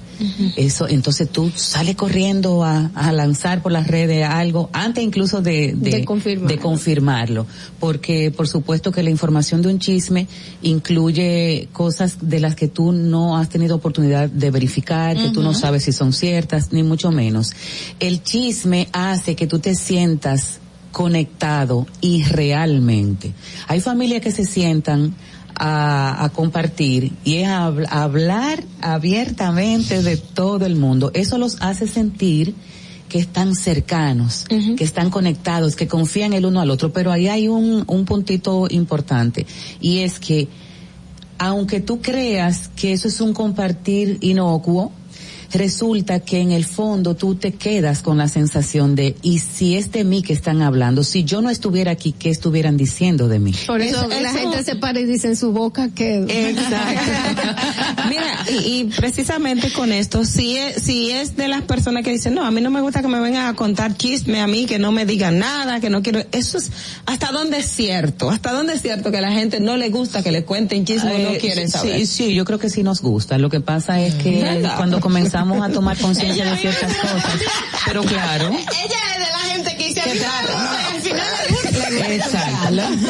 Eso, 0.56 0.88
entonces 0.88 1.30
tú 1.30 1.52
sales 1.54 1.96
corriendo 1.96 2.64
a, 2.64 2.92
a 2.96 3.12
lanzar 3.12 3.62
por 3.62 3.72
las 3.74 3.88
redes 3.88 4.26
algo 4.26 4.70
antes 4.72 5.04
incluso 5.04 5.42
de, 5.42 5.74
de, 5.76 5.92
De 5.92 6.06
confirmarlo. 6.06 6.48
de 6.48 6.58
confirmarlo, 6.60 7.48
porque 7.80 8.32
por 8.32 8.48
supuesto 8.48 8.92
que 8.92 9.04
la 9.04 9.10
información 9.10 9.62
de 9.62 9.70
un 9.70 9.80
chisme 9.80 10.28
incluye 10.62 11.68
cosas 11.74 12.18
de 12.22 12.40
las 12.40 12.56
que 12.56 12.68
tú 12.68 12.92
no 12.94 13.38
has 13.38 13.50
tenido 13.50 13.76
oportunidad 13.76 14.30
de 14.30 14.52
verificar, 14.52 15.18
que 15.18 15.30
tú 15.30 15.42
no 15.42 15.54
sabes 15.54 15.84
si 15.84 15.92
son 15.92 16.14
ciertas, 16.14 16.72
ni 16.72 16.84
mucho 16.84 17.12
menos. 17.12 17.52
El 18.00 18.24
chisme 18.24 18.88
hace 18.94 19.36
que 19.36 19.48
tú 19.48 19.60
te 19.60 19.76
sientas 19.76 20.60
conectado 20.92 21.86
y 22.00 22.24
realmente. 22.24 23.34
Hay 23.68 23.82
familias 23.82 24.22
que 24.22 24.32
se 24.32 24.46
sientan 24.46 25.14
a, 25.58 26.24
a 26.24 26.30
compartir 26.30 27.14
y 27.24 27.36
es 27.38 27.48
a 27.48 27.70
habl- 27.70 27.88
a 27.90 28.04
hablar 28.04 28.64
abiertamente 28.82 30.02
de 30.04 30.18
todo 30.18 30.66
el 30.66 30.76
mundo. 30.76 31.12
Eso 31.14 31.38
los 31.38 31.62
hace 31.62 31.88
sentir 31.88 32.54
que 33.10 33.20
están 33.20 33.56
cercanos, 33.56 34.46
que 34.50 34.84
están 34.84 35.10
conectados, 35.10 35.76
que 35.76 35.88
confían 35.88 36.34
el 36.34 36.46
uno 36.46 36.60
al 36.60 36.72
otro. 36.72 36.92
Pero 36.92 37.12
ahí 37.12 37.28
hay 37.28 37.48
un, 37.48 37.84
un 37.88 38.06
puntito 38.06 38.68
importante 38.70 39.46
y 39.80 40.00
es 40.00 40.20
que 40.20 40.48
aunque 41.38 41.82
tú 41.82 42.02
creas 42.02 42.70
que 42.76 42.94
eso 42.94 43.08
es 43.08 43.22
un 43.22 43.34
compartir 43.34 44.18
inocuo, 44.22 44.92
resulta 45.54 46.20
que 46.20 46.40
en 46.40 46.52
el 46.52 46.66
fondo 46.66 47.16
tú 47.16 47.36
te 47.36 47.54
quedas 47.54 48.02
con 48.02 48.18
la 48.18 48.28
sensación 48.28 48.96
de, 48.96 49.16
y 49.22 49.40
si 49.40 49.76
es 49.76 49.92
de 49.92 50.04
mí 50.04 50.22
que 50.22 50.34
están 50.34 50.62
hablando, 50.62 51.04
si 51.04 51.24
yo 51.24 51.42
no 51.42 51.50
estuviera 51.50 51.92
aquí, 51.92 52.12
¿qué 52.18 52.30
estuvieran 52.30 52.78
diciendo 52.78 53.28
de 53.28 53.40
mí? 53.40 53.54
Por 53.68 53.82
eso, 53.82 54.00
Eso- 54.02 54.10
la 54.22 54.30
eso- 54.32 54.40
gente 54.40 54.64
se 54.64 54.76
para 54.76 55.00
y 55.00 55.06
dice 55.06 55.28
en 55.28 55.36
su 55.36 55.52
boca 55.52 55.90
que... 55.90 56.26
Mira, 58.10 58.46
y, 58.52 58.80
y 58.80 58.84
precisamente 58.96 59.72
con 59.72 59.92
esto, 59.92 60.26
si 60.26 60.58
es, 60.58 60.82
si 60.84 61.12
es 61.12 61.36
de 61.36 61.48
las 61.48 61.62
personas 61.64 62.04
que 62.04 62.12
dicen, 62.12 62.34
no, 62.36 62.46
a 62.46 62.52
mí 62.52 62.62
no 62.62 62.70
me 62.70 62.82
gusta 62.82 63.02
que 63.02 63.08
me 63.08 63.20
vengan 63.20 63.48
a 63.48 63.54
contar 63.56 63.96
chisme 63.98 64.40
a 64.42 64.48
mí, 64.48 64.66
que 64.66 64.80
no 64.80 64.92
me 64.92 65.06
digan 65.06 65.40
nada, 65.40 65.80
que 65.80 65.90
no 65.90 66.02
quiero, 66.02 66.22
eso 66.32 66.58
es, 66.58 66.72
¿hasta 67.06 67.32
dónde 67.32 67.60
es 67.60 67.66
cierto? 67.68 68.30
¿Hasta 68.30 68.52
dónde 68.54 68.74
es 68.74 68.82
cierto 68.82 69.12
que 69.12 69.18
a 69.18 69.22
la 69.22 69.32
gente 69.32 69.60
no 69.60 69.78
le 69.78 69.90
gusta 69.90 70.22
que 70.24 70.32
le 70.32 70.44
cuenten 70.44 70.86
chisme 70.86 71.16
o 71.16 71.20
no 71.20 71.30
Eh, 71.32 71.38
quieren 71.40 71.68
sí, 71.68 71.72
saber? 71.78 72.08
Sí, 72.08 72.34
yo 72.34 72.46
creo 72.46 72.60
que 72.60 72.70
sí 72.70 72.84
nos 72.84 73.02
gusta. 73.02 73.38
Lo 73.38 73.50
que 73.50 73.60
pasa 73.62 74.00
es 74.02 74.14
que 74.16 74.42
¿Verdad? 74.42 74.76
cuando 74.78 75.00
comenzamos 75.00 75.35
a 75.36 75.70
tomar 75.70 75.98
conciencia 75.98 76.46
de 76.46 76.58
ciertas 76.58 76.94
cosas, 76.96 77.42
pero 77.86 78.04
claro, 78.04 78.48
Ella 78.52 79.00
es 79.12 79.20
de 79.20 79.32
la 79.32 79.40
gente 79.54 79.76
que 79.76 79.88
dice 79.88 80.02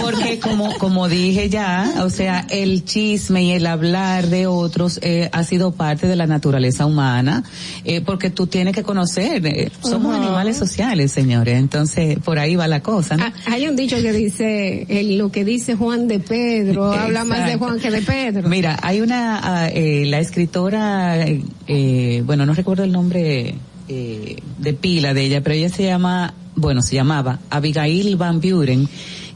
Porque 0.01 0.39
como, 0.39 0.77
como 0.77 1.07
dije 1.07 1.49
ya, 1.49 1.95
o 2.03 2.09
sea, 2.09 2.45
el 2.49 2.83
chisme 2.85 3.43
y 3.43 3.51
el 3.51 3.67
hablar 3.67 4.27
de 4.27 4.47
otros 4.47 4.99
eh, 5.01 5.29
ha 5.31 5.43
sido 5.43 5.71
parte 5.71 6.07
de 6.07 6.15
la 6.15 6.27
naturaleza 6.27 6.85
humana, 6.85 7.43
eh, 7.83 8.01
porque 8.01 8.29
tú 8.29 8.47
tienes 8.47 8.73
que 8.73 8.83
conocer, 8.83 9.45
eh, 9.45 9.71
somos 9.81 10.15
animales 10.15 10.57
sociales, 10.57 11.11
señores, 11.11 11.57
entonces 11.57 12.19
por 12.19 12.39
ahí 12.39 12.55
va 12.55 12.67
la 12.67 12.81
cosa, 12.81 13.17
¿no? 13.17 13.25
Ah, 13.25 13.33
Hay 13.47 13.67
un 13.67 13.75
dicho 13.75 13.95
que 13.97 14.11
dice, 14.11 14.87
lo 15.17 15.31
que 15.31 15.43
dice 15.45 15.75
Juan 15.75 16.07
de 16.07 16.19
Pedro, 16.19 16.93
habla 16.93 17.23
más 17.23 17.45
de. 17.47 17.57
Juan 17.57 17.79
que 17.79 17.91
de 17.91 18.01
Pedro. 18.01 18.49
Mira, 18.49 18.77
hay 18.81 19.01
una, 19.01 19.39
ah, 19.43 19.69
eh, 19.69 20.05
la 20.05 20.19
escritora, 20.19 21.25
eh, 21.67 22.23
bueno, 22.25 22.45
no 22.45 22.53
recuerdo 22.53 22.83
el 22.83 22.91
nombre 22.91 23.55
eh, 23.87 24.37
de 24.57 24.73
pila 24.73 25.13
de 25.13 25.23
ella, 25.23 25.41
pero 25.41 25.55
ella 25.55 25.69
se 25.69 25.83
llama, 25.83 26.33
bueno, 26.55 26.81
se 26.81 26.95
llamaba 26.95 27.39
Abigail 27.49 28.15
Van 28.15 28.41
Buren. 28.41 28.87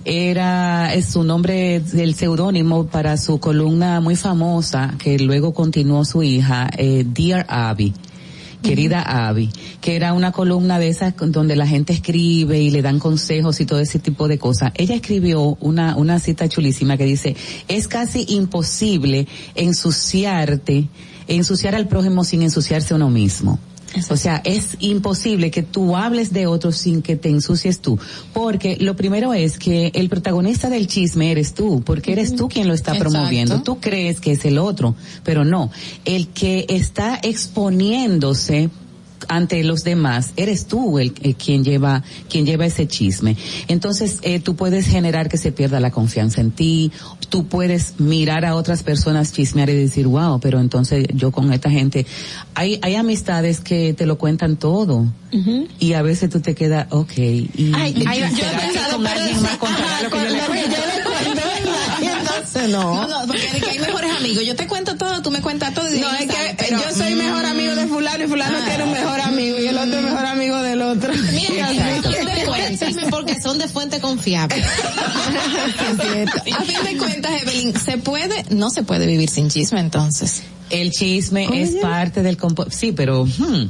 Era 0.06 0.94
es 0.94 1.08
su 1.08 1.24
nombre, 1.24 1.76
el 1.76 2.16
seudónimo 2.16 2.88
para 2.88 3.18
su 3.18 3.40
columna 3.40 4.00
muy 4.00 4.16
famosa 4.16 4.96
que 4.98 5.20
luego 5.20 5.54
continuó 5.54 6.06
su 6.06 6.24
hija, 6.24 6.70
eh, 6.78 7.06
Dear 7.06 7.46
Abby 7.50 7.94
querida 8.62 9.02
Abby, 9.02 9.50
que 9.82 9.96
era 9.96 10.14
una 10.14 10.32
columna 10.32 10.80
de 10.80 10.90
esas 10.90 11.14
donde 11.18 11.56
la 11.56 11.68
gente 11.68 11.94
escribe 11.94 12.60
y 12.60 12.70
le 12.72 12.82
dan 12.82 13.00
consejos 13.00 13.60
y 13.62 13.66
todo 13.66 13.80
ese 13.80 14.00
tipo 14.00 14.28
de 14.28 14.38
cosas. 14.38 14.72
Ella 14.76 14.96
escribió 14.96 15.58
una, 15.62 15.96
una 15.96 16.20
cita 16.20 16.48
chulísima 16.50 16.98
que 16.98 17.06
dice, 17.06 17.36
es 17.68 17.88
casi 17.88 18.26
imposible 18.30 19.28
ensuciarte, 19.56 20.90
ensuciar 21.28 21.76
al 21.76 21.88
prójimo 21.88 22.24
sin 22.24 22.42
ensuciarse 22.42 22.94
uno 22.94 23.10
mismo. 23.10 23.60
O 24.10 24.18
sea, 24.18 24.42
es 24.44 24.78
imposible 24.80 25.52
que 25.52 25.64
tú 25.64 25.96
hables 25.96 26.32
de 26.32 26.48
otros 26.48 26.78
sin 26.78 27.02
que 27.02 27.16
te 27.16 27.30
ensucies 27.30 27.80
tú. 27.80 28.00
Porque 28.34 28.78
lo 28.80 28.96
primero 28.96 29.34
es 29.34 29.58
que 29.58 29.92
el 29.94 30.10
protagonista 30.10 30.70
del 30.70 30.88
chisme 30.88 31.32
eres 31.32 31.54
tú, 31.54 31.82
porque 31.84 32.12
eres 32.12 32.36
tú 32.36 32.50
quien 32.50 32.68
lo 32.68 32.74
está 32.74 32.92
Exacto. 32.92 33.12
promoviendo. 33.12 33.62
Tú 33.62 33.80
crees 33.80 34.20
que 34.20 34.32
es 34.32 34.46
el 34.46 34.58
otro, 34.58 34.96
pero 35.24 35.44
no. 35.44 35.72
El 36.06 36.28
que 36.30 36.66
está 36.70 37.20
exponiéndose 37.22 38.70
ante 39.30 39.64
los 39.64 39.84
demás, 39.84 40.32
eres 40.36 40.66
tú 40.66 41.00
el, 41.00 41.14
eh, 41.22 41.36
quien 41.36 41.64
lleva 41.64 42.04
quien 42.30 42.46
lleva 42.46 42.66
ese 42.66 42.88
chisme. 42.88 43.38
Entonces, 43.68 44.20
eh, 44.24 44.40
tú 44.40 44.56
puedes 44.56 44.88
generar 44.88 45.30
que 45.30 45.38
se 45.38 45.52
pierda 45.52 45.80
la 45.80 45.92
confianza 45.92 46.42
en 46.42 46.52
ti, 46.52 46.92
tú 47.30 47.48
puedes 47.48 48.00
mirar 48.00 48.44
a 48.44 48.56
otras 48.56 48.84
personas 48.84 49.32
chismear 49.32 49.70
y 49.70 49.76
decir, 49.76 50.08
wow, 50.08 50.40
pero 50.40 50.60
entonces 50.60 51.06
yo 51.14 51.32
con 51.32 51.54
esta 51.54 51.70
gente, 51.70 52.06
hay, 52.56 52.80
hay 52.82 52.96
amistades 52.96 53.60
que 53.62 53.94
te 53.94 54.06
lo 54.06 54.18
cuentan 54.18 54.58
todo. 54.58 55.06
Y 55.78 55.94
a 55.94 56.02
veces 56.02 56.32
tú 56.32 56.40
te 56.40 56.56
quedas, 56.56 56.88
ok, 56.90 57.18
y, 57.18 57.72
Ay, 57.76 57.94
y 57.96 58.04
ay, 58.08 58.20
yo 58.22 58.26
he 58.26 58.30
¿será 58.32 58.60
que 58.60 58.66
pensado, 58.66 58.98
con 58.98 59.06
alguien 59.06 59.42
más 59.44 59.58
contará 59.58 60.02
lo 60.02 60.10
que 60.10 60.18
yo 60.18 60.24
le 60.24 60.40
cuento? 60.40 61.09
No. 62.68 62.94
No, 63.00 63.08
no, 63.08 63.28
porque 63.28 63.48
de 63.54 63.62
que 63.62 63.70
hay 63.72 63.80
mejores 63.80 64.12
amigos. 64.16 64.44
Yo 64.46 64.56
te 64.56 64.68
cuento 64.68 64.96
todo, 64.96 65.22
tú 65.22 65.32
me 65.32 65.42
cuentas 65.42 65.74
todo. 65.74 65.94
Y 65.94 66.00
No, 66.00 66.10
es 66.12 66.28
que 66.28 66.36
"Ay, 66.38 66.56
pero, 66.58 66.82
yo 66.82 66.96
soy 66.96 67.16
mejor 67.16 67.44
mm, 67.44 67.50
amigo 67.50 67.76
de 67.76 67.88
fulano 67.88 68.24
y 68.24 68.28
fulano 68.28 68.58
Ah. 68.62 68.66
tiene 68.68 68.84
un 68.84 68.92
mejor 68.92 69.22
amigo 69.22 69.58
y 69.60 69.68
el 69.68 69.78
otro 69.78 69.98
es 69.98 70.04
mejor 70.04 70.26
amigo 70.26 70.58
del 70.62 70.82
otro. 70.82 71.14
Mira, 71.32 71.70
Porque 73.10 73.42
son 73.42 73.58
de 73.58 73.68
fuente 73.68 74.00
confiable. 74.00 74.64
A 76.58 76.64
fin 76.64 76.84
de 76.84 76.98
cuentas, 76.98 77.42
Evelyn, 77.42 77.80
¿se 77.80 77.98
puede? 77.98 78.46
No 78.50 78.70
se 78.70 78.84
puede 78.84 79.06
vivir 79.08 79.30
sin 79.30 79.50
chisme 79.50 79.80
entonces. 79.80 80.44
El 80.70 80.92
chisme 80.92 81.62
es 81.62 81.78
parte 81.78 82.22
del 82.22 82.38
compo 82.38 82.68
sí, 82.70 82.92
pero 82.92 83.26
hmm, 83.26 83.70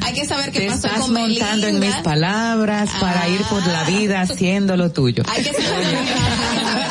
Hay 0.00 0.14
que 0.14 0.24
saber 0.26 0.52
qué 0.52 0.60
te 0.60 0.66
pasó 0.66 0.86
estás 0.86 1.00
con 1.00 1.12
montando 1.12 1.66
en 1.66 1.80
mis 1.80 1.96
palabras 1.96 2.88
para 3.00 3.28
ir 3.28 3.40
por 3.42 3.66
la 3.66 3.82
vida 3.84 4.20
haciendo 4.20 4.76
lo 4.76 4.92
tuyo. 4.92 5.24
Hay 5.28 5.42
que 5.42 5.52
saber 5.52 6.81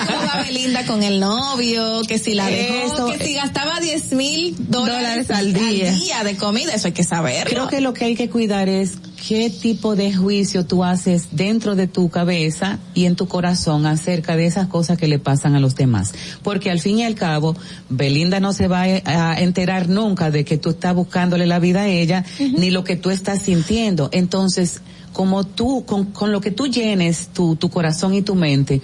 Belinda 0.44 0.86
con 0.86 1.04
el 1.04 1.20
novio, 1.20 2.02
que 2.08 2.18
si 2.18 2.34
la 2.34 2.48
dejó, 2.48 2.94
Eso, 2.94 3.06
que 3.08 3.26
si 3.26 3.34
gastaba 3.34 3.80
10 3.80 4.14
mil 4.14 4.56
dólares 4.70 5.28
dólares 5.28 5.32
al 5.32 5.54
día. 5.54 6.24
de 6.24 6.36
comida, 6.38 6.74
eso 6.74 6.88
hay 6.88 6.94
que 6.94 7.04
saber. 7.04 7.48
Creo 7.48 7.68
que 7.68 7.82
lo 7.82 7.94
que 7.94 8.06
hay 8.06 8.16
que 8.16 8.30
cuidar 8.30 8.70
es 8.70 8.94
qué 9.28 9.50
tipo 9.50 9.96
de 9.96 10.14
juicio 10.14 10.66
tú 10.66 10.84
haces 10.84 11.28
dentro 11.32 11.76
de 11.76 11.88
tu 11.88 12.10
cabeza 12.10 12.80
y 12.94 13.06
en 13.06 13.16
tu 13.16 13.28
corazón 13.28 13.86
acerca 13.86 14.36
de 14.36 14.46
esas 14.46 14.68
cosas 14.68 14.98
que 14.98 15.08
le 15.08 15.20
pasan 15.20 15.56
a 15.56 15.60
los 15.60 15.76
demás. 15.76 16.14
Porque 16.44 16.72
al 16.72 16.80
fin 16.80 17.00
y 17.00 17.04
al 17.04 17.16
cabo, 17.16 17.56
Belinda 17.90 18.40
no 18.40 18.54
se 18.54 18.68
va 18.68 18.82
a 18.82 19.40
enterar 19.40 19.90
nunca 19.90 20.32
de 20.32 20.44
que 20.44 20.58
tú 20.58 20.72
estás 20.72 20.96
buscándole 20.96 21.46
la 21.46 21.60
vida 21.60 21.82
a 21.82 21.88
ella, 21.88 22.26
ni 22.40 22.72
lo 22.72 22.84
que 22.84 22.96
tú 22.96 23.10
estás 23.10 23.44
sintiendo. 23.44 24.10
Entonces, 24.12 24.82
como 25.14 25.44
tú, 25.44 25.86
con, 25.86 26.06
con 26.06 26.32
lo 26.32 26.42
que 26.42 26.52
tú 26.52 26.68
llenes 26.68 27.30
tu, 27.34 27.56
tu 27.56 27.70
corazón 27.70 28.14
y 28.14 28.22
tu 28.22 28.36
mente, 28.36 28.82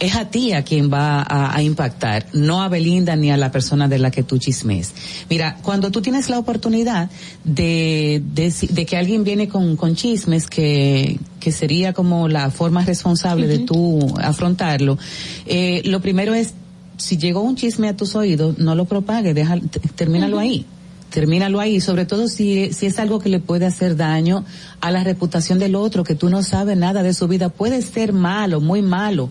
es 0.00 0.16
a 0.16 0.30
ti 0.30 0.52
a 0.54 0.64
quien 0.64 0.90
va 0.90 1.22
a, 1.22 1.54
a 1.54 1.62
impactar, 1.62 2.26
no 2.32 2.62
a 2.62 2.68
Belinda 2.68 3.14
ni 3.16 3.30
a 3.30 3.36
la 3.36 3.52
persona 3.52 3.86
de 3.86 3.98
la 3.98 4.10
que 4.10 4.22
tú 4.22 4.38
chismes. 4.38 4.92
Mira, 5.28 5.58
cuando 5.62 5.90
tú 5.90 6.00
tienes 6.00 6.30
la 6.30 6.38
oportunidad 6.38 7.10
de, 7.44 8.22
de, 8.32 8.52
de 8.70 8.86
que 8.86 8.96
alguien 8.96 9.22
viene 9.24 9.48
con, 9.48 9.76
con 9.76 9.94
chismes 9.94 10.48
que, 10.48 11.20
que 11.38 11.52
sería 11.52 11.92
como 11.92 12.28
la 12.28 12.50
forma 12.50 12.84
responsable 12.84 13.46
de 13.46 13.58
tú 13.60 14.14
afrontarlo, 14.22 14.98
eh, 15.46 15.82
lo 15.84 16.00
primero 16.00 16.34
es, 16.34 16.54
si 16.96 17.18
llegó 17.18 17.42
un 17.42 17.56
chisme 17.56 17.88
a 17.88 17.96
tus 17.96 18.16
oídos, 18.16 18.58
no 18.58 18.74
lo 18.74 18.86
propague, 18.86 19.34
deja, 19.34 19.58
termínalo 19.94 20.38
ahí. 20.38 20.64
Termínalo 21.10 21.58
ahí, 21.58 21.80
sobre 21.80 22.04
todo 22.04 22.28
si, 22.28 22.72
si 22.72 22.86
es 22.86 23.00
algo 23.00 23.18
que 23.18 23.28
le 23.28 23.40
puede 23.40 23.66
hacer 23.66 23.96
daño 23.96 24.44
a 24.80 24.92
la 24.92 25.02
reputación 25.02 25.58
del 25.58 25.74
otro, 25.74 26.04
que 26.04 26.14
tú 26.14 26.30
no 26.30 26.44
sabes 26.44 26.76
nada 26.76 27.02
de 27.02 27.14
su 27.14 27.26
vida. 27.26 27.48
Puede 27.48 27.82
ser 27.82 28.12
malo, 28.12 28.60
muy 28.60 28.80
malo. 28.80 29.28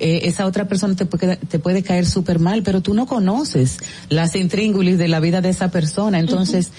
Eh, 0.00 0.26
esa 0.28 0.46
otra 0.46 0.66
persona 0.66 0.96
te 0.96 1.04
puede, 1.04 1.36
te 1.36 1.58
puede 1.58 1.82
caer 1.82 2.06
súper 2.06 2.38
mal, 2.38 2.62
pero 2.62 2.80
tú 2.80 2.94
no 2.94 3.06
conoces 3.06 3.76
las 4.08 4.34
intríngulis 4.34 4.96
de 4.98 5.08
la 5.08 5.20
vida 5.20 5.40
de 5.42 5.50
esa 5.50 5.70
persona. 5.70 6.18
Entonces, 6.18 6.70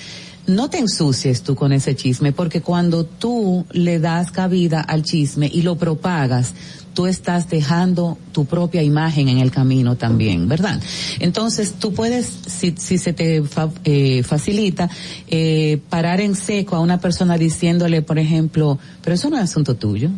no 0.48 0.72
te 0.72 0.80
ensucies 0.80 1.44
tú 1.44 1.54
con 1.56 1.72
ese 1.72 1.96
chisme, 1.96 2.32
porque 2.32 2.62
cuando 2.62 3.06
tú 3.06 3.64
le 3.72 4.00
das 4.00 4.32
cabida 4.32 4.82
al 4.82 5.04
chisme 5.04 5.48
y 5.54 5.62
lo 5.62 5.76
propagas, 5.78 6.54
tú 6.96 7.06
estás 7.06 7.48
dejando 7.48 8.18
tu 8.34 8.46
propia 8.46 8.82
imagen 8.82 9.30
en 9.30 9.38
el 9.38 9.52
camino 9.52 9.96
también, 9.98 10.48
¿verdad? 10.50 10.82
Entonces, 11.20 11.76
tú 11.80 11.94
puedes, 11.94 12.26
si, 12.48 12.74
si 12.78 12.98
se 12.98 13.14
te 13.14 13.44
fa- 13.44 13.70
eh, 13.86 14.24
facilita, 14.24 14.90
eh, 15.28 15.80
parar 15.90 16.20
en 16.22 16.36
seco 16.36 16.76
a 16.76 16.80
una 16.80 17.00
persona 17.00 17.38
diciéndole, 17.38 18.02
por 18.02 18.18
ejemplo, 18.18 18.80
pero 19.04 19.14
eso 19.14 19.30
no 19.30 19.38
es 19.38 19.44
asunto 19.44 19.76
tuyo. 19.76 20.10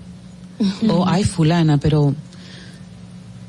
O, 0.90 1.06
ay, 1.06 1.26
fulana, 1.26 1.78
pero 1.80 2.16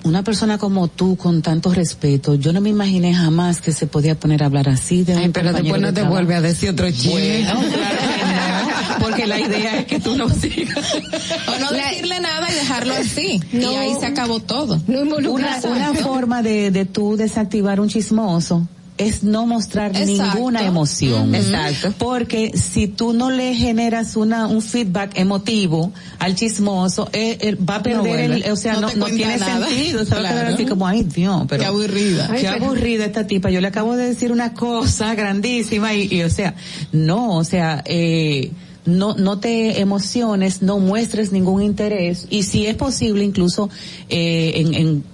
una 0.05 0.23
persona 0.23 0.58
como 0.58 0.89
tú, 0.89 1.16
con 1.16 1.42
tanto 1.42 1.73
respeto, 1.73 2.34
yo 2.34 2.52
no 2.52 2.60
me 2.60 2.70
imaginé 2.70 3.15
jamás 3.15 3.60
que 3.60 3.73
se 3.73 3.86
podía 3.86 4.15
poner 4.15 4.42
a 4.42 4.47
hablar 4.47 4.68
así 4.68 5.02
de 5.02 5.16
un 5.16 5.33
pero 5.33 5.52
después 5.52 5.81
no 5.81 5.92
te 5.92 6.02
vuelve 6.02 6.34
a 6.34 6.41
decir 6.41 6.70
otro 6.70 6.91
chisme. 6.91 7.42
Bueno, 7.42 7.60
claro 7.73 7.97
que 7.99 8.99
no, 8.99 8.99
porque 9.00 9.26
la 9.26 9.41
idea 9.41 9.78
es 9.78 9.86
que 9.86 10.00
tú 10.00 10.15
no 10.16 10.28
sigas. 10.28 10.94
O 10.94 11.58
no 11.58 11.70
decirle 11.70 12.20
nada 12.20 12.47
y 12.50 12.55
dejarlo 12.55 12.94
así. 12.94 13.41
Y 13.52 13.65
ahí 13.65 13.94
se 13.99 14.07
acabó 14.07 14.41
todo. 14.41 14.81
Una, 14.86 15.60
una 15.65 15.94
forma 15.94 16.42
de, 16.42 16.70
de 16.70 16.84
tú 16.84 17.16
desactivar 17.16 17.81
un 17.81 17.89
chismoso 17.89 18.68
es 18.97 19.24
no 19.24 19.44
mostrar 19.44 19.90
Exacto. 19.97 20.34
ninguna 20.34 20.64
emoción. 20.64 21.34
Exacto. 21.34 21.92
Porque 21.98 22.52
si 22.56 22.86
tú 22.86 23.12
no 23.12 23.31
le 23.31 23.55
generas 23.56 24.14
una, 24.16 24.47
un 24.47 24.62
feedback 24.62 25.18
emotivo 25.18 25.92
al 26.20 26.36
chismoso, 26.36 27.08
eh, 27.12 27.39
él 27.40 27.58
va 27.68 27.76
a 27.76 27.82
perder 27.82 28.20
el, 28.31 28.52
o 28.52 28.56
sea, 28.56 28.74
No 28.74 28.92
no, 28.94 29.06
tiene 29.06 29.36
nada. 29.39 29.66
sentido. 29.66 30.05
Se 30.05 30.10
va 30.14 30.20
a 30.20 30.23
quedar 30.23 30.32
Claro. 30.42 30.55
así 30.55 30.64
como, 30.66 30.86
ay 30.86 31.02
Dios, 31.02 31.42
pero. 31.48 31.60
Qué 31.62 31.66
aburrida. 31.66 32.28
Qué 32.28 32.42
pero- 32.42 32.64
aburrida 32.66 33.05
esta 33.05 33.26
tipa. 33.26 33.50
Yo 33.50 33.60
le 33.60 33.66
acabo 33.66 33.97
de 33.97 34.06
decir 34.06 34.31
una 34.31 34.55
cosa 34.55 35.14
grandísima 35.16 35.92
y, 35.94 36.06
y, 36.14 36.23
o 36.23 36.31
sea, 36.31 36.55
no, 36.92 37.36
o 37.36 37.42
sea, 37.44 37.82
eh, 37.86 38.52
no, 38.86 39.14
no 39.16 39.39
te 39.40 39.81
emociones, 39.81 40.62
no 40.62 40.78
muestres 40.78 41.32
ningún 41.32 41.62
interés 41.62 42.26
y 42.31 42.42
si 42.44 42.66
es 42.66 42.76
posible 42.76 43.24
incluso 43.24 43.70
eh, 44.08 44.52
en, 44.56 44.74
en, 44.74 45.05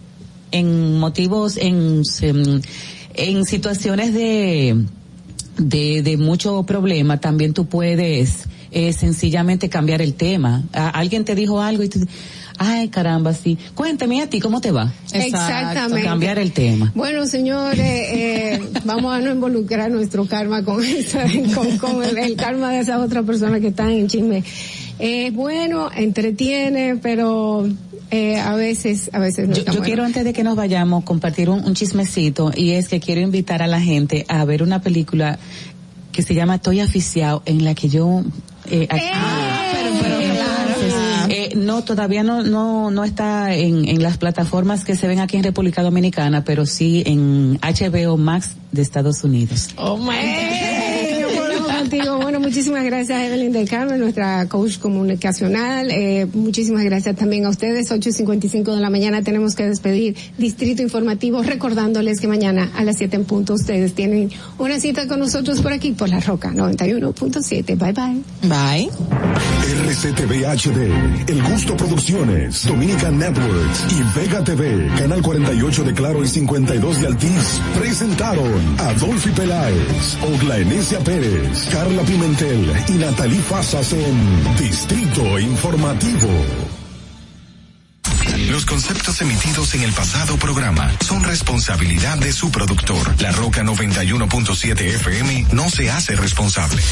en 0.50 0.98
motivos, 0.98 1.56
en, 1.56 2.02
en, 2.20 2.62
en 3.28 3.44
situaciones 3.44 4.12
de, 4.14 4.76
de, 5.58 6.02
de 6.02 6.16
mucho 6.16 6.62
problema, 6.64 7.20
también 7.20 7.52
tú 7.54 7.66
puedes 7.66 8.44
eh, 8.70 8.92
sencillamente 8.92 9.68
cambiar 9.68 10.00
el 10.02 10.14
tema. 10.14 10.62
A- 10.72 10.88
alguien 10.90 11.24
te 11.24 11.34
dijo 11.34 11.60
algo 11.60 11.82
y 11.82 11.88
tú, 11.88 12.00
ay 12.58 12.88
caramba, 12.88 13.34
sí. 13.34 13.58
Cuéntame 13.74 14.22
a 14.22 14.28
ti, 14.30 14.40
¿cómo 14.40 14.60
te 14.60 14.70
va? 14.70 14.92
Exactamente. 15.12 16.06
Cambiar 16.06 16.38
el 16.38 16.52
tema. 16.52 16.92
Bueno, 16.94 17.26
señores, 17.26 17.78
eh, 17.80 18.60
vamos 18.84 19.14
a 19.14 19.20
no 19.20 19.30
involucrar 19.32 19.90
nuestro 19.90 20.24
karma 20.26 20.64
con, 20.64 20.82
esa- 20.84 21.26
con, 21.54 21.78
con 21.78 22.04
el, 22.04 22.16
el 22.18 22.36
karma 22.36 22.70
de 22.72 22.80
esa 22.80 22.98
otra 23.00 23.22
persona 23.22 23.60
que 23.60 23.68
está 23.68 23.90
en 23.90 24.06
chisme. 24.08 24.44
Es 24.98 25.32
bueno, 25.32 25.88
entretiene, 25.96 26.96
pero 27.02 27.66
eh, 28.10 28.38
a 28.38 28.54
veces, 28.54 29.10
a 29.12 29.18
veces 29.18 29.48
no 29.48 29.54
Yo, 29.54 29.82
quiero 29.82 30.04
antes 30.04 30.24
de 30.24 30.32
que 30.32 30.42
nos 30.42 30.56
vayamos 30.56 31.04
compartir 31.04 31.48
un, 31.48 31.64
un 31.64 31.74
chismecito 31.74 32.50
y 32.54 32.72
es 32.72 32.88
que 32.88 32.98
quiero 32.98 33.20
invitar 33.20 33.62
a 33.62 33.66
la 33.66 33.80
gente 33.80 34.24
a 34.28 34.44
ver 34.44 34.62
una 34.62 34.80
película 34.80 35.38
que 36.12 36.22
se 36.22 36.34
llama 36.34 36.56
Estoy 36.56 36.80
aficiado 36.80 37.42
en 37.46 37.64
la 37.64 37.74
que 37.74 37.88
yo 37.88 38.22
eh, 38.68 38.86
actúo. 38.90 39.10
Entonces, 40.20 40.94
eh, 41.28 41.52
no, 41.56 41.84
todavía 41.84 42.22
no, 42.22 42.42
no, 42.42 42.90
no 42.90 43.04
está 43.04 43.54
en, 43.54 43.88
en 43.88 44.02
las 44.02 44.18
plataformas 44.18 44.84
que 44.84 44.96
se 44.96 45.06
ven 45.06 45.20
aquí 45.20 45.36
en 45.36 45.44
República 45.44 45.82
Dominicana, 45.82 46.44
pero 46.44 46.66
sí 46.66 47.02
en 47.06 47.58
HBO 47.60 48.16
Max 48.16 48.56
de 48.72 48.82
Estados 48.82 49.22
Unidos. 49.22 49.68
Oh 49.76 49.96
my 49.96 50.49
contigo. 51.90 52.18
Bueno, 52.18 52.40
muchísimas 52.40 52.84
gracias 52.84 53.22
Evelyn 53.22 53.52
del 53.52 53.68
Carmen, 53.68 53.98
nuestra 53.98 54.46
coach 54.46 54.78
comunicacional. 54.78 55.90
Eh, 55.90 56.26
muchísimas 56.32 56.84
gracias 56.84 57.16
también 57.16 57.46
a 57.46 57.48
ustedes. 57.48 57.90
8.55 57.90 58.74
de 58.74 58.80
la 58.80 58.90
mañana 58.90 59.22
tenemos 59.22 59.54
que 59.54 59.66
despedir 59.66 60.16
Distrito 60.38 60.82
Informativo 60.82 61.42
recordándoles 61.42 62.20
que 62.20 62.28
mañana 62.28 62.70
a 62.76 62.84
las 62.84 62.98
7 62.98 63.16
en 63.16 63.24
punto 63.24 63.54
ustedes 63.54 63.94
tienen 63.94 64.30
una 64.58 64.78
cita 64.78 65.08
con 65.08 65.18
nosotros 65.18 65.60
por 65.60 65.72
aquí 65.72 65.92
por 65.92 66.08
La 66.08 66.20
Roca 66.20 66.50
91.7. 66.52 67.76
Bye 67.76 67.92
bye. 67.92 68.48
Bye. 68.48 68.90
RCTV 69.70 70.46
HD, 70.46 71.28
El 71.28 71.42
Gusto 71.42 71.76
Producciones, 71.76 72.66
Dominican 72.66 73.18
Networks 73.18 73.86
y 73.90 74.18
Vega 74.18 74.44
TV, 74.44 74.88
Canal 74.98 75.22
48 75.22 75.84
de 75.84 75.94
Claro 75.94 76.24
y 76.24 76.28
52 76.28 77.00
de 77.00 77.06
Altiz, 77.06 77.60
presentaron 77.78 78.76
a 78.78 78.92
Dolphy 78.94 79.30
Peláez, 79.30 80.16
Oglaenecia 80.22 80.98
Pérez, 81.00 81.68
Carla 81.80 82.02
Pimentel 82.02 82.84
y 82.88 82.92
Natalie 82.92 83.40
Fasas 83.40 83.94
en 83.94 84.56
Distrito 84.58 85.38
Informativo. 85.38 86.28
Los 88.50 88.66
conceptos 88.66 89.18
emitidos 89.22 89.72
en 89.72 89.84
el 89.84 89.92
pasado 89.94 90.36
programa 90.36 90.92
son 91.00 91.24
responsabilidad 91.24 92.18
de 92.18 92.34
su 92.34 92.50
productor. 92.50 93.18
La 93.22 93.32
Roca 93.32 93.62
91.7 93.62 94.78
FM 94.78 95.46
no 95.52 95.70
se 95.70 95.90
hace 95.90 96.16
responsable. 96.16 96.82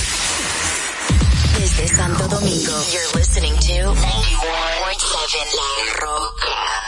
Desde 1.59 1.89
Santo 1.95 2.27
Domingo, 2.27 2.73
you're 2.91 3.19
listening 3.19 3.53
to 3.57 3.93
91.7 3.93 4.01
La 5.55 6.01
Roca. 6.01 6.88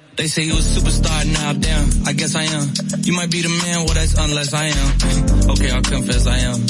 They 0.21 0.27
say 0.27 0.43
you 0.43 0.53
a 0.53 0.57
superstar, 0.57 1.25
now 1.33 1.49
I'm 1.49 1.59
down. 1.59 1.89
I 2.05 2.13
guess 2.13 2.35
I 2.35 2.43
am. 2.43 2.69
You 2.99 3.13
might 3.13 3.31
be 3.31 3.41
the 3.41 3.49
man, 3.49 3.85
well 3.85 3.95
that's 3.95 4.13
unless 4.13 4.53
I 4.53 4.65
am. 4.65 5.49
okay, 5.49 5.71
I'll 5.71 5.81
confess 5.81 6.27
I 6.27 6.37
am. 6.45 6.61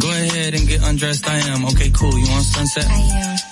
Go 0.00 0.10
ahead 0.10 0.54
and 0.54 0.66
get 0.66 0.82
undressed, 0.82 1.24
I 1.28 1.38
am. 1.38 1.64
Okay, 1.66 1.90
cool, 1.90 2.18
you 2.18 2.28
want 2.28 2.42
sunset? 2.42 2.86
I 2.88 2.98
am. 2.98 3.51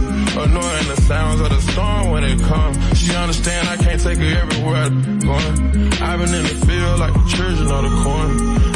Annoying 0.41 0.87
the 0.87 0.99
sounds 1.01 1.39
of 1.39 1.49
the 1.49 1.61
storm 1.61 2.09
when 2.09 2.23
it 2.23 2.39
comes. 2.39 2.75
She 2.97 3.15
understand 3.15 3.69
I 3.69 3.77
can't 3.77 4.01
take 4.01 4.17
her 4.17 4.41
everywhere 4.41 4.75
I'm 4.75 5.19
going. 5.19 5.93
I've 6.01 6.17
been 6.17 6.33
in 6.33 6.43
the 6.49 6.65
field 6.65 6.99
like 6.99 7.13
the 7.13 7.25
children 7.29 7.69
of 7.69 7.83
the 7.85 7.93
corn. 8.01 8.31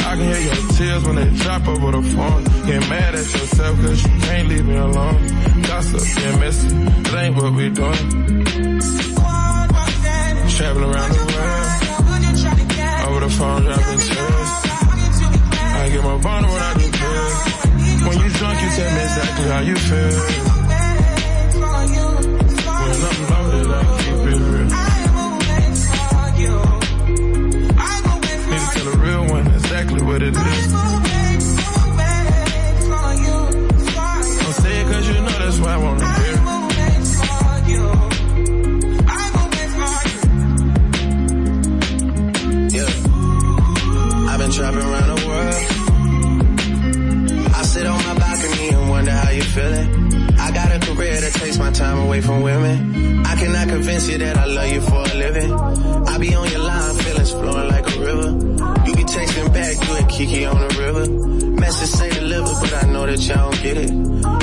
I 0.06 0.14
can 0.14 0.26
hear 0.30 0.42
your 0.46 0.58
tears 0.78 1.02
when 1.04 1.16
they 1.16 1.28
drop 1.42 1.66
over 1.66 1.90
the 1.90 2.02
phone. 2.14 2.44
Get 2.66 2.88
mad 2.88 3.14
at 3.16 3.26
yourself 3.34 3.80
cause 3.80 4.00
you 4.04 4.10
can't 4.20 4.48
leave 4.48 4.64
me 4.64 4.76
alone. 4.76 5.26
Gossip 5.62 6.02
and 6.24 6.40
messy, 6.40 6.68
it 6.68 7.14
ain't 7.14 7.34
what 7.34 7.52
we 7.52 7.68
doing. 7.70 8.06
Traveling 10.54 10.94
around 10.94 11.10
the 11.10 11.24
world. 11.34 11.66
Over 13.10 13.20
the 13.26 13.30
phone, 13.38 13.62
dropping 13.62 14.00
tears. 14.06 14.50
I 15.82 15.88
get 15.90 16.04
my 16.04 16.16
bond 16.22 16.46
when 16.46 16.62
I 16.62 16.74
do 16.78 16.86
pills. 16.94 18.06
When 18.06 18.18
you 18.22 18.30
drunk, 18.38 18.62
you 18.62 18.70
tell 18.70 18.90
me 18.94 19.02
exactly 19.02 19.46
how 19.50 19.60
you 19.60 19.74
feel. 19.74 20.55
What 30.06 30.22
it 30.22 30.34
is. 30.34 30.85
Away 51.60 52.20
from 52.20 52.42
women. 52.42 53.24
I 53.24 53.34
cannot 53.36 53.68
convince 53.68 54.08
you 54.08 54.18
that 54.18 54.36
I 54.36 54.44
love 54.44 54.72
you 54.72 54.80
for 54.80 55.00
a 55.00 55.14
living. 55.14 55.52
I 55.52 56.18
be 56.18 56.34
on 56.34 56.50
your 56.50 56.60
line, 56.60 56.94
feelings 56.96 57.30
flowing 57.32 57.68
like 57.68 57.96
a 57.96 58.00
river. 58.00 58.30
You 58.86 58.94
be 58.94 59.04
texting 59.04 59.52
back, 59.52 59.88
you 59.88 59.94
and 59.94 60.08
Kiki 60.08 60.44
on 60.44 60.56
the 60.56 60.74
river. 60.78 61.60
Message 61.60 61.88
say 61.88 62.10
deliver, 62.10 62.52
but 62.60 62.84
I 62.84 62.92
know 62.92 63.06
that 63.06 63.20
y'all 63.26 63.50
don't 63.50 63.62
get 63.62 63.76
it. 63.78 63.90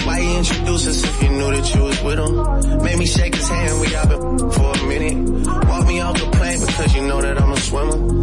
Why 0.06 0.20
you 0.20 0.38
introduce 0.38 0.88
us 0.88 1.04
if 1.04 1.24
you 1.24 1.30
knew 1.30 1.52
that 1.52 1.76
you 1.76 1.82
was 1.84 2.04
with 2.04 2.20
him? 2.20 2.84
Made 2.84 2.98
me 2.98 3.06
shake 3.06 3.36
his 3.36 3.48
hand, 3.48 3.82
we 3.82 3.96
all 3.96 4.08
been 4.08 4.52
for 4.52 4.72
a 4.72 4.88
minute. 4.88 5.68
Walk 5.68 5.88
me 5.88 6.00
off 6.02 6.20
the 6.20 6.30
plane 6.32 6.60
because 6.60 6.96
you 6.96 7.02
know 7.08 7.22
that 7.22 7.40
I'm 7.42 7.52
a 7.52 7.58
swimmer. 7.58 8.23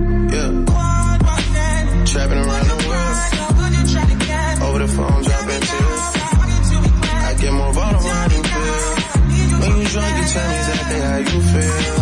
Tell 10.31 10.49
me 10.49 10.55
exactly 10.55 10.99
how 10.99 11.17
you 11.17 11.41
feel. 11.41 12.00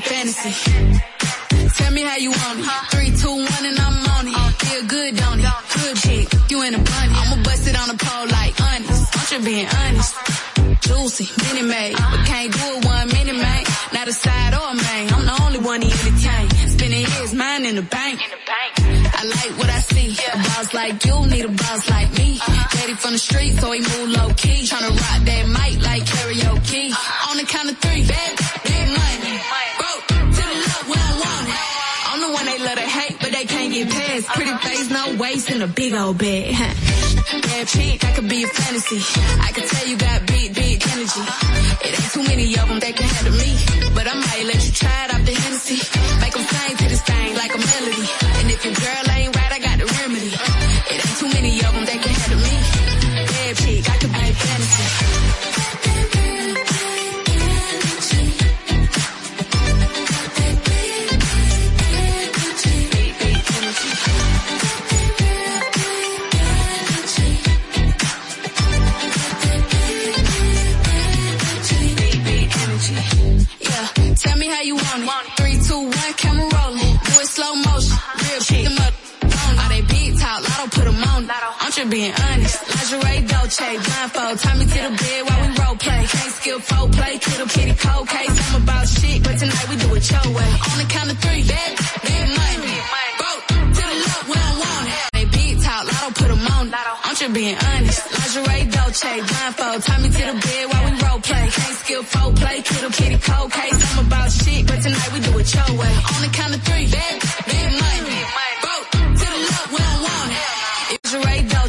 Fantasy. 0.00 0.52
Tell 1.76 1.92
me 1.92 2.02
how 2.02 2.16
you 2.16 2.30
want 2.30 2.60
it. 2.60 2.66
Three, 2.90 3.10
two, 3.10 3.34
one, 3.34 3.64
and 3.64 3.78
I'm 3.78 4.06
on 4.16 4.28
it. 4.28 4.54
Feel 4.62 4.84
good, 4.86 5.16
don't 5.16 5.40
it? 5.40 5.46
Good 5.74 5.96
chick, 5.96 6.50
you 6.50 6.62
in 6.62 6.74
a 6.74 6.78
bunny. 6.78 7.14
I'ma 7.14 7.42
bust 7.42 7.66
it 7.68 7.76
on 7.78 7.88
the 7.88 7.98
pole 7.98 8.26
like 8.28 8.54
honest. 8.60 9.16
I'm 9.16 9.26
just 9.26 9.44
being 9.44 9.66
honest. 9.66 10.14
Juicy, 10.84 11.26
mini 11.42 11.66
made, 11.66 11.96
but 11.96 12.26
can't 12.26 12.52
do 12.52 12.58
it 12.76 12.84
one 12.84 13.08
minute, 13.08 13.36
man. 13.36 13.64
Not 13.92 14.08
a 14.08 14.12
side 14.12 14.54
or 14.54 14.70
a 14.70 14.74
main. 14.74 15.12
I'm 15.12 15.24
the 15.24 15.42
only 15.44 15.58
one 15.60 15.80
he 15.82 15.90
entertain. 15.90 16.50
Spending 16.68 17.06
his 17.06 17.32
mind 17.34 17.66
in 17.66 17.76
the 17.76 17.82
bank. 17.82 18.20
I 18.20 19.24
like 19.24 19.58
what 19.58 19.70
I 19.70 19.80
see. 19.80 20.16
A 20.32 20.36
boss 20.36 20.74
like 20.74 21.04
you 21.04 21.26
need 21.26 21.44
a 21.44 21.48
boss 21.48 21.88
like 21.90 22.10
me. 22.18 22.38
Daddy 22.72 22.94
from 22.94 23.12
the 23.12 23.18
street, 23.18 23.56
so 23.56 23.72
he 23.72 23.80
move 23.80 24.10
low 24.10 24.28
key. 24.34 24.66
Tryna 24.66 24.90
rock 24.90 25.20
that 25.24 25.46
mic 25.48 25.73
past. 34.24 34.36
Pretty 34.36 34.56
face, 34.68 34.90
no 34.90 35.16
waist, 35.16 35.50
and 35.50 35.62
a 35.62 35.66
big 35.66 35.94
old 35.94 36.18
bed. 36.18 36.54
Bad 36.54 37.66
chick, 37.68 38.04
I 38.04 38.12
could 38.12 38.28
be 38.28 38.44
a 38.44 38.48
fantasy. 38.48 39.00
I 39.40 39.50
could 39.52 39.64
tell 39.64 39.86
you 39.86 39.96
got 39.96 40.26
big, 40.26 40.54
big 40.54 40.82
energy. 40.88 41.24
It 41.84 42.00
ain't 42.00 42.12
too 42.12 42.22
many 42.22 42.46
of 42.58 42.68
them 42.68 42.80
that 42.80 42.96
can 42.96 43.08
handle 43.08 43.34
me. 43.34 43.56
But 43.94 44.06
I 44.06 44.14
might 44.14 44.44
let 44.46 44.66
you 44.66 44.72
try 44.72 45.04
it 45.04 45.13
I'm 81.30 81.72
just 81.72 81.90
being 81.90 82.12
honest. 82.12 82.58
Lingerie, 82.68 83.26
Dolce, 83.26 83.64
blindfold. 83.80 84.38
Tie 84.40 84.54
me 84.58 84.64
to 84.66 84.80
the 84.84 84.92
bed 84.92 85.20
while 85.24 85.40
we 85.40 85.48
role 85.56 85.76
play. 85.76 86.04
Can't 86.04 86.32
skill 86.36 86.60
folk 86.60 86.92
play, 86.92 87.18
kittle 87.18 87.46
kitty 87.46 87.74
cold 87.80 88.08
case. 88.08 88.54
I'm 88.54 88.62
about 88.62 88.86
shit, 88.88 89.22
but 89.24 89.38
tonight 89.38 89.68
we 89.70 89.76
do 89.76 89.94
it 89.94 90.10
your 90.10 90.26
way. 90.36 90.50
On 90.68 90.76
the 90.76 90.86
count 90.88 91.10
of 91.10 91.18
three, 91.24 91.42
bad, 91.48 91.70
big 92.04 92.28
money. 92.28 92.76
Broke 93.16 93.46
to 93.48 93.82
the 93.88 93.96
left, 94.04 94.28
we 94.28 94.34
don't 94.36 94.58
want 94.60 94.88
it. 94.88 94.94
They 95.14 95.24
big 95.24 95.62
talk, 95.62 95.84
lotto 95.88 96.10
put 96.12 96.30
'em 96.30 96.46
on. 96.46 96.74
I'm 96.74 97.16
just 97.16 97.32
being 97.32 97.56
honest. 97.56 98.02
Lingerie, 98.12 98.64
Dolce, 98.70 99.12
blindfold. 99.24 99.82
Tie 99.82 99.98
me 100.04 100.08
to 100.10 100.24
the 100.28 100.36
bed 100.44 100.64
while 100.70 100.84
we 100.84 100.92
role 101.00 101.20
play. 101.20 101.44
Can't 101.56 101.76
skill 101.78 102.02
folk 102.02 102.34
play, 102.36 102.60
kittle 102.60 102.90
kitty 102.90 103.18
cold 103.18 103.50
case. 103.50 103.80
I'm 103.96 104.06
about 104.06 104.30
shit, 104.30 104.66
but 104.66 104.82
tonight 104.82 105.10
we 105.14 105.20
do 105.20 105.32
it 105.38 105.48
your 105.54 105.70
way. 105.80 105.94
On 106.12 106.20
the 106.20 106.28
count 106.36 106.54
of 106.54 106.62
three, 106.68 106.86
bad, 106.88 107.16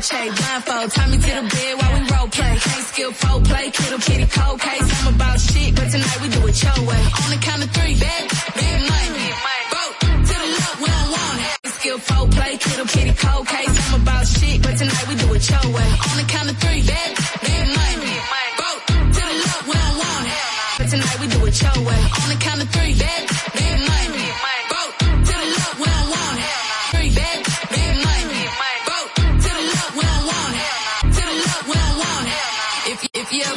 Dolce, 0.05 0.29
blindfold. 0.29 0.91
Tie 0.91 1.07
me 1.07 1.17
to 1.17 1.31
the 1.33 1.49
bed 1.49 1.73
while 1.81 1.93
we 1.97 2.09
role 2.13 2.27
play. 2.27 2.57
Can't 2.61 2.85
skill 2.85 3.11
folk 3.11 3.43
play, 3.45 3.71
kittle 3.71 3.97
kitty 3.97 4.27
cold 4.27 4.59
case. 4.59 4.85
I'm 5.01 5.15
about 5.15 5.39
shit, 5.39 5.73
but 5.75 5.89
tonight 5.89 6.21
we 6.21 6.29
do 6.29 6.45
it 6.45 6.61
your 6.61 6.79
way. 6.85 7.01
On 7.25 7.29
the 7.33 7.39
count 7.41 7.63
of 7.63 7.71
three, 7.71 7.95
bad, 7.97 8.29
big 8.53 8.79
money. 8.85 9.29
Broke 9.73 9.99
to 10.29 10.35
the 10.41 10.49
left, 10.57 10.77
we 10.81 10.87
don't 10.93 11.09
want 11.09 11.39
it. 11.41 11.69
Skill 11.73 11.97
folk 11.97 12.29
play, 12.31 12.57
kittle 12.57 12.85
kitty 12.85 13.13
cold 13.17 13.47
case. 13.47 13.73
I'm 13.93 14.01
about 14.01 14.27
shit, 14.27 14.61
but 14.61 14.77
tonight 14.77 15.07
we 15.09 15.15
do 15.15 15.33
it 15.33 15.49
your 15.49 15.67
way. 15.73 15.89
On 16.09 16.15
the 16.21 16.25
count 16.29 16.49
of 16.51 16.57
three, 16.61 16.81